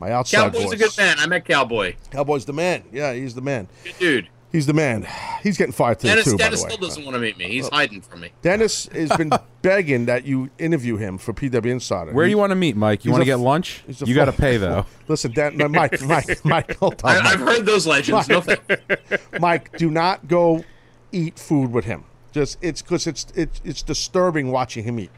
My 0.00 0.10
outside 0.10 0.52
Cowboy's 0.52 0.64
voice. 0.64 0.72
a 0.72 0.76
good 0.76 0.96
man. 0.98 1.16
I 1.20 1.26
met 1.26 1.44
Cowboy. 1.44 1.94
Cowboy's 2.10 2.44
the 2.44 2.52
man. 2.52 2.82
Yeah, 2.92 3.12
he's 3.14 3.36
the 3.36 3.42
man. 3.42 3.68
Good 3.84 3.94
dude. 4.00 4.28
He's 4.54 4.66
the 4.66 4.72
man. 4.72 5.04
He's 5.42 5.58
getting 5.58 5.72
fired 5.72 5.98
today 5.98 6.12
Dennis, 6.12 6.24
too. 6.26 6.36
Dennis 6.36 6.62
by 6.62 6.68
the 6.68 6.70
way. 6.70 6.74
still 6.76 6.88
doesn't 6.88 7.04
want 7.04 7.16
to 7.16 7.20
meet 7.20 7.36
me. 7.36 7.48
He's 7.48 7.68
hiding 7.68 8.02
from 8.02 8.20
me. 8.20 8.30
Dennis 8.40 8.86
has 8.86 9.10
been 9.16 9.32
begging 9.62 10.06
that 10.06 10.26
you 10.26 10.48
interview 10.60 10.96
him 10.96 11.18
for 11.18 11.32
PW 11.32 11.66
Insider. 11.66 12.12
Where 12.12 12.24
He- 12.24 12.30
you 12.30 12.38
want 12.38 12.52
to 12.52 12.54
meet, 12.54 12.76
Mike? 12.76 13.04
You 13.04 13.10
want 13.10 13.22
to 13.22 13.26
get 13.26 13.40
lunch? 13.40 13.82
You 14.06 14.14
got 14.14 14.26
to 14.26 14.32
pay 14.32 14.56
though. 14.56 14.86
Listen, 15.08 15.32
Dan, 15.32 15.56
no, 15.56 15.66
Mike, 15.66 16.00
Mike, 16.02 16.44
Mike, 16.44 16.76
hold 16.76 17.02
on, 17.02 17.16
I, 17.16 17.20
Mike. 17.20 17.32
I've 17.32 17.40
heard 17.40 17.66
those 17.66 17.84
legends. 17.84 18.28
No. 18.28 18.44
Mike, 19.40 19.76
do 19.76 19.90
not 19.90 20.28
go 20.28 20.64
eat 21.10 21.36
food 21.36 21.72
with 21.72 21.86
him. 21.86 22.04
Just 22.30 22.56
it's 22.62 22.80
because 22.80 23.08
it's 23.08 23.26
it's 23.34 23.60
it's 23.64 23.82
disturbing 23.82 24.52
watching 24.52 24.84
him 24.84 25.00
eat. 25.00 25.10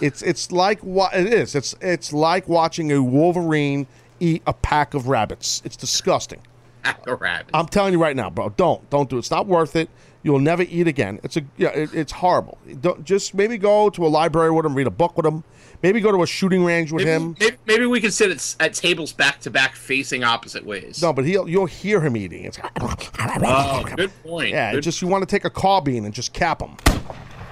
It's 0.00 0.20
it's 0.20 0.50
like 0.50 0.80
what 0.80 1.14
it 1.14 1.32
is. 1.32 1.54
It's 1.54 1.76
it's 1.80 2.12
like 2.12 2.48
watching 2.48 2.90
a 2.90 3.00
wolverine 3.00 3.86
eat 4.18 4.42
a 4.48 4.52
pack 4.52 4.94
of 4.94 5.06
rabbits. 5.06 5.62
It's 5.64 5.76
disgusting. 5.76 6.40
Rabbit. 7.06 7.50
I'm 7.54 7.66
telling 7.66 7.92
you 7.92 8.00
right 8.00 8.16
now, 8.16 8.30
bro. 8.30 8.50
Don't 8.50 8.88
don't 8.90 9.08
do 9.10 9.16
it. 9.16 9.20
It's 9.20 9.30
not 9.30 9.46
worth 9.46 9.76
it. 9.76 9.88
You'll 10.22 10.38
never 10.38 10.62
eat 10.64 10.86
again. 10.86 11.18
It's 11.22 11.36
a 11.36 11.42
yeah. 11.56 11.68
It, 11.70 11.94
it's 11.94 12.12
horrible. 12.12 12.58
Don't 12.80 13.04
just 13.04 13.34
maybe 13.34 13.58
go 13.58 13.90
to 13.90 14.06
a 14.06 14.08
library 14.08 14.50
with 14.50 14.66
him, 14.66 14.74
read 14.74 14.86
a 14.86 14.90
book 14.90 15.16
with 15.16 15.26
him. 15.26 15.44
Maybe 15.82 16.02
go 16.02 16.12
to 16.12 16.22
a 16.22 16.26
shooting 16.26 16.62
range 16.62 16.92
with 16.92 17.06
Maybe, 17.06 17.10
him. 17.24 17.36
maybe, 17.40 17.56
maybe 17.66 17.86
we 17.86 18.02
can 18.02 18.10
sit 18.10 18.30
at, 18.30 18.56
at 18.60 18.74
tables 18.74 19.14
back 19.14 19.40
to 19.40 19.50
back, 19.50 19.74
facing 19.74 20.22
opposite 20.22 20.66
ways. 20.66 21.00
No, 21.00 21.10
but 21.14 21.24
he'll 21.24 21.48
you'll 21.48 21.64
hear 21.64 22.02
him 22.02 22.18
eating. 22.18 22.44
It's 22.44 22.58
Oh, 22.82 23.84
good 23.96 24.10
point. 24.22 24.50
yeah. 24.50 24.72
Good- 24.72 24.82
Just 24.82 25.00
you 25.00 25.08
want 25.08 25.22
to 25.22 25.26
take 25.26 25.46
a 25.46 25.50
caw 25.50 25.80
bean 25.80 26.04
and 26.04 26.12
just 26.12 26.34
cap 26.34 26.60
him. 26.60 26.76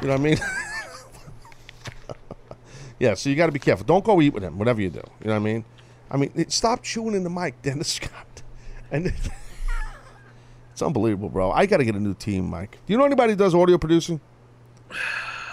You 0.03 0.09
know 0.09 0.13
what 0.13 0.21
I 0.21 0.25
mean? 0.25 0.39
yeah. 2.99 3.15
So 3.15 3.31
you 3.31 3.37
got 3.37 3.47
to 3.47 3.53
be 3.53 3.59
careful. 3.59 3.87
Don't 3.87 4.05
go 4.05 4.21
eat 4.21 4.35
with 4.35 4.43
him. 4.43 4.59
Whatever 4.59 4.83
you 4.83 4.91
do. 4.91 5.01
You 5.23 5.29
know 5.29 5.33
what 5.33 5.37
I 5.37 5.39
mean? 5.39 5.65
I 6.11 6.19
mean, 6.19 6.31
it- 6.35 6.53
stop 6.53 6.83
chewing 6.83 7.15
in 7.15 7.25
the 7.25 7.31
mic, 7.31 7.63
Dennis 7.63 7.95
Scott. 7.95 8.27
And 8.91 9.07
it's 10.73 10.83
unbelievable, 10.83 11.29
bro. 11.29 11.51
I 11.51 11.67
got 11.67 11.79
to 11.79 11.85
get 11.85 11.95
a 11.95 12.01
new 12.01 12.15
team, 12.15 12.49
Mike. 12.49 12.79
Do 12.87 12.93
you 12.93 12.99
know 12.99 13.05
anybody 13.05 13.33
who 13.33 13.37
does 13.37 13.55
audio 13.55 13.79
producing? 13.79 14.21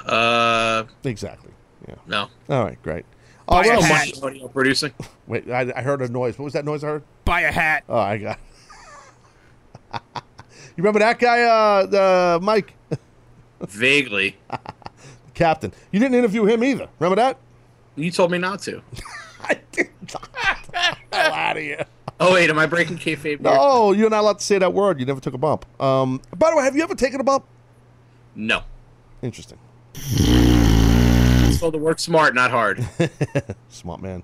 Uh, 0.06 0.84
Exactly. 1.04 1.52
Yeah. 1.88 1.96
no. 2.08 2.30
All 2.50 2.64
right. 2.64 2.82
Great. 2.82 3.06
Oh, 3.48 3.58
what 3.58 3.68
else? 3.68 3.90
much 3.90 4.24
audio 4.24 4.48
producing. 4.48 4.92
Wait, 5.28 5.50
I, 5.50 5.72
I 5.76 5.82
heard 5.82 6.02
a 6.02 6.08
noise. 6.08 6.38
What 6.40 6.46
was 6.46 6.54
that 6.54 6.66
noise 6.66 6.84
I 6.84 6.88
heard? 6.88 7.04
Buy 7.26 7.42
a 7.42 7.52
hat. 7.52 7.84
Oh, 7.88 7.98
I 7.98 8.18
got. 8.18 8.40
you 9.94 10.00
remember 10.78 11.00
that 11.00 11.20
guy, 11.20 11.44
uh, 11.44 11.86
the 11.86 12.40
Mike 12.42 12.74
Vaguely. 13.62 14.36
Captain? 15.36 15.72
You 15.92 16.00
didn't 16.00 16.16
interview 16.16 16.46
him 16.46 16.64
either. 16.64 16.88
Remember 17.00 17.22
that? 17.22 17.38
You 17.96 18.10
told 18.10 18.32
me 18.32 18.38
not 18.40 18.62
to. 18.64 18.82
I 19.42 19.60
did 19.72 19.90
Hell 21.12 21.34
out 21.34 21.58
of 21.58 21.64
here. 21.64 21.86
Oh 22.20 22.34
wait, 22.34 22.50
am 22.50 22.58
I 22.58 22.66
breaking 22.66 22.98
kayfabe? 22.98 23.42
No, 23.42 23.92
you're 23.92 24.10
not 24.10 24.22
allowed 24.22 24.40
to 24.40 24.46
say 24.46 24.58
that 24.58 24.74
word. 24.74 25.00
You 25.00 25.06
never 25.06 25.20
took 25.20 25.34
a 25.34 25.38
bump. 25.38 25.66
Um, 25.82 26.22
by 26.36 26.50
the 26.50 26.58
way, 26.58 26.64
have 26.64 26.76
you 26.76 26.84
ever 26.84 26.96
taken 26.96 27.20
a 27.20 27.24
bump? 27.24 27.46
No. 28.36 28.64
Interesting. 29.22 29.58
So 31.58 31.72
the 31.72 31.78
work 31.78 32.00
smart, 32.00 32.36
not 32.36 32.52
hard. 32.52 32.86
Smart 33.70 34.02
man. 34.02 34.24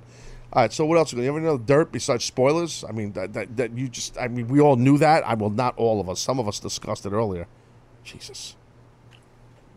All 0.54 0.64
right. 0.64 0.74
So 0.74 0.86
what 0.86 0.98
else? 0.98 1.12
Do 1.12 1.22
You 1.22 1.30
ever 1.30 1.40
know 1.40 1.58
dirt 1.58 1.92
besides 1.92 2.26
spoilers? 2.26 2.84
I 2.88 2.92
mean, 2.92 3.14
that, 3.14 3.34
that 3.34 3.58
that 3.58 3.78
you 3.78 3.88
just. 3.88 4.18
I 4.18 4.28
mean, 4.28 4.48
we 4.48 4.60
all 4.60 4.76
knew 4.76 4.98
that. 4.98 5.26
I 5.26 5.34
will 5.34 5.50
not 5.50 5.78
all 5.78 6.00
of 6.02 6.10
us. 6.10 6.20
Some 6.20 6.40
of 6.40 6.48
us 6.48 6.60
discussed 6.60 7.06
it 7.06 7.14
earlier. 7.14 7.48
Jesus. 8.04 8.56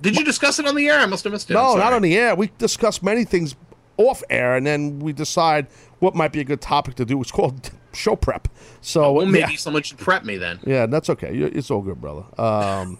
Did 0.03 0.17
you 0.17 0.25
discuss 0.25 0.59
it 0.59 0.67
on 0.67 0.75
the 0.75 0.89
air? 0.89 0.99
I 0.99 1.07
must 1.07 1.25
have 1.25 1.33
missed 1.33 1.51
it. 1.51 1.55
No, 1.55 1.77
not 1.77 1.93
on 1.93 2.03
the 2.03 2.17
air. 2.17 2.35
We 2.35 2.51
discuss 2.59 3.03
many 3.03 3.25
things 3.25 3.55
off 3.97 4.23
air, 4.29 4.57
and 4.57 4.67
then 4.67 4.99
we 4.99 5.13
decide 5.13 5.69
what 6.01 6.15
might 6.15 6.33
be 6.33 6.41
a 6.41 6.45
good 6.45 6.61
topic 6.61 6.97
to 6.97 7.05
do. 7.05 7.21
It's 7.21 7.31
called 7.31 7.71
show 7.95 8.17
prep. 8.17 8.49
So 8.81 9.13
Well, 9.13 9.25
yeah. 9.27 9.31
maybe 9.47 9.57
someone 9.57 9.83
should 9.83 9.99
prep 9.99 10.25
me 10.25 10.37
then. 10.37 10.61
Yeah, 10.67 10.87
that's 10.87 11.09
okay. 11.11 11.29
It's 11.37 11.71
all 11.71 11.83
good, 11.83 12.01
brother. 12.01 12.25
Um, 12.41 12.99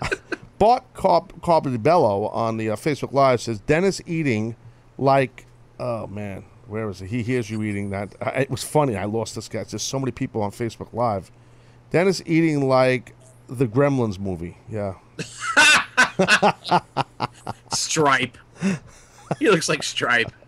Bart 0.58 0.84
Carp- 0.94 1.32
Carbonibello 1.40 2.32
on 2.34 2.56
the 2.56 2.70
uh, 2.70 2.76
Facebook 2.76 3.12
Live 3.12 3.40
says 3.40 3.60
Dennis 3.60 4.00
eating 4.06 4.56
like 4.98 5.46
Oh 5.80 6.06
man, 6.06 6.44
where 6.68 6.88
is 6.88 7.02
it? 7.02 7.08
He 7.08 7.22
hears 7.24 7.50
you 7.50 7.62
eating 7.64 7.90
that. 7.90 8.14
I, 8.20 8.42
it 8.42 8.50
was 8.50 8.62
funny. 8.62 8.96
I 8.96 9.04
lost 9.06 9.34
this 9.34 9.48
guy. 9.48 9.64
There's 9.64 9.82
so 9.82 9.98
many 9.98 10.12
people 10.12 10.40
on 10.42 10.52
Facebook 10.52 10.92
Live. 10.92 11.32
Dennis 11.90 12.22
eating 12.26 12.68
like 12.68 13.14
the 13.48 13.66
Gremlins 13.66 14.18
movie. 14.20 14.56
Yeah. 14.70 14.94
Stripe. 17.72 18.38
he 19.38 19.50
looks 19.50 19.68
like 19.68 19.82
Stripe. 19.82 20.30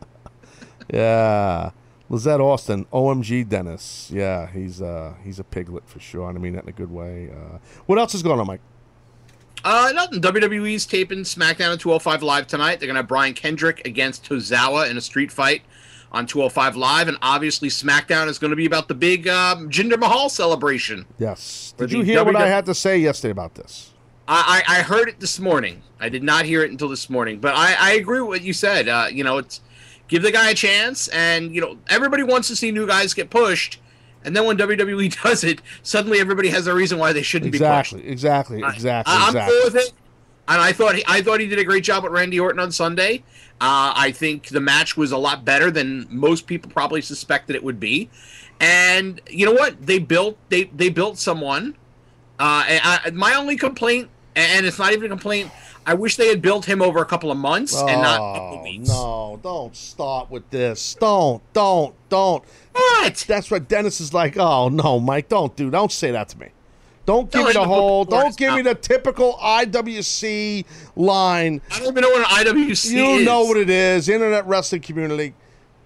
Yeah. 0.93 1.71
Lizette 2.09 2.41
Austin, 2.41 2.85
OMG 2.93 3.49
Dennis. 3.49 4.11
Yeah, 4.13 4.49
he's 4.51 4.81
uh 4.81 5.15
he's 5.25 5.39
a 5.39 5.45
piglet 5.45 5.89
for 5.89 6.01
sure. 6.01 6.29
And 6.29 6.39
I 6.39 6.41
mean 6.41 6.55
that 6.55 6.65
in 6.65 6.69
a 6.69 6.73
good 6.73 6.91
way. 6.91 7.31
Uh, 7.31 7.59
what 7.87 7.99
else 7.99 8.15
is 8.15 8.23
going 8.23 8.41
on, 8.41 8.47
Mike? 8.47 8.61
Uh, 9.65 9.91
nothing. 9.95 10.21
WWE's 10.21 10.87
taping 10.87 11.21
SmackDown 11.21 11.73
at 11.73 11.81
205 11.81 12.23
Live 12.23 12.47
tonight. 12.47 12.79
They're 12.79 12.87
going 12.87 12.95
to 12.95 13.01
have 13.01 13.09
Brian 13.09 13.35
Kendrick 13.35 13.85
against 13.85 14.25
Tozawa 14.25 14.89
in 14.89 14.97
a 14.97 15.01
street 15.01 15.33
fight 15.33 15.63
on 16.13 16.25
205 16.27 16.77
Live. 16.77 17.09
And 17.09 17.17
obviously, 17.21 17.69
SmackDown 17.69 18.29
is 18.29 18.39
going 18.39 18.51
to 18.51 18.57
be 18.57 18.67
about 18.67 18.87
the 18.87 18.95
big 18.95 19.27
um, 19.27 19.69
Jinder 19.69 19.99
Mahal 19.99 20.29
celebration. 20.29 21.05
Yes. 21.19 21.75
Did 21.77 21.91
you 21.91 22.03
hear 22.03 22.25
what 22.25 22.37
I 22.37 22.47
had 22.49 22.67
to 22.67 22.75
say 22.75 22.99
yesterday 22.99 23.33
about 23.33 23.57
this? 23.57 23.93
I, 24.29 24.63
I 24.69 24.79
I 24.79 24.83
heard 24.83 25.09
it 25.09 25.21
this 25.21 25.39
morning. 25.39 25.83
I 26.01 26.09
did 26.09 26.23
not 26.23 26.45
hear 26.45 26.63
it 26.63 26.71
until 26.71 26.89
this 26.89 27.09
morning, 27.09 27.39
but 27.41 27.55
I, 27.55 27.75
I 27.79 27.93
agree 27.93 28.21
with 28.21 28.29
what 28.29 28.43
you 28.43 28.53
said. 28.53 28.89
Uh, 28.89 29.07
you 29.11 29.25
know, 29.25 29.39
it's 29.39 29.61
give 30.09 30.23
the 30.23 30.33
guy 30.33 30.51
a 30.51 30.55
chance, 30.55 31.09
and 31.09 31.55
you 31.55 31.61
know 31.61 31.79
everybody 31.89 32.23
wants 32.23 32.49
to 32.49 32.57
see 32.57 32.71
new 32.73 32.87
guys 32.87 33.15
get 33.15 33.31
pushed, 33.31 33.81
and 34.25 34.37
then 34.37 34.45
when 34.45 34.57
WWE 34.57 35.23
does 35.23 35.45
it, 35.45 35.61
suddenly 35.83 36.19
everybody 36.21 36.49
has 36.49 36.67
a 36.67 36.75
reason 36.75 36.99
why 36.99 37.13
they 37.13 37.23
shouldn't 37.23 37.55
Exactly, 37.55 38.03
be 38.03 38.09
exactly, 38.09 38.63
exactly, 38.63 38.63
pushed. 38.63 38.85
I, 39.07 39.27
I'm 39.29 39.29
exactly. 39.31 39.55
cool 39.55 39.65
with 39.65 39.77
it, 39.77 39.93
and 40.49 40.61
I 40.61 40.73
thought 40.73 40.97
he, 40.97 41.05
I 41.07 41.23
thought 41.23 41.41
he 41.41 41.47
did 41.47 41.59
a 41.59 41.65
great 41.65 41.85
job 41.85 42.05
with 42.05 42.13
Randy 42.13 42.39
Orton 42.41 42.61
on 42.61 42.71
Sunday. 42.73 43.25
Uh, 43.61 43.93
I 43.97 44.13
think 44.13 44.49
the 44.49 44.61
match 44.61 44.97
was 44.97 45.13
a 45.13 45.17
lot 45.19 45.45
better 45.45 45.71
than 45.71 46.07
most 46.11 46.47
people 46.47 46.71
probably 46.71 47.01
suspected 47.01 47.57
it 47.57 47.65
would 47.65 47.81
be, 47.81 48.11
and 48.61 49.21
you 49.31 49.47
know 49.47 49.53
what? 49.53 49.87
They 49.87 49.99
built 49.99 50.37
they 50.51 50.65
they 50.65 50.91
built 50.91 51.19
someone. 51.19 51.75
Uh, 52.39 52.65
I, 52.69 53.11
my 53.15 53.35
only 53.35 53.57
complaint, 53.57 54.11
and 54.35 54.67
it's 54.67 54.79
not 54.79 54.93
even 54.93 55.07
a 55.07 55.09
complaint. 55.09 55.51
I 55.89 55.95
wish 55.95 56.17
they 56.17 56.27
had 56.29 56.43
built 56.43 56.65
him 56.65 56.83
over 56.83 56.99
a 56.99 57.05
couple 57.07 57.31
of 57.31 57.39
months 57.39 57.75
and 57.77 58.03
not 58.03 58.17
a 58.17 58.35
couple 58.39 58.59
Oh, 58.59 58.63
weeks. 58.65 58.89
no, 58.89 59.41
don't 59.43 59.75
start 59.77 60.31
with 60.31 60.51
this. 60.51 60.97
Don't, 60.99 61.41
don't, 61.53 61.95
don't. 62.09 62.43
What? 62.73 63.25
That's 63.29 63.51
what 63.51 63.69
Dennis 63.69 64.01
is 64.01 64.13
like. 64.13 64.37
Oh 64.37 64.69
no, 64.69 64.99
Mike, 64.99 65.29
don't 65.29 65.55
do. 65.57 65.71
Don't 65.71 65.93
say 65.93 66.11
that 66.11 66.29
to 66.31 66.39
me. 66.39 66.49
Don't 67.07 67.31
give 67.31 67.43
No, 67.43 67.47
me 67.47 67.53
the 67.53 67.65
whole. 67.65 68.05
Don't 68.05 68.37
give 68.37 68.55
me 68.55 68.63
the 68.63 68.75
typical 68.75 69.35
IWC 69.35 70.65
line. 70.97 71.61
I 71.71 71.79
don't 71.79 71.89
even 71.93 72.03
know 72.03 72.11
what 72.11 72.21
an 72.21 72.47
IWC 72.47 72.91
You 72.91 73.05
is. 73.21 73.25
know 73.25 73.45
what 73.45 73.57
it 73.57 73.71
is. 73.71 74.09
Internet 74.09 74.47
wrestling 74.49 74.81
community. 74.83 75.35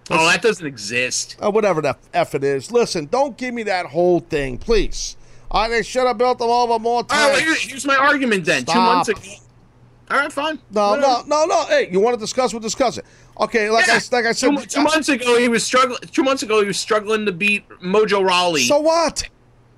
Oh, 0.09 0.25
that 0.27 0.41
doesn't 0.41 0.65
exist. 0.65 1.37
Uh, 1.39 1.51
whatever 1.51 1.79
the 1.81 1.95
f 2.13 2.33
it 2.33 2.43
is. 2.43 2.71
Listen, 2.71 3.05
don't 3.05 3.37
give 3.37 3.53
me 3.53 3.61
that 3.63 3.85
whole 3.85 4.19
thing, 4.19 4.57
please. 4.57 5.15
I 5.51 5.67
they 5.69 5.83
should 5.83 6.07
have 6.07 6.17
built 6.17 6.39
them 6.39 6.49
over 6.49 6.79
more 6.79 6.97
All 6.97 7.03
times. 7.03 7.21
right, 7.37 7.45
well, 7.45 7.55
here- 7.55 7.69
here's 7.69 7.85
my 7.85 7.95
argument 7.95 8.45
then. 8.45 8.65
Two 8.65 8.73
months 8.79 9.09
ago. 9.09 9.19
All 10.11 10.17
right, 10.17 10.31
fine. 10.31 10.59
No, 10.71 10.89
Whatever. 10.89 11.27
no, 11.27 11.45
no, 11.45 11.45
no. 11.45 11.65
Hey, 11.67 11.89
you 11.89 12.01
want 12.01 12.15
to 12.15 12.19
discuss? 12.19 12.53
We'll 12.53 12.59
discuss 12.59 12.97
it. 12.97 13.05
Okay, 13.39 13.69
like 13.69 13.87
I 13.87 13.93
like 14.11 14.25
I 14.25 14.33
said, 14.33 14.49
two, 14.57 14.65
two 14.65 14.83
months 14.83 15.07
ago 15.07 15.37
he 15.39 15.47
was 15.47 15.65
struggling. 15.65 15.99
Two 16.11 16.23
months 16.23 16.43
ago 16.43 16.59
he 16.59 16.67
was 16.67 16.77
struggling 16.77 17.25
to 17.25 17.31
beat 17.31 17.67
Mojo 17.81 18.23
Rawley. 18.25 18.63
So 18.63 18.79
what? 18.79 19.29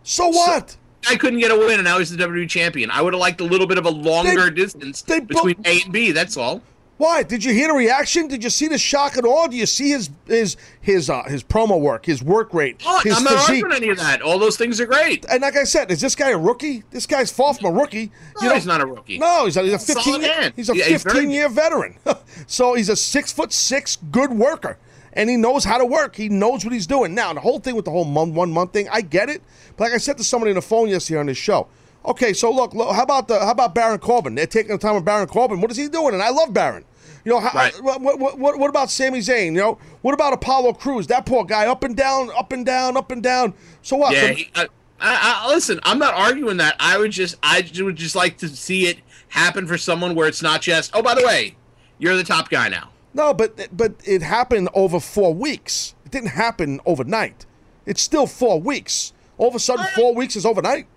So 0.02 0.30
what? 0.30 0.76
I 1.08 1.16
couldn't 1.16 1.40
get 1.40 1.52
a 1.52 1.58
win, 1.58 1.74
and 1.76 1.84
now 1.84 2.00
he's 2.00 2.10
the 2.10 2.24
WWE 2.24 2.50
champion. 2.50 2.90
I 2.90 3.02
would 3.02 3.14
have 3.14 3.20
liked 3.20 3.42
a 3.42 3.44
little 3.44 3.68
bit 3.68 3.78
of 3.78 3.86
a 3.86 3.90
longer 3.90 4.50
distance 4.50 5.02
between 5.02 5.56
A 5.66 5.82
and 5.82 5.92
B. 5.94 6.12
That's 6.12 6.36
all. 6.36 6.62
Why? 7.04 7.22
Did 7.24 7.44
you 7.44 7.54
hear 7.54 7.68
the 7.68 7.74
reaction? 7.74 8.30
Did 8.30 8.46
you 8.46 8.50
see 8.50 8.70
the 8.70 8.78
shock 8.78 9.18
at 9.18 9.26
all? 9.26 9.50
Do 9.50 9.58
you 9.58 9.66
see 9.66 9.90
his 9.90 10.10
his 10.26 10.56
his 10.80 11.10
uh, 11.10 11.24
his 11.24 11.44
promo 11.44 11.78
work, 11.80 12.06
his 12.06 12.24
work 12.24 12.54
rate, 12.54 12.82
Oh, 12.86 13.02
his 13.04 13.18
I'm 13.18 13.26
not 13.26 13.34
physique? 13.46 13.66
arguing 13.66 13.74
any 13.84 13.90
of 13.90 13.98
that. 13.98 14.22
All 14.22 14.40
those 14.40 14.56
things 14.56 14.80
are 14.80 14.86
great. 14.86 15.26
And 15.30 15.42
like 15.42 15.58
I 15.58 15.66
said, 15.66 15.92
is 15.92 16.00
this 16.00 16.16
guy 16.16 16.30
a 16.30 16.38
rookie? 16.38 16.84
This 16.92 17.06
guy's 17.06 17.30
far 17.30 17.54
from 17.54 17.76
a 17.76 17.78
rookie. 17.78 18.10
No, 18.42 18.54
he's 18.54 18.66
not 18.66 18.80
a 18.80 18.86
rookie. 18.86 19.18
No, 19.20 19.44
he's 19.44 19.58
a, 19.58 19.64
he's 19.64 19.74
a 19.74 19.80
Solid 19.80 20.22
15. 20.22 20.22
man. 20.22 20.54
He's 20.56 20.70
a 20.70 20.78
Yeah, 20.78 20.86
he's 20.86 21.04
very 21.04 21.16
15 21.16 21.30
year 21.32 21.50
veteran. 21.50 21.96
so 22.48 22.74
he's 22.74 22.88
a 22.88 22.96
six 22.96 23.34
foot 23.34 23.52
six 23.52 23.98
good 24.10 24.32
worker, 24.32 24.78
and 25.12 25.30
he 25.30 25.36
knows 25.36 25.66
how 25.66 25.78
to 25.80 25.86
work. 25.86 26.16
He 26.16 26.30
knows 26.30 26.64
what 26.64 26.72
he's 26.74 26.88
doing. 26.88 27.14
Now 27.14 27.34
the 27.34 27.42
whole 27.42 27.60
thing 27.60 27.76
with 27.76 27.84
the 27.84 27.92
whole 27.92 28.06
month, 28.06 28.34
one 28.34 28.52
month 28.54 28.72
thing, 28.72 28.88
I 28.90 29.02
get 29.02 29.28
it. 29.30 29.42
But 29.76 29.86
like 29.86 29.94
I 29.94 29.98
said 29.98 30.18
to 30.20 30.24
somebody 30.24 30.52
on 30.52 30.56
the 30.56 30.62
phone 30.62 30.88
yesterday 30.88 31.20
on 31.20 31.26
this 31.26 31.38
show. 31.38 31.68
Okay, 32.06 32.32
so 32.32 32.50
look, 32.50 32.74
look, 32.74 32.96
how 32.96 33.04
about 33.04 33.28
the 33.28 33.40
how 33.42 33.52
about 33.52 33.76
Baron 33.76 34.00
Corbin? 34.00 34.36
They're 34.36 34.46
taking 34.48 34.72
the 34.72 34.78
time 34.78 34.96
with 34.96 35.04
Baron 35.04 35.28
Corbin. 35.28 35.60
What 35.60 35.70
is 35.70 35.76
he 35.76 35.90
doing? 35.90 36.14
And 36.14 36.24
I 36.24 36.30
love 36.30 36.54
Baron. 36.54 36.86
You 37.26 37.32
know, 37.32 37.40
how, 37.40 37.70
what, 37.82 38.02
what, 38.02 38.38
what, 38.38 38.60
what 38.60 38.70
about 38.70 38.92
Sami 38.92 39.20
Zayn? 39.20 39.46
You 39.48 39.52
know, 39.54 39.78
what 40.02 40.14
about 40.14 40.34
Apollo 40.34 40.74
Crews? 40.74 41.08
That 41.08 41.26
poor 41.26 41.46
guy, 41.46 41.68
up 41.68 41.84
and 41.84 41.96
down, 41.96 42.30
up 42.38 42.52
and 42.52 42.66
down, 42.66 42.98
up 42.98 43.12
and 43.12 43.24
down. 43.24 43.54
So 43.82 43.96
what? 43.96 44.14
Yeah, 44.14 44.22
So- 44.28 44.34
he, 44.34 44.50
I, 44.56 44.64
I, 45.00 45.44
I, 45.46 45.54
listen. 45.54 45.80
I'm 45.84 46.00
not 46.00 46.14
arguing 46.14 46.58
that. 46.58 46.76
I 46.80 46.98
would 46.98 47.12
just, 47.12 47.36
I 47.44 47.70
would 47.80 47.96
just 47.96 48.16
like 48.16 48.38
to 48.38 48.48
see 48.50 48.88
it 48.88 49.00
happen 49.30 49.68
for 49.68 49.78
someone 49.78 50.16
where 50.16 50.28
it's 50.28 50.42
not 50.42 50.62
just, 50.62 50.92
oh, 50.94 51.02
by 51.02 51.14
the 51.16 51.26
way, 51.26 51.56
you're 51.98 52.16
the 52.16 52.24
top 52.24 52.50
guy 52.50 52.70
now. 52.70 52.90
No, 53.14 53.34
but 53.34 53.70
but 53.76 53.94
it 54.06 54.22
happened 54.22 54.70
over 54.74 55.00
four 55.00 55.34
weeks. 55.34 55.94
It 56.06 56.12
didn't 56.12 56.30
happen 56.30 56.80
overnight. 56.86 57.46
It's 57.86 58.02
still 58.02 58.28
four 58.28 58.60
weeks. 58.62 59.14
All 59.38 59.50
of 59.50 59.56
a 59.56 59.60
sudden, 59.60 59.86
four 59.96 60.16
weeks 60.16 60.36
is 60.36 60.46
overnight. 60.46 60.88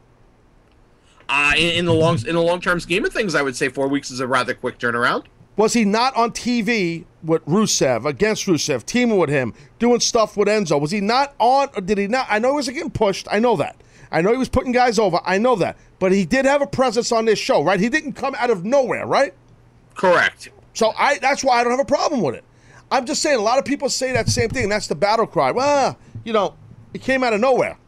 Uh, 1.28 1.52
in, 1.56 1.78
in 1.78 1.84
the 1.84 1.92
long, 1.92 2.16
in 2.26 2.34
the 2.36 2.40
long 2.42 2.60
term 2.60 2.78
scheme 2.80 3.04
of 3.04 3.12
things, 3.12 3.34
I 3.34 3.42
would 3.42 3.56
say 3.56 3.68
four 3.68 3.88
weeks 3.88 4.10
is 4.10 4.20
a 4.20 4.26
rather 4.26 4.54
quick 4.54 4.78
turnaround. 4.78 5.24
Was 5.56 5.72
he 5.72 5.84
not 5.84 6.14
on 6.16 6.32
TV 6.32 7.04
with 7.22 7.44
Rusev 7.46 8.04
against 8.04 8.46
Rusev, 8.46 8.84
teaming 8.84 9.16
with 9.16 9.30
him, 9.30 9.54
doing 9.78 10.00
stuff 10.00 10.36
with 10.36 10.48
Enzo? 10.48 10.80
Was 10.80 10.90
he 10.90 11.00
not 11.00 11.34
on? 11.38 11.68
Or 11.74 11.80
did 11.80 11.98
he 11.98 12.06
not? 12.08 12.26
I 12.28 12.38
know 12.38 12.50
he 12.50 12.56
was 12.56 12.68
getting 12.68 12.90
pushed. 12.90 13.26
I 13.30 13.38
know 13.38 13.56
that. 13.56 13.76
I 14.12 14.20
know 14.20 14.32
he 14.32 14.38
was 14.38 14.50
putting 14.50 14.72
guys 14.72 14.98
over. 14.98 15.18
I 15.24 15.38
know 15.38 15.56
that. 15.56 15.76
But 15.98 16.12
he 16.12 16.26
did 16.26 16.44
have 16.44 16.60
a 16.60 16.66
presence 16.66 17.10
on 17.10 17.24
this 17.24 17.38
show, 17.38 17.62
right? 17.64 17.80
He 17.80 17.88
didn't 17.88 18.12
come 18.12 18.34
out 18.36 18.50
of 18.50 18.64
nowhere, 18.64 19.06
right? 19.06 19.32
Correct. 19.94 20.50
So 20.74 20.92
I 20.96 21.18
that's 21.18 21.42
why 21.42 21.58
I 21.60 21.64
don't 21.64 21.72
have 21.72 21.80
a 21.80 21.84
problem 21.84 22.20
with 22.20 22.34
it. 22.34 22.44
I'm 22.90 23.06
just 23.06 23.22
saying 23.22 23.38
a 23.38 23.42
lot 23.42 23.58
of 23.58 23.64
people 23.64 23.88
say 23.88 24.12
that 24.12 24.28
same 24.28 24.50
thing. 24.50 24.68
That's 24.68 24.86
the 24.86 24.94
battle 24.94 25.26
cry. 25.26 25.50
Well, 25.50 25.98
you 26.24 26.32
know, 26.32 26.54
he 26.92 26.98
came 26.98 27.24
out 27.24 27.32
of 27.32 27.40
nowhere. 27.40 27.78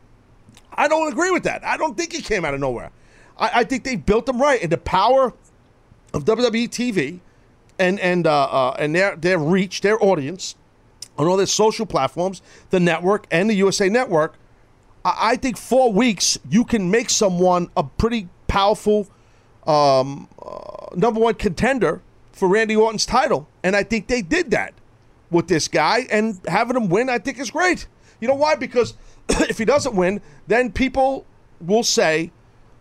I 0.73 0.89
don't 0.89 1.13
agree 1.13 1.31
with 1.31 1.43
that. 1.45 1.65
I 1.65 1.77
don't 1.77 1.97
think 1.97 2.13
he 2.13 2.23
came 2.23 2.45
out 2.45 2.55
of 2.55 2.61
nowhere. 2.61 2.91
I, 3.37 3.51
I 3.61 3.65
think 3.65 3.85
they 3.85 3.97
built 3.97 4.29
him 4.29 4.41
right, 4.41 4.61
and 4.63 4.73
the 4.73 4.79
power 4.79 5.35
of 6.15 6.25
WWE 6.25 6.69
TV 6.69 7.21
and 7.79 7.99
and 8.01 8.27
uh, 8.27 8.45
uh, 8.45 8.77
and 8.79 8.95
their 8.95 9.17
their 9.17 9.39
reach, 9.39 9.81
their 9.81 10.03
audience 10.03 10.55
on 11.17 11.27
all 11.27 11.37
their 11.37 11.47
social 11.47 11.87
platforms, 11.87 12.43
the 12.71 12.81
network 12.81 13.27
and 13.31 13.51
the 13.51 13.55
USA 13.55 13.89
Network. 13.89 14.37
I, 15.05 15.33
I 15.33 15.37
think 15.37 15.57
four 15.57 15.93
weeks 15.93 16.39
you 16.49 16.65
can 16.65 16.91
make 16.91 17.11
someone 17.11 17.71
a 17.77 17.85
pretty 17.85 18.29
powerful 18.47 19.09
um, 19.67 20.29
uh, 20.41 20.95
number 20.95 21.21
one 21.21 21.35
contender 21.35 22.01
for 22.33 22.49
Randy 22.49 22.77
Orton's 22.77 23.05
title, 23.05 23.49
and 23.63 23.75
I 23.75 23.83
think 23.83 24.07
they 24.07 24.23
did 24.23 24.51
that 24.53 24.75
with 25.31 25.49
this 25.49 25.69
guy, 25.69 26.07
and 26.11 26.41
having 26.47 26.77
him 26.77 26.89
win, 26.89 27.11
I 27.11 27.19
think 27.19 27.39
is 27.39 27.51
great. 27.51 27.87
You 28.21 28.29
know 28.29 28.35
why? 28.35 28.55
Because 28.55 28.95
if 29.29 29.59
he 29.59 29.65
doesn't 29.65 29.95
win, 29.95 30.21
then 30.47 30.73
people 30.73 31.27
will 31.61 31.83
say, 31.83 32.31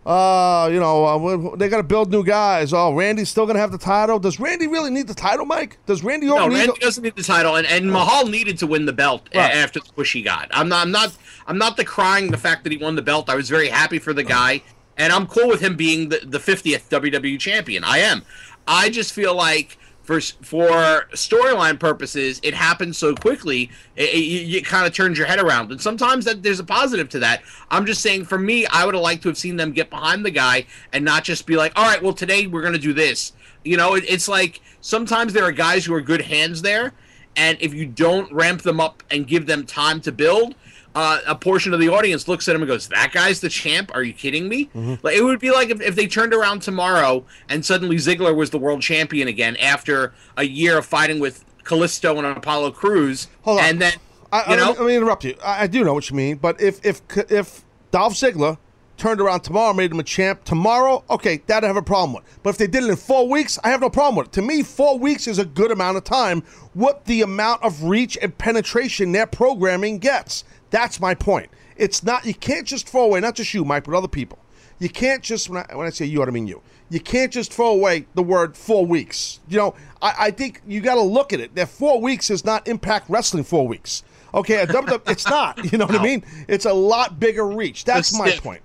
uh, 0.08 0.68
you 0.72 0.80
know, 0.80 1.04
uh, 1.52 1.56
they 1.56 1.68
got 1.68 1.76
to 1.76 1.82
build 1.82 2.10
new 2.10 2.24
guys. 2.24 2.72
Oh, 2.72 2.94
Randy's 2.94 3.28
still 3.28 3.44
going 3.44 3.56
to 3.56 3.60
have 3.60 3.72
the 3.72 3.78
title. 3.78 4.18
Does 4.18 4.40
Randy 4.40 4.66
really 4.66 4.90
need 4.90 5.06
the 5.06 5.14
title, 5.14 5.44
Mike? 5.44 5.76
Does 5.84 6.02
Randy 6.02 6.26
No, 6.26 6.48
Randy 6.48 6.66
the- 6.66 6.78
doesn't 6.80 7.04
need 7.04 7.14
the 7.14 7.22
title, 7.22 7.56
and, 7.56 7.66
and 7.66 7.92
Mahal 7.92 8.26
needed 8.26 8.56
to 8.60 8.66
win 8.66 8.86
the 8.86 8.92
belt 8.92 9.28
Right. 9.34 9.52
after 9.52 9.80
the 9.80 9.92
push 9.92 10.14
he 10.14 10.22
got. 10.22 10.48
I'm 10.50 10.68
not, 10.70 10.86
I'm 10.86 10.90
not, 10.90 11.12
I'm 11.46 11.58
not 11.58 11.76
decrying 11.76 12.30
the 12.30 12.38
fact 12.38 12.64
that 12.64 12.72
he 12.72 12.78
won 12.78 12.96
the 12.96 13.02
belt. 13.02 13.28
I 13.28 13.34
was 13.34 13.50
very 13.50 13.68
happy 13.68 13.98
for 13.98 14.14
the 14.14 14.24
guy, 14.24 14.62
and 14.96 15.12
I'm 15.12 15.26
cool 15.26 15.46
with 15.46 15.60
him 15.60 15.76
being 15.76 16.08
the, 16.08 16.20
the 16.24 16.38
50th 16.38 16.88
WWE 16.88 17.38
champion. 17.38 17.84
I 17.84 17.98
am. 17.98 18.22
I 18.66 18.88
just 18.88 19.12
feel 19.12 19.34
like 19.34 19.78
for 20.08 20.22
for 20.22 21.04
storyline 21.12 21.78
purposes, 21.78 22.40
it 22.42 22.54
happens 22.54 22.96
so 22.96 23.14
quickly, 23.14 23.70
it, 23.94 24.08
it, 24.08 24.56
it 24.56 24.64
kind 24.64 24.86
of 24.86 24.94
turns 24.94 25.18
your 25.18 25.26
head 25.26 25.38
around. 25.38 25.70
And 25.70 25.78
sometimes 25.78 26.24
that 26.24 26.42
there's 26.42 26.60
a 26.60 26.64
positive 26.64 27.10
to 27.10 27.18
that. 27.18 27.42
I'm 27.70 27.84
just 27.84 28.00
saying, 28.00 28.24
for 28.24 28.38
me, 28.38 28.64
I 28.68 28.86
would 28.86 28.94
have 28.94 29.02
liked 29.02 29.22
to 29.24 29.28
have 29.28 29.36
seen 29.36 29.56
them 29.56 29.70
get 29.70 29.90
behind 29.90 30.24
the 30.24 30.30
guy 30.30 30.64
and 30.94 31.04
not 31.04 31.24
just 31.24 31.44
be 31.46 31.56
like, 31.56 31.74
all 31.76 31.84
right, 31.84 32.02
well, 32.02 32.14
today 32.14 32.46
we're 32.46 32.62
going 32.62 32.72
to 32.72 32.78
do 32.78 32.94
this. 32.94 33.34
You 33.64 33.76
know, 33.76 33.96
it, 33.96 34.04
it's 34.08 34.28
like 34.28 34.62
sometimes 34.80 35.34
there 35.34 35.44
are 35.44 35.52
guys 35.52 35.84
who 35.84 35.92
are 35.92 36.00
good 36.00 36.22
hands 36.22 36.62
there, 36.62 36.94
and 37.36 37.58
if 37.60 37.74
you 37.74 37.84
don't 37.84 38.32
ramp 38.32 38.62
them 38.62 38.80
up 38.80 39.02
and 39.10 39.26
give 39.26 39.44
them 39.44 39.66
time 39.66 40.00
to 40.00 40.10
build, 40.10 40.54
uh, 40.98 41.20
a 41.28 41.34
portion 41.36 41.72
of 41.72 41.78
the 41.78 41.88
audience 41.88 42.26
looks 42.26 42.48
at 42.48 42.56
him 42.56 42.62
and 42.62 42.68
goes, 42.68 42.88
"That 42.88 43.12
guy's 43.12 43.40
the 43.40 43.48
champ? 43.48 43.92
Are 43.94 44.02
you 44.02 44.12
kidding 44.12 44.48
me?" 44.48 44.68
Like 45.02 45.14
it 45.14 45.22
would 45.22 45.38
be 45.38 45.52
like 45.52 45.70
if, 45.70 45.80
if 45.80 45.94
they 45.94 46.08
turned 46.08 46.34
around 46.34 46.60
tomorrow 46.62 47.24
and 47.48 47.64
suddenly 47.64 47.96
Ziggler 47.96 48.34
was 48.34 48.50
the 48.50 48.58
world 48.58 48.82
champion 48.82 49.28
again 49.28 49.56
after 49.58 50.12
a 50.36 50.42
year 50.42 50.78
of 50.78 50.86
fighting 50.86 51.20
with 51.20 51.44
Kalisto 51.62 52.18
and 52.18 52.26
Apollo 52.26 52.72
Crews, 52.72 53.28
Hold 53.42 53.60
on. 53.60 53.64
and 53.64 53.80
then 53.80 53.92
I, 54.32 54.38
you 54.38 54.44
I, 54.54 54.56
know, 54.56 54.72
let 54.72 54.86
me 54.86 54.96
interrupt 54.96 55.24
you. 55.24 55.36
I, 55.44 55.62
I 55.62 55.66
do 55.68 55.84
know 55.84 55.94
what 55.94 56.10
you 56.10 56.16
mean, 56.16 56.36
but 56.38 56.60
if 56.60 56.84
if 56.84 57.00
if 57.30 57.64
Dolph 57.92 58.14
Ziggler 58.14 58.58
turned 58.96 59.20
around 59.20 59.42
tomorrow, 59.42 59.72
made 59.72 59.92
him 59.92 60.00
a 60.00 60.04
champ 60.04 60.42
tomorrow, 60.44 61.04
okay, 61.08 61.40
that 61.46 61.62
I 61.62 61.68
have 61.68 61.76
a 61.76 61.82
problem 61.82 62.14
with. 62.14 62.24
But 62.42 62.50
if 62.50 62.58
they 62.58 62.66
did 62.66 62.82
it 62.82 62.90
in 62.90 62.96
four 62.96 63.28
weeks, 63.28 63.56
I 63.62 63.70
have 63.70 63.80
no 63.80 63.88
problem 63.88 64.16
with 64.16 64.26
it. 64.26 64.32
To 64.32 64.42
me, 64.42 64.64
four 64.64 64.98
weeks 64.98 65.28
is 65.28 65.38
a 65.38 65.44
good 65.44 65.70
amount 65.70 65.96
of 65.96 66.04
time. 66.04 66.42
What 66.74 67.04
the 67.04 67.22
amount 67.22 67.62
of 67.62 67.84
reach 67.84 68.18
and 68.20 68.36
penetration 68.36 69.12
their 69.12 69.26
programming 69.26 69.98
gets. 70.00 70.42
That's 70.70 71.00
my 71.00 71.14
point. 71.14 71.50
It's 71.76 72.02
not 72.02 72.26
you 72.26 72.34
can't 72.34 72.66
just 72.66 72.88
throw 72.88 73.04
away, 73.04 73.20
not 73.20 73.34
just 73.34 73.54
you, 73.54 73.64
Mike, 73.64 73.84
but 73.84 73.94
other 73.94 74.08
people. 74.08 74.38
You 74.78 74.88
can't 74.88 75.22
just 75.22 75.48
when 75.48 75.64
I, 75.68 75.76
when 75.76 75.86
I 75.86 75.90
say 75.90 76.04
you, 76.04 76.22
I 76.22 76.26
mean 76.26 76.46
you. 76.46 76.62
You 76.90 77.00
can't 77.00 77.32
just 77.32 77.52
throw 77.52 77.68
away 77.68 78.06
the 78.14 78.22
word 78.22 78.56
four 78.56 78.86
weeks. 78.86 79.40
You 79.48 79.58
know, 79.58 79.74
I, 80.00 80.14
I 80.18 80.30
think 80.30 80.62
you 80.66 80.80
got 80.80 80.94
to 80.94 81.02
look 81.02 81.32
at 81.32 81.40
it. 81.40 81.54
That 81.54 81.68
four 81.68 82.00
weeks 82.00 82.30
is 82.30 82.44
not 82.44 82.66
Impact 82.66 83.10
Wrestling 83.10 83.44
four 83.44 83.66
weeks. 83.66 84.02
Okay, 84.32 84.64
it's 84.68 85.28
not. 85.28 85.70
You 85.70 85.78
know 85.78 85.86
what 85.86 85.98
I 85.98 86.02
mean? 86.02 86.24
It's 86.48 86.64
a 86.64 86.72
lot 86.72 87.18
bigger 87.20 87.46
reach. 87.46 87.84
That's 87.84 88.16
my 88.18 88.30
stiff. 88.30 88.42
point. 88.42 88.62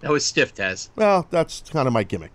That 0.00 0.10
was 0.10 0.24
stiff, 0.24 0.54
Taz. 0.54 0.90
Well, 0.96 1.26
that's 1.30 1.62
kind 1.70 1.86
of 1.86 1.92
my 1.92 2.04
gimmick. 2.04 2.30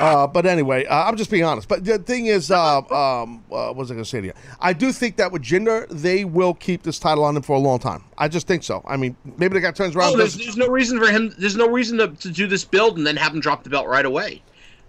Uh, 0.00 0.26
but 0.26 0.46
anyway, 0.46 0.84
uh, 0.86 1.04
I'm 1.04 1.16
just 1.16 1.30
being 1.30 1.44
honest. 1.44 1.68
But 1.68 1.84
the 1.84 1.98
thing 1.98 2.26
is, 2.26 2.50
uh, 2.50 2.78
um, 2.90 3.44
uh, 3.50 3.68
what 3.68 3.76
was 3.76 3.90
I 3.90 3.94
going 3.94 4.04
to 4.04 4.08
say 4.10 4.20
to 4.20 4.26
you? 4.28 4.32
I 4.60 4.72
do 4.72 4.92
think 4.92 5.16
that 5.16 5.30
with 5.30 5.42
Jinder, 5.42 5.86
they 5.90 6.24
will 6.24 6.54
keep 6.54 6.82
this 6.82 6.98
title 6.98 7.22
on 7.24 7.36
him 7.36 7.42
for 7.42 7.54
a 7.54 7.58
long 7.58 7.78
time. 7.78 8.04
I 8.18 8.28
just 8.28 8.46
think 8.46 8.62
so. 8.62 8.82
I 8.86 8.96
mean, 8.96 9.16
maybe 9.36 9.54
the 9.54 9.60
guy 9.60 9.70
turns 9.72 9.94
around. 9.94 10.14
Oh, 10.14 10.16
there's, 10.16 10.36
there's 10.36 10.56
no 10.56 10.68
reason 10.68 10.98
for 10.98 11.06
him. 11.10 11.34
There's 11.38 11.56
no 11.56 11.68
reason 11.68 11.98
to, 11.98 12.08
to 12.08 12.30
do 12.30 12.46
this 12.46 12.64
build 12.64 12.96
and 12.98 13.06
then 13.06 13.16
have 13.16 13.34
him 13.34 13.40
drop 13.40 13.62
the 13.62 13.70
belt 13.70 13.86
right 13.86 14.06
away. 14.06 14.42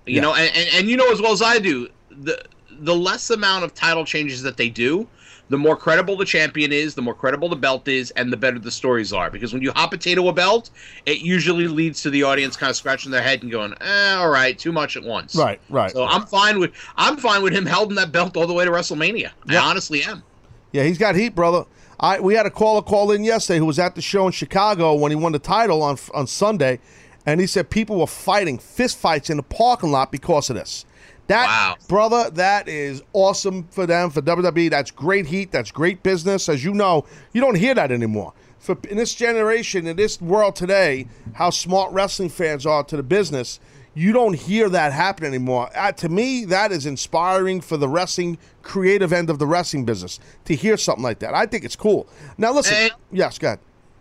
You 0.05 0.15
Yeah. 0.15 0.21
know, 0.21 0.33
and, 0.33 0.55
and 0.55 0.69
and 0.73 0.89
you 0.89 0.97
know 0.97 1.11
as 1.11 1.21
well 1.21 1.31
as 1.33 1.41
I 1.41 1.59
do, 1.59 1.87
the 2.09 2.41
the 2.79 2.95
less 2.95 3.29
amount 3.29 3.63
of 3.63 3.75
title 3.75 4.05
changes 4.05 4.41
that 4.41 4.57
they 4.57 4.69
do, 4.69 5.07
the 5.51 5.57
more 5.57 5.75
credible 5.75 6.15
the 6.15 6.23
champion 6.23 6.71
is, 6.71 6.95
the 6.95 7.01
more 7.01 7.13
credible 7.13 7.49
the 7.49 7.57
belt 7.57 7.85
is, 7.89 8.11
and 8.11 8.31
the 8.31 8.37
better 8.37 8.57
the 8.57 8.71
stories 8.71 9.11
are. 9.11 9.29
Because 9.29 9.51
when 9.51 9.61
you 9.61 9.73
hot 9.73 9.91
potato 9.91 10.29
a 10.29 10.33
belt, 10.33 10.69
it 11.05 11.19
usually 11.19 11.67
leads 11.67 12.01
to 12.03 12.09
the 12.09 12.23
audience 12.23 12.55
kind 12.55 12.69
of 12.69 12.77
scratching 12.77 13.11
their 13.11 13.21
head 13.21 13.43
and 13.43 13.51
going, 13.51 13.73
eh, 13.81 14.13
"All 14.15 14.29
right, 14.29 14.57
too 14.57 14.71
much 14.71 14.95
at 14.95 15.03
once." 15.03 15.35
Right, 15.35 15.59
right. 15.69 15.91
So 15.91 16.05
I'm 16.05 16.25
fine 16.25 16.57
with 16.57 16.71
I'm 16.95 17.17
fine 17.17 17.43
with 17.43 17.51
him 17.51 17.65
holding 17.65 17.95
that 17.97 18.13
belt 18.13 18.37
all 18.37 18.47
the 18.47 18.53
way 18.53 18.63
to 18.63 18.71
WrestleMania. 18.71 19.31
I 19.49 19.57
honestly 19.57 20.03
am. 20.03 20.23
Yeah, 20.71 20.83
he's 20.83 20.97
got 20.97 21.15
heat, 21.15 21.35
brother. 21.35 21.65
I 21.99 22.21
we 22.21 22.33
had 22.35 22.45
a 22.45 22.49
caller 22.49 22.81
call 22.81 23.11
in 23.11 23.25
yesterday 23.25 23.59
who 23.59 23.65
was 23.65 23.77
at 23.77 23.95
the 23.95 24.01
show 24.01 24.27
in 24.27 24.31
Chicago 24.31 24.93
when 24.93 25.11
he 25.11 25.17
won 25.17 25.33
the 25.33 25.39
title 25.39 25.83
on 25.83 25.97
on 26.13 26.27
Sunday, 26.27 26.79
and 27.25 27.41
he 27.41 27.45
said 27.45 27.69
people 27.69 27.99
were 27.99 28.07
fighting 28.07 28.57
fist 28.57 28.97
fights 28.97 29.29
in 29.29 29.35
the 29.35 29.43
parking 29.43 29.91
lot 29.91 30.13
because 30.13 30.49
of 30.49 30.55
this. 30.55 30.85
That 31.31 31.87
brother, 31.87 32.29
that 32.31 32.67
is 32.67 33.01
awesome 33.13 33.63
for 33.71 33.85
them 33.85 34.09
for 34.09 34.21
WWE. 34.21 34.69
That's 34.69 34.91
great 34.91 35.25
heat. 35.25 35.51
That's 35.51 35.71
great 35.71 36.03
business. 36.03 36.49
As 36.49 36.63
you 36.63 36.73
know, 36.73 37.05
you 37.33 37.41
don't 37.41 37.55
hear 37.55 37.73
that 37.75 37.91
anymore. 37.91 38.33
For 38.59 38.77
in 38.89 38.97
this 38.97 39.15
generation, 39.15 39.87
in 39.87 39.97
this 39.97 40.21
world 40.21 40.55
today, 40.55 41.07
how 41.33 41.49
smart 41.49 41.91
wrestling 41.93 42.29
fans 42.29 42.65
are 42.65 42.83
to 42.83 42.95
the 42.95 43.03
business, 43.03 43.59
you 43.93 44.13
don't 44.13 44.35
hear 44.35 44.69
that 44.69 44.93
happen 44.93 45.25
anymore. 45.25 45.69
Uh, 45.75 45.91
to 45.93 46.09
me, 46.09 46.45
that 46.45 46.71
is 46.71 46.85
inspiring 46.85 47.59
for 47.59 47.77
the 47.77 47.89
wrestling 47.89 48.37
creative 48.61 49.11
end 49.11 49.29
of 49.29 49.39
the 49.39 49.47
wrestling 49.47 49.83
business 49.83 50.19
to 50.45 50.55
hear 50.55 50.77
something 50.77 51.03
like 51.03 51.19
that. 51.19 51.33
I 51.33 51.45
think 51.45 51.65
it's 51.65 51.75
cool. 51.75 52.07
Now, 52.37 52.53
listen. 52.53 52.75
And- 52.75 52.91
yes, 53.11 53.37
go 53.37 53.47
ahead. 53.47 53.59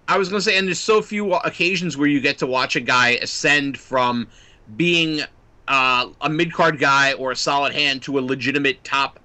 I 0.08 0.18
was 0.18 0.28
going 0.28 0.40
to 0.40 0.44
say, 0.44 0.58
and 0.58 0.66
there's 0.66 0.80
so 0.80 1.00
few 1.02 1.34
occasions 1.34 1.96
where 1.96 2.08
you 2.08 2.20
get 2.20 2.36
to 2.38 2.46
watch 2.46 2.74
a 2.74 2.80
guy 2.80 3.10
ascend 3.22 3.78
from 3.78 4.26
being 4.76 5.22
uh, 5.70 6.10
a 6.20 6.28
mid 6.28 6.52
card 6.52 6.78
guy 6.78 7.14
or 7.14 7.30
a 7.32 7.36
solid 7.36 7.72
hand 7.72 8.02
to 8.02 8.18
a 8.18 8.20
legitimate 8.20 8.84
top 8.84 9.20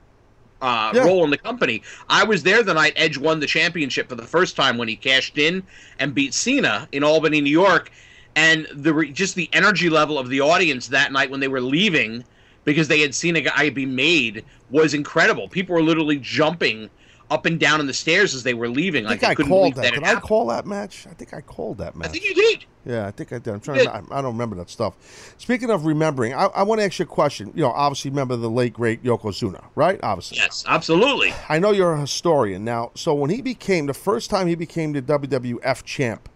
uh, 0.61 0.93
Yeah. 0.95 1.03
role 1.03 1.26
in 1.26 1.31
the 1.31 1.38
company. 1.38 1.84
I 2.07 2.23
was 2.23 2.43
there 2.43 2.63
the 2.63 2.73
night 2.73 2.93
Edge 2.95 3.17
won 3.17 3.39
the 3.39 3.47
championship 3.47 4.07
for 4.07 4.15
the 4.15 4.23
first 4.27 4.55
time 4.55 4.77
when 4.77 4.88
he 4.88 4.95
cashed 4.95 5.38
in 5.38 5.63
and 5.99 6.13
beat 6.15 6.34
Cena 6.34 6.88
in 6.93 7.03
Albany, 7.03 7.41
New 7.41 7.51
York, 7.51 7.91
and 8.35 8.67
the 8.73 8.93
re- 8.93 9.11
just 9.11 9.35
the 9.35 9.49
energy 9.53 9.89
level 9.89 10.19
of 10.19 10.30
the 10.30 10.41
audience 10.41 10.88
that 10.89 11.11
night 11.11 11.31
when 11.31 11.39
they 11.41 11.47
were 11.47 11.61
leaving 11.61 12.23
because 12.63 12.88
they 12.88 13.01
had 13.01 13.15
seen 13.15 13.35
a 13.35 13.41
guy 13.41 13.69
be 13.69 13.85
made 13.85 14.45
was 14.69 14.93
incredible. 14.93 15.49
People 15.49 15.76
were 15.76 15.84
literally 15.84 16.19
jumping 16.19 16.89
up 17.31 17.45
and 17.45 17.60
down 17.60 17.80
in 17.80 17.88
the 17.88 17.93
stairs 17.93 18.35
as 18.35 18.43
they 18.43 18.53
were 18.53 18.69
leaving. 18.69 19.06
I 19.06 19.10
think 19.10 19.22
they 19.22 19.27
I 19.27 19.35
couldn't 19.35 19.52
called 19.52 19.76
that. 19.76 19.81
that 19.81 19.93
Did 19.95 20.03
I 20.03 20.07
happened. 20.07 20.23
call 20.23 20.47
that 20.47 20.65
match? 20.65 21.07
I 21.10 21.14
think 21.14 21.34
I 21.34 21.41
called 21.41 21.80
that 21.80 21.95
match. 21.95 22.10
I 22.10 22.11
think 22.11 22.23
you 22.23 22.34
did. 22.35 22.65
Yeah, 22.85 23.07
I 23.07 23.11
think 23.11 23.34
I 23.34 23.39
did. 23.39 23.52
I'm 23.53 23.60
trying 23.60 23.80
did. 23.80 23.85
to. 23.85 23.93
I, 23.95 23.97
I 24.11 24.22
don't 24.22 24.34
remember 24.34 24.56
that 24.57 24.69
stuff. 24.69 24.93
Speaking 25.39 25.72
of 25.72 25.85
remembering, 25.88 26.35
I, 26.35 26.45
I 26.45 26.61
want 26.64 26.81
to 26.81 26.85
ask 26.85 26.99
you 26.99 27.03
a 27.03 27.07
question. 27.07 27.52
You 27.56 27.64
know, 27.64 27.72
obviously, 27.72 28.11
remember 28.11 28.35
the 28.35 28.49
late 28.49 28.73
great 28.73 29.03
Yokozuna, 29.03 29.64
right? 29.73 29.99
Obviously. 30.03 30.38
Yes, 30.38 30.64
absolutely. 30.68 31.34
I 31.49 31.57
know 31.57 31.72
you're 31.72 31.93
a 31.93 31.99
historian 32.02 32.64
now. 32.64 32.91
So 32.93 33.14
when 33.15 33.31
he 33.31 33.41
became 33.41 33.88
the 33.88 33.93
first 33.95 34.30
time 34.30 34.47
he 34.47 34.56
became 34.56 34.93
the 34.93 35.02
WWF 35.02 35.84
champ, 35.84 36.30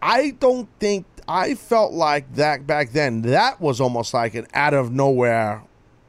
I 0.00 0.30
don't 0.38 0.68
think 0.78 1.04
I 1.26 1.54
felt 1.54 1.92
like 1.92 2.34
that 2.34 2.66
back 2.66 2.90
then. 2.92 3.22
That 3.22 3.60
was 3.60 3.80
almost 3.80 4.14
like 4.14 4.34
an 4.34 4.46
out 4.54 4.74
of 4.74 4.92
nowhere, 4.92 5.62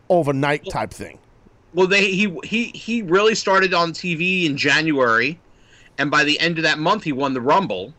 overnight 0.09 0.69
type 0.69 0.91
thing. 0.91 1.17
Well, 1.73 1.87
they 1.87 2.11
he 2.11 2.35
he 2.43 2.65
he 2.75 3.01
really 3.01 3.35
started 3.35 3.73
on 3.73 3.91
TV 3.93 4.45
in 4.45 4.57
January, 4.57 5.39
and 5.97 6.11
by 6.11 6.23
the 6.23 6.39
end 6.39 6.57
of 6.59 6.63
that 6.63 6.77
month, 6.79 7.03
he 7.03 7.11
won 7.11 7.33
the 7.33 7.41
Rumble, 7.41 7.93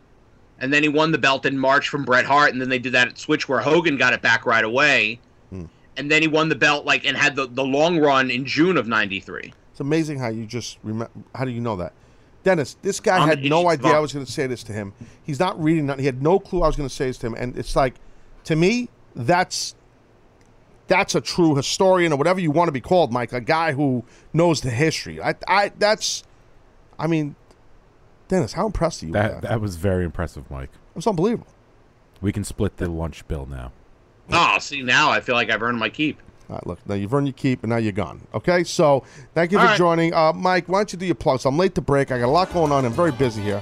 and 0.59 0.71
then 0.73 0.81
he 0.83 0.89
won 0.89 1.11
the 1.11 1.17
belt 1.17 1.45
in 1.45 1.57
March 1.57 1.89
from 1.89 2.05
Bret 2.05 2.25
Hart, 2.25 2.51
and 2.53 2.61
then 2.61 2.69
they 2.69 2.79
did 2.79 2.93
that 2.93 3.07
at 3.07 3.17
Switch 3.17 3.49
where 3.49 3.59
Hogan 3.59 3.97
got 3.97 4.13
it 4.13 4.21
back 4.21 4.45
right 4.45 4.63
away, 4.63 5.19
Hmm. 5.49 5.65
and 5.97 6.09
then 6.09 6.21
he 6.21 6.27
won 6.27 6.49
the 6.49 6.55
belt 6.55 6.85
like 6.85 7.05
and 7.05 7.17
had 7.17 7.35
the 7.35 7.47
the 7.47 7.63
long 7.63 7.99
run 7.99 8.31
in 8.31 8.45
June 8.45 8.77
of 8.77 8.87
'93. 8.87 9.53
It's 9.71 9.79
amazing 9.81 10.19
how 10.19 10.29
you 10.29 10.45
just 10.45 10.77
remember. 10.83 11.11
How 11.35 11.43
do 11.43 11.51
you 11.51 11.59
know 11.61 11.75
that? 11.75 11.91
Dennis, 12.45 12.77
this 12.83 12.99
guy 12.99 13.17
I'm 13.17 13.27
had 13.27 13.43
no 13.43 13.67
idea 13.67 13.91
I 13.91 13.99
was 13.99 14.13
going 14.13 14.25
to 14.25 14.31
say 14.31 14.45
this 14.47 14.61
to 14.63 14.71
him. 14.71 14.93
He's 15.23 15.39
not 15.39 15.61
reading 15.61 15.87
nothing. 15.87 16.01
He 16.01 16.05
had 16.05 16.21
no 16.21 16.39
clue 16.39 16.61
I 16.61 16.67
was 16.67 16.75
going 16.75 16.87
to 16.87 16.93
say 16.93 17.07
this 17.07 17.17
to 17.17 17.27
him. 17.27 17.33
And 17.33 17.57
it's 17.57 17.75
like, 17.75 17.95
to 18.43 18.55
me, 18.55 18.87
that's 19.15 19.73
that's 20.87 21.15
a 21.15 21.21
true 21.21 21.55
historian 21.55 22.11
or 22.13 22.17
whatever 22.17 22.39
you 22.39 22.51
want 22.51 22.67
to 22.67 22.71
be 22.71 22.81
called, 22.81 23.11
Mike. 23.11 23.33
A 23.33 23.41
guy 23.41 23.71
who 23.73 24.03
knows 24.33 24.61
the 24.61 24.69
history. 24.69 25.21
I, 25.21 25.35
I 25.47 25.71
that's, 25.77 26.23
I 26.99 27.07
mean, 27.07 27.35
Dennis, 28.27 28.53
how 28.53 28.65
impressed 28.65 29.03
are 29.03 29.07
you? 29.07 29.11
with 29.13 29.21
That 29.21 29.41
that? 29.41 29.49
that 29.49 29.61
was 29.61 29.75
very 29.75 30.05
impressive, 30.05 30.49
Mike. 30.49 30.69
It 30.71 30.95
was 30.95 31.07
unbelievable. 31.07 31.47
We 32.21 32.31
can 32.31 32.43
split 32.43 32.77
the 32.77 32.89
lunch 32.89 33.27
bill 33.27 33.45
now. 33.45 33.71
Oh, 34.31 34.57
see 34.59 34.81
now 34.81 35.11
I 35.11 35.19
feel 35.19 35.35
like 35.35 35.49
I've 35.49 35.61
earned 35.61 35.77
my 35.77 35.89
keep. 35.89 36.19
All 36.49 36.55
right, 36.55 36.67
look, 36.67 36.79
now 36.87 36.95
you've 36.95 37.13
earned 37.13 37.27
your 37.27 37.33
keep, 37.33 37.63
and 37.63 37.71
now 37.71 37.77
you're 37.77 37.91
gone. 37.91 38.21
Okay, 38.33 38.63
so 38.63 39.03
thank 39.33 39.51
you 39.51 39.57
All 39.57 39.65
for 39.65 39.69
right. 39.69 39.77
joining, 39.77 40.13
uh, 40.13 40.31
Mike. 40.33 40.67
Why 40.69 40.79
don't 40.79 40.93
you 40.93 40.99
do 40.99 41.05
your 41.07 41.15
plugs? 41.15 41.45
I'm 41.45 41.57
late 41.57 41.73
to 41.75 41.81
break. 41.81 42.11
I 42.11 42.19
got 42.19 42.25
a 42.25 42.27
lot 42.27 42.53
going 42.53 42.71
on. 42.71 42.85
I'm 42.85 42.93
very 42.93 43.11
busy 43.11 43.41
here. 43.41 43.61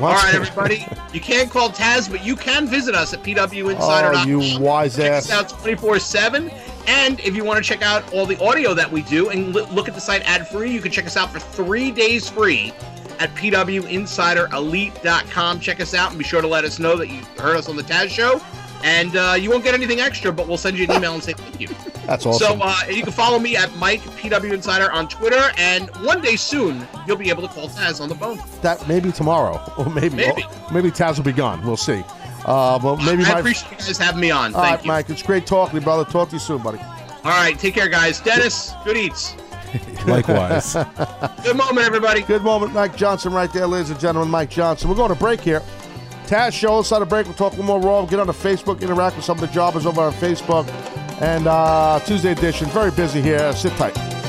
All 0.00 0.14
right, 0.14 0.34
everybody. 0.34 0.86
You 1.12 1.20
can't 1.20 1.50
call 1.50 1.68
Taz, 1.68 2.10
but 2.10 2.24
you 2.24 2.34
can 2.34 2.66
visit 2.66 2.94
us 2.94 3.12
at 3.12 3.22
pwinsider.com. 3.22 4.16
Oh, 4.16 4.24
you 4.24 4.58
wise 4.58 4.96
Check 4.96 5.12
ass. 5.12 5.30
us 5.30 5.52
out 5.52 5.60
24 5.60 5.98
7. 5.98 6.50
And 6.86 7.20
if 7.20 7.36
you 7.36 7.44
want 7.44 7.62
to 7.62 7.68
check 7.68 7.82
out 7.82 8.10
all 8.12 8.26
the 8.26 8.42
audio 8.42 8.74
that 8.74 8.90
we 8.90 9.02
do 9.02 9.28
and 9.28 9.52
look 9.52 9.88
at 9.88 9.94
the 9.94 10.00
site 10.00 10.22
ad 10.22 10.48
free, 10.48 10.70
you 10.70 10.80
can 10.80 10.90
check 10.90 11.06
us 11.06 11.16
out 11.16 11.30
for 11.30 11.38
three 11.38 11.90
days 11.90 12.28
free 12.28 12.72
at 13.18 13.34
pwinsiderelite.com. 13.34 15.60
Check 15.60 15.80
us 15.80 15.94
out 15.94 16.10
and 16.10 16.18
be 16.18 16.24
sure 16.24 16.40
to 16.40 16.48
let 16.48 16.64
us 16.64 16.78
know 16.78 16.96
that 16.96 17.08
you 17.08 17.20
heard 17.38 17.56
us 17.56 17.68
on 17.68 17.76
the 17.76 17.82
Taz 17.82 18.08
show. 18.08 18.40
And 18.82 19.14
uh, 19.16 19.36
you 19.38 19.50
won't 19.50 19.62
get 19.62 19.74
anything 19.74 20.00
extra, 20.00 20.32
but 20.32 20.48
we'll 20.48 20.56
send 20.56 20.78
you 20.78 20.84
an 20.84 20.92
email 20.92 21.12
and 21.14 21.22
say 21.22 21.34
thank 21.34 21.60
you. 21.60 21.68
That's 22.06 22.24
awesome. 22.24 22.58
So 22.58 22.64
uh, 22.64 22.76
you 22.90 23.02
can 23.02 23.12
follow 23.12 23.38
me 23.38 23.56
at 23.56 23.74
Mike 23.76 24.00
PW 24.00 24.52
Insider 24.52 24.90
on 24.90 25.06
Twitter, 25.08 25.50
and 25.58 25.88
one 26.04 26.20
day 26.22 26.36
soon 26.36 26.86
you'll 27.06 27.16
be 27.18 27.28
able 27.28 27.42
to 27.42 27.48
call 27.48 27.68
Taz 27.68 28.00
on 28.00 28.08
the 28.08 28.14
phone. 28.14 28.38
that 28.62 28.86
maybe 28.88 29.12
tomorrow, 29.12 29.60
or 29.78 29.86
maybe 29.90 30.16
Maybe. 30.16 30.42
or 30.44 30.72
maybe 30.72 30.90
Taz 30.90 31.16
will 31.18 31.24
be 31.24 31.32
gone. 31.32 31.64
We'll 31.64 31.76
see. 31.76 32.02
Uh, 32.46 32.78
but 32.78 32.96
maybe 33.04 33.22
I 33.24 33.34
my. 33.34 33.38
appreciate 33.40 33.70
you 33.72 33.76
guys 33.76 33.98
having 33.98 34.20
me 34.20 34.30
on. 34.30 34.52
Thank 34.52 34.64
right, 34.64 34.82
you. 34.82 34.88
Mike. 34.88 35.10
It's 35.10 35.22
great 35.22 35.46
talking 35.46 35.72
to 35.72 35.80
you, 35.80 35.84
brother. 35.84 36.10
Talk 36.10 36.30
to 36.30 36.36
you 36.36 36.40
soon, 36.40 36.62
buddy. 36.62 36.78
All 36.78 37.30
right, 37.32 37.58
take 37.58 37.74
care, 37.74 37.88
guys. 37.90 38.18
Dennis, 38.20 38.72
good 38.82 38.96
eats. 38.96 39.36
Likewise. 40.06 40.72
Good 41.44 41.56
moment, 41.56 41.86
everybody. 41.86 42.22
Good 42.22 42.42
moment, 42.42 42.72
Mike 42.72 42.96
Johnson, 42.96 43.32
right 43.32 43.52
there, 43.52 43.68
ladies 43.68 43.90
and 43.90 44.00
gentlemen. 44.00 44.28
Mike 44.28 44.50
Johnson. 44.50 44.88
We're 44.88 44.96
going 44.96 45.10
to 45.10 45.14
break 45.14 45.40
here. 45.42 45.62
Taz 46.30 46.52
show 46.52 46.78
us 46.78 46.92
on 46.92 47.02
a 47.02 47.04
break. 47.04 47.26
We'll 47.26 47.34
talk 47.34 47.54
little 47.54 47.66
more 47.66 47.80
raw. 47.80 48.06
Get 48.06 48.20
on 48.20 48.28
the 48.28 48.32
Facebook, 48.32 48.82
interact 48.82 49.16
with 49.16 49.24
some 49.24 49.36
of 49.36 49.40
the 49.40 49.48
jobbers 49.48 49.84
over 49.84 50.00
on 50.00 50.12
Facebook. 50.12 50.64
And 51.20 51.48
uh, 51.48 51.98
Tuesday 52.06 52.30
edition, 52.30 52.68
very 52.68 52.92
busy 52.92 53.20
here. 53.20 53.52
Sit 53.52 53.72
tight. 53.72 54.19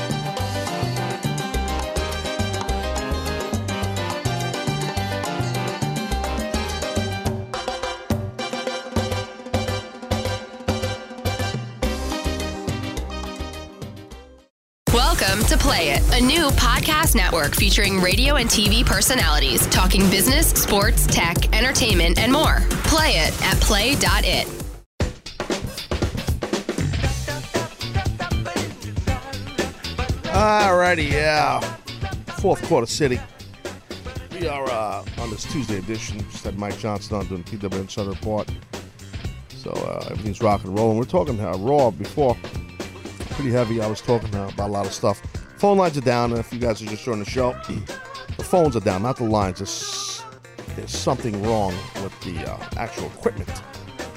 A 16.12 16.20
new 16.20 16.48
podcast 16.50 17.14
network 17.14 17.54
featuring 17.54 17.98
radio 17.98 18.36
and 18.36 18.50
TV 18.50 18.84
personalities 18.84 19.66
talking 19.68 20.02
business, 20.10 20.50
sports, 20.50 21.06
tech, 21.06 21.56
entertainment, 21.56 22.18
and 22.18 22.30
more. 22.30 22.58
Play 22.84 23.12
it 23.12 23.42
at 23.42 23.58
play.it. 23.62 24.46
Alrighty, 30.24 31.10
yeah. 31.10 31.60
Fourth 32.40 32.62
quarter 32.64 32.86
city. 32.86 33.18
We 34.38 34.48
are 34.48 34.68
uh, 34.70 35.04
on 35.18 35.30
this 35.30 35.44
Tuesday 35.50 35.78
edition. 35.78 36.18
Just 36.30 36.44
had 36.44 36.58
Mike 36.58 36.76
Johnson 36.76 37.16
on 37.16 37.26
doing 37.26 37.44
PW 37.44 37.80
Insider 37.80 38.10
Report. 38.10 38.50
So 39.56 39.70
uh, 39.70 40.08
everything's 40.10 40.42
rocking 40.42 40.68
and 40.68 40.78
rolling. 40.78 40.98
We're 40.98 41.04
talking 41.04 41.40
uh, 41.40 41.56
Raw 41.56 41.90
before. 41.90 42.36
Pretty 43.30 43.50
heavy. 43.50 43.80
I 43.80 43.86
was 43.86 44.02
talking 44.02 44.34
uh, 44.34 44.50
about 44.52 44.68
a 44.68 44.72
lot 44.72 44.84
of 44.84 44.92
stuff. 44.92 45.22
Phone 45.62 45.78
lines 45.78 45.96
are 45.96 46.00
down. 46.00 46.32
If 46.32 46.52
you 46.52 46.58
guys 46.58 46.82
are 46.82 46.86
just 46.86 47.04
joining 47.04 47.22
the 47.22 47.30
show, 47.30 47.52
the 48.36 48.42
phones 48.42 48.74
are 48.74 48.80
down, 48.80 49.04
not 49.04 49.18
the 49.18 49.22
lines. 49.22 49.58
There's, 49.58 50.24
there's 50.74 50.90
something 50.90 51.40
wrong 51.44 51.72
with 52.02 52.20
the 52.22 52.50
uh, 52.50 52.68
actual 52.78 53.06
equipment. 53.06 53.48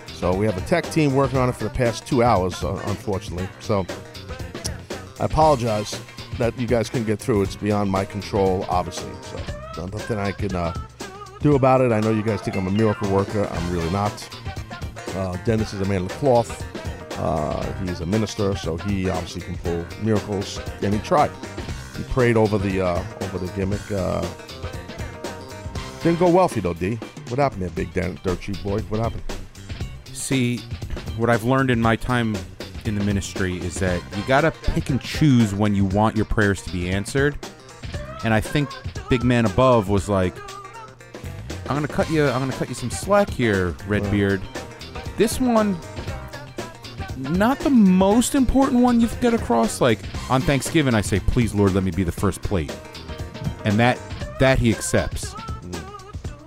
So 0.07 0.33
we 0.33 0.47
have 0.47 0.57
a 0.57 0.61
tech 0.61 0.89
team 0.89 1.13
working 1.13 1.37
on 1.37 1.47
it 1.47 1.51
for 1.51 1.65
the 1.65 1.69
past 1.69 2.07
two 2.07 2.23
hours, 2.23 2.63
uh, 2.63 2.81
unfortunately. 2.87 3.47
So 3.59 3.85
I 5.19 5.25
apologize 5.25 6.01
that 6.39 6.57
you 6.59 6.65
guys 6.65 6.89
couldn't 6.89 7.05
get 7.05 7.19
through. 7.19 7.43
It's 7.43 7.55
beyond 7.55 7.91
my 7.91 8.05
control, 8.05 8.65
obviously. 8.67 9.13
So 9.75 9.85
nothing 9.85 10.17
I 10.17 10.31
can 10.31 10.55
uh, 10.55 10.73
do 11.41 11.53
about 11.53 11.81
it. 11.81 11.91
I 11.91 11.99
know 11.99 12.09
you 12.09 12.23
guys 12.23 12.41
think 12.41 12.57
I'm 12.57 12.65
a 12.65 12.71
miracle 12.71 13.11
worker. 13.11 13.47
I'm 13.51 13.71
really 13.71 13.91
not. 13.91 14.27
Uh, 15.09 15.37
Dennis 15.45 15.75
is 15.75 15.81
a 15.81 15.85
man 15.85 16.01
of 16.01 16.07
the 16.07 16.15
cloth. 16.15 16.65
Uh, 17.17 17.73
he's 17.83 18.01
a 18.01 18.05
minister, 18.05 18.55
so 18.55 18.77
he 18.77 19.09
obviously 19.09 19.41
can 19.41 19.57
pull 19.57 19.85
miracles, 20.03 20.59
and 20.81 20.93
he 20.93 20.99
tried. 20.99 21.31
He 21.95 22.03
prayed 22.03 22.35
over 22.35 22.57
the 22.57 22.81
uh, 22.81 23.03
over 23.21 23.37
the 23.37 23.51
gimmick. 23.53 23.89
Uh, 23.91 24.25
didn't 26.03 26.19
go 26.19 26.29
well 26.29 26.47
for 26.47 26.55
you 26.55 26.61
though, 26.61 26.73
D. 26.73 26.95
What 27.29 27.39
happened 27.39 27.63
there, 27.63 27.69
big 27.69 27.93
Dan, 27.93 28.19
dirt 28.23 28.41
cheap 28.41 28.61
boy? 28.61 28.79
What 28.81 28.99
happened? 28.99 29.23
See, 30.13 30.59
what 31.17 31.29
I've 31.29 31.43
learned 31.43 31.71
in 31.71 31.81
my 31.81 31.95
time 31.95 32.35
in 32.85 32.95
the 32.95 33.03
ministry 33.03 33.57
is 33.57 33.75
that 33.75 34.01
you 34.15 34.23
gotta 34.27 34.51
pick 34.51 34.89
and 34.89 35.01
choose 35.01 35.53
when 35.55 35.73
you 35.73 35.85
want 35.85 36.15
your 36.15 36.25
prayers 36.25 36.61
to 36.63 36.71
be 36.71 36.89
answered. 36.89 37.37
And 38.23 38.33
I 38.33 38.41
think 38.41 38.69
Big 39.09 39.23
Man 39.23 39.45
Above 39.45 39.89
was 39.89 40.09
like, 40.09 40.35
I'm 41.69 41.75
gonna 41.75 41.87
cut 41.87 42.09
you. 42.09 42.27
I'm 42.27 42.39
gonna 42.39 42.53
cut 42.53 42.69
you 42.69 42.75
some 42.75 42.91
slack 42.91 43.29
here, 43.29 43.75
Redbeard. 43.87 44.41
This 45.17 45.39
one, 45.39 45.77
not 47.17 47.59
the 47.59 47.69
most 47.69 48.35
important 48.35 48.81
one 48.81 48.99
you've 48.99 49.19
got 49.21 49.33
across. 49.33 49.81
Like 49.81 49.99
on 50.29 50.41
Thanksgiving, 50.41 50.93
I 50.93 51.01
say, 51.01 51.19
"Please, 51.19 51.53
Lord, 51.53 51.73
let 51.73 51.83
me 51.83 51.91
be 51.91 52.03
the 52.03 52.11
first 52.11 52.41
plate," 52.41 52.75
and 53.63 53.79
that 53.79 53.99
that 54.39 54.59
he 54.59 54.71
accepts. 54.71 55.33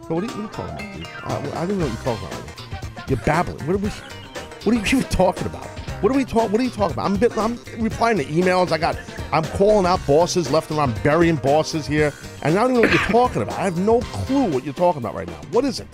But 0.09 0.11
what 0.11 0.25
are 0.25 0.27
you, 0.27 0.33
what 0.33 0.39
are 0.39 0.43
you 0.43 0.49
talking 0.49 0.75
about, 0.75 0.97
dude? 0.97 1.07
Uh, 1.25 1.59
I 1.59 1.67
don't 1.67 1.79
know 1.79 1.87
what 1.87 2.05
you're 2.05 2.17
talking 2.17 2.27
about. 2.29 3.09
You're 3.11 3.19
babbling. 3.19 3.67
What 3.67 3.75
are 3.75 3.79
we? 3.79 3.89
What 3.89 4.67
are 4.69 4.75
you 4.75 4.99
even 4.99 5.11
talking 5.11 5.47
about? 5.47 5.67
What 6.01 6.13
are 6.13 6.17
we 6.17 6.25
talking? 6.25 6.53
What 6.53 6.61
are 6.61 6.65
you 6.65 6.71
talking 6.71 6.93
about? 6.95 7.07
I'm, 7.07 7.17
bit- 7.17 7.37
I'm 7.37 7.59
replying 7.79 8.19
to 8.19 8.25
emails. 8.25 8.73
I 8.73 8.79
got. 8.79 8.99
I'm 9.33 9.45
calling 9.45 9.85
out 9.85 10.05
bosses 10.07 10.51
left 10.51 10.71
and 10.71 10.79
right. 10.79 10.89
I'm 10.89 11.03
burying 11.03 11.37
bosses 11.37 11.87
here, 11.87 12.13
and 12.43 12.57
I 12.57 12.63
don't 12.63 12.71
even 12.71 12.75
know 12.75 12.81
what 12.89 12.91
you're 12.91 13.09
talking 13.11 13.43
about. 13.43 13.59
I 13.59 13.65
have 13.65 13.79
no 13.79 14.01
clue 14.01 14.45
what 14.45 14.65
you're 14.65 14.75
talking 14.75 15.03
about 15.03 15.15
right 15.15 15.27
now. 15.27 15.41
What 15.51 15.65
is 15.65 15.81
it? 15.81 15.89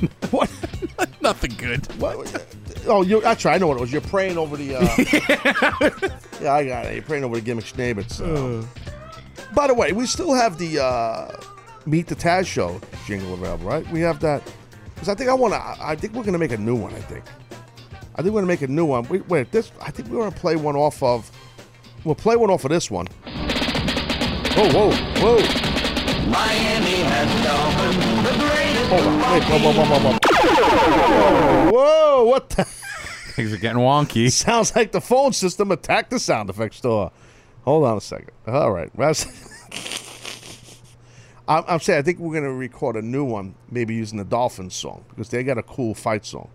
what? 0.30 0.50
Nothing 1.22 1.54
good. 1.56 1.86
What? 2.00 2.16
Oh, 2.86 3.02
you. 3.02 3.20
That's 3.20 3.44
right. 3.44 3.54
I 3.54 3.58
know 3.58 3.68
what 3.68 3.76
it 3.76 3.80
was. 3.80 3.92
You're 3.92 4.00
praying 4.00 4.38
over 4.38 4.56
the. 4.56 4.76
Uh, 4.76 4.80
yeah, 6.40 6.54
I 6.54 6.66
got 6.66 6.86
it. 6.86 6.94
You're 6.94 7.02
praying 7.02 7.24
over 7.24 7.36
the 7.36 7.40
gimmick 7.40 7.64
Schneebitz. 7.64 8.20
Uh, 8.20 8.66
by 9.54 9.66
the 9.66 9.74
way, 9.74 9.92
we 9.92 10.06
still 10.06 10.34
have 10.34 10.58
the 10.58 10.82
uh, 10.82 11.36
Meet 11.86 12.08
the 12.08 12.16
Taz 12.16 12.46
show 12.46 12.80
jingle 13.06 13.34
available, 13.34 13.66
right? 13.66 13.86
We 13.90 14.00
have 14.00 14.20
that 14.20 14.42
because 14.94 15.08
I 15.08 15.14
think 15.14 15.30
I 15.30 15.34
want 15.34 15.54
to. 15.54 15.60
I 15.84 15.96
think 15.96 16.14
we're 16.14 16.24
gonna 16.24 16.38
make 16.38 16.52
a 16.52 16.58
new 16.58 16.76
one. 16.76 16.94
I 16.94 17.00
think. 17.00 17.24
I 18.16 18.22
think 18.22 18.34
we're 18.34 18.40
gonna 18.40 18.46
make 18.46 18.62
a 18.62 18.68
new 18.68 18.84
one. 18.84 19.06
Wait, 19.08 19.28
wait. 19.28 19.50
This. 19.52 19.70
I 19.80 19.90
think 19.90 20.08
we're 20.08 20.18
gonna 20.18 20.34
play 20.34 20.56
one 20.56 20.76
off 20.76 21.02
of. 21.02 21.30
We'll 22.04 22.14
play 22.14 22.36
one 22.36 22.50
off 22.50 22.64
of 22.64 22.70
this 22.70 22.90
one. 22.90 23.06
Whoa, 24.56 24.70
whoa, 24.72 24.90
whoa! 25.20 25.36
Miami 26.30 27.02
has 27.02 27.44
Dolphins, 27.44 28.28
the 28.28 28.38
greatest. 28.38 28.88
Hold 28.88 29.02
on. 29.02 29.32
Wait, 29.32 29.44
whoa, 29.44 29.58
whoa, 29.58 29.72
whoa, 29.72 29.98
whoa, 29.98 30.12
whoa! 30.12 30.25
Whoa! 30.76 32.24
What 32.24 32.50
the? 32.50 32.64
Things 32.64 33.52
are 33.52 33.58
getting 33.58 33.82
wonky. 33.82 34.30
Sounds 34.32 34.74
like 34.74 34.92
the 34.92 35.00
phone 35.00 35.32
system 35.32 35.70
attacked 35.70 36.10
the 36.10 36.18
sound 36.18 36.50
effects 36.50 36.76
store. 36.78 37.12
Hold 37.64 37.84
on 37.84 37.98
a 37.98 38.00
second. 38.00 38.30
All 38.46 38.70
right. 38.70 38.90
I'm, 41.48 41.64
I'm 41.68 41.80
saying 41.80 41.98
I 41.98 42.02
think 42.02 42.18
we're 42.18 42.32
going 42.32 42.44
to 42.44 42.52
record 42.52 42.96
a 42.96 43.02
new 43.02 43.24
one, 43.24 43.54
maybe 43.70 43.94
using 43.94 44.18
the 44.18 44.24
Dolphins 44.24 44.74
song 44.74 45.04
because 45.08 45.28
they 45.28 45.42
got 45.42 45.58
a 45.58 45.62
cool 45.62 45.94
fight 45.94 46.24
song. 46.24 46.48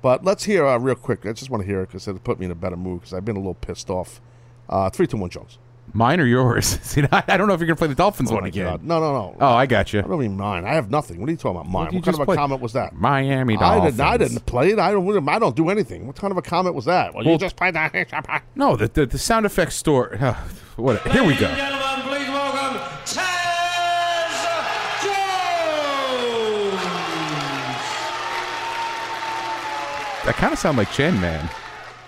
But 0.00 0.24
let's 0.24 0.44
hear 0.44 0.66
uh, 0.66 0.78
real 0.78 0.94
quick. 0.96 1.26
I 1.26 1.32
just 1.32 1.50
want 1.50 1.62
to 1.62 1.66
hear 1.66 1.82
it 1.82 1.86
because 1.86 2.06
it'll 2.08 2.20
put 2.20 2.38
me 2.38 2.46
in 2.46 2.52
a 2.52 2.56
better 2.56 2.76
mood 2.76 3.00
because 3.00 3.14
I've 3.14 3.24
been 3.24 3.36
a 3.36 3.40
little 3.40 3.54
pissed 3.54 3.88
off. 3.88 4.20
Uh, 4.68 4.90
three, 4.90 5.06
two, 5.06 5.16
one, 5.16 5.30
Jones. 5.30 5.58
Mine 5.94 6.20
or 6.20 6.24
yours? 6.26 6.66
See, 6.82 7.02
I, 7.12 7.22
I 7.28 7.36
don't 7.36 7.48
know 7.48 7.54
if 7.54 7.60
you're 7.60 7.66
gonna 7.66 7.76
play 7.76 7.88
the 7.88 7.94
Dolphins 7.94 8.30
Oh 8.30 8.36
one 8.36 8.44
again. 8.44 8.64
God. 8.64 8.82
No, 8.84 8.98
no, 8.98 9.12
no. 9.12 9.36
Oh, 9.40 9.46
I 9.54 9.66
got 9.66 9.92
you. 9.92 9.98
I 9.98 10.02
don't 10.02 10.18
mean 10.20 10.36
mine. 10.36 10.64
I 10.64 10.72
have 10.74 10.90
nothing. 10.90 11.20
What 11.20 11.28
are 11.28 11.32
you 11.32 11.36
talking 11.36 11.60
about? 11.60 11.70
Mine. 11.70 11.92
you 11.92 11.98
What 11.98 12.04
kind 12.06 12.14
of 12.14 12.20
a 12.20 12.24
played? 12.24 12.38
comment 12.38 12.62
was 12.62 12.72
that? 12.72 12.94
Miami 12.94 13.56
I 13.56 13.60
Dolphins. 13.60 13.96
didn't. 13.96 14.08
I 14.08 14.16
didn't 14.16 14.46
play 14.46 14.70
it. 14.70 14.78
I 14.78 14.92
don't. 14.92 15.28
I 15.28 15.38
don't 15.38 15.54
do 15.54 15.68
anything. 15.68 16.06
What 16.06 16.16
kind 16.16 16.30
of 16.30 16.38
a 16.38 16.42
comment 16.42 16.74
was 16.74 16.86
that? 16.86 17.14
Well, 17.14 17.26
you 17.26 17.36
just 17.36 17.56
played 17.56 17.74
that. 17.74 17.92
No, 18.54 18.76
the 18.76 18.88
the, 18.88 19.04
the 19.06 19.18
sound 19.18 19.44
effects 19.44 19.74
store. 19.76 20.14
Uh, 20.18 20.32
what? 20.76 21.02
Here 21.08 21.24
we 21.24 21.34
go. 21.34 21.40
Gentlemen, 21.54 22.00
please 22.06 22.28
welcome 22.28 22.78
Taz 23.04 23.22
Jones. 25.02 26.80
That 30.24 30.34
kind 30.36 30.52
of 30.52 30.58
sound 30.58 30.78
like 30.78 30.90
Chan 30.92 31.20
Man. 31.20 31.50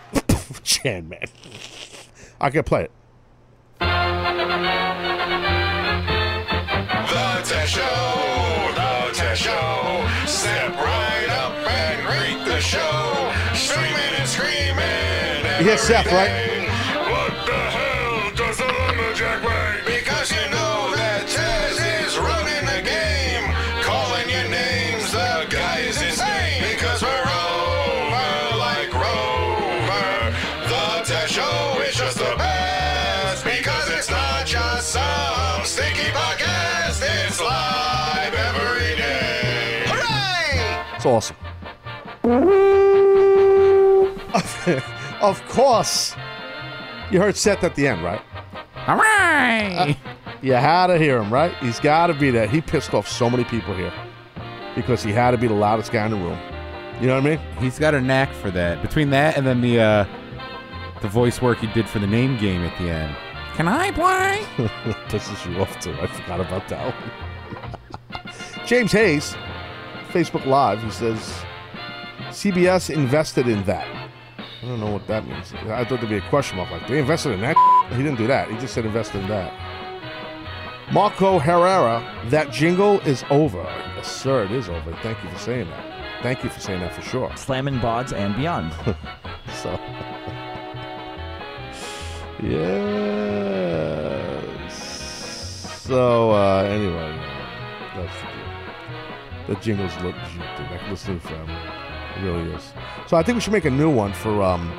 Chan 0.63 1.09
man. 1.09 1.25
I 2.41 2.49
can 2.51 2.63
play 2.63 2.85
it. 2.85 2.91
The 4.35 4.41
Taz 7.47 7.67
Show, 7.67 7.83
The 8.75 9.13
Taz 9.15 9.37
Show. 9.37 10.27
Step 10.27 10.75
right 10.75 11.29
up 11.31 11.55
and 11.69 12.05
greet 12.05 12.45
the 12.45 12.59
show. 12.59 13.33
Streaming 13.55 14.15
and 14.19 14.29
screaming. 14.29 15.65
You 15.65 15.79
Seth, 15.79 16.11
right? 16.11 16.54
It's 41.05 41.35
awesome. 41.35 41.37
of 45.21 45.47
course. 45.49 46.17
You 47.11 47.21
heard 47.21 47.37
Seth 47.37 47.63
at 47.63 47.75
the 47.75 47.87
end, 47.87 48.03
right? 48.03 48.23
All 48.87 48.97
right. 48.97 49.99
You 50.41 50.55
had 50.55 50.87
to 50.87 50.97
hear 50.97 51.19
him, 51.19 51.31
right? 51.31 51.55
He's 51.59 51.79
got 51.79 52.07
to 52.07 52.15
be 52.15 52.31
there. 52.31 52.47
He 52.47 52.63
pissed 52.63 52.95
off 52.95 53.07
so 53.07 53.29
many 53.29 53.45
people 53.45 53.75
here 53.75 53.93
because 54.75 55.03
he 55.03 55.13
had 55.13 55.33
to 55.33 55.37
be 55.37 55.47
the 55.47 55.53
loudest 55.53 55.93
guy 55.93 56.07
in 56.07 56.13
the 56.13 56.17
room. 56.17 56.39
You 57.03 57.09
know 57.09 57.21
what 57.21 57.27
I 57.27 57.37
mean? 57.37 57.41
He's 57.59 57.79
got 57.79 57.93
a 57.95 58.01
knack 58.01 58.33
for 58.33 58.51
that. 58.53 58.81
Between 58.81 59.11
that 59.11 59.37
and 59.37 59.47
then 59.47 59.61
the 59.61 59.81
uh, 59.81 60.07
the 61.03 61.09
voice 61.09 61.43
work 61.43 61.59
he 61.59 61.67
did 61.67 61.87
for 61.87 61.99
the 61.99 62.07
name 62.07 62.39
game 62.39 62.63
at 62.63 62.79
the 62.79 62.89
end. 62.89 63.15
Can 63.57 63.69
I 63.69 63.91
play? 63.91 64.43
Pisses 65.09 65.53
you 65.53 65.61
off 65.61 65.79
too. 65.81 65.95
I 66.01 66.07
forgot 66.07 66.41
about 66.41 66.67
that 66.69 66.95
one. 66.95 68.67
James 68.67 68.93
Hayes, 68.93 69.37
Facebook 70.15 70.47
Live, 70.47 70.81
he 70.81 70.91
says 70.91 71.19
CBS 72.29 72.95
invested 72.95 73.49
in 73.49 73.65
that. 73.65 73.85
I 74.39 74.67
don't 74.67 74.79
know 74.79 74.93
what 74.93 75.09
that 75.09 75.27
means. 75.27 75.53
I 75.53 75.85
thought 75.85 75.99
there'd 75.99 76.09
be 76.09 76.19
a 76.19 76.29
question 76.31 76.57
mark 76.57 76.71
like 76.71 76.87
they 76.87 77.01
invested 77.01 77.33
in 77.33 77.41
that. 77.41 77.57
He 77.91 77.97
didn't 77.97 78.19
do 78.19 78.29
that. 78.29 78.49
He 78.49 78.57
just 78.59 78.75
said 78.75 78.87
invested 78.87 79.23
in 79.23 79.29
that. 79.29 79.53
Marco 80.93 81.41
Herrera, 81.41 82.01
that 82.29 82.53
jingle 82.53 83.01
is 83.01 83.25
over. 83.29 83.65
Yes, 83.97 84.07
sir, 84.07 84.45
it 84.45 84.53
is 84.53 84.69
over. 84.69 84.97
Thank 85.03 85.21
you 85.25 85.31
for 85.31 85.39
saying 85.39 85.69
that. 85.69 86.23
Thank 86.23 86.45
you 86.45 86.51
for 86.51 86.61
saying 86.61 86.79
that 86.79 86.95
for 86.95 87.03
sure. 87.03 87.37
Slamming 87.37 87.81
bods 87.81 88.13
and 88.13 88.37
beyond. 88.37 88.73
So, 89.63 89.71
yeah. 92.43 92.69
So, 94.69 96.31
uh, 96.33 96.63
anyway, 96.63 97.34
The 99.49 99.55
jingle's 99.57 99.95
look 100.03 100.15
dude. 100.15 100.43
I 100.43 100.79
can 100.79 100.91
listen 100.91 101.21
to 101.21 101.43
it 102.17 102.23
really 102.23 102.53
is. 102.53 102.73
So 103.07 103.17
I 103.17 103.23
think 103.23 103.37
we 103.37 103.41
should 103.41 103.53
make 103.53 103.65
a 103.65 103.71
new 103.71 103.91
one 103.91 104.13
for 104.13 104.43
um 104.43 104.71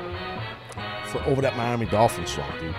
for 1.06 1.22
over 1.24 1.40
that 1.42 1.56
Miami 1.56 1.86
Dolphins 1.86 2.30
song, 2.30 2.50
dude. 2.58 2.74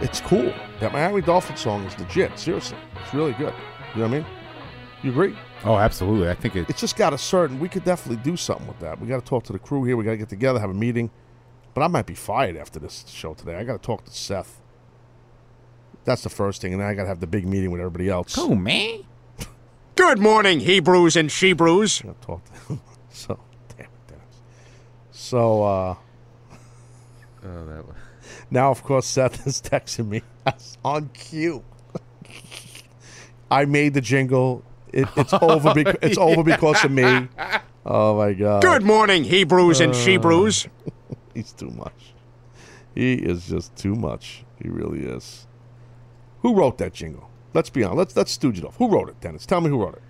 It's 0.00 0.20
cool. 0.20 0.52
That 0.80 0.92
Miami 0.92 1.20
Dolphins 1.20 1.60
song 1.60 1.84
is 1.84 1.98
legit. 1.98 2.38
Seriously, 2.38 2.78
it's 3.02 3.14
really 3.14 3.32
good. 3.32 3.54
You 3.94 4.02
know 4.02 4.08
what 4.08 4.16
I 4.16 4.18
mean? 4.18 4.26
You 5.02 5.10
agree? 5.10 5.36
Oh, 5.64 5.76
absolutely. 5.76 6.28
I 6.28 6.34
think 6.34 6.56
it. 6.56 6.68
It's 6.68 6.80
just 6.80 6.96
got 6.96 7.12
a 7.12 7.18
certain. 7.18 7.58
We 7.58 7.68
could 7.68 7.84
definitely 7.84 8.22
do 8.22 8.36
something 8.36 8.66
with 8.66 8.78
that. 8.80 9.00
We 9.00 9.08
got 9.08 9.20
to 9.20 9.26
talk 9.26 9.44
to 9.44 9.52
the 9.52 9.58
crew 9.58 9.84
here. 9.84 9.96
We 9.96 10.04
got 10.04 10.12
to 10.12 10.16
get 10.16 10.28
together, 10.28 10.58
have 10.58 10.70
a 10.70 10.74
meeting. 10.74 11.10
But 11.74 11.82
I 11.82 11.88
might 11.88 12.06
be 12.06 12.14
fired 12.14 12.56
after 12.56 12.78
this 12.78 13.04
show 13.08 13.34
today. 13.34 13.56
I 13.56 13.64
got 13.64 13.80
to 13.80 13.86
talk 13.86 14.04
to 14.04 14.10
Seth. 14.10 14.60
That's 16.04 16.22
the 16.22 16.30
first 16.30 16.62
thing, 16.62 16.72
and 16.72 16.80
then 16.80 16.88
I 16.88 16.94
got 16.94 17.02
to 17.02 17.08
have 17.08 17.20
the 17.20 17.26
big 17.26 17.46
meeting 17.46 17.70
with 17.70 17.80
everybody 17.80 18.08
else. 18.08 18.36
Oh, 18.38 18.54
man. 18.54 19.04
Good 19.96 20.18
morning, 20.18 20.60
Hebrews 20.60 21.16
and 21.16 21.30
Shebrews. 21.30 22.02
I'll 22.06 22.14
talk 22.14 22.44
to 22.44 22.52
him. 22.74 22.80
So, 23.12 23.38
damn 23.76 23.86
it, 23.86 23.90
Dennis. 24.08 24.24
So, 25.10 25.62
uh, 25.62 25.94
Oh, 27.44 27.64
that 27.66 27.86
was. 27.86 27.96
now, 28.50 28.70
of 28.70 28.82
course, 28.82 29.04
Seth 29.06 29.46
is 29.46 29.60
texting 29.64 30.08
me 30.08 30.22
That's 30.44 30.78
on 30.84 31.10
cue. 31.12 31.62
I 33.50 33.64
made 33.66 33.94
the 33.94 34.00
jingle. 34.00 34.62
It, 34.92 35.08
it's 35.16 35.34
over. 35.34 35.74
Bec- 35.74 35.98
it's 36.02 36.18
over 36.18 36.42
because 36.44 36.84
of 36.84 36.92
me. 36.92 37.28
Oh 37.84 38.16
my 38.16 38.32
god. 38.32 38.62
Good 38.62 38.82
morning, 38.84 39.24
Hebrews 39.24 39.80
and 39.80 39.92
Uh, 39.92 39.96
Shebrews. 39.96 40.68
He's 41.34 41.52
too 41.52 41.70
much. 41.70 42.14
He 42.94 43.14
is 43.14 43.46
just 43.48 43.74
too 43.76 43.94
much. 43.96 44.44
He 44.62 44.68
really 44.68 45.00
is. 45.00 45.46
Who 46.42 46.54
wrote 46.54 46.78
that 46.78 46.92
jingle? 46.94 47.29
Let's 47.54 47.70
be 47.70 47.82
honest. 47.82 47.98
Let's 47.98 48.16
let's 48.16 48.32
stooge 48.32 48.58
it 48.58 48.64
off. 48.64 48.76
Who 48.76 48.88
wrote 48.88 49.08
it, 49.08 49.20
Dennis? 49.20 49.46
Tell 49.46 49.60
me 49.60 49.70
who 49.70 49.82
wrote 49.82 49.94
it. 49.94 50.02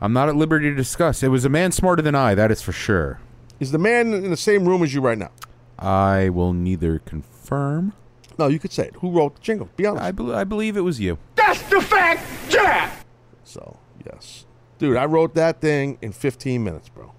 I'm 0.00 0.12
not 0.12 0.28
at 0.28 0.36
liberty 0.36 0.68
to 0.68 0.74
discuss. 0.74 1.22
It 1.22 1.28
was 1.28 1.44
a 1.44 1.48
man 1.48 1.70
smarter 1.72 2.02
than 2.02 2.14
I, 2.14 2.34
that 2.34 2.50
is 2.50 2.60
for 2.60 2.72
sure. 2.72 3.20
Is 3.60 3.70
the 3.70 3.78
man 3.78 4.12
in 4.12 4.30
the 4.30 4.36
same 4.36 4.66
room 4.66 4.82
as 4.82 4.92
you 4.92 5.00
right 5.00 5.18
now? 5.18 5.30
I 5.78 6.28
will 6.28 6.52
neither 6.52 6.98
confirm. 6.98 7.92
No, 8.38 8.48
you 8.48 8.58
could 8.58 8.72
say 8.72 8.86
it. 8.86 8.94
Who 8.96 9.10
wrote 9.10 9.36
the 9.36 9.40
jingle? 9.40 9.68
Be 9.76 9.86
honest. 9.86 10.04
I, 10.04 10.10
bel 10.10 10.34
I 10.34 10.44
believe 10.44 10.76
it 10.76 10.80
was 10.80 10.98
you. 10.98 11.18
That's 11.36 11.62
the 11.70 11.80
fact, 11.80 12.24
Jack. 12.48 13.04
So 13.44 13.76
yes, 14.04 14.46
dude, 14.78 14.96
I 14.96 15.04
wrote 15.04 15.34
that 15.34 15.60
thing 15.60 15.98
in 16.02 16.12
15 16.12 16.64
minutes, 16.64 16.88
bro. 16.88 17.12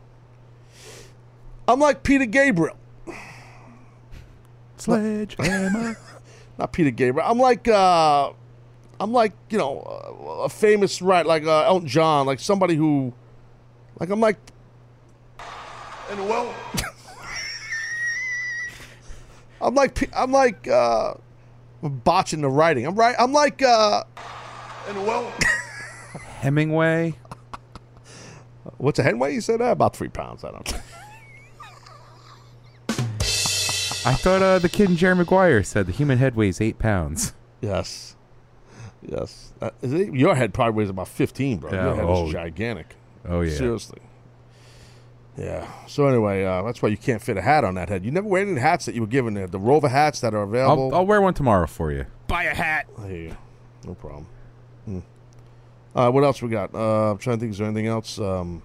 I'm 1.68 1.80
like 1.80 2.04
Peter 2.04 2.26
Gabriel. 2.26 2.78
Sledgehammer. 4.78 5.98
Not 6.58 6.74
Peter 6.74 6.92
Gabriel. 6.92 7.28
I'm 7.30 7.40
like 7.40 7.68
uh, 7.68 8.34
I'm 9.04 9.12
like 9.12 9.34
you 9.50 9.58
know 9.58 9.82
a 10.44 10.48
famous 10.48 11.02
right 11.02 11.26
like 11.26 11.44
uh, 11.44 11.64
Elton 11.64 11.90
John, 11.90 12.26
like 12.26 12.40
somebody 12.40 12.76
who, 12.76 13.14
like 14.00 14.10
I'm 14.10 14.22
like. 14.22 14.38
And 16.10 16.30
well, 16.30 16.54
I'm 19.62 19.76
like 19.76 20.10
I'm 20.16 20.32
like 20.32 20.70
uh, 20.70 21.16
botching 21.82 22.40
the 22.40 22.50
writing. 22.50 22.86
I'm 22.86 22.96
right. 22.96 23.14
I'm 23.20 23.34
like 23.34 23.62
uh, 23.62 24.06
and 24.88 25.06
well. 25.06 25.30
Hemingway. 26.40 27.16
What's 28.78 29.00
a 29.00 29.04
Hemingway? 29.04 29.34
You 29.34 29.42
said 29.42 29.60
that 29.60 29.72
about 29.72 29.98
three 29.98 30.08
pounds. 30.08 30.46
I 30.46 30.52
don't. 30.52 30.74
I 34.06 34.14
thought 34.14 34.42
uh, 34.42 34.60
the 34.60 34.70
kid 34.70 34.90
in 34.90 34.96
Jerry 34.96 35.16
Maguire 35.16 35.62
said 35.62 35.88
the 35.88 35.92
human 35.92 36.20
head 36.20 36.38
weighs 36.38 36.62
eight 36.62 36.80
pounds. 36.80 37.34
Yes. 37.60 38.13
Yes. 39.06 39.54
Uh, 39.62 39.70
is 39.82 39.94
it- 39.94 40.14
your 40.14 40.36
head 40.36 40.54
probably 40.54 40.74
weighs 40.74 40.90
about 40.90 41.08
15, 41.08 41.60
bro. 41.60 41.72
Yeah, 41.72 41.86
your 41.86 41.96
head 41.96 42.06
oh. 42.06 42.28
is 42.28 42.32
gigantic. 42.32 42.96
Oh, 43.26 43.42
yeah. 43.42 43.56
Seriously. 43.56 44.00
Yeah. 45.38 45.68
So 45.88 46.08
anyway, 46.08 46.44
uh, 46.44 46.62
that's 46.64 46.82
why 46.82 46.90
you 46.90 46.98
can't 46.98 47.22
fit 47.22 47.38
a 47.38 47.42
hat 47.42 47.64
on 47.64 47.76
that 47.76 47.90
head. 47.90 48.06
You 48.06 48.12
never 48.12 48.28
wear 48.28 48.44
any 48.44 48.60
hats 48.60 48.86
that 48.86 48.96
you 48.96 49.02
were 49.02 49.08
given 49.08 49.34
there. 49.34 49.48
The 49.48 49.60
Rover 49.60 49.90
hats 49.90 50.20
that 50.22 50.34
are 50.34 50.44
available. 50.44 50.94
I'll, 50.94 51.00
I'll 51.00 51.06
wear 51.06 51.22
one 51.22 51.34
tomorrow 51.34 51.66
for 51.66 51.92
you. 51.92 52.06
Buy 52.28 52.44
a 52.44 52.54
hat. 52.54 52.88
I 53.00 53.08
hear 53.08 53.22
you. 53.22 53.38
No 53.86 53.96
problem. 53.96 54.28
Hmm. 54.86 55.00
Uh, 55.96 56.12
what 56.12 56.24
else 56.24 56.42
we 56.42 56.50
got? 56.50 56.74
Uh, 56.74 57.12
I'm 57.12 57.18
trying 57.18 57.38
to 57.38 57.42
think. 57.42 57.52
Is 57.52 57.58
there 57.58 57.68
anything 57.68 57.88
else? 57.88 58.20
Um, 58.20 58.62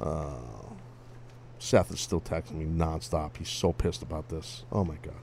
uh, 0.00 0.34
Seth 1.58 1.90
is 1.90 2.00
still 2.00 2.20
texting 2.20 2.54
me 2.54 2.66
nonstop. 2.66 3.36
He's 3.36 3.48
so 3.48 3.72
pissed 3.72 4.02
about 4.02 4.28
this. 4.28 4.64
Oh 4.70 4.84
my 4.84 4.96
god, 5.02 5.14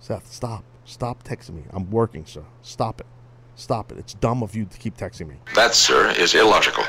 Seth, 0.00 0.32
stop, 0.32 0.64
stop 0.88 1.22
texting 1.22 1.54
me. 1.54 1.62
I'm 1.70 1.90
working, 1.90 2.24
sir. 2.26 2.44
Stop 2.62 3.00
it, 3.00 3.06
stop 3.54 3.92
it. 3.92 3.98
It's 3.98 4.14
dumb 4.14 4.42
of 4.42 4.56
you 4.56 4.64
to 4.64 4.78
keep 4.78 4.96
texting 4.96 5.28
me. 5.28 5.36
That, 5.54 5.74
sir, 5.74 6.10
is 6.10 6.34
illogical. 6.34 6.84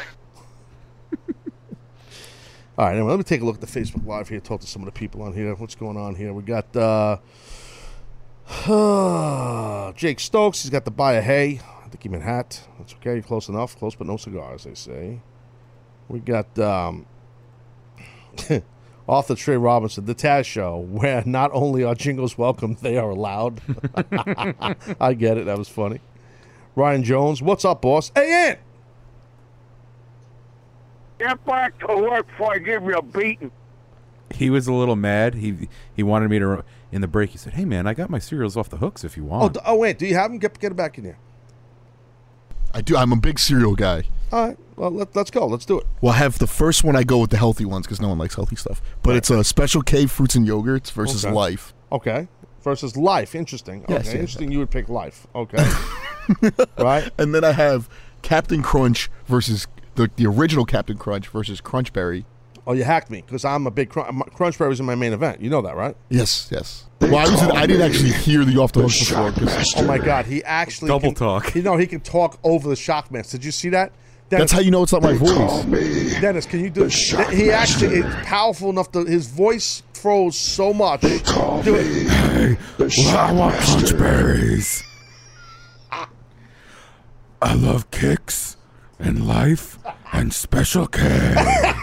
All 2.77 2.85
right, 2.85 2.93
anyway, 2.93 3.09
let 3.09 3.17
me 3.17 3.23
take 3.23 3.41
a 3.41 3.45
look 3.45 3.55
at 3.55 3.61
the 3.61 3.67
Facebook 3.67 4.05
Live 4.05 4.29
here. 4.29 4.39
Talk 4.39 4.61
to 4.61 4.67
some 4.67 4.81
of 4.81 4.85
the 4.85 4.93
people 4.93 5.21
on 5.21 5.33
here. 5.33 5.53
What's 5.53 5.75
going 5.75 5.97
on 5.97 6.15
here? 6.15 6.31
We 6.31 6.43
got 6.43 6.73
uh, 6.77 7.17
Jake 9.97 10.21
Stokes. 10.21 10.63
He's 10.63 10.71
got 10.71 10.85
the 10.85 10.91
buy 10.91 11.15
a 11.15 11.21
hay. 11.21 11.59
I 11.85 11.89
think 11.89 12.03
he 12.03 12.09
meant 12.09 12.23
hat. 12.23 12.61
That's 12.77 12.93
okay. 12.93 13.21
Close 13.21 13.49
enough. 13.49 13.77
Close, 13.77 13.95
but 13.95 14.07
no 14.07 14.15
cigars. 14.15 14.63
They 14.63 14.75
say. 14.75 15.19
We 16.07 16.19
got 16.19 16.57
um, 16.57 17.05
author 19.09 19.35
Trey 19.35 19.57
Robinson, 19.57 20.05
the 20.05 20.15
Taz 20.15 20.45
Show, 20.45 20.77
where 20.89 21.23
not 21.25 21.49
only 21.53 21.83
are 21.83 21.95
jingles 21.95 22.37
welcome, 22.37 22.77
they 22.81 22.97
are 22.97 23.09
allowed. 23.09 23.61
I 25.01 25.13
get 25.13 25.37
it. 25.37 25.45
That 25.45 25.57
was 25.57 25.67
funny. 25.67 25.99
Ryan 26.75 27.03
Jones, 27.03 27.41
what's 27.41 27.65
up, 27.65 27.81
boss? 27.81 28.11
Hey, 28.15 28.49
Ant. 28.49 28.59
Get 31.17 31.43
back 31.45 31.77
to 31.79 31.87
work 31.97 32.27
before 32.27 32.53
I 32.53 32.59
give 32.59 32.83
you 32.83 32.93
a 32.95 33.01
beating. 33.01 33.51
He 34.33 34.49
was 34.49 34.67
a 34.67 34.73
little 34.73 34.95
mad. 34.95 35.33
He 35.35 35.67
he 35.93 36.03
wanted 36.03 36.29
me 36.29 36.39
to 36.39 36.63
in 36.91 37.01
the 37.01 37.07
break. 37.07 37.31
He 37.31 37.37
said, 37.37 37.53
"Hey 37.53 37.65
man, 37.65 37.87
I 37.87 37.93
got 37.93 38.09
my 38.09 38.19
cereals 38.19 38.55
off 38.55 38.69
the 38.69 38.77
hooks 38.77 39.03
if 39.03 39.17
you 39.17 39.23
Oh, 39.25 39.27
want." 39.39 39.53
d- 39.55 39.59
oh, 39.65 39.75
wait. 39.75 39.97
Do 39.97 40.05
you 40.05 40.13
have 40.15 40.29
them? 40.31 40.37
Get 40.39 40.57
get 40.59 40.71
it 40.71 40.75
back 40.75 40.97
in 40.97 41.03
here. 41.03 41.17
I 42.73 42.81
do. 42.81 42.95
I'm 42.95 43.11
a 43.11 43.15
big 43.17 43.39
cereal 43.39 43.75
guy. 43.75 44.03
All 44.31 44.47
right. 44.47 44.57
Well, 44.75 44.91
let, 44.91 45.15
let's 45.15 45.31
go. 45.31 45.45
Let's 45.47 45.65
do 45.65 45.79
it. 45.79 45.87
Well, 46.01 46.13
I 46.13 46.17
have 46.17 46.39
the 46.39 46.47
first 46.47 46.83
one. 46.83 46.95
I 46.95 47.03
go 47.03 47.19
with 47.19 47.31
the 47.31 47.37
healthy 47.37 47.65
ones 47.65 47.85
because 47.85 47.99
no 47.99 48.09
one 48.09 48.17
likes 48.17 48.35
healthy 48.35 48.55
stuff. 48.55 48.81
But 49.03 49.15
it's 49.15 49.29
a 49.29 49.43
Special 49.43 49.81
K 49.81 50.05
fruits 50.05 50.35
and 50.35 50.47
yogurts 50.47 50.91
versus 50.91 51.25
Okay. 51.25 51.33
Life. 51.33 51.73
Okay. 51.91 52.27
Versus 52.63 52.95
life. 52.95 53.35
Interesting. 53.35 53.83
Okay. 53.83 53.93
Yes, 53.93 54.05
yes, 54.05 54.13
Interesting. 54.15 54.51
You 54.51 54.59
would 54.59 54.69
pick 54.71 54.89
life. 54.89 55.25
Okay. 55.33 55.57
right. 56.77 57.09
And 57.17 57.33
then 57.33 57.43
I 57.43 57.51
have 57.53 57.89
Cap'n 58.21 58.61
Crunch 58.61 59.09
versus 59.25 59.67
the, 59.95 60.09
the 60.15 60.25
original 60.27 60.65
Cap'n 60.65 60.97
Crunch 60.97 61.27
versus 61.27 61.61
Crunchberry. 61.61 62.25
Oh, 62.67 62.73
you 62.73 62.83
hacked 62.83 63.09
me 63.09 63.23
because 63.25 63.45
I'm 63.45 63.65
a 63.65 63.71
big 63.71 63.89
crunch. 63.89 64.09
Crunchberry 64.35 64.69
was 64.69 64.79
in 64.79 64.85
my 64.85 64.93
main 64.93 65.11
event. 65.11 65.41
You 65.41 65.49
know 65.49 65.61
that, 65.63 65.75
right? 65.75 65.95
Yes, 66.09 66.49
yes. 66.51 66.85
Well, 67.01 67.15
I 67.15 67.23
was. 67.23 67.41
I 67.41 67.65
didn't 67.65 67.81
actually 67.81 68.11
hear 68.11 68.45
the 68.45 68.57
off 68.57 68.73
the 68.73 68.81
hook 68.87 68.91
before. 68.91 69.31
'cause- 69.31 69.73
Oh 69.77 69.85
my 69.85 69.97
God, 69.97 70.25
he 70.27 70.43
actually 70.43 70.89
Double 70.89 71.09
can- 71.09 71.15
talk. 71.15 71.55
You 71.55 71.63
know, 71.63 71.77
he 71.77 71.87
can 71.87 72.01
talk 72.01 72.37
over 72.43 72.69
the 72.69 72.75
shock 72.75 73.09
Shockmaster. 73.09 73.31
Did 73.31 73.45
you 73.45 73.51
see 73.51 73.69
that? 73.69 73.91
That's 74.29 74.51
how 74.51 74.59
you 74.59 74.71
know 74.71 74.83
it's 74.83 74.93
not 74.93 75.01
my 75.01 75.13
voice. 75.13 75.63
Dennis, 76.21 76.45
can 76.45 76.59
you 76.59 76.69
do 76.69 76.85
it? 76.85 76.93
He 77.33 77.51
actually 77.51 77.97
is 77.97 78.05
powerful 78.25 78.69
enough 78.69 78.91
to. 78.91 79.03
His 79.03 79.27
voice 79.27 79.81
throws 79.93 80.37
so 80.37 80.73
much. 80.73 81.01
Do 81.01 81.09
it. 81.75 82.57
I 83.07 83.31
want 83.33 83.55
crunchberries. 83.55 84.83
I 87.41 87.53
love 87.53 87.89
Kix 87.89 88.57
and 88.99 89.25
life 89.27 89.79
and 90.11 90.33
special 90.33 90.87
care. 90.87 91.35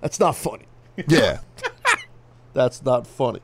That's 0.00 0.18
not 0.18 0.36
funny. 0.36 0.64
Yeah, 1.06 1.40
That's 2.52 2.82
not 2.82 3.06
funny. 3.06 3.40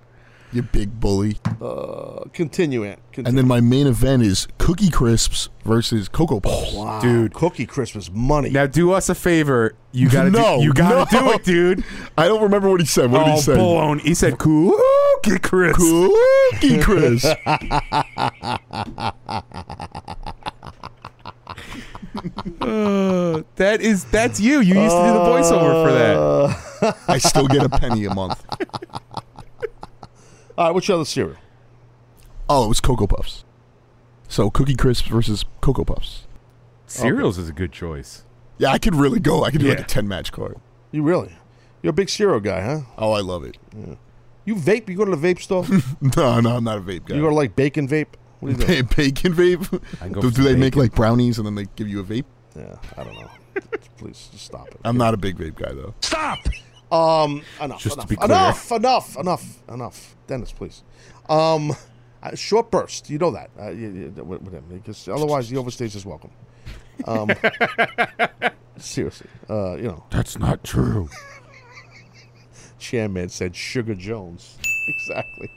You 0.53 0.63
big 0.63 0.99
bully. 1.01 1.39
Uh, 1.61 2.25
continue, 2.33 2.85
Ant. 2.85 2.99
Continue. 3.13 3.29
And 3.29 3.39
then 3.39 3.47
my 3.49 3.61
main 3.61 3.87
event 3.87 4.23
is 4.23 4.47
Cookie 4.59 4.91
Crisps 4.91 5.49
versus 5.65 6.09
Cocoa 6.09 6.41
Puffs. 6.41 6.73
wow, 6.75 7.01
dude. 7.01 7.35
Cookie 7.35 7.67
Crisp 7.67 7.97
is 7.97 8.11
money. 8.11 8.51
Now 8.51 8.67
do 8.67 8.93
us 8.93 9.09
a 9.09 9.15
favor. 9.15 9.75
You 9.93 10.09
gotta 10.11 10.31
No, 10.31 10.59
do, 10.59 10.65
you 10.65 10.73
gotta 10.75 11.15
no. 11.15 11.21
do 11.29 11.33
it, 11.33 11.45
dude. 11.45 11.85
I 12.19 12.29
don't 12.29 12.43
remember 12.43 12.69
what 12.71 12.81
he 12.81 12.87
said. 12.87 13.11
What 13.11 13.25
did 13.25 13.29
oh, 13.33 13.35
he 13.37 13.41
say? 13.41 13.53
baloney. 13.55 14.01
He 14.03 14.15
said 14.15 14.39
cookie 14.39 15.39
crisp. 15.43 15.79
Cookie 15.79 16.79
Crisp. 16.83 17.27
Uh, 22.61 23.43
that 23.57 23.79
is 23.81 24.05
that's 24.05 24.41
you. 24.41 24.61
You 24.61 24.81
used 24.81 24.97
to 24.97 25.03
do 25.03 25.13
the 25.13 25.19
voiceover 25.21 25.85
for 25.85 25.93
that. 25.93 26.97
I 27.09 27.19
still 27.19 27.47
get 27.47 27.63
a 27.65 27.69
penny 27.69 28.05
a 28.07 28.15
month. 28.15 28.43
All 30.59 30.67
right, 30.67 30.75
what's 30.75 30.89
your 30.89 30.97
other 30.97 31.05
cereal? 31.05 31.37
Oh, 32.49 32.65
it 32.65 32.69
was 32.69 32.81
Cocoa 32.81 33.07
Puffs. 33.07 33.45
So 34.29 34.51
Cookie 34.51 34.75
Crisps 34.75 35.09
versus 35.09 35.45
Cocoa 35.61 35.85
Puffs. 35.85 36.27
Cereals 36.87 37.39
is 37.39 37.49
a 37.49 37.53
good 37.53 37.73
choice. 37.73 38.25
Yeah, 38.59 38.71
I 38.71 38.79
could 38.79 38.95
really 38.95 39.21
go. 39.21 39.45
I 39.45 39.51
could 39.51 39.61
do 39.61 39.69
like 39.69 39.81
a 39.81 39.85
ten 39.85 40.09
match 40.09 40.33
card. 40.33 40.57
You 40.93 41.03
really? 41.03 41.37
You're 41.83 41.91
a 41.91 41.95
big 41.95 42.09
cereal 42.09 42.41
guy, 42.41 42.63
huh? 42.63 42.81
Oh, 42.97 43.13
I 43.13 43.21
love 43.21 43.45
it. 43.45 43.59
You 44.45 44.55
vape? 44.55 44.89
You 44.89 44.97
go 44.97 45.05
to 45.05 45.15
the 45.15 45.35
vape 45.35 45.41
store? 45.41 45.65
No, 46.17 46.41
no, 46.41 46.57
I'm 46.57 46.65
not 46.65 46.79
a 46.79 46.81
vape 46.81 47.05
guy. 47.07 47.17
you 47.17 47.21
go 47.21 47.29
to 47.29 47.35
like 47.35 47.55
bacon 47.57 47.87
vape? 47.89 48.07
What 48.41 48.57
do 48.57 48.61
you 48.63 48.67
do? 48.83 48.83
Ba- 48.85 48.95
bacon 48.97 49.35
vape. 49.35 49.83
I 50.01 50.09
go 50.09 50.21
Do, 50.23 50.31
do 50.31 50.43
they 50.43 50.57
make 50.57 50.77
like 50.77 50.95
brownies 50.95 51.39
and 51.39 51.47
then 51.47 51.55
they 51.57 51.67
give 51.77 51.89
you 51.89 52.01
a 52.01 52.05
vape? 52.05 52.25
Yeah, 52.57 52.77
I 52.97 53.05
don't 53.05 53.15
know. 53.15 53.31
Please 53.99 54.29
just 54.33 54.45
stop 54.47 54.69
it. 54.69 54.79
I'm 54.85 54.97
not 54.97 55.13
a 55.13 55.17
big 55.17 55.37
vape 55.37 55.57
guy 55.57 55.73
though. 55.73 55.95
Stop! 56.01 56.39
Um, 56.91 57.43
enough, 57.61 57.81
Just 57.83 58.01
to 58.01 58.07
be 58.07 58.15
clear. 58.17 58.27
enough, 58.27 58.71
enough, 58.71 59.17
enough, 59.19 59.63
enough. 59.69 60.16
Dennis, 60.27 60.53
please. 60.53 60.83
Um, 61.29 61.73
uh, 62.23 62.35
short 62.35 62.71
burst. 62.71 63.11
You 63.11 63.19
know 63.19 63.31
that 63.31 63.51
uh, 63.61 63.71
you, 63.71 64.13
you, 64.17 64.25
with, 64.25 64.43
with 64.43 64.55
him 64.55 64.65
because 64.69 65.09
otherwise 65.09 65.49
he 65.49 65.57
overstays 65.57 65.93
his 65.93 66.05
welcome. 66.07 66.31
Um, 67.05 67.31
seriously, 68.79 69.29
uh, 69.51 69.77
you 69.77 69.85
know, 69.85 70.05
That's 70.11 70.39
not 70.39 70.65
true. 70.65 71.09
chairman 72.79 73.29
said 73.29 73.55
Sugar 73.55 73.95
Jones. 73.95 74.59
exactly. 74.89 75.51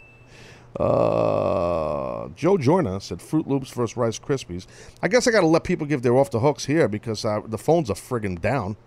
Uh, 0.80 2.30
Joe 2.36 2.58
Joyner 2.58 3.00
said 3.00 3.20
Froot 3.20 3.48
Loops 3.48 3.72
versus 3.72 3.98
Rice 3.98 4.20
Krispies. 4.20 4.68
I 5.02 5.08
guess 5.08 5.28
I 5.28 5.32
got 5.32 5.42
to 5.42 5.48
let 5.48 5.64
people 5.64 5.88
give 5.88 6.04
their 6.04 6.16
off 6.16 6.30
the 6.30 6.40
hooks 6.40 6.66
here 6.66 6.88
because 6.88 7.26
uh, 7.26 7.42
the 7.46 7.58
phones 7.58 7.90
are 7.90 7.96
friggin' 7.96 8.40
down. 8.40 8.78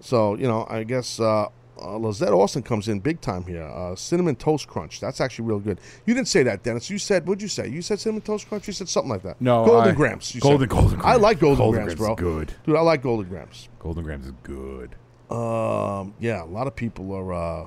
So 0.00 0.36
you 0.36 0.46
know, 0.46 0.66
I 0.70 0.84
guess 0.84 1.18
uh, 1.20 1.48
uh, 1.82 1.96
Lizette 1.96 2.32
Austin 2.32 2.62
comes 2.62 2.88
in 2.88 3.00
big 3.00 3.20
time 3.20 3.44
here. 3.44 3.62
Uh, 3.64 3.94
cinnamon 3.96 4.36
toast 4.36 4.68
crunch. 4.68 5.00
That's 5.00 5.20
actually 5.20 5.46
real 5.46 5.58
good. 5.60 5.80
You 6.06 6.14
didn't 6.14 6.28
say 6.28 6.42
that, 6.44 6.62
Dennis. 6.62 6.90
You 6.90 6.98
said 6.98 7.26
what'd 7.26 7.42
you 7.42 7.48
say? 7.48 7.68
You 7.68 7.82
said 7.82 8.00
cinnamon 8.00 8.22
toast 8.22 8.48
crunch. 8.48 8.66
You 8.66 8.72
said 8.72 8.88
something 8.88 9.10
like 9.10 9.22
that. 9.22 9.40
No, 9.40 9.64
Golden 9.64 9.92
I- 9.92 9.94
Grahams. 9.94 10.36
Golden- 10.40 10.60
said. 10.60 10.68
Golden 10.68 11.00
I 11.02 11.16
like 11.16 11.38
golden, 11.40 11.58
Golden 11.58 11.82
Grahams, 11.82 11.94
Grahams 11.98 12.20
bro. 12.20 12.30
good. 12.38 12.54
dude. 12.66 12.76
I 12.76 12.80
like 12.80 13.02
golden 13.02 13.28
Grahams. 13.28 13.68
Golden 13.78 14.04
Grahams 14.04 14.26
is 14.26 14.32
good. 14.42 14.94
Um, 15.30 16.14
yeah, 16.18 16.42
a 16.42 16.46
lot 16.46 16.66
of 16.66 16.74
people 16.74 17.12
are 17.12 17.32
uh, 17.32 17.66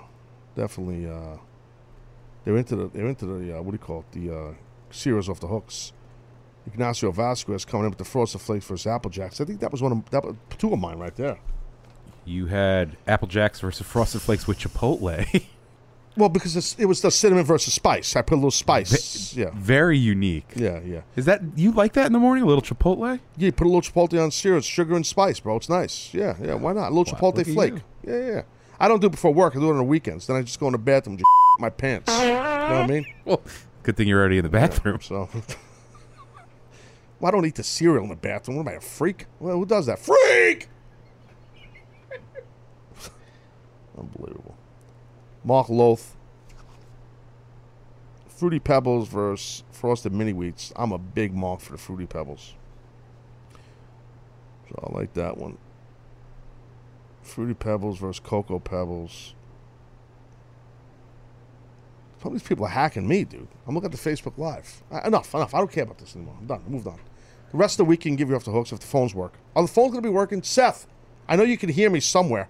definitely 0.55 1.09
uh, 1.09 1.37
they're 2.43 2.57
into 2.57 2.75
the 2.75 2.87
they're 2.89 3.07
into 3.07 3.25
the 3.25 3.57
uh, 3.57 3.61
what 3.61 3.71
do 3.71 3.75
you 3.75 3.79
call 3.79 3.99
it 3.99 4.11
the 4.11 4.35
uh, 4.35 4.53
cereals 4.91 5.29
off 5.29 5.39
the 5.39 5.47
hooks. 5.47 5.93
Ignacio 6.67 7.11
Vasquez 7.11 7.65
coming 7.65 7.85
in 7.85 7.91
with 7.91 7.97
the 7.97 8.05
frosted 8.05 8.39
flakes 8.41 8.65
versus 8.65 8.87
Apple 8.87 9.11
Jacks. 9.11 9.41
I 9.41 9.45
think 9.45 9.59
that 9.59 9.71
was 9.71 9.81
one 9.81 9.91
of 9.91 10.09
that 10.11 10.23
two 10.57 10.71
of 10.71 10.79
mine 10.79 10.97
right 10.97 11.15
there. 11.15 11.37
You 12.25 12.47
had 12.47 12.95
Apple 13.07 13.27
Jacks 13.27 13.59
versus 13.59 13.85
Frosted 13.85 14.21
Flakes 14.21 14.47
with 14.47 14.59
Chipotle. 14.59 15.43
Well, 16.15 16.29
because 16.29 16.55
it's, 16.55 16.75
it 16.77 16.85
was 16.85 17.01
the 17.01 17.09
cinnamon 17.09 17.43
versus 17.43 17.73
spice. 17.73 18.15
I 18.15 18.21
put 18.21 18.35
a 18.35 18.37
little 18.37 18.51
spice. 18.51 19.35
yeah, 19.35 19.49
Very 19.55 19.97
unique. 19.97 20.45
yeah, 20.55 20.79
yeah. 20.85 21.01
Is 21.15 21.25
that 21.25 21.41
you 21.55 21.71
like 21.71 21.93
that 21.93 22.05
in 22.05 22.13
the 22.13 22.19
morning? 22.19 22.43
A 22.43 22.45
little 22.45 22.61
Chipotle? 22.61 23.19
Yeah, 23.35 23.47
you 23.47 23.51
put 23.51 23.65
a 23.65 23.67
little 23.67 23.81
chipotle 23.81 24.23
on 24.23 24.29
cereal, 24.29 24.59
it's 24.59 24.67
sugar 24.67 24.95
and 24.95 25.07
spice, 25.07 25.39
bro. 25.39 25.55
It's 25.55 25.69
nice. 25.69 26.13
Yeah, 26.13 26.35
yeah. 26.39 26.53
Why 26.53 26.73
not? 26.73 26.91
A 26.91 26.93
little 26.93 27.11
Wow, 27.11 27.31
chipotle 27.31 27.51
flake. 27.51 27.73
Yeah, 28.03 28.13
yeah, 28.15 28.31
yeah. 28.31 28.41
I 28.79 28.87
don't 28.87 28.99
do 29.01 29.07
it 29.07 29.11
before 29.13 29.33
work. 29.33 29.55
I 29.55 29.59
do 29.59 29.69
it 29.69 29.71
on 29.71 29.77
the 29.77 29.83
weekends. 29.83 30.27
Then 30.27 30.35
I 30.35 30.43
just 30.43 30.59
go 30.59 30.67
in 30.67 30.73
the 30.73 30.77
bathroom, 30.77 31.13
and 31.13 31.19
just 31.19 31.25
my 31.59 31.71
pants. 31.71 32.15
You 32.15 32.27
know 32.27 32.33
what 32.35 32.41
I 32.43 32.85
mean? 32.85 33.05
Well, 33.25 33.41
good 33.81 33.97
thing 33.97 34.07
you're 34.07 34.19
already 34.19 34.37
in 34.37 34.43
the 34.43 34.49
bathroom. 34.49 35.01
So, 35.01 35.29
well, 37.19 37.29
I 37.29 37.31
don't 37.31 37.45
eat 37.47 37.55
the 37.55 37.63
cereal 37.63 38.03
in 38.03 38.09
the 38.11 38.15
bathroom. 38.15 38.57
What 38.57 38.67
am 38.67 38.73
I, 38.73 38.77
a 38.77 38.81
freak? 38.81 39.25
Well, 39.39 39.57
who 39.57 39.65
does 39.65 39.87
that? 39.87 39.97
Freak! 39.97 40.69
Unbelievable. 43.97 44.55
Mark 45.43 45.69
Loth. 45.69 46.15
Fruity 48.27 48.59
Pebbles 48.59 49.07
versus 49.07 49.63
Frosted 49.71 50.11
Mini 50.11 50.33
Wheats. 50.33 50.73
I'm 50.75 50.91
a 50.91 50.97
big 50.97 51.33
mark 51.33 51.61
for 51.61 51.73
the 51.73 51.77
Fruity 51.77 52.05
Pebbles. 52.05 52.55
So 54.69 54.89
I 54.89 54.97
like 54.97 55.13
that 55.13 55.37
one. 55.37 55.57
Fruity 57.21 57.53
Pebbles 57.53 57.99
versus 57.99 58.19
Cocoa 58.19 58.59
Pebbles. 58.59 59.33
Some 62.21 62.33
of 62.33 62.39
these 62.39 62.47
people 62.47 62.65
are 62.65 62.69
hacking 62.69 63.07
me, 63.07 63.23
dude. 63.23 63.47
I'm 63.67 63.75
looking 63.75 63.91
at 63.91 63.97
the 63.97 64.09
Facebook 64.09 64.37
Live. 64.37 64.81
Enough, 65.05 65.33
enough. 65.35 65.53
I 65.53 65.59
don't 65.59 65.71
care 65.71 65.83
about 65.83 65.97
this 65.97 66.15
anymore. 66.15 66.35
I'm 66.39 66.47
done. 66.47 66.63
I 66.65 66.69
moved 66.69 66.87
on. 66.87 66.99
The 67.51 67.57
rest 67.57 67.75
of 67.75 67.85
the 67.85 67.89
week 67.89 68.01
can 68.01 68.15
give 68.15 68.29
you 68.29 68.35
off 68.35 68.45
the 68.45 68.51
hooks 68.51 68.71
if 68.71 68.79
the 68.79 68.87
phones 68.87 69.13
work. 69.13 69.33
Are 69.55 69.61
the 69.61 69.67
phones 69.67 69.91
going 69.91 70.03
to 70.03 70.09
be 70.09 70.13
working? 70.13 70.41
Seth, 70.41 70.87
I 71.27 71.35
know 71.35 71.43
you 71.43 71.57
can 71.57 71.69
hear 71.69 71.89
me 71.89 71.99
somewhere. 71.99 72.49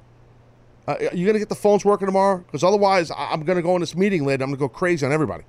Uh, 0.88 0.96
are 1.00 1.16
you 1.16 1.26
going 1.26 1.34
to 1.34 1.40
get 1.40 1.50
the 1.50 1.56
phones 1.56 1.86
working 1.86 2.08
tomorrow? 2.08 2.40
Because 2.40 2.64
otherwise, 2.64 3.10
I- 3.12 3.30
I'm 3.32 3.44
going 3.44 3.56
to 3.56 3.62
go 3.62 3.76
in 3.76 3.80
this 3.82 3.96
meeting 3.96 4.26
later. 4.26 4.44
I'm 4.44 4.50
going 4.50 4.58
to 4.58 4.60
go 4.60 4.70
crazy 4.70 5.06
on 5.06 5.12
everybody. 5.12 5.44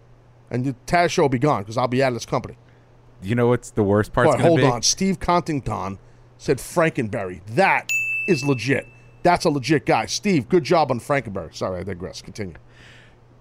And 0.51 0.65
the 0.65 0.75
Taz 0.87 1.11
show 1.11 1.23
will 1.23 1.29
be 1.29 1.39
gone 1.39 1.63
because 1.63 1.77
I'll 1.77 1.89
be 1.89 2.03
out 2.03 2.09
of 2.09 2.15
this 2.15 2.27
company. 2.27 2.57
You 3.23 3.35
know 3.35 3.49
what's 3.49 3.71
the 3.71 3.83
worst 3.83 4.13
part? 4.13 4.29
But 4.29 4.41
hold 4.41 4.59
be? 4.61 4.65
on. 4.67 4.83
Steve 4.83 5.19
Contington 5.19 5.99
said 6.39 6.59
Frankenberry. 6.59 7.41
That 7.47 7.89
is 8.29 8.45
legit. 8.45 8.87
That's 9.23 9.45
a 9.47 9.51
legit 9.51 9.87
guy. 9.87 10.07
Steve, 10.07 10.49
good 10.49 10.63
job 10.63 10.91
on 10.91 11.01
Frankenberry. 11.01 11.55
Sorry, 11.55 11.81
I 11.81 11.83
digress. 11.83 12.21
Continue. 12.21 12.55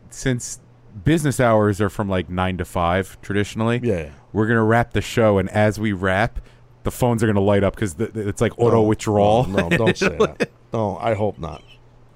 Since 0.09 0.61
business 1.03 1.39
hours 1.39 1.81
are 1.81 1.89
from 1.89 2.07
like 2.07 2.29
nine 2.29 2.57
to 2.57 2.65
five 2.65 3.19
traditionally, 3.21 3.79
Yeah. 3.83 4.09
we're 4.31 4.47
gonna 4.47 4.63
wrap 4.63 4.93
the 4.93 5.01
show, 5.01 5.37
and 5.37 5.49
as 5.49 5.79
we 5.79 5.91
wrap, 5.91 6.39
the 6.83 6.91
phones 6.91 7.21
are 7.23 7.27
gonna 7.27 7.39
light 7.41 7.63
up 7.63 7.75
because 7.75 7.95
it's 7.99 8.39
like 8.41 8.57
auto 8.57 8.81
withdrawal. 8.83 9.45
No, 9.45 9.67
no, 9.67 9.77
don't 9.77 9.97
say 9.97 10.07
that. 10.19 10.51
No, 10.71 10.97
I 10.99 11.15
hope 11.15 11.37
not. 11.39 11.61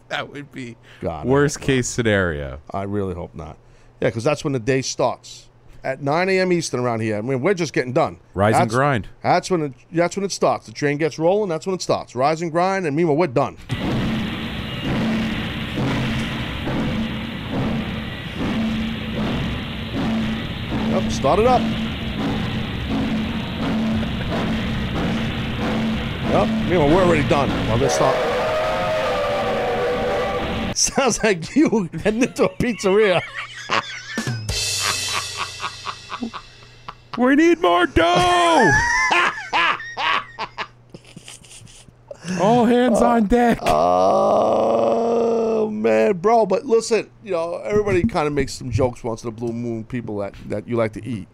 that 0.09 0.31
would 0.31 0.51
be 0.51 0.75
God, 1.01 1.25
worst 1.25 1.61
case 1.61 1.87
scenario. 1.87 2.61
I 2.71 2.83
really 2.83 3.13
hope 3.13 3.35
not. 3.35 3.57
Yeah, 4.01 4.09
because 4.09 4.23
that's 4.23 4.43
when 4.43 4.53
the 4.53 4.59
day 4.59 4.81
starts 4.81 5.49
at 5.83 6.01
9 6.01 6.29
a.m. 6.29 6.51
Eastern 6.51 6.79
around 6.81 6.99
here. 7.01 7.17
I 7.17 7.21
mean, 7.21 7.41
we're 7.41 7.53
just 7.53 7.73
getting 7.73 7.93
done. 7.93 8.19
Rise 8.33 8.55
and 8.55 8.69
grind. 8.69 9.07
That's 9.23 9.49
when 9.49 9.61
it, 9.63 9.73
that's 9.91 10.15
when 10.15 10.25
it 10.25 10.31
starts. 10.31 10.65
The 10.65 10.71
train 10.71 10.97
gets 10.97 11.17
rolling. 11.17 11.49
That's 11.49 11.65
when 11.65 11.75
it 11.75 11.81
starts. 11.81 12.15
Rise 12.15 12.41
and 12.41 12.51
grind, 12.51 12.85
and 12.85 12.95
meanwhile, 12.95 13.17
we're 13.17 13.27
done. 13.27 13.57
Yep, 20.91 21.11
start 21.11 21.39
it 21.39 21.47
up. 21.47 21.61
Yep, 26.31 26.69
meanwhile, 26.69 26.89
we're 26.89 27.03
already 27.03 27.27
done. 27.27 27.49
Well, 27.67 27.77
let's 27.77 27.95
start. 27.95 28.15
Sounds 30.77 31.23
like 31.23 31.55
you 31.55 31.89
heading 32.03 32.23
into 32.23 32.45
a 32.45 32.49
pizzeria. 32.49 33.21
We 37.17 37.35
need 37.35 37.59
more 37.59 37.87
dough. 37.87 38.71
All 42.39 42.65
hands 42.65 43.01
on 43.01 43.25
deck. 43.25 43.57
Oh 43.61 45.69
man, 45.71 46.17
bro! 46.17 46.45
But 46.45 46.65
listen, 46.65 47.09
you 47.23 47.31
know 47.31 47.55
everybody 47.63 48.03
kind 48.03 48.27
of 48.27 48.33
makes 48.33 48.53
some 48.53 48.69
jokes 48.69 49.03
once 49.03 49.23
in 49.23 49.29
a 49.29 49.31
blue 49.31 49.53
moon. 49.53 49.83
People 49.85 50.17
that, 50.17 50.35
that 50.47 50.67
you 50.67 50.75
like 50.75 50.93
to 50.93 51.03
eat, 51.03 51.27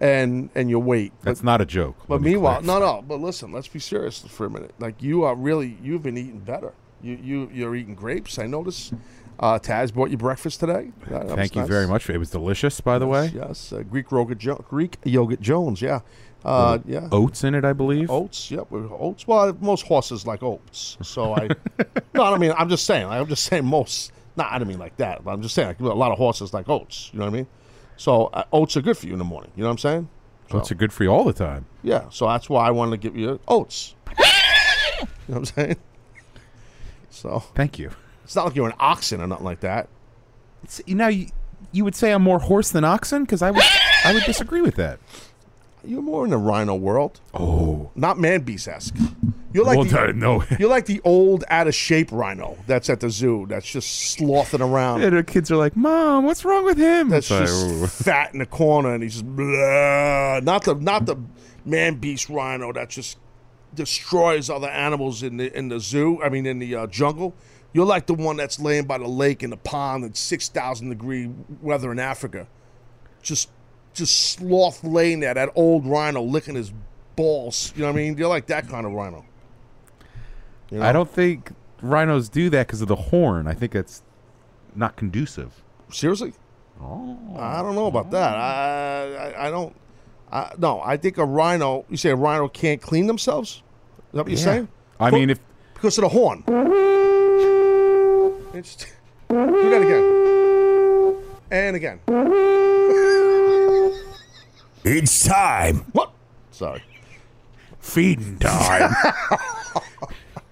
and 0.00 0.50
and 0.54 0.68
your 0.68 0.80
weight. 0.80 1.12
But, 1.20 1.24
That's 1.26 1.42
not 1.42 1.60
a 1.62 1.64
joke. 1.64 1.96
but 2.08 2.16
let 2.16 2.22
me 2.22 2.32
meanwhile, 2.32 2.60
clarify. 2.60 2.84
no, 2.86 2.96
no. 2.96 3.02
But 3.02 3.20
listen, 3.20 3.52
let's 3.52 3.68
be 3.68 3.78
serious 3.78 4.18
for 4.20 4.44
a 4.46 4.50
minute. 4.50 4.74
Like 4.78 5.02
you 5.02 5.22
are 5.24 5.34
really, 5.34 5.78
you've 5.82 6.02
been 6.02 6.18
eating 6.18 6.40
better. 6.40 6.74
You 7.02 7.18
you 7.22 7.50
you're 7.52 7.74
eating 7.74 7.94
grapes. 7.94 8.38
I 8.38 8.46
notice. 8.46 8.92
Uh, 9.40 9.58
Taz 9.58 9.92
brought 9.92 10.10
you 10.10 10.16
breakfast 10.16 10.60
today. 10.60 10.92
That- 11.08 11.30
Thank 11.30 11.56
you 11.56 11.62
nice. 11.62 11.68
very 11.68 11.88
much. 11.88 12.08
It 12.08 12.18
was 12.18 12.30
delicious, 12.30 12.80
by 12.80 12.98
the 12.98 13.06
way. 13.08 13.32
Yes, 13.34 13.72
uh, 13.72 13.82
Greek 13.82 14.10
yogurt, 14.12 14.38
jo- 14.38 14.64
Greek 14.68 14.98
yogurt 15.04 15.40
Jones. 15.40 15.82
Yeah, 15.82 16.00
uh, 16.44 16.78
yeah. 16.86 17.08
Oats 17.10 17.42
in 17.42 17.54
it, 17.54 17.64
I 17.64 17.72
believe. 17.72 18.08
Oats, 18.10 18.50
yep, 18.50 18.68
oats. 18.70 19.26
Well, 19.26 19.56
most 19.60 19.86
horses 19.86 20.26
like 20.26 20.42
oats, 20.42 20.96
so 21.02 21.34
I. 21.34 21.48
no, 22.14 22.22
I 22.22 22.38
mean 22.38 22.52
I'm 22.56 22.68
just 22.68 22.84
saying. 22.84 23.06
I'm 23.06 23.26
just 23.26 23.44
saying 23.46 23.64
most. 23.64 24.12
No, 24.36 24.44
I 24.48 24.58
don't 24.58 24.68
mean 24.68 24.78
like 24.78 24.96
that. 24.98 25.24
But 25.24 25.32
I'm 25.32 25.42
just 25.42 25.54
saying 25.54 25.68
like, 25.68 25.80
a 25.80 25.84
lot 25.84 26.12
of 26.12 26.18
horses 26.18 26.54
like 26.54 26.68
oats. 26.68 27.10
You 27.12 27.18
know 27.18 27.24
what 27.24 27.32
I 27.32 27.36
mean? 27.36 27.46
So 27.96 28.26
uh, 28.26 28.44
oats 28.52 28.76
are 28.76 28.82
good 28.82 28.96
for 28.96 29.06
you 29.06 29.12
in 29.12 29.18
the 29.18 29.24
morning. 29.24 29.50
You 29.56 29.62
know 29.62 29.68
what 29.68 29.72
I'm 29.72 29.78
saying? 29.78 30.08
So, 30.50 30.58
Oats 30.58 30.70
are 30.70 30.74
good 30.74 30.92
for 30.92 31.02
you 31.04 31.10
all 31.10 31.24
the 31.24 31.32
time. 31.32 31.66
Yeah. 31.82 32.04
So 32.10 32.26
that's 32.28 32.48
why 32.50 32.66
I 32.66 32.70
wanted 32.70 32.90
to 32.92 32.96
give 32.98 33.16
you 33.16 33.40
oats. 33.48 33.94
you 34.18 34.24
know 34.24 35.06
what 35.26 35.36
I'm 35.38 35.44
saying? 35.46 35.76
So 37.12 37.40
Thank 37.54 37.78
you. 37.78 37.90
it's 38.24 38.34
not 38.34 38.46
like 38.46 38.56
you're 38.56 38.66
an 38.68 38.74
oxen 38.80 39.20
or 39.20 39.26
nothing 39.26 39.44
like 39.44 39.60
that. 39.60 39.88
It's, 40.64 40.80
you 40.86 40.94
know, 40.94 41.08
you, 41.08 41.28
you 41.70 41.84
would 41.84 41.94
say 41.94 42.10
I'm 42.12 42.22
more 42.22 42.38
horse 42.38 42.70
than 42.70 42.84
oxen 42.84 43.22
because 43.24 43.42
I 43.42 43.50
would 43.50 43.62
I 44.04 44.14
would 44.14 44.24
disagree 44.24 44.62
with 44.62 44.76
that. 44.76 44.98
You're 45.84 46.02
more 46.02 46.24
in 46.24 46.30
the 46.30 46.38
rhino 46.38 46.74
world. 46.74 47.20
Oh, 47.34 47.90
not 47.94 48.18
man 48.18 48.42
beast 48.42 48.68
esque. 48.68 48.96
You're 49.52 49.64
like 49.64 49.76
Well, 49.76 49.84
the, 49.84 50.12
no, 50.14 50.38
no. 50.38 50.44
You're 50.58 50.70
like 50.70 50.86
the 50.86 51.00
old 51.04 51.44
out 51.48 51.66
of 51.68 51.74
shape 51.74 52.10
rhino 52.10 52.56
that's 52.66 52.88
at 52.88 53.00
the 53.00 53.10
zoo. 53.10 53.46
That's 53.48 53.70
just 53.70 54.12
slothing 54.12 54.62
around. 54.62 55.02
Yeah, 55.02 55.10
the 55.10 55.22
kids 55.22 55.50
are 55.50 55.56
like, 55.56 55.76
"Mom, 55.76 56.24
what's 56.24 56.44
wrong 56.44 56.64
with 56.64 56.78
him?" 56.78 57.10
that's 57.10 57.30
like, 57.30 57.40
just 57.40 58.02
fat 58.04 58.32
in 58.32 58.38
the 58.38 58.46
corner, 58.46 58.94
and 58.94 59.02
he's 59.02 59.14
just 59.14 59.26
blah. 59.26 60.40
not 60.42 60.64
the 60.64 60.76
not 60.80 61.04
the 61.06 61.16
man 61.66 61.96
beast 61.96 62.28
rhino 62.30 62.72
that's 62.72 62.94
just 62.94 63.18
destroys 63.74 64.50
other 64.50 64.68
animals 64.68 65.22
in 65.22 65.36
the 65.36 65.56
in 65.56 65.68
the 65.68 65.80
zoo. 65.80 66.22
I 66.22 66.28
mean, 66.28 66.46
in 66.46 66.58
the 66.58 66.74
uh, 66.74 66.86
jungle. 66.86 67.34
You're 67.74 67.86
like 67.86 68.06
the 68.06 68.14
one 68.14 68.36
that's 68.36 68.60
laying 68.60 68.84
by 68.84 68.98
the 68.98 69.08
lake 69.08 69.42
in 69.42 69.48
the 69.48 69.56
pond 69.56 70.04
in 70.04 70.12
six 70.14 70.48
thousand 70.48 70.90
degree 70.90 71.30
weather 71.62 71.90
in 71.90 71.98
Africa, 71.98 72.46
just 73.22 73.48
just 73.94 74.32
sloth 74.32 74.84
laying 74.84 75.20
there. 75.20 75.32
That 75.32 75.50
old 75.54 75.86
rhino 75.86 76.22
licking 76.22 76.54
his 76.54 76.72
balls. 77.16 77.72
You 77.74 77.82
know 77.82 77.88
what 77.88 77.98
I 77.98 78.02
mean? 78.02 78.18
You're 78.18 78.28
like 78.28 78.46
that 78.46 78.68
kind 78.68 78.84
of 78.84 78.92
rhino. 78.92 79.24
You 80.70 80.78
know? 80.78 80.84
I 80.84 80.92
don't 80.92 81.10
think 81.10 81.52
rhinos 81.80 82.28
do 82.28 82.50
that 82.50 82.66
because 82.66 82.82
of 82.82 82.88
the 82.88 82.96
horn. 82.96 83.46
I 83.46 83.54
think 83.54 83.72
that's 83.72 84.02
not 84.74 84.96
conducive. 84.96 85.62
Seriously? 85.90 86.34
Oh. 86.80 87.18
I 87.38 87.62
don't 87.62 87.74
know 87.74 87.86
about 87.86 88.10
that. 88.10 88.36
I 88.36 89.14
I, 89.14 89.46
I 89.46 89.50
don't. 89.50 89.74
I, 90.32 90.52
no, 90.58 90.80
I 90.80 90.96
think 90.96 91.18
a 91.18 91.24
rhino. 91.24 91.84
You 91.90 91.96
say 91.98 92.10
a 92.10 92.16
rhino 92.16 92.48
can't 92.48 92.80
clean 92.80 93.06
themselves? 93.06 93.50
Is 93.56 93.62
that 94.12 94.22
what 94.22 94.28
you're 94.30 94.38
Yeah. 94.38 94.44
saying? 94.44 94.68
I 94.98 95.10
For- 95.10 95.16
mean, 95.16 95.30
if 95.30 95.38
because 95.74 95.98
of 95.98 96.02
the 96.02 96.08
horn. 96.08 96.42
It's, 98.54 98.76
do 99.28 99.70
that 99.70 99.82
again. 99.82 101.18
And 101.50 101.76
again. 101.76 102.00
It's 104.84 105.24
time. 105.26 105.84
What? 105.92 106.12
Sorry. 106.50 106.82
feeding 107.80 108.38
time, 108.38 108.92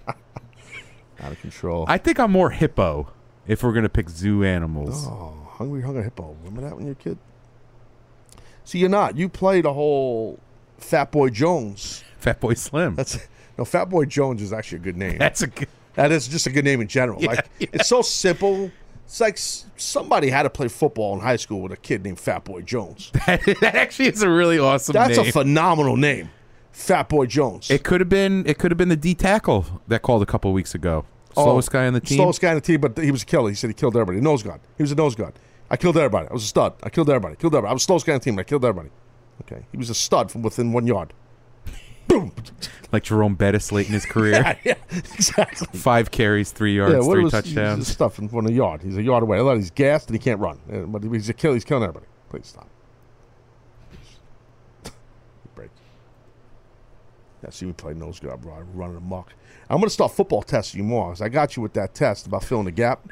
Out 0.09 1.33
of 1.33 1.41
control. 1.41 1.85
I 1.89 1.99
think 1.99 2.19
I'm 2.19 2.33
more 2.33 2.51
hippo 2.51 3.09
if 3.47 3.63
we're 3.63 3.73
gonna 3.73 3.89
pick 3.91 4.09
zoo 4.09 4.43
animals. 4.43 5.07
Oh, 5.07 5.35
Hungry 5.53 5.83
Hungry 5.83 6.03
Hippo. 6.05 6.35
Remember 6.43 6.63
that 6.63 6.75
when 6.77 6.87
you 6.87 6.93
were 6.93 6.93
a 6.93 7.03
kid? 7.03 7.19
See, 8.71 8.79
you're 8.79 8.89
not. 8.89 9.17
You 9.17 9.29
played 9.29 9.67
a 9.67 9.73
whole 9.73 10.39
Fat 10.79 11.11
Boy 11.11 11.31
Jones. 11.31 12.05
Fat 12.19 12.39
Boy 12.39 12.55
Slim. 12.55 12.95
That's 12.95 13.19
no 13.59 13.65
Fat 13.65 13.87
Boy 13.87 14.05
Jones 14.05 14.41
is 14.41 14.53
actually 14.53 14.79
a 14.79 14.83
good 14.83 14.97
name. 14.97 15.19
That's 15.19 15.43
a 15.43 15.49
good. 15.49 15.67
That 15.95 16.13
is 16.13 16.29
just 16.29 16.47
a 16.47 16.51
good 16.51 16.65
name 16.65 16.81
in 16.81 16.87
general. 16.87 17.21
Yeah, 17.21 17.31
like 17.31 17.51
yeah. 17.59 17.67
it's 17.73 17.89
so 17.89 18.01
simple. 18.01 18.71
It's 19.07 19.21
like 19.21 19.39
somebody 19.39 20.31
had 20.31 20.45
to 20.45 20.51
play 20.51 20.69
football 20.69 21.15
in 21.15 21.21
high 21.21 21.35
school 21.35 21.63
with 21.63 21.73
a 21.73 21.77
kid 21.77 22.05
named 22.05 22.21
Fat 22.21 22.45
Boy 22.45 22.61
Jones. 22.63 23.11
that 23.27 23.75
actually 23.75 24.07
is 24.07 24.23
a 24.23 24.31
really 24.31 24.61
awesome 24.61 24.93
That's 24.93 25.17
name. 25.17 25.27
a 25.27 25.33
phenomenal 25.33 25.97
name, 25.97 26.31
Fat 26.71 27.09
Boy 27.09 27.27
Jones. 27.27 27.73
it 27.73 27.83
could 27.83 28.01
have 28.01 28.09
been. 28.09 28.47
It 28.47 28.59
could 28.59 28.71
have 28.71 28.79
been 28.79 28.89
the 28.89 28.97
D 28.97 29.17
tackle 29.17 29.67
that 29.89 30.03
called 30.03 30.23
a 30.23 30.27
couple 30.27 30.53
weeks 30.53 30.77
ago. 30.77 31.07
Oh, 31.37 31.43
slowest 31.43 31.73
guy 31.73 31.89
on 31.89 31.95
the 31.95 32.01
team. 32.01 32.21
Oh, 32.21 32.23
Slowest 32.23 32.41
guy 32.41 32.51
on 32.51 32.55
the 32.55 32.61
team, 32.61 32.81
but 32.81 32.97
he 32.99 33.11
was 33.11 33.25
a 33.25 33.27
killer. 33.27 33.49
He 33.49 33.57
said 33.57 33.69
he 33.69 33.75
killed 33.75 33.97
everybody. 33.97 34.21
Nose 34.21 34.45
guard. 34.45 34.61
He 34.77 34.85
was 34.85 34.93
a 34.93 34.95
nose 34.95 35.17
guard. 35.17 35.35
I 35.71 35.77
killed 35.77 35.97
everybody. 35.97 36.29
I 36.29 36.33
was 36.33 36.43
a 36.45 36.47
stud. 36.49 36.75
I 36.83 36.91
killed 36.91 37.09
everybody. 37.09 37.37
Killed 37.37 37.55
everybody. 37.55 37.71
I 37.71 37.75
was 37.75 37.83
the 37.83 37.87
slowest 37.87 38.07
guy 38.07 38.13
on 38.15 38.19
the 38.19 38.25
team. 38.25 38.39
I 38.39 38.43
killed 38.43 38.65
everybody. 38.65 38.91
Okay. 39.43 39.65
He 39.71 39.77
was 39.79 39.89
a 39.91 39.95
stud 39.95 40.31
from 40.31 40.43
within 40.43 40.73
one 40.73 40.87
yard. 40.87 41.13
Boom. 42.09 42.33
like 42.93 43.05
Jerome 43.05 43.37
Bettis 43.37 43.71
late 43.71 43.87
in 43.87 43.93
his 43.93 44.05
career. 44.05 44.35
Yeah, 44.65 44.75
yeah, 44.91 44.99
exactly. 45.15 45.69
Five 45.79 46.11
carries, 46.11 46.51
three 46.51 46.75
yards, 46.77 47.07
what 47.07 47.15
three 47.15 47.23
was- 47.25 47.33
touchdowns. 47.33 47.87
He's 47.87 47.95
stuff 47.95 48.19
in 48.19 48.29
front 48.29 48.47
of 48.47 48.51
the 48.53 48.57
yard. 48.57 48.83
He's 48.83 48.97
a 48.97 49.03
yard 49.03 49.23
away. 49.23 49.39
I 49.39 49.41
thought 49.43 49.57
he's 49.57 49.71
gassed 49.71 50.09
and 50.09 50.15
he 50.17 50.23
can't 50.23 50.41
run. 50.41 50.59
But 50.89 51.05
he's 51.05 51.29
a 51.29 51.35
kill. 51.35 51.55
He's 51.55 51.65
killing 51.65 51.85
everybody. 51.85 52.07
Please 52.31 52.47
stop. 52.49 52.69
Break. 55.55 55.71
Yeah, 57.45 57.51
see 57.51 57.67
me 57.67 57.73
play 57.73 57.95
nose 57.95 58.19
guard, 58.21 58.41
bro. 58.41 58.55
I'm 58.55 58.67
running 58.75 58.97
amok. 58.97 59.33
I'm 59.69 59.77
going 59.77 59.87
to 59.87 59.91
start 59.91 60.13
football 60.13 60.43
testing 60.43 60.79
you 60.81 60.85
more. 60.85 61.11
'cause 61.11 61.21
I 61.23 61.29
got 61.29 61.57
you 61.57 61.63
with 61.63 61.75
that 61.75 61.95
test 61.95 62.27
about 62.27 62.43
filling 62.45 62.65
the 62.65 62.73
gap. 62.73 63.09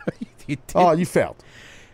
Oh, 0.74 0.92
you 0.92 1.06
failed. 1.06 1.36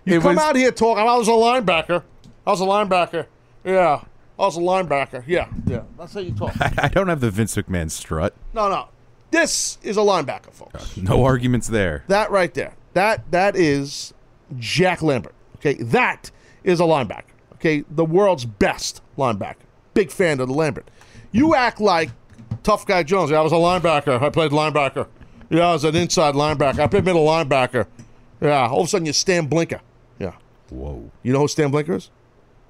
You 0.04 0.18
It 0.18 0.22
come 0.22 0.36
was- 0.36 0.44
out 0.44 0.56
here 0.56 0.70
talking. 0.70 1.02
I 1.06 1.16
was 1.16 1.28
a 1.28 1.32
linebacker. 1.32 2.02
I 2.46 2.50
was 2.50 2.60
a 2.60 2.64
linebacker. 2.64 3.26
Yeah. 3.64 4.02
I 4.38 4.42
was 4.42 4.56
a 4.56 4.60
linebacker. 4.60 5.22
Yeah. 5.26 5.46
Yeah. 5.66 5.82
That's 5.98 6.12
how 6.14 6.20
you 6.20 6.32
talk. 6.32 6.52
I 6.60 6.88
don't 6.88 7.08
have 7.08 7.20
the 7.20 7.30
Vince 7.30 7.54
McMahon 7.56 7.90
strut. 7.90 8.34
no, 8.52 8.68
no. 8.68 8.88
This 9.30 9.78
is 9.82 9.96
a 9.96 10.00
linebacker, 10.00 10.52
folks. 10.52 10.96
No 10.96 11.24
arguments 11.24 11.66
there. 11.66 12.04
That 12.06 12.30
right 12.30 12.54
there. 12.54 12.74
That 12.92 13.28
that 13.32 13.56
is 13.56 14.14
Jack 14.58 15.02
Lambert. 15.02 15.34
Okay, 15.56 15.74
that 15.82 16.30
is 16.62 16.78
a 16.78 16.84
linebacker. 16.84 17.24
Okay, 17.54 17.82
the 17.90 18.04
world's 18.04 18.44
best 18.44 19.00
linebacker. 19.18 19.56
Big 19.92 20.12
fan 20.12 20.38
of 20.38 20.46
the 20.46 20.54
Lambert. 20.54 20.88
You 21.32 21.56
act 21.56 21.80
like 21.80 22.10
tough 22.62 22.86
guy 22.86 23.02
Jones. 23.02 23.32
I 23.32 23.40
was 23.40 23.50
a 23.50 23.56
linebacker. 23.56 24.22
I 24.22 24.30
played 24.30 24.52
linebacker. 24.52 25.08
Yeah, 25.50 25.68
I 25.68 25.72
was 25.72 25.82
an 25.82 25.96
inside 25.96 26.34
linebacker. 26.36 26.78
I 26.78 26.86
played 26.86 27.04
middle 27.04 27.26
linebacker. 27.26 27.86
Yeah, 28.40 28.68
all 28.68 28.82
of 28.82 28.86
a 28.86 28.88
sudden 28.88 29.06
you 29.06 29.12
stand 29.12 29.48
Stan 29.48 29.58
Blinka. 29.66 29.80
Yeah. 30.74 30.82
Whoa. 30.82 31.10
You 31.22 31.32
know 31.32 31.40
who 31.40 31.48
Stan 31.48 31.70
Blinka 31.70 31.96
is? 31.96 32.10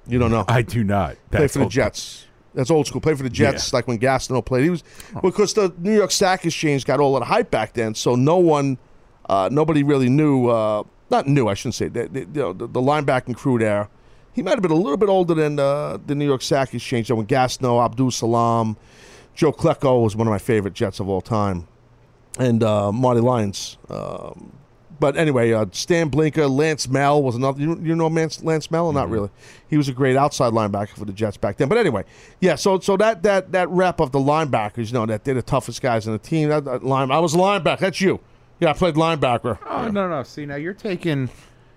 You 0.07 0.19
don't 0.19 0.31
know. 0.31 0.45
I 0.47 0.61
do 0.61 0.83
not. 0.83 1.15
Play 1.31 1.41
That's 1.41 1.53
for 1.53 1.59
the 1.59 1.65
old- 1.65 1.71
Jets. 1.71 2.27
That's 2.53 2.71
old 2.71 2.87
school. 2.87 3.01
Play 3.01 3.15
for 3.15 3.23
the 3.23 3.29
Jets, 3.29 3.73
like 3.73 3.85
when 3.85 3.99
Gastineau 3.99 4.43
played. 4.43 4.63
He 4.63 4.69
was 4.69 4.81
because 5.21 5.53
the 5.53 5.73
New 5.77 5.93
York 5.93 6.09
Sack 6.11 6.45
Exchange 6.45 6.85
got 6.85 7.01
all 7.01 7.19
that 7.19 7.25
hype 7.25 7.51
back 7.51 7.73
then, 7.73 7.93
so 7.95 8.15
no 8.15 8.37
one, 8.37 8.77
uh, 9.27 9.49
nobody 9.51 9.83
really 9.83 10.07
knew. 10.07 10.47
Uh, 10.47 10.83
not 11.09 11.27
knew, 11.27 11.49
I 11.49 11.53
shouldn't 11.53 11.75
say. 11.75 11.89
The, 11.89 12.07
the, 12.07 12.19
you 12.21 12.27
know, 12.33 12.53
the, 12.53 12.67
the 12.67 12.79
linebacking 12.81 13.35
crew 13.35 13.59
there. 13.59 13.89
He 14.31 14.41
might 14.41 14.51
have 14.51 14.61
been 14.61 14.71
a 14.71 14.75
little 14.75 14.95
bit 14.97 15.09
older 15.09 15.33
than 15.33 15.59
uh, 15.59 15.97
the 16.05 16.15
New 16.15 16.25
York 16.25 16.41
Sack 16.41 16.73
Exchange. 16.73 17.07
So 17.07 17.15
when 17.15 17.25
Gastineau, 17.25 17.83
Abdul 17.83 18.11
Salaam, 18.11 18.77
Joe 19.33 19.51
Klecko 19.51 20.03
was 20.03 20.15
one 20.15 20.25
of 20.27 20.31
my 20.31 20.37
favorite 20.39 20.73
Jets 20.73 21.01
of 21.01 21.09
all 21.09 21.21
time, 21.21 21.67
and 22.39 22.63
uh, 22.63 22.89
Marty 22.91 23.19
Lyons. 23.19 23.77
But 24.99 25.17
anyway, 25.17 25.51
uh, 25.51 25.65
Stan 25.71 26.09
Blinka, 26.09 26.49
Lance 26.49 26.87
Mehl 26.87 27.21
was 27.21 27.35
another. 27.35 27.61
You, 27.61 27.79
you 27.81 27.95
know 27.95 28.07
Lance, 28.07 28.43
Lance 28.43 28.67
Mehl? 28.67 28.85
or 28.85 28.93
Not 28.93 29.09
really. 29.09 29.29
He 29.69 29.77
was 29.77 29.89
a 29.89 29.93
great 29.93 30.15
outside 30.15 30.53
linebacker 30.53 30.89
for 30.89 31.05
the 31.05 31.13
Jets 31.13 31.37
back 31.37 31.57
then. 31.57 31.67
But 31.69 31.77
anyway, 31.77 32.03
yeah. 32.39 32.55
So 32.55 32.79
so 32.79 32.97
that 32.97 33.23
that 33.23 33.51
that 33.51 33.69
rep 33.69 33.99
of 33.99 34.11
the 34.11 34.19
linebackers, 34.19 34.87
you 34.87 34.93
know, 34.93 35.05
that 35.05 35.23
they're 35.23 35.33
the 35.33 35.41
toughest 35.41 35.81
guys 35.81 36.07
in 36.07 36.13
the 36.13 36.19
team. 36.19 36.49
That, 36.49 36.65
that 36.65 36.83
line, 36.83 37.11
I 37.11 37.19
was 37.19 37.33
a 37.33 37.37
linebacker. 37.37 37.79
That's 37.79 38.01
you. 38.01 38.19
Yeah, 38.59 38.69
I 38.69 38.73
played 38.73 38.95
linebacker. 38.95 39.59
Oh 39.67 39.89
no 39.89 40.07
no. 40.07 40.23
See 40.23 40.45
now 40.45 40.55
you're 40.55 40.73
taking 40.73 41.29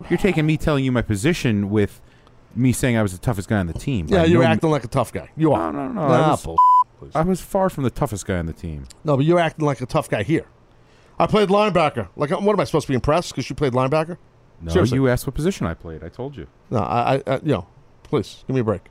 you're 0.09 0.19
taking 0.19 0.47
me 0.47 0.57
telling 0.57 0.85
you 0.85 0.93
my 0.93 1.03
position 1.03 1.71
with 1.71 2.01
me 2.55 2.73
saying 2.73 2.97
I 2.97 3.03
was 3.03 3.13
the 3.13 3.19
toughest 3.19 3.49
guy 3.49 3.59
on 3.59 3.67
the 3.67 3.73
team. 3.73 4.07
Yeah, 4.09 4.25
you're 4.25 4.43
know- 4.43 4.49
acting 4.49 4.71
like 4.71 4.85
a 4.85 4.89
tough 4.89 5.13
guy. 5.13 5.31
You 5.37 5.53
are. 5.53 5.73
No 5.73 5.89
no 5.89 5.93
no. 5.93 6.09
Nah, 6.09 6.37
I, 6.37 6.55
was, 7.01 7.13
I 7.15 7.23
was 7.23 7.41
far 7.41 7.71
from 7.71 7.85
the 7.85 7.91
toughest 7.91 8.27
guy 8.27 8.39
on 8.39 8.47
the 8.47 8.53
team. 8.53 8.87
No, 9.05 9.17
but 9.17 9.25
you're 9.25 9.39
acting 9.39 9.67
like 9.67 9.81
a 9.81 9.87
tough 9.87 10.09
guy 10.09 10.23
here. 10.23 10.47
I 11.19 11.27
played 11.27 11.49
linebacker. 11.49 12.09
Like, 12.17 12.31
what 12.31 12.43
am 12.53 12.61
I 12.61 12.65
supposed 12.65 12.87
to 12.87 12.91
be 12.93 12.95
impressed 12.95 13.31
because 13.33 13.51
you 13.51 13.57
played 13.57 13.73
linebacker? 13.73 14.17
No, 14.61 14.73
Seriously. 14.73 14.97
you 14.97 15.09
asked 15.09 15.27
what 15.27 15.35
position 15.35 15.67
I 15.67 15.75
played. 15.75 16.03
I 16.05 16.09
told 16.09 16.37
you. 16.37 16.47
No, 16.71 16.79
I, 16.79 17.15
I, 17.17 17.23
I, 17.27 17.35
you 17.37 17.53
know, 17.53 17.67
please 18.03 18.45
give 18.47 18.55
me 18.55 18.61
a 18.61 18.65
break. 18.65 18.83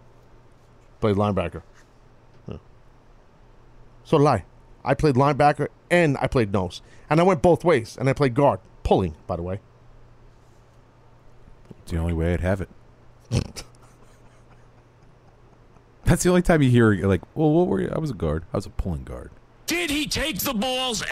Played 0.99 1.15
linebacker. 1.15 1.61
Yeah. 2.47 2.57
So 4.03 4.17
did 4.17 4.27
I. 4.27 4.43
I 4.83 4.93
played 4.93 5.15
linebacker 5.15 5.67
and 5.91 6.17
I 6.19 6.27
played 6.27 6.53
nose, 6.53 6.81
and 7.09 7.19
I 7.19 7.23
went 7.23 7.41
both 7.41 7.63
ways, 7.65 7.97
and 7.99 8.09
I 8.09 8.13
played 8.13 8.33
guard, 8.33 8.59
pulling, 8.83 9.15
by 9.25 9.35
the 9.35 9.41
way. 9.41 9.59
It's 11.81 11.91
the 11.91 11.97
only 11.97 12.13
way 12.13 12.33
I'd 12.33 12.41
have 12.41 12.61
it. 12.61 12.69
That's 16.05 16.23
the 16.23 16.29
only 16.29 16.41
time 16.41 16.61
you 16.61 16.69
hear 16.69 16.93
like, 17.05 17.21
well, 17.35 17.51
what 17.51 17.67
were 17.67 17.81
you? 17.81 17.89
I 17.93 17.99
was 17.99 18.11
a 18.11 18.13
guard. 18.13 18.45
I 18.53 18.57
was 18.57 18.65
a 18.65 18.69
pulling 18.69 19.03
guard. 19.03 19.29
Did 19.65 19.89
he 19.89 20.05
take 20.05 20.39
the 20.39 20.53
balls? 20.53 21.03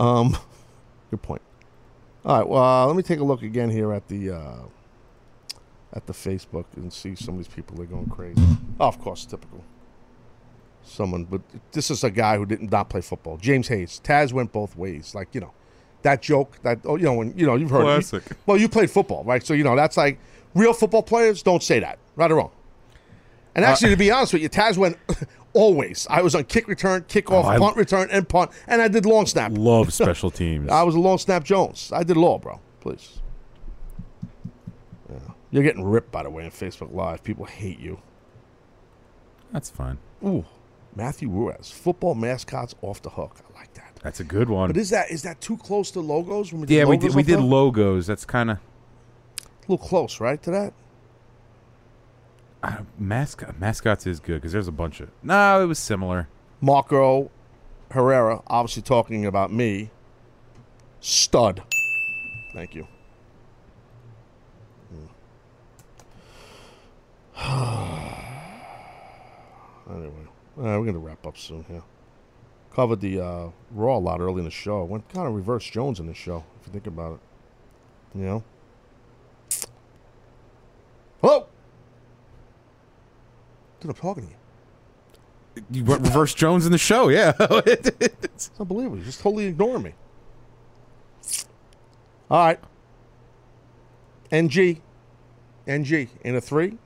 Um, 0.00 0.36
good 1.10 1.22
point. 1.22 1.42
All 2.24 2.38
right. 2.38 2.48
Well, 2.48 2.62
uh, 2.62 2.86
let 2.86 2.96
me 2.96 3.02
take 3.02 3.20
a 3.20 3.24
look 3.24 3.42
again 3.42 3.70
here 3.70 3.92
at 3.92 4.08
the 4.08 4.30
uh, 4.30 4.62
at 5.92 6.06
the 6.06 6.12
Facebook 6.12 6.64
and 6.76 6.92
see 6.92 7.14
some 7.14 7.34
of 7.34 7.38
these 7.38 7.54
people. 7.54 7.76
They're 7.76 7.86
going 7.86 8.08
crazy. 8.08 8.42
Oh, 8.80 8.88
of 8.88 8.98
course, 8.98 9.24
typical. 9.24 9.62
Someone, 10.82 11.24
but 11.24 11.42
this 11.72 11.90
is 11.90 12.02
a 12.02 12.10
guy 12.10 12.36
who 12.36 12.46
didn't 12.46 12.72
not 12.72 12.88
play 12.88 13.02
football. 13.02 13.36
James 13.36 13.68
Hayes. 13.68 14.00
Taz 14.02 14.32
went 14.32 14.52
both 14.52 14.74
ways. 14.76 15.14
Like 15.14 15.28
you 15.34 15.40
know, 15.40 15.52
that 16.02 16.22
joke. 16.22 16.58
That 16.62 16.80
oh, 16.84 16.96
you 16.96 17.04
know, 17.04 17.14
when 17.14 17.36
you 17.36 17.46
know 17.46 17.56
you've 17.56 17.70
heard. 17.70 17.82
it. 17.82 18.08
Classic. 18.08 18.22
well, 18.46 18.56
you 18.56 18.68
played 18.68 18.90
football, 18.90 19.22
right? 19.24 19.44
So 19.44 19.54
you 19.54 19.64
know 19.64 19.76
that's 19.76 19.96
like 19.96 20.18
real 20.54 20.72
football 20.72 21.02
players 21.02 21.42
don't 21.42 21.62
say 21.62 21.80
that, 21.80 21.98
right 22.16 22.30
or 22.30 22.36
wrong. 22.36 22.50
And 23.54 23.64
actually, 23.64 23.90
to 23.90 23.96
be 23.96 24.10
honest 24.10 24.32
with 24.32 24.42
you, 24.42 24.48
Taz 24.48 24.76
went 24.76 24.96
always. 25.52 26.06
I 26.10 26.22
was 26.22 26.34
on 26.34 26.44
kick 26.44 26.68
return, 26.68 27.02
kickoff, 27.02 27.54
Oh, 27.54 27.58
punt 27.58 27.76
return, 27.76 28.08
and 28.10 28.28
punt, 28.28 28.50
and 28.66 28.80
I 28.82 28.88
did 28.88 29.06
long 29.06 29.26
snap. 29.26 29.52
Love 29.54 29.92
special 29.92 30.30
teams. 30.30 30.70
I 30.70 30.82
was 30.82 30.94
a 30.94 31.00
long 31.00 31.18
snap 31.18 31.44
Jones. 31.44 31.90
I 31.94 32.02
did 32.02 32.16
it 32.16 32.20
all, 32.20 32.38
bro. 32.38 32.60
Please. 32.80 33.20
Yeah. 35.10 35.18
You're 35.50 35.62
getting 35.62 35.84
ripped, 35.84 36.10
by 36.12 36.22
the 36.22 36.30
way, 36.30 36.44
on 36.44 36.50
Facebook 36.50 36.94
Live. 36.94 37.22
People 37.24 37.44
hate 37.46 37.78
you. 37.78 38.00
That's 39.52 39.70
fine. 39.70 39.98
Ooh, 40.24 40.44
Matthew 40.94 41.28
Ruiz. 41.28 41.70
Football 41.70 42.14
mascots 42.14 42.74
off 42.82 43.02
the 43.02 43.10
hook. 43.10 43.36
I 43.54 43.58
like 43.58 43.74
that. 43.74 43.98
That's 44.02 44.20
a 44.20 44.24
good 44.24 44.48
one. 44.48 44.68
But 44.70 44.76
is 44.76 44.90
that 44.90 45.10
is 45.10 45.22
that 45.22 45.40
too 45.40 45.56
close 45.56 45.90
to 45.92 46.00
logos? 46.00 46.52
When 46.52 46.62
we 46.62 46.66
did 46.66 46.74
yeah, 46.74 46.84
we 46.84 46.96
did. 46.96 47.14
We 47.14 47.22
did 47.22 47.40
logos. 47.40 48.06
That's 48.06 48.24
kind 48.24 48.52
of 48.52 48.56
a 48.58 49.72
little 49.72 49.86
close, 49.86 50.20
right, 50.20 50.42
to 50.42 50.50
that? 50.52 50.72
Uh, 52.62 52.78
mascot. 52.98 53.58
Mascots 53.58 54.06
is 54.06 54.20
good 54.20 54.36
because 54.36 54.52
there's 54.52 54.68
a 54.68 54.72
bunch 54.72 55.00
of. 55.00 55.10
No, 55.22 55.62
it 55.62 55.66
was 55.66 55.78
similar. 55.78 56.28
Marco 56.60 57.30
Herrera, 57.90 58.42
obviously 58.46 58.82
talking 58.82 59.24
about 59.26 59.52
me. 59.52 59.90
Stud. 61.00 61.62
Thank 62.52 62.74
you. 62.74 62.86
anyway, 69.90 70.26
uh, 70.58 70.78
we're 70.78 70.92
to 70.92 70.98
wrap 70.98 71.26
up 71.26 71.38
soon 71.38 71.64
here. 71.64 71.82
Covered 72.74 73.00
the 73.00 73.20
uh, 73.20 73.48
Raw 73.70 73.96
a 73.96 73.98
lot 73.98 74.20
early 74.20 74.38
in 74.38 74.44
the 74.44 74.50
show. 74.50 74.84
Went 74.84 75.08
kind 75.08 75.26
of 75.26 75.34
reverse 75.34 75.64
Jones 75.64 75.98
in 76.00 76.06
the 76.06 76.14
show, 76.14 76.44
if 76.60 76.66
you 76.66 76.72
think 76.72 76.86
about 76.86 77.14
it. 77.14 78.18
You 78.18 78.24
know? 78.24 78.44
Hello? 81.22 81.46
Dude, 83.80 83.90
I'm 83.90 83.96
talking 83.96 84.24
to 84.26 84.30
you. 84.30 84.36
You 85.70 85.84
went 85.84 86.02
reverse 86.02 86.34
Jones 86.34 86.66
in 86.66 86.72
the 86.72 86.78
show. 86.78 87.08
Yeah. 87.08 87.32
It's 87.66 88.50
unbelievable. 88.58 88.96
You're 88.96 89.06
just 89.06 89.20
totally 89.20 89.46
ignoring 89.46 89.82
me. 89.82 89.94
All 92.30 92.46
right. 92.46 92.60
NG. 94.30 94.80
NG 95.66 96.08
in 96.22 96.36
a 96.36 96.40
three. 96.40 96.78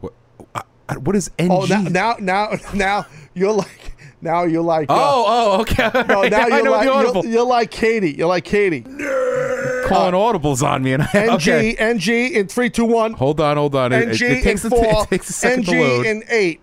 what, 0.00 0.14
uh, 0.54 0.62
what 0.94 1.16
is 1.16 1.30
NG? 1.38 1.50
Oh, 1.50 1.64
now, 1.66 1.82
now, 1.82 2.16
now, 2.18 2.52
now 2.72 3.06
you're 3.34 3.52
like, 3.52 3.94
now 4.22 4.44
you're 4.44 4.62
like. 4.62 4.88
uh, 4.88 4.94
oh, 4.94 5.24
oh, 5.26 5.60
okay. 5.62 5.84
all 5.84 6.04
no, 6.04 6.22
right, 6.22 6.30
now 6.30 6.46
you're 6.46 6.70
like, 6.70 6.84
you're, 6.84 7.26
you're 7.26 7.46
like 7.46 7.70
Katie. 7.70 8.12
You're 8.12 8.28
like 8.28 8.44
Katie. 8.44 8.84
Calling 9.92 10.14
uh, 10.14 10.18
audibles 10.18 10.62
on 10.66 10.82
me. 10.82 10.92
And 10.92 11.02
I, 11.02 11.08
NG, 11.14 11.32
okay. 11.32 11.74
NG 11.76 12.08
in 12.34 12.48
three, 12.48 12.70
two, 12.70 12.84
one. 12.84 13.12
Hold 13.14 13.40
on, 13.40 13.56
hold 13.56 13.74
on. 13.74 13.92
NG 13.92 14.22
it, 14.22 14.22
it 14.22 14.42
takes 14.42 14.64
in 14.64 14.72
a, 14.72 14.76
four. 14.82 15.02
it 15.04 15.08
takes 15.10 15.30
a 15.30 15.32
second 15.32 15.60
NG 15.60 15.70
to 15.72 15.80
load. 15.80 16.06
in 16.06 16.24
eight, 16.28 16.60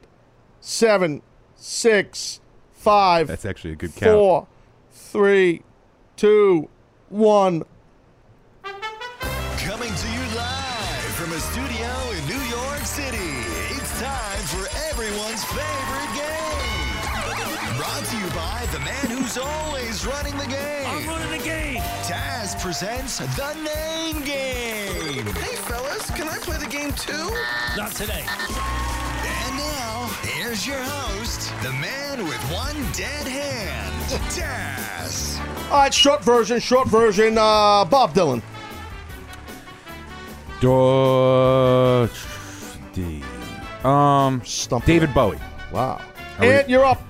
seven, 0.62 1.22
six, 1.56 2.40
five, 2.74 3.28
That's 3.28 3.46
actually 3.46 3.74
a 3.74 3.76
good 3.76 3.96
count. 3.96 4.12
four, 4.12 4.48
three, 4.92 5.64
two, 6.16 6.70
one. 7.10 7.64
Presents 22.70 23.18
the 23.18 23.54
name 23.64 24.22
game. 24.24 25.26
Hey, 25.26 25.56
fellas, 25.56 26.12
can 26.12 26.30
I 26.30 26.38
play 26.38 26.56
the 26.58 26.68
game 26.68 26.92
too? 26.92 27.32
Not 27.76 27.94
today. 27.94 28.24
And 28.28 29.58
now, 29.58 30.06
here's 30.22 30.68
your 30.68 30.78
host, 30.78 31.52
the 31.64 31.72
man 31.72 32.26
with 32.26 32.38
one 32.52 32.76
dead 32.92 33.26
hand, 33.28 34.22
Taz. 34.30 35.40
All 35.72 35.80
right, 35.80 35.92
short 35.92 36.24
version, 36.24 36.60
short 36.60 36.88
version. 36.90 37.40
Uh, 37.40 37.86
Bob 37.86 38.14
Dylan. 38.14 38.44
Dodge. 40.62 42.12
D. 42.94 43.24
Um, 43.84 44.44
David 44.86 45.12
Bowie. 45.16 45.40
Wow. 45.72 46.00
Are 46.38 46.42
we- 46.42 46.52
And 46.52 46.70
you're 46.70 46.86
up. 46.86 47.02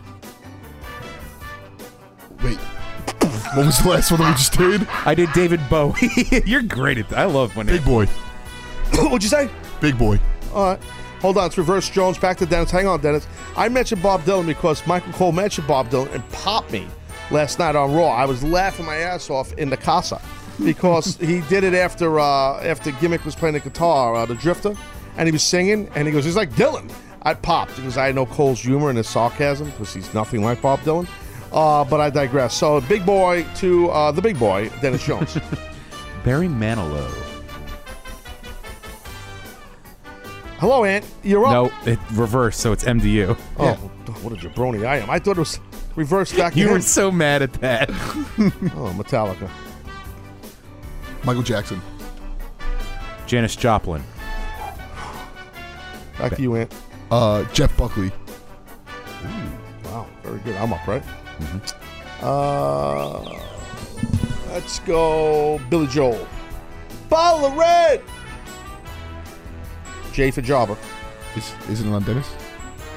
Wait. 2.42 2.58
What 3.56 3.66
was 3.66 3.80
the 3.80 3.90
last 3.90 4.12
one 4.12 4.20
that 4.22 4.30
we 4.30 4.36
just 4.36 4.54
did? 4.54 4.88
I 5.06 5.16
did 5.16 5.32
David 5.34 5.60
Bowie. 5.70 5.96
You're 6.46 6.62
great 6.62 7.00
at 7.00 7.10
that. 7.10 7.18
I 7.18 7.26
love 7.26 7.56
when 7.56 7.66
Big 7.66 7.84
boy. 7.84 8.06
What'd 8.94 9.24
you 9.24 9.30
say? 9.30 9.50
Big 9.82 9.98
boy. 9.98 10.20
All 10.54 10.66
right. 10.72 10.80
Hold 11.22 11.38
on. 11.40 11.48
It's 11.48 11.58
reverse 11.58 11.90
Jones. 11.90 12.20
Back 12.20 12.38
to 12.38 12.46
Dennis. 12.46 12.70
Hang 12.70 12.86
on, 12.86 13.02
Dennis. 13.02 13.28
I 13.58 13.68
mentioned 13.68 14.04
Bob 14.04 14.22
Dylan 14.22 14.46
because 14.46 14.86
Michael 14.86 15.14
Cole 15.14 15.32
mentioned 15.32 15.68
Bob 15.68 15.90
Dylan 15.90 16.14
and 16.14 16.28
popped 16.30 16.72
me 16.72 16.88
last 17.32 17.58
night 17.58 17.76
on 17.76 17.94
Raw. 17.94 18.10
I 18.10 18.26
was 18.26 18.44
laughing 18.44 18.86
my 18.86 18.98
ass 18.98 19.32
off 19.32 19.52
in 19.54 19.72
the 19.72 19.78
casa 19.78 20.22
because 20.64 21.18
he 21.18 21.42
did 21.42 21.64
it 21.64 21.74
after 21.74 22.20
uh, 22.20 22.62
after 22.62 22.92
Gimmick 22.92 23.26
was 23.26 23.36
playing 23.36 23.54
the 23.54 23.62
guitar, 23.62 24.14
uh, 24.14 24.26
the 24.28 24.36
Drifter, 24.36 24.76
and 25.18 25.28
he 25.28 25.32
was 25.32 25.44
singing, 25.44 25.90
and 25.96 26.08
he 26.08 26.14
goes, 26.14 26.24
he's 26.24 26.36
like 26.36 26.52
Dylan. 26.52 26.92
I 27.24 27.34
popped 27.34 27.76
because 27.76 27.98
I 27.98 28.12
know 28.12 28.26
Cole's 28.28 28.62
humor 28.62 28.90
and 28.90 28.98
his 28.98 29.10
sarcasm 29.10 29.72
because 29.72 29.94
he's 29.94 30.14
nothing 30.14 30.44
like 30.44 30.62
Bob 30.62 30.80
Dylan. 30.82 31.08
Uh, 31.52 31.84
but 31.84 32.00
I 32.00 32.10
digress. 32.10 32.54
So, 32.56 32.80
big 32.82 33.06
boy 33.06 33.46
to 33.56 33.90
uh, 33.90 34.12
the 34.12 34.22
big 34.22 34.38
boy, 34.38 34.70
Dennis 34.82 35.04
Jones. 35.04 35.38
Barry 36.24 36.48
Manilow. 36.48 37.10
Hello, 40.60 40.84
Ant. 40.84 41.06
You're 41.24 41.46
up. 41.46 41.52
No, 41.52 41.72
it 41.92 41.98
reversed, 42.12 42.60
so 42.60 42.74
it's 42.74 42.84
MDU. 42.84 43.40
Oh, 43.58 43.74
what 44.22 44.34
a 44.34 44.36
jabroni 44.36 44.86
I 44.86 44.98
am. 44.98 45.10
I 45.10 45.18
thought 45.18 45.38
it 45.38 45.40
was 45.40 45.60
reversed 45.96 46.36
back 46.36 46.56
You 46.56 46.66
to 46.66 46.70
were 46.72 46.76
him. 46.78 46.82
so 46.82 47.10
mad 47.12 47.42
at 47.42 47.54
that. 47.54 47.90
oh, 47.90 48.94
Metallica. 48.98 49.50
Michael 51.24 51.44
Jackson. 51.44 51.82
Janis 53.26 53.56
Joplin. 53.56 54.04
Back 56.18 56.36
to 56.36 56.42
you, 56.42 56.56
Ant. 56.58 56.74
Uh, 57.10 57.44
Jeff 57.54 57.76
Buckley. 57.78 58.12
Wow, 59.86 60.08
very 60.24 60.40
good. 60.40 60.56
I'm 60.58 60.74
up, 60.74 60.86
right? 60.86 61.04
Uh, 62.22 63.22
let's 64.50 64.80
go 64.80 65.60
Billy 65.70 65.88
Joel. 65.88 66.28
Bottle 67.10 67.48
of 67.48 67.56
red. 67.58 68.02
J 70.12 70.32
for 70.32 70.42
Jobber. 70.42 70.78
Is, 71.36 71.54
is 71.70 71.82
it 71.82 71.88
on 71.88 72.04
Dennis? 72.04 72.30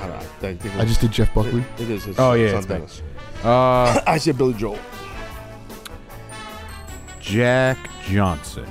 I, 0.01 0.09
don't 0.09 0.11
know, 0.11 0.49
I, 0.49 0.55
think 0.57 0.77
I 0.77 0.85
just 0.85 1.01
did 1.01 1.13
Jeff 1.13 1.33
Buckley. 1.33 1.61
It, 1.77 1.83
it 1.83 1.91
is. 1.91 2.07
It's, 2.07 2.19
Oh, 2.19 2.33
yeah, 2.33 2.47
it's 2.47 2.53
on 2.55 2.59
it's. 2.59 2.67
Dennis. 2.67 3.03
Uh, 3.45 4.01
I 4.07 4.19
said 4.19 4.37
Billy 4.37 4.55
Joel. 4.55 4.79
Jack 7.21 7.79
Johnson. 8.05 8.67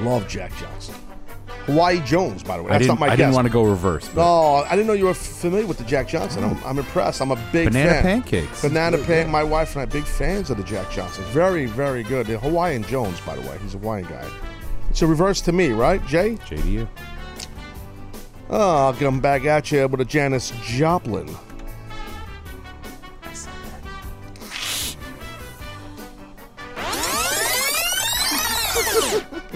Love 0.00 0.26
Jack 0.26 0.56
Johnson. 0.56 0.94
Hawaii 1.66 2.00
Jones, 2.00 2.42
by 2.42 2.56
the 2.56 2.62
way. 2.62 2.70
I 2.70 2.72
That's 2.74 2.82
didn't, 2.86 3.00
not 3.00 3.00
my 3.00 3.06
I 3.06 3.10
guess. 3.10 3.18
didn't 3.18 3.34
want 3.34 3.46
to 3.46 3.52
go 3.52 3.62
reverse. 3.64 4.08
but- 4.08 4.16
No, 4.16 4.54
I 4.64 4.70
didn't 4.70 4.86
know 4.86 4.92
you 4.94 5.04
were 5.06 5.14
familiar 5.14 5.66
with 5.66 5.78
the 5.78 5.84
Jack 5.84 6.08
Johnson. 6.08 6.42
I'm, 6.42 6.58
I'm 6.64 6.78
impressed. 6.78 7.20
I'm 7.20 7.30
a 7.30 7.42
big 7.52 7.66
Banana 7.68 7.90
fan. 7.90 8.02
pancakes. 8.02 8.62
Banana 8.62 8.98
pan. 8.98 9.30
My 9.30 9.44
wife 9.44 9.74
and 9.76 9.82
I 9.82 9.84
big 9.84 10.04
fans 10.04 10.50
of 10.50 10.56
the 10.56 10.64
Jack 10.64 10.90
Johnson. 10.90 11.22
Very, 11.26 11.66
very 11.66 12.02
good. 12.02 12.26
The 12.26 12.38
Hawaiian 12.38 12.82
Jones, 12.84 13.20
by 13.20 13.36
the 13.36 13.42
way. 13.42 13.58
He's 13.62 13.74
a 13.74 13.78
Hawaiian 13.78 14.08
guy. 14.08 14.28
It's 14.90 15.02
a 15.02 15.06
reverse 15.06 15.40
to 15.42 15.52
me, 15.52 15.68
right, 15.68 16.04
Jay? 16.06 16.36
JDU. 16.48 16.88
Oh, 18.52 18.58
ah, 18.58 18.86
I'll 18.86 18.92
get 18.92 19.02
him 19.02 19.20
back 19.20 19.44
at 19.44 19.70
you 19.70 19.86
with 19.86 20.00
a 20.00 20.04
Janis 20.04 20.52
Joplin. 20.62 21.28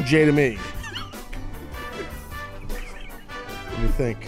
J 0.05 0.25
to 0.27 0.33
me. 0.33 0.59
Let 3.75 3.83
me 3.83 3.89
think. 3.89 4.27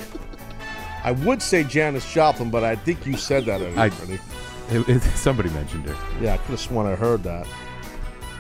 I 1.05 1.13
would 1.13 1.41
say 1.41 1.63
Janis 1.63 2.11
Joplin, 2.13 2.51
but 2.51 2.65
I 2.65 2.75
think 2.75 3.07
you 3.07 3.17
said 3.17 3.45
that 3.45 3.63
I, 3.63 3.91
already. 3.91 4.19
it, 4.71 4.89
it, 4.89 5.03
somebody 5.17 5.51
mentioned 5.51 5.85
her. 5.89 5.97
Yeah, 6.21 6.35
I 6.35 6.39
could 6.39 6.51
have 6.51 6.61
sworn 6.61 6.87
I 6.87 6.97
heard 6.97 7.23
that. 7.23 7.47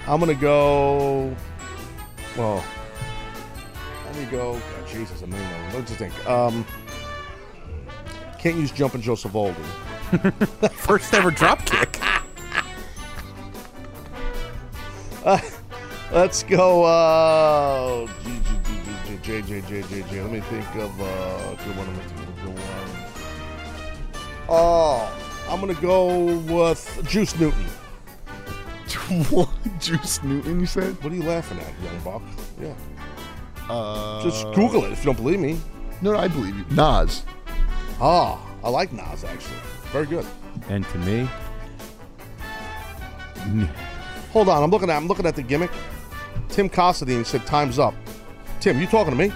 I'm 0.08 0.18
gonna 0.18 0.34
go. 0.34 1.34
Well, 2.36 2.64
let 4.06 4.16
me 4.16 4.24
go. 4.26 4.54
God, 4.54 4.88
Jesus, 4.88 5.24
million. 5.24 5.48
What 5.72 5.86
do 5.86 5.92
you 5.92 5.98
think? 5.98 6.28
Um, 6.28 6.66
can't 8.40 8.56
use 8.56 8.72
jumping 8.72 9.00
Joe 9.00 9.14
Savoldi. 9.14 9.54
First 10.72 11.14
ever 11.14 11.30
drop 11.30 11.64
kick. 11.64 12.00
Uh, 15.24 15.40
let's 16.12 16.44
go. 16.44 16.84
Uh, 16.84 18.06
J, 19.27 19.43
J, 19.43 19.61
J, 19.62 19.82
J, 19.82 20.03
J. 20.03 20.23
Let 20.23 20.31
me 20.31 20.40
think 20.40 20.66
of 20.77 21.01
uh, 21.01 21.55
good 21.65 21.77
one. 21.77 21.86
Let 21.86 21.97
me 21.97 22.03
think 22.03 22.20
of 22.20 22.28
a 22.28 22.43
good 22.43 22.55
one. 22.55 22.86
Oh, 24.48 25.19
I'm 25.48 25.59
gonna 25.59 25.74
go 25.74 26.36
with 26.43 27.07
Juice 27.09 27.36
Newton. 27.39 27.65
what? 29.31 29.48
Juice 29.81 30.23
Newton, 30.23 30.61
you 30.61 30.66
said? 30.66 31.03
What 31.03 31.12
are 31.12 31.16
you 31.16 31.24
laughing 31.24 31.59
at, 31.59 31.73
young 31.82 32.01
buck? 32.05 32.23
Yeah. 32.61 32.74
Uh, 33.69 34.23
Just 34.23 34.44
Google 34.55 34.85
it 34.85 34.93
if 34.93 35.01
you 35.01 35.07
don't 35.07 35.16
believe 35.16 35.40
me. 35.40 35.59
No, 36.03 36.12
no, 36.12 36.19
I 36.19 36.28
believe 36.28 36.57
you. 36.57 36.65
Nas. 36.70 37.24
Ah, 38.01 38.40
I 38.62 38.70
like 38.70 38.93
Nas 38.93 39.24
actually. 39.24 39.59
Very 39.90 40.07
good. 40.07 40.24
And 40.69 40.86
to 40.89 40.98
me, 40.98 41.28
Hold 44.32 44.48
on, 44.48 44.62
I'm 44.62 44.70
looking 44.70 44.90
at 44.90 44.97
I'm 44.97 45.09
looking 45.09 45.27
at 45.27 45.35
the 45.35 45.43
gimmick. 45.43 45.70
Tim 46.48 46.69
Considine 46.69 47.24
said 47.24 47.44
time's 47.47 47.78
up. 47.78 47.94
Tim, 48.60 48.80
you 48.80 48.86
talking 48.86 49.12
to 49.12 49.18
me? 49.18 49.32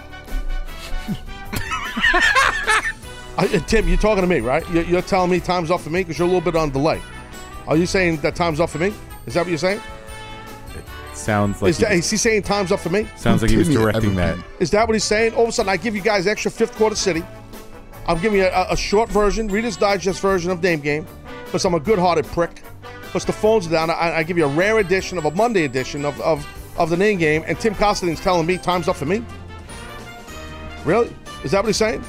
I, 3.39 3.47
Tim, 3.67 3.89
you 3.89 3.97
talking 3.97 4.23
to 4.23 4.27
me, 4.27 4.41
right? 4.41 4.69
You're, 4.71 4.85
you're 4.85 5.03
telling 5.03 5.31
me 5.31 5.41
time's 5.41 5.71
up 5.71 5.81
for 5.81 5.91
me 5.91 6.01
because 6.01 6.19
you're 6.19 6.29
a 6.29 6.31
little 6.31 6.41
bit 6.43 6.57
on 6.57 6.71
delay. 6.71 7.01
Are 7.67 7.77
you 7.77 7.87
saying 7.87 8.19
that 8.19 8.35
time's 8.35 8.61
up 8.61 8.71
for 8.71 8.79
me? 8.79 8.93
Is 9.27 9.35
that 9.35 9.41
what 9.41 9.49
you're 9.49 9.59
saying? 9.59 9.81
It 10.75 11.17
sounds 11.17 11.63
like 11.63 11.71
is, 11.71 11.79
that, 11.79 11.93
he, 11.93 11.99
is 11.99 12.11
he 12.11 12.17
saying 12.17 12.43
time's 12.43 12.73
up 12.73 12.81
for 12.81 12.91
me? 12.91 13.09
sounds 13.17 13.43
like 13.43 13.51
he 13.51 13.57
was 13.57 13.69
directing 13.69 14.15
that. 14.17 14.39
Is 14.59 14.71
that 14.73 14.87
what 14.87 14.95
he's 14.95 15.05
saying? 15.05 15.35
All 15.35 15.45
of 15.45 15.49
a 15.51 15.53
sudden, 15.53 15.71
I 15.71 15.77
give 15.77 15.95
you 15.95 16.03
guys 16.03 16.27
extra 16.27 16.51
fifth 16.51 16.75
quarter 16.77 16.97
city. 16.97 17.23
I'm 18.07 18.21
giving 18.21 18.41
you 18.41 18.47
a, 18.47 18.67
a 18.71 18.77
short 18.77 19.09
version, 19.09 19.49
Reader's 19.49 19.77
Digest 19.77 20.21
version 20.21 20.51
of 20.51 20.63
Name 20.63 20.81
Game, 20.81 21.07
because 21.45 21.65
I'm 21.65 21.75
a 21.75 21.81
good-hearted 21.81 22.27
prick. 22.27 22.63
Because 23.03 23.25
the 23.25 23.33
phones 23.33 23.67
are 23.67 23.71
down, 23.71 23.91
I, 23.91 24.19
I 24.19 24.23
give 24.23 24.39
you 24.39 24.45
a 24.45 24.49
rare 24.49 24.79
edition 24.79 25.19
of 25.19 25.25
a 25.25 25.31
Monday 25.33 25.65
edition 25.65 26.05
of, 26.05 26.21
of, 26.21 26.47
of 26.77 26.91
the 26.91 26.97
Name 26.97 27.19
Game, 27.19 27.45
and 27.47 27.59
Tim 27.59 27.75
Constantine's 27.75 28.21
telling 28.21 28.47
me 28.47 28.59
time's 28.59 28.89
up 28.89 28.97
for 28.97 29.07
me. 29.07 29.25
Really? 30.85 31.15
Is 31.45 31.51
that 31.53 31.59
what 31.63 31.67
he's 31.67 31.77
saying? 31.77 32.03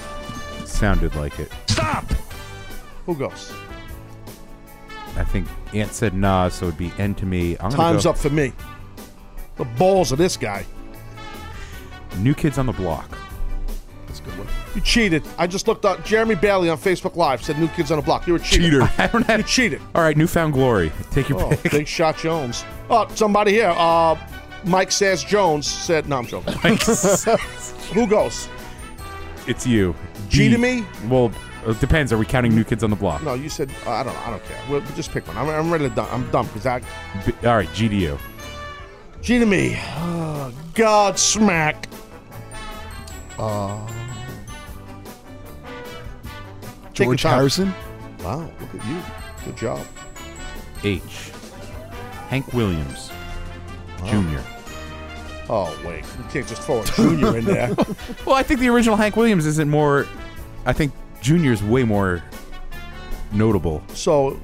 Sounded 0.66 1.16
like 1.16 1.40
it. 1.40 1.52
Stop. 1.68 2.06
Who 3.06 3.16
goes? 3.16 3.52
I 5.18 5.24
think 5.26 5.48
Ant 5.74 5.92
said 5.92 6.14
Nas, 6.14 6.54
so 6.54 6.68
it'd 6.68 6.78
be 6.78 6.92
end 6.98 7.18
to 7.18 7.26
me. 7.26 7.58
I'm 7.60 7.72
Time's 7.72 8.06
go 8.06 8.12
up 8.12 8.18
for 8.18 8.30
me. 8.30 8.54
The 9.58 9.66
balls 9.66 10.12
of 10.12 10.18
this 10.18 10.38
guy. 10.38 10.66
New 12.18 12.34
Kids 12.34 12.58
on 12.58 12.66
the 12.66 12.72
Block. 12.74 13.10
That's 14.08 14.20
a 14.20 14.24
good 14.24 14.38
one. 14.38 14.48
You 14.76 14.82
cheated. 14.82 15.24
I 15.38 15.48
just 15.48 15.68
looked 15.68 15.86
up 15.86 16.04
Jeremy 16.06 16.36
Bailey 16.36 16.70
on 16.70 16.78
Facebook 16.78 17.16
Live 17.16 17.44
said 17.44 17.60
New 17.60 17.68
Kids 17.70 17.92
on 17.92 17.98
the 17.98 18.04
Block. 18.04 18.26
You're 18.28 18.38
a 18.38 18.40
cheater. 18.40 18.84
I 18.98 19.08
don't 19.08 19.26
have. 19.28 19.40
You 19.42 19.46
cheated. 19.46 19.82
All 19.96 20.02
right, 20.02 20.16
Newfound 20.16 20.54
Glory. 20.54 20.92
Take 21.12 21.28
your 21.30 21.42
Oh, 21.42 21.50
pick. 21.50 21.72
Big 21.72 21.88
Shot 21.88 22.18
Jones. 22.18 22.64
Oh, 22.90 23.08
somebody 23.16 23.52
here. 23.52 23.74
Uh, 23.76 24.16
Mike 24.64 24.92
Says 24.92 25.24
Jones 25.24 25.68
said, 25.68 26.08
no, 26.08 26.18
I'm 26.18 26.26
joking. 26.26 26.54
Who 27.94 28.08
goes? 28.08 28.48
It's 29.48 29.66
you. 29.66 29.96
G 30.30 30.50
to 30.50 30.58
me? 30.58 30.86
Well, 31.08 31.32
it 31.66 31.80
depends. 31.80 32.14
Are 32.14 32.18
we 32.18 32.26
counting 32.26 32.56
New 32.56 32.64
Kids 32.64 32.84
on 32.84 32.90
the 32.90 32.96
Block? 32.96 33.24
No, 33.24 33.34
you 33.34 33.50
said, 33.50 33.72
uh, 33.86 33.92
I 33.92 34.04
don't 34.04 34.14
know. 34.14 34.20
I 34.22 34.30
don't 34.30 34.46
care. 34.46 34.60
We'll, 34.70 34.82
just 34.96 35.12
pick 35.12 35.28
one. 35.28 35.38
I'm, 35.38 35.50
I'm 35.50 35.72
ready 35.72 35.90
to 35.90 35.96
done. 35.96 36.08
I'm 36.12 36.30
done 36.32 36.46
because 36.48 36.66
I. 36.66 36.80
B- 37.26 37.34
all 37.44 37.56
right, 37.56 37.72
G 37.74 37.90
to 37.90 37.96
you. 37.96 38.18
G 39.22 39.40
to 39.40 39.46
me. 39.46 39.78
Oh, 39.98 40.54
Godsmack. 40.74 41.86
Uh, 43.38 43.88
George. 46.94 47.24
Harrison. 47.24 47.74
Wow, 48.24 48.52
look 48.60 48.76
at 48.76 48.88
you. 48.88 49.02
Good 49.46 49.58
job. 49.58 49.86
H. 50.84 51.32
Hank 52.30 52.54
Williams 52.54 53.12
Jr. 54.06 54.40
Oh 55.50 55.78
wait, 55.86 56.04
you 56.18 56.24
can't 56.32 56.48
just 56.48 56.62
throw 56.62 56.82
a 56.82 56.86
junior 56.86 57.38
in 57.38 57.46
there. 57.46 57.76
Well, 58.26 58.36
I 58.36 58.44
think 58.44 58.60
the 58.60 58.70
original 58.70 58.96
Hank 58.96 59.16
Williams 59.18 59.46
isn't 59.46 59.70
more. 59.70 60.08
I 60.66 60.74
think 60.74 60.94
Junior's 61.22 61.62
way 61.64 61.84
more 61.84 62.24
notable. 63.34 63.82
So, 63.94 64.40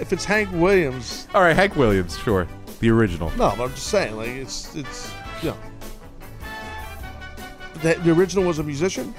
if 0.00 0.12
it's 0.12 0.24
Hank 0.24 0.50
Williams, 0.52 1.28
All 1.34 1.42
right, 1.42 1.54
Hank 1.54 1.76
Williams, 1.76 2.18
sure, 2.18 2.48
the 2.80 2.90
original. 2.90 3.30
no, 3.30 3.54
but 3.56 3.64
I'm 3.64 3.70
just 3.70 3.86
saying, 3.88 4.16
like 4.16 4.28
it's 4.30 4.74
it's 4.74 5.12
you 5.42 5.50
know, 5.50 5.56
the, 7.82 7.94
the 8.02 8.12
original 8.12 8.44
was 8.44 8.58
a 8.58 8.62
musician. 8.62 9.14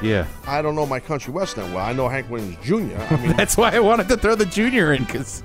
Yeah, 0.00 0.26
I 0.46 0.62
don't 0.62 0.74
know 0.74 0.86
my 0.86 1.00
country 1.00 1.32
western 1.32 1.72
well. 1.72 1.84
I 1.84 1.92
know 1.92 2.08
Hank 2.08 2.28
Williams 2.30 2.56
Jr. 2.64 2.74
I 3.12 3.16
mean, 3.16 3.36
that's 3.36 3.56
why 3.56 3.70
I 3.74 3.80
wanted 3.80 4.08
to 4.08 4.16
throw 4.16 4.34
the 4.34 4.46
Junior 4.46 4.92
in 4.94 5.04
because 5.04 5.42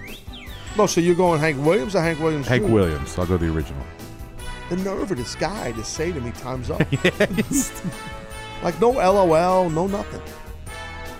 no. 0.77 0.85
So 0.85 1.01
you're 1.01 1.15
going 1.15 1.39
Hank 1.39 1.63
Williams 1.65 1.95
or 1.95 2.01
Hank 2.01 2.19
Williams? 2.19 2.47
Hank 2.47 2.65
Jr.? 2.65 2.71
Williams. 2.71 3.17
I'll 3.17 3.25
go 3.25 3.37
the 3.37 3.51
original. 3.51 3.83
The 4.69 4.77
nerve 4.77 5.11
of 5.11 5.17
this 5.17 5.35
guy 5.35 5.71
to 5.73 5.83
say 5.83 6.11
to 6.11 6.21
me, 6.21 6.31
"Time's 6.31 6.69
up." 6.69 6.79
like 8.63 8.79
no 8.79 8.91
LOL, 8.91 9.69
no 9.69 9.87
nothing. 9.87 10.21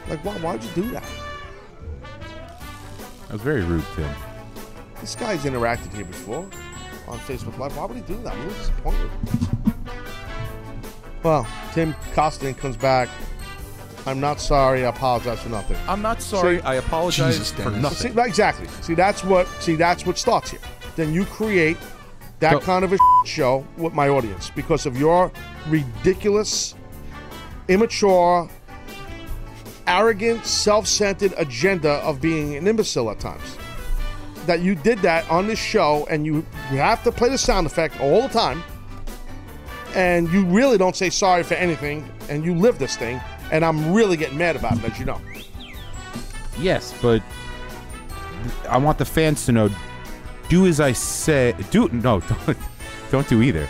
Like 0.10 0.24
why? 0.24 0.34
Why'd 0.40 0.64
you 0.64 0.70
do 0.72 0.92
that? 0.92 1.04
That 3.28 3.34
was 3.34 3.42
very 3.42 3.64
rude, 3.64 3.84
Tim. 3.96 4.10
This 5.02 5.16
guy's 5.16 5.44
interacted 5.44 5.94
here 5.94 6.06
before 6.06 6.48
on 7.08 7.20
Facebook 7.20 7.58
Live. 7.58 7.76
Why 7.76 7.86
would 7.86 7.98
he 7.98 8.04
do 8.04 8.16
that? 8.24 8.34
I'm 8.34 8.42
really 8.44 8.60
disappointed. 8.60 9.10
Well, 11.24 11.48
Tim 11.74 11.94
Costin 12.14 12.54
comes 12.54 12.78
back. 12.78 13.10
I'm 14.08 14.20
not 14.20 14.40
sorry. 14.40 14.86
I 14.86 14.90
apologize 14.90 15.40
for 15.40 15.50
nothing. 15.50 15.78
I'm 15.88 16.02
not 16.02 16.22
sorry. 16.22 16.58
See- 16.60 16.64
I 16.64 16.76
apologize 16.76 17.38
Jesus, 17.38 17.52
for 17.52 17.70
nothing. 17.72 18.14
See, 18.14 18.20
exactly. 18.22 18.68
See, 18.82 18.94
that's 18.96 19.24
what. 19.24 19.48
See, 19.60 19.76
that's 19.76 20.06
what 20.06 20.18
starts 20.18 20.52
here. 20.52 20.62
Then 20.96 21.14
you 21.14 21.26
create 21.26 21.78
that 22.40 22.54
So- 22.54 22.60
kind 22.62 22.86
of 22.86 22.94
a 22.94 22.98
show 23.26 23.66
with 23.78 23.94
my 23.94 24.08
audience 24.10 24.50
because 24.56 24.86
of 24.86 24.98
your 24.98 25.32
ridiculous, 25.68 26.74
immature, 27.68 28.50
arrogant, 29.88 30.46
self-centered 30.46 31.34
agenda 31.38 31.94
of 31.96 32.22
being 32.22 32.56
an 32.56 32.68
imbecile 32.68 33.10
at 33.12 33.20
times. 33.20 33.58
That 34.46 34.62
you 34.62 34.76
did 34.76 35.00
that 35.00 35.30
on 35.30 35.48
this 35.48 35.60
show, 35.60 36.08
and 36.10 36.26
you 36.26 36.46
you 36.72 36.78
have 36.78 37.04
to 37.04 37.12
play 37.12 37.28
the 37.30 37.38
sound 37.38 37.68
effect 37.68 38.00
all 38.00 38.22
the 38.22 38.30
time, 38.30 38.64
and 39.96 40.32
you 40.32 40.46
really 40.46 40.78
don't 40.78 40.96
say 40.96 41.10
sorry 41.10 41.44
for 41.44 41.56
anything, 41.56 42.10
and 42.30 42.46
you 42.46 42.56
live 42.56 42.80
this 42.80 42.96
thing, 42.96 43.20
and 43.52 43.64
I'm 43.64 43.94
really 43.94 44.18
getting 44.18 44.38
mad 44.38 44.56
about 44.56 44.78
it, 44.78 44.84
as 44.86 45.00
you 45.00 45.06
know. 45.06 45.22
Yes, 46.60 46.94
but 47.02 47.22
I 48.70 48.78
want 48.78 48.98
the 48.98 49.06
fans 49.06 49.46
to 49.46 49.52
know. 49.52 49.70
Do 50.50 50.66
as 50.66 50.80
I 50.80 50.94
say. 50.94 51.54
Do 51.72 51.90
no, 51.90 52.20
don't, 52.46 52.58
don't 53.12 53.30
do 53.30 53.42
either. 53.42 53.68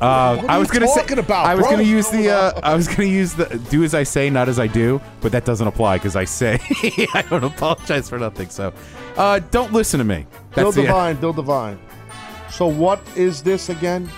Uh, 0.00 0.44
I 0.46 0.58
was 0.58 0.70
gonna 0.70 0.88
say. 0.88 1.06
about, 1.14 1.46
I 1.46 1.54
was 1.54 1.62
bro? 1.62 1.72
gonna 1.72 1.82
use 1.84 2.08
the. 2.10 2.30
Uh, 2.30 2.60
I 2.62 2.74
was 2.74 2.86
gonna 2.86 3.04
use 3.08 3.32
the. 3.34 3.46
Do 3.70 3.82
as 3.82 3.94
I 3.94 4.02
say, 4.02 4.28
not 4.28 4.48
as 4.48 4.58
I 4.58 4.66
do. 4.66 5.00
But 5.20 5.32
that 5.32 5.44
doesn't 5.44 5.66
apply 5.66 5.96
because 5.96 6.16
I 6.16 6.24
say 6.24 6.60
I 7.14 7.24
don't 7.30 7.44
apologize 7.44 8.08
for 8.08 8.18
nothing. 8.18 8.50
So, 8.50 8.74
uh, 9.16 9.38
don't 9.50 9.72
listen 9.72 9.98
to 9.98 10.04
me. 10.04 10.26
Bill 10.54 10.64
That's 10.64 10.76
the. 10.76 10.82
Divine, 10.82 11.16
Bill 11.16 11.32
Divine. 11.32 11.78
So 12.50 12.66
what 12.66 13.00
is 13.16 13.42
this 13.42 13.70
again? 13.70 14.10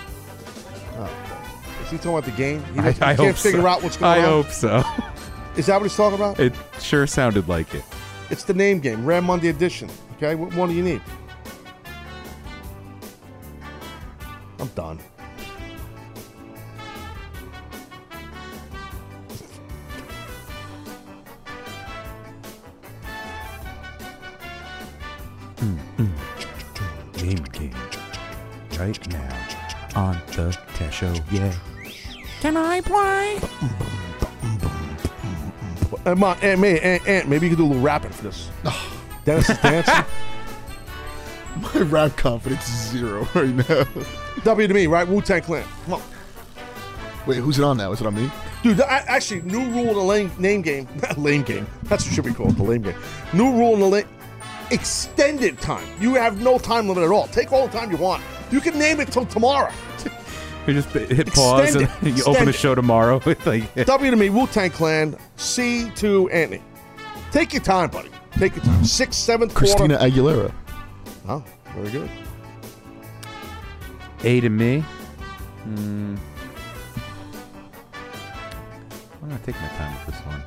Is 1.89 1.93
he 1.93 1.97
talking 1.97 2.11
about 2.19 2.25
the 2.25 2.37
game? 2.37 2.63
He, 2.75 2.79
I, 2.81 2.89
I 2.89 2.93
can't 2.93 3.17
hope 3.17 3.35
figure 3.35 3.61
so. 3.61 3.67
out 3.67 3.81
what's 3.81 3.97
going 3.97 4.11
I 4.11 4.23
on. 4.23 4.43
hope 4.43 4.51
so. 4.51 4.83
Is 5.57 5.65
that 5.65 5.77
what 5.77 5.89
he's 5.89 5.97
talking 5.97 6.19
about? 6.19 6.39
It 6.39 6.53
sure 6.79 7.07
sounded 7.07 7.47
like 7.47 7.73
it. 7.73 7.83
It's 8.29 8.43
the 8.43 8.53
name 8.53 8.79
game, 8.79 9.03
Rare 9.03 9.23
Monday 9.23 9.47
edition. 9.47 9.89
Okay, 10.17 10.35
what 10.35 10.53
one 10.53 10.69
do 10.69 10.75
you 10.75 10.83
need? 10.83 11.01
I'm 14.59 14.67
done. 14.67 14.99
Hmm, 25.57 25.77
hmm. 25.97 27.13
Game 27.13 27.43
game. 27.51 27.75
Right 28.77 29.07
now 29.09 29.47
on 29.95 30.21
the 30.27 30.55
Taz 30.75 30.91
Show. 30.91 31.15
Yeah. 31.31 31.51
Can 32.41 32.55
I 32.57 32.81
play? 32.81 33.39
Uh, 36.05 36.15
ma- 36.15 36.35
Ant, 36.41 36.59
May, 36.61 36.79
Ant, 36.79 37.07
Ant, 37.07 37.27
maybe 37.29 37.47
you 37.47 37.55
could 37.55 37.61
do 37.61 37.65
a 37.65 37.67
little 37.67 37.81
rapping 37.81 38.11
for 38.11 38.23
this. 38.23 38.49
Dennis 39.25 39.49
is 39.49 39.57
dancing. 39.59 40.05
My 41.61 41.81
rap 41.81 42.15
confidence 42.15 42.67
is 42.69 42.89
zero 42.91 43.27
right 43.35 43.49
now. 43.69 43.85
W 44.43 44.67
to 44.67 44.73
me, 44.73 44.87
right? 44.87 45.05
Wu 45.07 45.21
Tang 45.21 45.41
Clan. 45.41 45.65
Come 45.85 45.95
on. 45.95 46.01
Wait, 47.27 47.37
who's 47.37 47.59
it 47.59 47.63
on 47.65 47.75
now? 47.77 47.91
Is 47.91 47.99
it 47.99 48.07
on 48.07 48.15
me? 48.15 48.31
Dude, 48.63 48.77
th- 48.77 48.87
a- 48.87 49.11
actually, 49.11 49.41
new 49.41 49.59
rule 49.71 49.89
in 49.89 49.93
the 49.95 50.03
lame, 50.03 50.31
name 50.39 50.61
game. 50.61 50.87
lame 51.17 51.43
game. 51.43 51.67
That's 51.83 52.05
what 52.05 52.13
should 52.13 52.23
be 52.25 52.33
called, 52.33 52.55
the 52.55 52.63
lame 52.63 52.83
game. 52.83 52.95
New 53.33 53.51
rule 53.51 53.73
in 53.73 53.81
the 53.81 53.87
lame. 53.87 54.07
Extended 54.71 55.59
time. 55.59 55.85
You 55.99 56.13
have 56.15 56.41
no 56.41 56.57
time 56.57 56.87
limit 56.87 57.03
at 57.03 57.11
all. 57.11 57.27
Take 57.27 57.51
all 57.51 57.67
the 57.67 57.77
time 57.77 57.91
you 57.91 57.97
want. 57.97 58.23
You 58.51 58.61
can 58.61 58.79
name 58.79 58.99
it 59.01 59.11
till 59.11 59.25
tomorrow. 59.25 59.71
You 60.69 60.75
just 60.75 60.89
hit 60.89 61.33
pause 61.33 61.73
Extend 61.75 61.91
and 62.01 62.07
it. 62.07 62.17
you 62.19 62.23
open 62.25 62.45
the 62.45 62.53
show 62.53 62.75
tomorrow 62.75 63.19
with 63.25 63.43
like. 63.47 63.73
W 63.85 64.11
to 64.11 64.15
me, 64.15 64.29
Wu 64.29 64.45
Tang 64.45 64.69
Clan. 64.69 65.17
C 65.35 65.89
to 65.95 66.29
Anthony. 66.29 66.61
Take 67.31 67.53
your 67.53 67.63
time, 67.63 67.89
buddy. 67.89 68.09
Take 68.33 68.55
your 68.55 68.63
time. 68.63 68.85
Sixth, 68.85 69.19
seventh, 69.19 69.55
Christina 69.55 69.97
quarter. 69.97 70.11
Aguilera. 70.11 70.53
Oh, 71.27 71.43
very 71.73 71.89
good. 71.89 72.09
A 74.23 74.41
to 74.41 74.49
me. 74.49 74.81
Hmm. 75.63 76.15
I'm 79.23 79.29
gonna 79.29 79.39
take 79.39 79.59
my 79.59 79.67
time 79.69 79.95
with 80.05 80.15
this 80.15 80.25
one. 80.25 80.43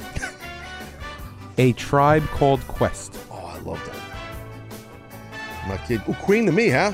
A 1.59 1.73
tribe 1.73 2.25
called 2.29 2.61
Quest. 2.69 3.19
Oh, 3.29 3.45
I 3.45 3.59
love 3.59 3.85
that. 3.87 5.69
My 5.69 5.79
kid. 5.79 6.01
Ooh, 6.09 6.15
Queen 6.15 6.47
to 6.47 6.53
me, 6.53 6.69
huh? 6.69 6.93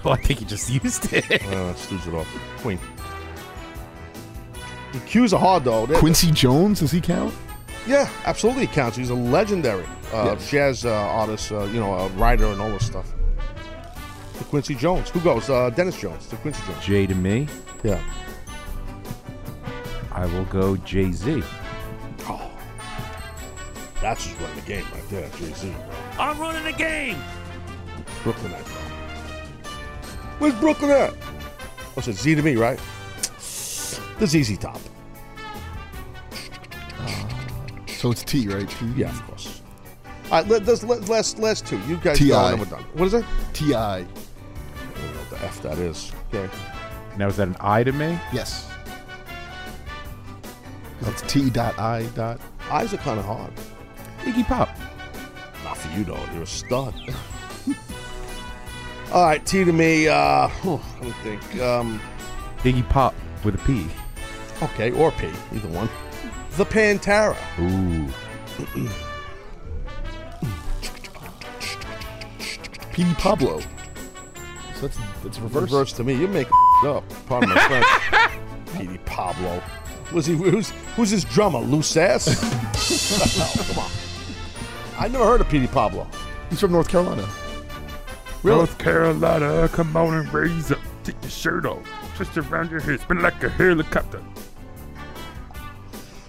Oh, 0.04 0.10
I 0.12 0.16
think 0.16 0.38
he 0.38 0.44
just 0.46 0.70
used 0.70 1.12
it. 1.12 1.30
Uh, 1.46 1.66
let's 1.66 1.90
lose 1.92 2.06
it 2.06 2.14
off. 2.14 2.26
Queen. 2.58 2.78
The 4.92 4.98
Q's 5.00 5.32
are 5.34 5.40
hard 5.40 5.64
though. 5.64 5.84
They're- 5.86 5.98
Quincy 5.98 6.30
Jones, 6.30 6.80
does 6.80 6.90
he 6.90 7.00
count? 7.00 7.34
Yeah, 7.86 8.08
absolutely 8.24 8.66
he 8.66 8.72
counts. 8.72 8.96
He's 8.96 9.10
a 9.10 9.14
legendary 9.14 9.84
uh, 10.12 10.24
Yes. 10.38 10.50
jazz 10.50 10.84
uh, 10.86 10.90
artist, 10.92 11.52
uh, 11.52 11.64
you 11.64 11.80
know, 11.80 11.92
a 11.94 12.08
writer 12.10 12.46
and 12.46 12.60
all 12.60 12.70
this 12.70 12.86
stuff. 12.86 13.12
The 14.38 14.44
Quincy 14.44 14.74
Jones. 14.74 15.10
Who 15.10 15.20
goes? 15.20 15.48
Uh, 15.50 15.70
Dennis 15.70 15.98
Jones. 16.00 16.26
The 16.28 16.36
Quincy 16.36 16.62
Jones. 16.66 16.84
J 16.84 17.06
to 17.06 17.14
me. 17.14 17.46
Yeah. 17.82 18.00
I 20.12 20.26
will 20.26 20.44
go 20.46 20.76
Jay 20.78 21.12
Z. 21.12 21.42
Oh, 22.28 22.50
that's 24.02 24.24
just 24.26 24.40
running 24.40 24.56
the 24.56 24.62
game 24.62 24.84
right 24.92 25.08
there, 25.08 25.28
Jay 25.38 25.52
Z. 25.52 25.72
I'm 26.18 26.38
running 26.38 26.64
the 26.64 26.72
game. 26.72 27.16
Brooklyn 28.22 28.52
at, 28.52 28.64
bro. 28.64 28.79
Where's 30.40 30.54
Brooklyn 30.54 30.90
at? 30.90 31.14
Oh, 31.98 31.98
it? 31.98 32.14
Z 32.14 32.34
to 32.34 32.40
me, 32.40 32.56
right? 32.56 32.80
The 34.18 34.26
ZZ 34.26 34.56
Top. 34.56 34.80
Uh, 36.98 37.24
so 37.86 38.10
it's 38.10 38.24
T, 38.24 38.48
right? 38.48 38.66
T? 38.66 38.86
Yeah, 38.96 39.10
of 39.10 39.22
course. 39.26 39.60
All 40.24 40.40
right, 40.40 40.48
let, 40.48 40.64
let's, 40.64 40.82
let, 40.82 41.10
last, 41.10 41.38
last 41.38 41.66
two. 41.66 41.78
You 41.80 41.98
guys 41.98 42.18
T.I. 42.18 42.28
go, 42.28 42.46
and 42.46 42.52
then 42.52 42.58
we're 42.58 42.74
done. 42.74 42.86
What 42.94 43.06
is 43.08 43.14
it? 43.14 43.24
T.I. 43.52 43.98
I 43.98 43.98
don't 43.98 44.08
know 45.14 45.20
what 45.20 45.30
the 45.30 45.44
F 45.44 45.60
that 45.60 45.78
is. 45.78 46.10
Okay. 46.32 46.50
Now 47.18 47.28
is 47.28 47.36
that 47.36 47.48
an 47.48 47.56
I 47.60 47.84
to 47.84 47.92
me? 47.92 48.18
Yes. 48.32 48.72
That's 51.02 51.20
T 51.30 51.50
dot 51.50 51.78
I 51.78 52.04
dot. 52.14 52.40
Eyes 52.70 52.94
are 52.94 52.98
kind 52.98 53.18
of 53.18 53.26
hard. 53.26 53.52
Iggy 54.20 54.46
Pop. 54.46 54.70
Not 55.64 55.76
for 55.76 55.98
you, 55.98 56.04
though. 56.04 56.24
You're 56.32 56.44
a 56.44 56.46
stud. 56.46 56.94
All 59.12 59.24
right, 59.24 59.44
T 59.44 59.64
to 59.64 59.72
me. 59.72 60.06
Uh, 60.08 60.48
let 60.64 61.02
me 61.02 61.12
think. 61.22 61.60
Um, 61.60 62.00
Iggy 62.58 62.88
Pop 62.88 63.14
with 63.44 63.56
a 63.56 63.58
P. 63.58 63.86
okay, 64.62 64.92
or 64.92 65.10
P, 65.12 65.26
either 65.52 65.68
one. 65.68 65.88
The 66.52 66.64
Pantera. 66.64 67.36
Ooh. 67.58 68.12
Petey 72.92 73.14
Pablo. 73.14 73.60
So 74.74 74.86
that's 74.86 74.98
that's 75.22 75.38
reverse. 75.38 75.62
Reverse 75.62 75.92
to 75.94 76.04
me. 76.04 76.14
You 76.14 76.28
make 76.28 76.48
up. 76.84 77.04
Pardon 77.26 77.50
my 77.50 77.60
French. 77.66 78.32
Petey 78.76 78.98
Pablo. 79.06 79.62
Was 80.12 80.26
he? 80.26 80.34
Who's 80.34 80.70
who's 80.96 81.10
his 81.10 81.24
drummer? 81.24 81.60
Loose 81.60 81.96
ass. 81.96 82.28
oh, 83.40 83.64
come 83.68 83.84
on. 83.84 83.90
I 84.98 85.08
never 85.08 85.24
heard 85.24 85.40
of 85.40 85.48
Petey 85.48 85.66
Pablo. 85.66 86.06
He's 86.50 86.60
from 86.60 86.72
North 86.72 86.88
Carolina. 86.88 87.26
Really? 88.42 88.58
North 88.58 88.78
Carolina, 88.78 89.68
come 89.68 89.96
on 89.96 90.14
and 90.14 90.32
raise 90.32 90.72
up. 90.72 90.78
Take 91.04 91.20
your 91.22 91.30
shirt 91.30 91.66
off. 91.66 91.86
Twist 92.16 92.36
around 92.38 92.70
your 92.70 92.80
head. 92.80 93.00
Spin 93.00 93.20
like 93.20 93.42
a 93.42 93.48
helicopter. 93.48 94.22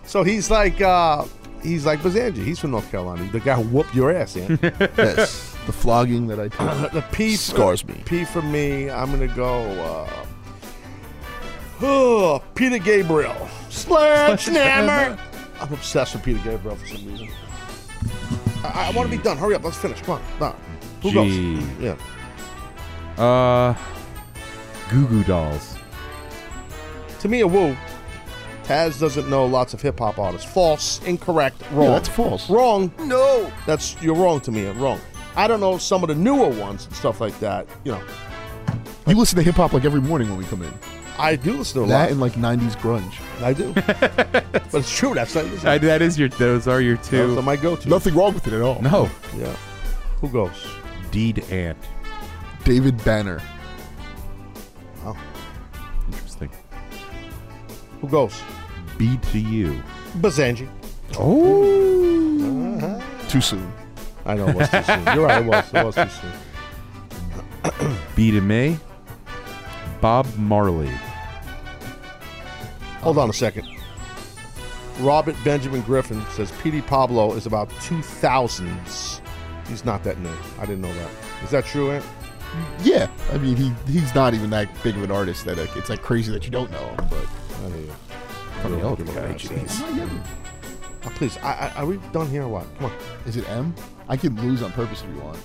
So 0.05 0.23
he's 0.23 0.51
like 0.51 0.81
uh 0.81 1.25
he's 1.63 1.85
like 1.85 1.99
Bazanji. 1.99 2.43
He's 2.43 2.59
from 2.59 2.71
North 2.71 2.89
Carolina. 2.91 3.29
The 3.31 3.39
guy 3.39 3.55
who 3.55 3.63
whooped 3.75 3.95
your 3.95 4.11
ass, 4.11 4.35
yeah. 4.35 4.47
Yes. 4.97 5.55
The 5.65 5.71
flogging 5.71 6.27
that 6.27 6.39
I 6.39 6.47
took 6.47 6.91
the 6.91 7.03
P 7.11 7.35
scars 7.35 7.87
me. 7.87 8.01
P 8.05 8.25
for 8.25 8.41
me. 8.41 8.89
I'm 8.89 9.11
gonna 9.11 9.27
go. 9.27 9.61
Uh, 9.81 10.25
oh, 11.81 12.43
Peter 12.55 12.79
Gabriel. 12.79 13.47
Sledgehammer. 13.69 15.17
I'm 15.59 15.73
obsessed 15.73 16.15
with 16.15 16.23
Peter 16.23 16.39
Gabriel 16.43 16.75
for 16.75 16.87
some 16.87 17.05
reason. 17.05 17.29
I, 18.63 18.89
I 18.89 18.91
want 18.91 19.09
to 19.09 19.15
be 19.15 19.21
done. 19.21 19.37
Hurry 19.37 19.55
up. 19.55 19.63
Let's 19.63 19.77
finish. 19.77 20.01
Come 20.01 20.15
on. 20.15 20.21
No. 20.39 20.55
Who 21.01 21.09
G. 21.09 21.13
goes? 21.15 21.97
Yeah. 23.17 23.23
Uh, 23.23 23.75
Goo 24.89 25.07
Goo 25.07 25.23
Dolls. 25.23 25.75
To 27.19 27.27
me, 27.27 27.41
a 27.41 27.47
woo. 27.47 27.75
Taz 28.63 28.99
doesn't 28.99 29.29
know 29.29 29.45
lots 29.45 29.73
of 29.73 29.81
hip 29.81 29.99
hop 29.99 30.17
artists. 30.19 30.49
False, 30.51 31.01
incorrect, 31.03 31.61
wrong. 31.71 31.87
Yeah, 31.87 31.91
that's 31.93 32.09
false. 32.09 32.49
Wrong. 32.49 32.91
No. 32.99 33.51
That's 33.65 34.01
you're 34.01 34.15
wrong 34.15 34.39
to 34.41 34.51
me. 34.51 34.65
Wrong. 34.67 34.99
I 35.35 35.47
don't 35.47 35.59
know 35.59 35.77
some 35.77 36.03
of 36.03 36.09
the 36.09 36.15
newer 36.15 36.49
ones 36.49 36.85
and 36.85 36.95
stuff 36.95 37.19
like 37.21 37.37
that. 37.39 37.67
You 37.83 37.93
know, 37.93 38.03
You 39.07 39.15
listen 39.15 39.37
to 39.37 39.43
hip 39.43 39.55
hop 39.55 39.73
like 39.73 39.85
every 39.85 40.01
morning 40.01 40.29
when 40.29 40.37
we 40.37 40.45
come 40.45 40.61
in. 40.61 40.73
I 41.17 41.35
do 41.35 41.53
listen 41.57 41.81
to 41.81 41.85
a 41.85 41.87
That 41.87 41.99
lot. 42.03 42.11
and 42.11 42.19
like 42.19 42.33
'90s 42.33 42.75
grunge. 42.77 43.13
I 43.43 43.53
do. 43.53 43.73
but 44.71 44.73
it's 44.73 44.95
true. 44.95 45.13
That's 45.13 45.35
not. 45.35 45.45
Uh, 45.65 45.77
that 45.79 46.01
is 46.01 46.17
your. 46.17 46.29
Those 46.29 46.67
are 46.67 46.81
your 46.81 46.97
two. 46.97 47.17
Those 47.17 47.37
are 47.37 47.41
my 47.43 47.55
go-to. 47.57 47.89
Nothing 47.89 48.15
wrong 48.15 48.33
with 48.33 48.47
it 48.47 48.53
at 48.53 48.61
all. 48.61 48.81
No. 48.81 49.09
Yeah. 49.37 49.53
Who 50.21 50.29
goes? 50.29 50.65
Deed 51.11 51.43
Ant. 51.51 51.77
David 52.63 53.03
Banner. 53.03 53.41
Oh. 55.03 55.17
Interesting. 56.07 56.49
Who 57.99 58.07
goes? 58.07 58.41
B 58.97 59.17
to 59.31 59.39
you. 59.39 59.81
Bazanji. 60.17 60.69
Oh. 61.19 62.77
Uh-huh. 62.77 63.01
Too 63.27 63.41
soon. 63.41 63.71
I 64.25 64.35
know 64.35 64.47
it 64.47 64.55
was 64.55 64.69
too 64.69 64.83
soon. 64.83 65.05
You're 65.13 65.25
right. 65.25 65.43
It 65.43 65.47
was. 65.47 65.73
It 65.73 65.85
was 65.85 65.95
too 65.95 66.09
soon. 66.09 67.97
B 68.15 68.31
to 68.31 68.41
me. 68.41 68.77
Bob 69.99 70.27
Marley. 70.37 70.91
Hold 73.01 73.17
on 73.17 73.29
a 73.29 73.33
second. 73.33 73.67
Robert 74.99 75.35
Benjamin 75.43 75.81
Griffin 75.81 76.23
says 76.31 76.51
Petey 76.61 76.81
Pablo 76.81 77.33
is 77.33 77.45
about 77.45 77.69
2000s. 77.69 79.10
He's 79.71 79.85
not 79.85 80.03
that 80.03 80.19
new. 80.19 80.29
I 80.59 80.65
didn't 80.65 80.81
know 80.81 80.93
that. 80.93 81.09
Is 81.45 81.51
that 81.51 81.63
true, 81.63 81.91
Ant? 81.91 82.05
Yeah, 82.83 83.09
I 83.31 83.37
mean 83.37 83.55
he 83.55 83.71
he's 83.87 84.13
not 84.13 84.33
even 84.33 84.49
that 84.49 84.67
big 84.83 84.97
of 84.97 85.03
an 85.03 85.11
artist 85.11 85.45
that 85.45 85.57
like, 85.57 85.73
it's 85.77 85.89
like 85.89 86.01
crazy 86.01 86.29
that 86.33 86.43
you 86.43 86.51
don't 86.51 86.69
know 86.71 86.85
him. 86.89 86.97
But 87.09 87.25
I 87.63 87.69
hear 87.69 87.77
you. 87.77 87.91
From 88.61 88.71
the 88.73 88.77
You're 88.79 88.87
old 88.87 88.99
looking 88.99 89.15
guy, 89.15 89.21
at 89.21 89.39
that, 89.39 89.39
jeez. 89.39 90.27
Oh, 91.05 91.09
please, 91.15 91.37
I, 91.37 91.53
I, 91.53 91.73
are 91.77 91.85
we 91.85 91.97
done 92.11 92.29
here 92.29 92.43
or 92.43 92.49
what? 92.49 92.77
Come 92.77 92.91
on. 92.91 92.97
is 93.25 93.37
it 93.37 93.49
M? 93.49 93.73
I 94.09 94.17
can 94.17 94.35
lose 94.41 94.61
on 94.61 94.73
purpose 94.73 95.03
if 95.03 95.15
you 95.15 95.21
want. 95.21 95.37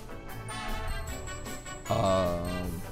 Um, 1.88 2.82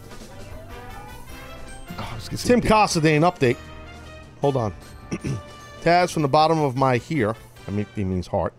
oh, 1.98 2.08
I 2.12 2.14
was 2.14 2.28
gonna 2.28 2.38
say 2.38 2.48
Tim 2.48 2.60
Dick- 2.60 2.70
Cassadine 2.70 3.22
update. 3.22 3.56
Hold 4.40 4.56
on. 4.56 4.72
Taz, 5.82 6.12
from 6.12 6.22
the 6.22 6.28
bottom 6.28 6.60
of 6.60 6.76
my 6.76 6.96
here, 6.98 7.34
I 7.66 7.72
mean, 7.72 7.86
he 7.96 8.04
means 8.04 8.28
heart, 8.28 8.54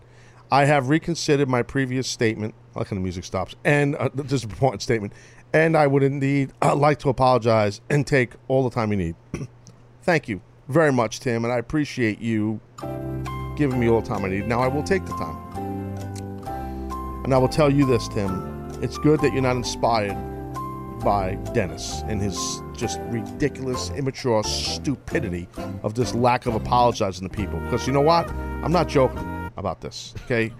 I 0.50 0.66
have 0.66 0.90
reconsidered 0.90 1.48
my 1.48 1.62
previous 1.62 2.06
statement. 2.06 2.54
I 2.76 2.80
like 2.80 2.90
when 2.90 3.00
the 3.00 3.02
music 3.02 3.24
stops. 3.24 3.56
And 3.64 3.96
uh, 3.96 4.10
this 4.14 4.32
is 4.32 4.44
an 4.44 4.50
important 4.50 4.82
statement. 4.82 5.14
And 5.54 5.76
I 5.76 5.86
would 5.86 6.02
indeed 6.02 6.52
uh, 6.60 6.76
like 6.76 6.98
to 7.00 7.08
apologize 7.08 7.80
and 7.88 8.06
take 8.06 8.34
all 8.48 8.68
the 8.68 8.74
time 8.74 8.90
you 8.90 8.98
need. 8.98 9.14
Thank 10.02 10.28
you 10.28 10.42
very 10.68 10.92
much, 10.92 11.20
Tim, 11.20 11.44
and 11.44 11.52
I 11.52 11.56
appreciate 11.56 12.20
you 12.20 12.60
giving 13.56 13.80
me 13.80 13.88
all 13.88 14.02
the 14.02 14.06
time 14.06 14.26
I 14.26 14.28
need. 14.28 14.46
Now 14.46 14.60
I 14.60 14.68
will 14.68 14.82
take 14.82 15.06
the 15.06 15.12
time. 15.12 15.36
And 17.24 17.32
I 17.32 17.38
will 17.38 17.48
tell 17.48 17.72
you 17.72 17.86
this, 17.86 18.08
Tim. 18.08 18.70
It's 18.82 18.98
good 18.98 19.20
that 19.20 19.32
you're 19.32 19.42
not 19.42 19.56
inspired 19.56 20.14
by 21.02 21.36
Dennis 21.54 22.02
and 22.08 22.20
his 22.20 22.60
just 22.74 23.00
ridiculous, 23.04 23.90
immature 23.90 24.44
stupidity 24.44 25.48
of 25.82 25.94
this 25.94 26.14
lack 26.14 26.44
of 26.44 26.54
apologizing 26.54 27.26
to 27.26 27.34
people. 27.34 27.58
Because 27.60 27.86
you 27.86 27.94
know 27.94 28.02
what? 28.02 28.28
I'm 28.30 28.72
not 28.72 28.86
joking 28.86 29.50
about 29.56 29.80
this. 29.80 30.14
Okay, 30.24 30.52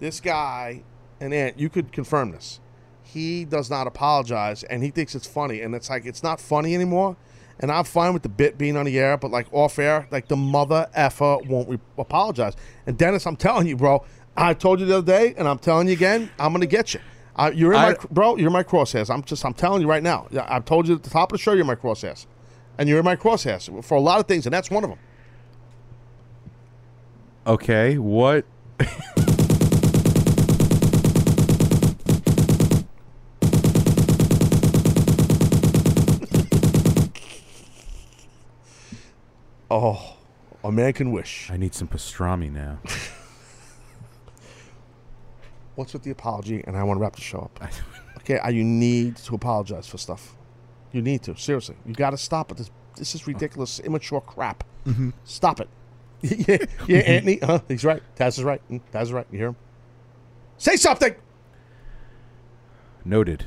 this 0.00 0.18
guy 0.18 0.82
and 1.22 1.32
Ant, 1.32 1.58
you 1.58 1.68
could 1.68 1.92
confirm 1.92 2.32
this. 2.32 2.60
He 3.02 3.44
does 3.44 3.70
not 3.70 3.86
apologize, 3.86 4.64
and 4.64 4.82
he 4.82 4.90
thinks 4.90 5.14
it's 5.14 5.26
funny, 5.26 5.60
and 5.60 5.74
it's 5.74 5.88
like 5.88 6.04
it's 6.04 6.22
not 6.22 6.40
funny 6.40 6.74
anymore. 6.74 7.16
And 7.60 7.70
I'm 7.70 7.84
fine 7.84 8.12
with 8.12 8.22
the 8.22 8.28
bit 8.28 8.58
being 8.58 8.76
on 8.76 8.86
the 8.86 8.98
air, 8.98 9.16
but 9.16 9.30
like 9.30 9.46
off 9.52 9.78
air, 9.78 10.08
like 10.10 10.26
the 10.26 10.36
mother 10.36 10.88
effer 10.94 11.36
won't 11.46 11.68
re- 11.68 11.78
apologize. 11.96 12.54
And 12.86 12.98
Dennis, 12.98 13.24
I'm 13.26 13.36
telling 13.36 13.68
you, 13.68 13.76
bro, 13.76 14.04
I 14.36 14.54
told 14.54 14.80
you 14.80 14.86
the 14.86 14.98
other 14.98 15.06
day, 15.06 15.34
and 15.36 15.46
I'm 15.46 15.58
telling 15.58 15.86
you 15.86 15.92
again, 15.92 16.30
I'm 16.40 16.52
gonna 16.52 16.66
get 16.66 16.94
you. 16.94 17.00
Uh, 17.36 17.52
you're 17.54 17.72
in 17.72 17.78
I- 17.78 17.90
my 17.92 17.96
bro. 18.10 18.36
You're 18.36 18.48
in 18.48 18.52
my 18.52 18.64
crosshairs. 18.64 19.08
I'm 19.14 19.22
just. 19.22 19.44
I'm 19.44 19.54
telling 19.54 19.80
you 19.82 19.88
right 19.88 20.02
now. 20.02 20.26
I've 20.48 20.64
told 20.64 20.88
you 20.88 20.96
at 20.96 21.02
the 21.04 21.10
top 21.10 21.30
of 21.32 21.38
the 21.38 21.42
show. 21.42 21.52
You're 21.52 21.60
in 21.60 21.66
my 21.66 21.76
crosshairs, 21.76 22.26
and 22.78 22.88
you're 22.88 22.98
in 22.98 23.04
my 23.04 23.16
crosshairs 23.16 23.84
for 23.84 23.94
a 23.94 24.00
lot 24.00 24.18
of 24.18 24.26
things, 24.26 24.44
and 24.46 24.52
that's 24.52 24.70
one 24.70 24.82
of 24.82 24.90
them. 24.90 24.98
Okay. 27.46 27.98
What? 27.98 28.44
Oh, 39.74 40.16
a 40.62 40.70
man 40.70 40.92
can 40.92 41.12
wish. 41.12 41.48
I 41.50 41.56
need 41.56 41.74
some 41.74 41.88
pastrami 41.88 42.52
now. 42.52 42.78
What's 45.76 45.94
with 45.94 46.02
the 46.02 46.10
apology? 46.10 46.62
And 46.66 46.76
I 46.76 46.82
want 46.84 46.98
to 46.98 47.02
wrap 47.02 47.16
the 47.16 47.22
show 47.22 47.38
up. 47.40 47.58
Okay, 48.18 48.38
uh, 48.38 48.50
you 48.50 48.62
need 48.62 49.16
to 49.16 49.34
apologize 49.34 49.88
for 49.88 49.98
stuff. 49.98 50.36
You 50.92 51.02
need 51.02 51.22
to 51.24 51.36
seriously. 51.36 51.74
You 51.84 51.92
got 51.92 52.10
to 52.10 52.16
stop 52.16 52.52
it. 52.52 52.56
This 52.58 52.70
this 52.96 53.14
is 53.16 53.26
ridiculous, 53.26 53.80
immature 53.80 54.20
crap. 54.20 54.62
Mhm. 54.86 55.12
Stop 55.24 55.58
it. 55.58 55.68
yeah, 56.20 56.58
yeah, 56.86 56.98
Anthony. 56.98 57.38
Huh? 57.42 57.58
He's 57.66 57.84
right. 57.84 58.00
Taz 58.14 58.38
is 58.38 58.44
right. 58.44 58.62
Mm, 58.70 58.80
Taz 58.92 59.02
is 59.02 59.12
right. 59.12 59.26
You 59.32 59.38
hear 59.38 59.48
him? 59.48 59.56
Say 60.56 60.76
something. 60.76 61.16
Noted. 63.04 63.46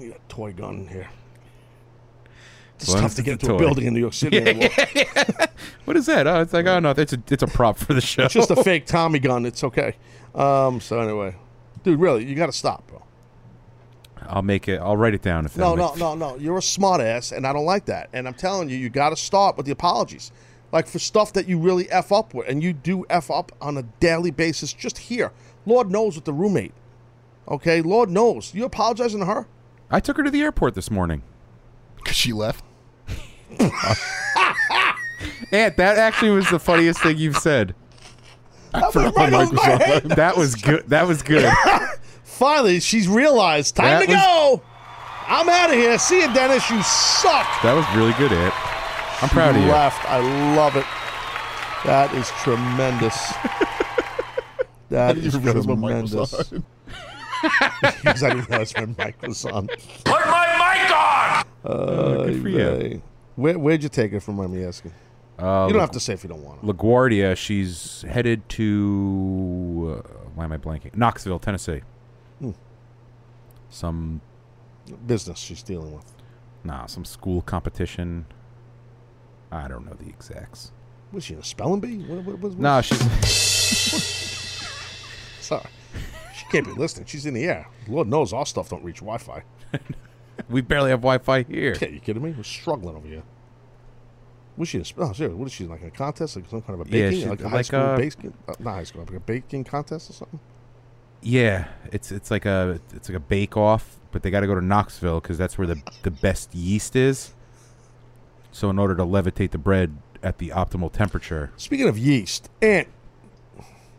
Need 0.00 0.12
a 0.12 0.20
toy 0.28 0.52
gun 0.52 0.86
here. 0.88 1.08
It's 2.76 2.94
tough 2.94 3.14
to 3.16 3.22
get 3.22 3.32
into 3.32 3.54
a 3.54 3.58
building 3.58 3.86
in 3.86 3.94
New 3.94 4.00
York 4.00 4.14
City 4.14 4.38
anymore. 4.46 4.70
What 5.84 5.96
is 5.96 6.06
that? 6.06 6.26
Oh, 6.26 6.40
it's 6.40 6.52
like 6.52 6.66
oh 6.66 6.78
no, 6.78 6.90
it's 6.90 7.12
a 7.12 7.22
it's 7.28 7.42
a 7.42 7.46
prop 7.46 7.76
for 7.76 7.92
the 7.92 8.00
show. 8.00 8.24
It's 8.24 8.34
just 8.34 8.50
a 8.50 8.62
fake 8.62 8.86
Tommy 8.86 9.18
gun. 9.18 9.44
It's 9.44 9.62
okay. 9.64 9.96
Um, 10.34 10.80
so 10.80 10.98
anyway, 11.00 11.34
dude, 11.82 12.00
really, 12.00 12.24
you 12.24 12.34
got 12.34 12.46
to 12.46 12.52
stop, 12.52 12.86
bro. 12.86 13.02
I'll 14.22 14.42
make 14.42 14.68
it. 14.68 14.80
I'll 14.80 14.96
write 14.96 15.14
it 15.14 15.22
down 15.22 15.44
if 15.44 15.56
No, 15.56 15.74
no, 15.74 15.94
no, 15.94 16.14
no. 16.14 16.36
You're 16.36 16.58
a 16.58 16.62
smart 16.62 17.00
ass, 17.00 17.32
and 17.32 17.46
I 17.46 17.52
don't 17.52 17.64
like 17.64 17.86
that. 17.86 18.08
And 18.12 18.28
I'm 18.28 18.34
telling 18.34 18.68
you, 18.68 18.76
you 18.76 18.88
got 18.88 19.10
to 19.10 19.16
start 19.16 19.56
with 19.56 19.66
the 19.66 19.72
apologies. 19.72 20.30
Like 20.72 20.86
for 20.86 21.00
stuff 21.00 21.32
that 21.32 21.48
you 21.48 21.58
really 21.58 21.90
F 21.90 22.12
up 22.12 22.32
with, 22.32 22.48
and 22.48 22.62
you 22.62 22.72
do 22.72 23.04
F 23.10 23.30
up 23.30 23.50
on 23.60 23.76
a 23.76 23.82
daily 23.98 24.30
basis 24.30 24.72
just 24.72 24.98
here. 24.98 25.32
Lord 25.66 25.90
knows 25.90 26.14
with 26.14 26.24
the 26.24 26.32
roommate. 26.32 26.72
Okay? 27.48 27.82
Lord 27.82 28.08
knows. 28.08 28.54
You 28.54 28.64
apologizing 28.64 29.20
to 29.20 29.26
her? 29.26 29.48
I 29.90 30.00
took 30.00 30.16
her 30.16 30.22
to 30.22 30.30
the 30.30 30.42
airport 30.42 30.74
this 30.74 30.90
morning. 30.90 31.22
Cause 32.04 32.14
she 32.16 32.32
left. 32.32 32.64
Ant, 35.52 35.76
that 35.76 35.98
actually 35.98 36.30
was 36.30 36.48
the 36.48 36.58
funniest 36.58 37.00
thing 37.02 37.18
you've 37.18 37.36
said. 37.36 37.74
That 38.72 38.94
went 38.94 39.16
right 39.16 39.32
over 39.32 39.52
my 39.52 39.64
head. 39.64 40.04
That 40.04 40.36
was 40.36 40.54
good. 40.62 40.88
That 40.88 41.06
was 41.08 41.22
good. 41.22 41.52
Finally, 42.22 42.80
she's 42.80 43.08
realized. 43.08 43.76
Time 43.76 44.00
That 44.00 44.06
to 44.06 44.12
go. 44.12 44.62
I'm 45.26 45.48
out 45.48 45.70
of 45.70 45.76
here. 45.76 45.98
See 45.98 46.20
you, 46.20 46.32
Dennis. 46.32 46.68
You 46.70 46.80
suck. 46.82 47.46
That 47.62 47.74
was 47.74 47.84
really 47.96 48.12
good, 48.14 48.32
Ant. 48.32 48.54
I'm 49.22 49.28
proud 49.28 49.50
of 49.50 49.56
She 49.56 49.62
you. 49.66 49.72
Left. 49.72 50.04
I 50.08 50.54
love 50.56 50.76
it. 50.76 50.86
That 51.84 52.14
is 52.14 52.28
tremendous. 52.42 53.32
That 54.90 55.16
is 55.18 55.34
you 55.34 55.40
realize 55.40 55.68
when 55.68 55.78
Mike 55.78 56.02
was 56.02 56.10
tremendous. 56.10 56.52
On? 57.42 57.70
Because 58.02 58.22
I 58.22 58.30
didn't 58.30 58.48
realize 58.48 58.72
when 58.74 58.94
Mike 58.98 59.20
was 59.22 59.44
on. 59.44 59.66
Put 60.04 60.26
my 60.26 60.46
mic 60.84 60.90
on! 60.96 61.44
Uh, 61.64 62.24
good 62.24 62.42
for 62.42 62.48
you. 62.48 63.02
Where, 63.36 63.58
where'd 63.58 63.82
you 63.82 63.88
take 63.88 64.12
it 64.12 64.20
from? 64.20 64.36
Mind 64.36 64.52
me 64.52 64.64
asking. 64.64 64.92
Uh, 65.38 65.66
you 65.66 65.72
don't 65.72 65.80
have 65.80 65.90
to 65.92 66.00
say 66.00 66.12
if 66.12 66.22
you 66.22 66.28
don't 66.28 66.42
want. 66.42 66.62
LaGuardia. 66.62 67.36
She's 67.36 68.02
headed 68.08 68.46
to. 68.50 70.02
Uh, 70.04 70.08
why 70.34 70.44
am 70.44 70.52
I 70.52 70.58
blanking? 70.58 70.94
Knoxville, 70.96 71.38
Tennessee. 71.38 71.80
Hmm. 72.40 72.50
Some 73.70 74.20
Business 75.06 75.38
she's 75.38 75.62
dealing 75.62 75.94
with. 75.94 76.04
nah, 76.64 76.86
some 76.86 77.04
school 77.04 77.42
competition. 77.42 78.26
I 79.52 79.68
don't 79.68 79.84
know 79.86 79.94
the 79.94 80.08
exacts. 80.08 80.72
Was 81.12 81.24
she 81.24 81.34
in 81.34 81.40
a 81.40 81.44
spelling 81.44 81.80
bee? 81.80 81.98
What, 81.98 82.24
what, 82.24 82.38
what, 82.38 82.58
No, 82.58 82.80
she's 82.82 82.98
Sorry. 85.40 85.62
Can't 86.50 86.66
be 86.66 86.72
listening. 86.72 87.06
She's 87.06 87.26
in 87.26 87.34
the 87.34 87.44
air. 87.44 87.66
Lord 87.88 88.08
knows 88.08 88.32
our 88.32 88.44
stuff 88.46 88.68
don't 88.68 88.82
reach 88.84 88.96
Wi-Fi. 89.00 89.42
we 90.48 90.60
barely 90.60 90.90
have 90.90 91.00
Wi-Fi 91.00 91.42
here. 91.44 91.76
Yeah, 91.80 91.88
you 91.88 92.00
kidding 92.00 92.22
me? 92.22 92.32
We're 92.36 92.42
struggling 92.42 92.96
over 92.96 93.06
here. 93.06 93.22
Was 94.56 94.68
she? 94.68 94.78
In, 94.78 94.84
oh, 94.98 95.12
seriously, 95.12 95.28
what 95.28 95.46
is 95.46 95.52
she 95.52 95.66
like 95.66 95.82
a 95.82 95.90
contest? 95.90 96.36
Like 96.36 96.48
some 96.50 96.60
kind 96.62 96.80
of 96.80 96.86
a 96.86 96.90
Yeah, 96.90 97.08
baking, 97.08 97.22
she- 97.22 97.28
like 97.28 97.40
a 97.40 97.48
high 97.48 97.56
like, 97.56 97.66
school 97.66 97.80
uh, 97.80 97.96
baking, 97.96 98.34
uh, 98.48 98.54
not 98.58 98.72
high 98.74 98.84
school, 98.84 99.02
like 99.02 99.14
a 99.14 99.20
baking 99.20 99.64
contest 99.64 100.10
or 100.10 100.12
something. 100.12 100.40
Yeah, 101.22 101.68
it's 101.92 102.10
it's 102.10 102.30
like 102.30 102.46
a 102.46 102.80
it's 102.94 103.08
like 103.08 103.16
a 103.16 103.20
bake 103.20 103.56
off, 103.56 103.98
but 104.10 104.22
they 104.22 104.30
got 104.30 104.40
to 104.40 104.46
go 104.46 104.54
to 104.54 104.64
Knoxville 104.64 105.20
because 105.20 105.38
that's 105.38 105.56
where 105.58 105.66
the 105.66 105.80
the 106.02 106.10
best 106.10 106.54
yeast 106.54 106.96
is. 106.96 107.34
So 108.52 108.70
in 108.70 108.78
order 108.78 108.96
to 108.96 109.04
levitate 109.04 109.52
the 109.52 109.58
bread 109.58 109.96
at 110.22 110.38
the 110.38 110.48
optimal 110.48 110.90
temperature, 110.90 111.52
Speaking 111.56 111.88
of 111.88 111.96
yeast, 111.98 112.50
Ant, 112.60 112.88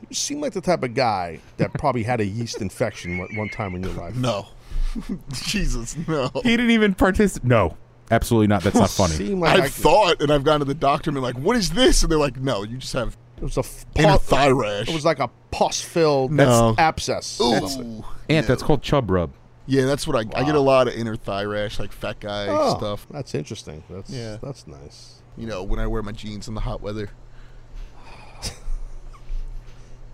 you 0.09 0.15
seem 0.15 0.41
like 0.41 0.53
the 0.53 0.61
type 0.61 0.83
of 0.83 0.93
guy 0.93 1.39
that 1.57 1.73
probably 1.73 2.03
had 2.03 2.19
a 2.21 2.25
yeast 2.25 2.61
infection 2.61 3.17
one, 3.17 3.35
one 3.35 3.49
time 3.49 3.75
in 3.75 3.83
your 3.83 3.93
life. 3.93 4.15
No. 4.15 4.47
Jesus, 5.33 5.95
no. 6.07 6.29
he 6.35 6.41
didn't 6.51 6.71
even 6.71 6.93
participate. 6.93 7.47
No, 7.47 7.77
absolutely 8.09 8.47
not. 8.47 8.63
That's 8.63 8.75
not 8.75 8.89
funny. 8.91 9.13
Seem 9.15 9.39
like 9.39 9.53
I've 9.57 9.65
I- 9.65 9.69
thought, 9.69 10.21
and 10.21 10.31
I've 10.31 10.43
gone 10.43 10.59
to 10.59 10.65
the 10.65 10.73
doctor 10.73 11.09
and 11.09 11.15
been 11.15 11.23
like, 11.23 11.37
"What 11.37 11.55
is 11.55 11.71
this?" 11.71 12.03
And 12.03 12.11
they're 12.11 12.19
like, 12.19 12.37
"No, 12.37 12.63
you 12.63 12.77
just 12.77 12.93
have 12.93 13.17
It 13.37 13.43
was 13.43 13.57
a 13.57 13.61
f- 13.61 13.85
inner 13.95 14.07
pus- 14.17 14.23
thigh 14.23 14.49
rash." 14.49 14.89
It 14.89 14.93
was 14.93 15.05
like 15.05 15.19
a 15.19 15.29
pus-filled 15.51 16.31
No. 16.33 16.75
abscess. 16.77 17.39
Ooh. 17.41 18.03
Ant, 18.29 18.47
that's 18.47 18.63
called 18.63 18.81
chub 18.81 19.09
rub. 19.09 19.31
Yeah, 19.67 19.85
that's 19.85 20.05
what 20.07 20.15
I. 20.17 20.39
I 20.39 20.43
get 20.43 20.55
a 20.55 20.59
lot 20.59 20.87
of 20.87 20.93
inner 20.93 21.15
thigh 21.15 21.43
rash, 21.45 21.79
like 21.79 21.91
fat 21.93 22.19
guy 22.19 22.47
Oh, 22.49 22.75
stuff. 22.77 23.07
That's 23.11 23.33
interesting. 23.35 23.83
That's 23.89 24.09
Yeah. 24.09 24.37
that's 24.41 24.67
nice. 24.67 25.21
You 25.37 25.47
know, 25.47 25.63
when 25.63 25.79
I 25.79 25.87
wear 25.87 26.01
my 26.03 26.11
jeans 26.11 26.47
in 26.49 26.55
the 26.55 26.61
hot 26.61 26.81
weather. 26.81 27.09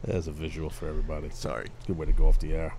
There's 0.03 0.27
a 0.27 0.31
visual 0.31 0.69
for 0.69 0.87
everybody. 0.87 1.29
Sorry. 1.31 1.67
Good 1.85 1.97
way 1.97 2.05
to 2.05 2.11
go 2.11 2.27
off 2.27 2.39
the 2.39 2.53
air. 2.53 2.75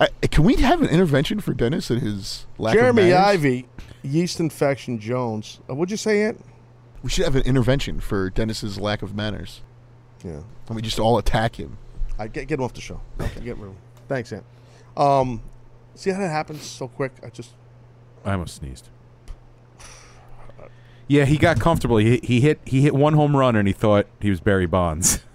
I, 0.00 0.08
can 0.28 0.44
we 0.44 0.56
have 0.56 0.82
an 0.82 0.88
intervention 0.88 1.40
for 1.40 1.54
Dennis 1.54 1.90
and 1.90 2.00
his 2.00 2.46
lack 2.58 2.74
of 2.74 2.80
Jeremy 2.80 3.02
manners? 3.04 3.16
Ivy, 3.16 3.68
yeast 4.02 4.38
infection 4.38 4.98
Jones. 4.98 5.60
Uh, 5.68 5.74
what'd 5.74 5.90
you 5.90 5.96
say, 5.96 6.22
Ant? 6.24 6.44
We 7.02 7.10
should 7.10 7.24
have 7.24 7.36
an 7.36 7.42
intervention 7.42 8.00
for 8.00 8.28
Dennis's 8.30 8.78
lack 8.78 9.02
of 9.02 9.14
manners. 9.14 9.62
Yeah. 10.24 10.40
And 10.66 10.76
we 10.76 10.82
just 10.82 10.98
all 10.98 11.18
attack 11.18 11.56
him. 11.56 11.78
I 12.18 12.26
get 12.26 12.48
get 12.48 12.58
him 12.58 12.64
off 12.64 12.74
the 12.74 12.80
show. 12.80 13.00
Okay, 13.20 13.40
get 13.40 13.56
rid 13.56 13.68
of 13.68 13.74
him. 13.74 13.76
Thanks, 14.08 14.32
Ant. 14.32 14.44
Um, 14.96 15.40
see 15.94 16.10
how 16.10 16.18
that 16.18 16.28
happens 16.28 16.62
so 16.62 16.88
quick? 16.88 17.12
I 17.22 17.30
just 17.30 17.52
I 18.24 18.32
almost 18.32 18.56
sneezed. 18.56 18.88
Yeah, 21.10 21.24
he 21.24 21.38
got 21.38 21.58
comfortable. 21.58 21.96
He, 21.96 22.20
he 22.22 22.42
hit 22.42 22.60
he 22.66 22.82
hit 22.82 22.94
one 22.94 23.14
home 23.14 23.34
run 23.34 23.56
and 23.56 23.66
he 23.66 23.72
thought 23.72 24.06
he 24.20 24.28
was 24.28 24.40
Barry 24.40 24.66
Bonds. 24.66 25.20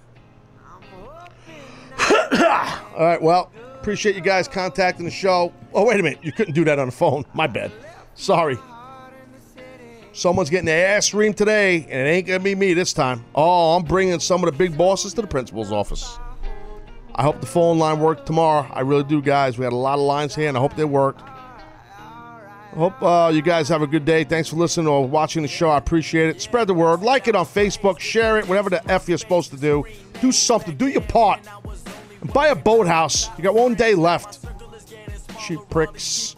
All 2.97 3.05
right. 3.05 3.21
Well, 3.21 3.51
appreciate 3.79 4.15
you 4.15 4.21
guys 4.21 4.47
contacting 4.47 5.05
the 5.05 5.11
show. 5.11 5.53
Oh, 5.73 5.85
wait 5.85 5.99
a 5.99 6.03
minute. 6.03 6.19
You 6.21 6.31
couldn't 6.31 6.53
do 6.53 6.63
that 6.65 6.79
on 6.79 6.87
the 6.87 6.91
phone. 6.91 7.25
My 7.33 7.47
bad. 7.47 7.71
Sorry. 8.15 8.57
Someone's 10.13 10.49
getting 10.49 10.65
their 10.65 10.95
ass 10.95 11.09
reamed 11.09 11.35
today, 11.35 11.87
and 11.89 12.07
it 12.07 12.11
ain't 12.11 12.27
gonna 12.27 12.39
be 12.39 12.53
me 12.53 12.73
this 12.73 12.93
time. 12.93 13.25
Oh, 13.33 13.75
I'm 13.75 13.83
bringing 13.83 14.19
some 14.19 14.43
of 14.43 14.51
the 14.51 14.57
big 14.57 14.77
bosses 14.77 15.13
to 15.15 15.21
the 15.21 15.27
principal's 15.27 15.71
office. 15.71 16.19
I 17.15 17.23
hope 17.23 17.41
the 17.41 17.47
phone 17.47 17.79
line 17.79 17.99
worked 17.99 18.25
tomorrow. 18.25 18.67
I 18.71 18.81
really 18.81 19.03
do, 19.03 19.21
guys. 19.21 19.57
We 19.57 19.63
had 19.63 19.73
a 19.73 19.77
lot 19.77 19.95
of 19.95 20.01
lines 20.05 20.35
here, 20.35 20.47
and 20.47 20.57
I 20.57 20.59
hope 20.59 20.75
they 20.75 20.85
worked. 20.85 21.21
Hope 22.75 23.01
uh, 23.03 23.31
you 23.33 23.43
guys 23.43 23.69
have 23.69 23.83
a 23.83 23.87
good 23.87 24.03
day. 24.03 24.23
Thanks 24.23 24.49
for 24.49 24.55
listening 24.55 24.87
or 24.87 25.07
watching 25.07 25.43
the 25.43 25.47
show. 25.47 25.69
I 25.69 25.77
appreciate 25.77 26.29
it. 26.29 26.41
Spread 26.41 26.67
the 26.67 26.73
word. 26.73 27.01
Like 27.01 27.27
it 27.27 27.35
on 27.35 27.45
Facebook. 27.45 27.99
Share 27.99 28.39
it. 28.39 28.47
Whatever 28.47 28.71
the 28.71 28.91
F 28.91 29.07
you're 29.07 29.19
supposed 29.19 29.51
to 29.51 29.57
do. 29.57 29.85
Do 30.21 30.31
something. 30.31 30.75
Do 30.75 30.87
your 30.87 31.01
part. 31.01 31.39
Buy 32.31 32.47
a 32.47 32.55
boathouse. 32.55 33.29
You 33.37 33.43
got 33.43 33.55
one 33.55 33.75
day 33.75 33.95
left. 33.95 34.39
Cheap 35.45 35.59
pricks. 35.69 36.35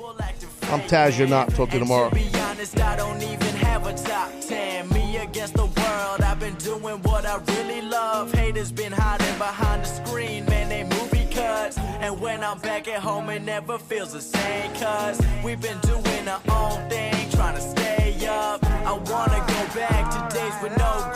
I'm 0.63 0.81
Taz. 0.81 1.17
You're 1.17 1.27
not. 1.27 1.49
Talk 1.53 1.69
to 1.69 1.75
you 1.75 1.79
tomorrow. 1.79 2.09
be 2.09 2.27
honest, 2.39 2.79
I 2.79 2.95
don't 2.95 3.21
even 3.21 3.55
have 3.57 3.85
a 3.85 3.93
top 3.93 4.31
10. 4.41 4.89
Me 4.89 5.17
against 5.17 5.53
the 5.53 5.65
world, 5.65 6.21
I've 6.21 6.39
been 6.39 6.55
doing 6.55 7.01
what 7.03 7.25
I 7.25 7.37
really 7.37 7.81
love. 7.81 8.33
Haters 8.33 8.71
been 8.71 8.91
hiding 8.91 9.37
behind 9.37 9.83
the 9.83 9.87
screen, 9.87 10.45
man, 10.45 10.69
they 10.69 10.83
movie 10.83 11.27
cuts. 11.31 11.77
And 11.77 12.19
when 12.19 12.43
I'm 12.43 12.57
back 12.59 12.87
at 12.87 13.01
home, 13.01 13.29
it 13.29 13.43
never 13.43 13.77
feels 13.77 14.13
the 14.13 14.21
same, 14.21 14.71
cuz 14.73 15.21
we've 15.43 15.61
been 15.61 15.79
doing 15.81 16.27
our 16.27 16.41
own 16.49 16.89
thing, 16.89 17.29
trying 17.29 17.55
to 17.55 17.61
stay 17.61 18.25
up. 18.27 18.63
I 18.63 18.93
wanna 18.93 19.39
go 19.47 19.79
back 19.79 20.31
to 20.31 20.35
days 20.35 20.53
with 20.63 20.75
no. 20.79 21.15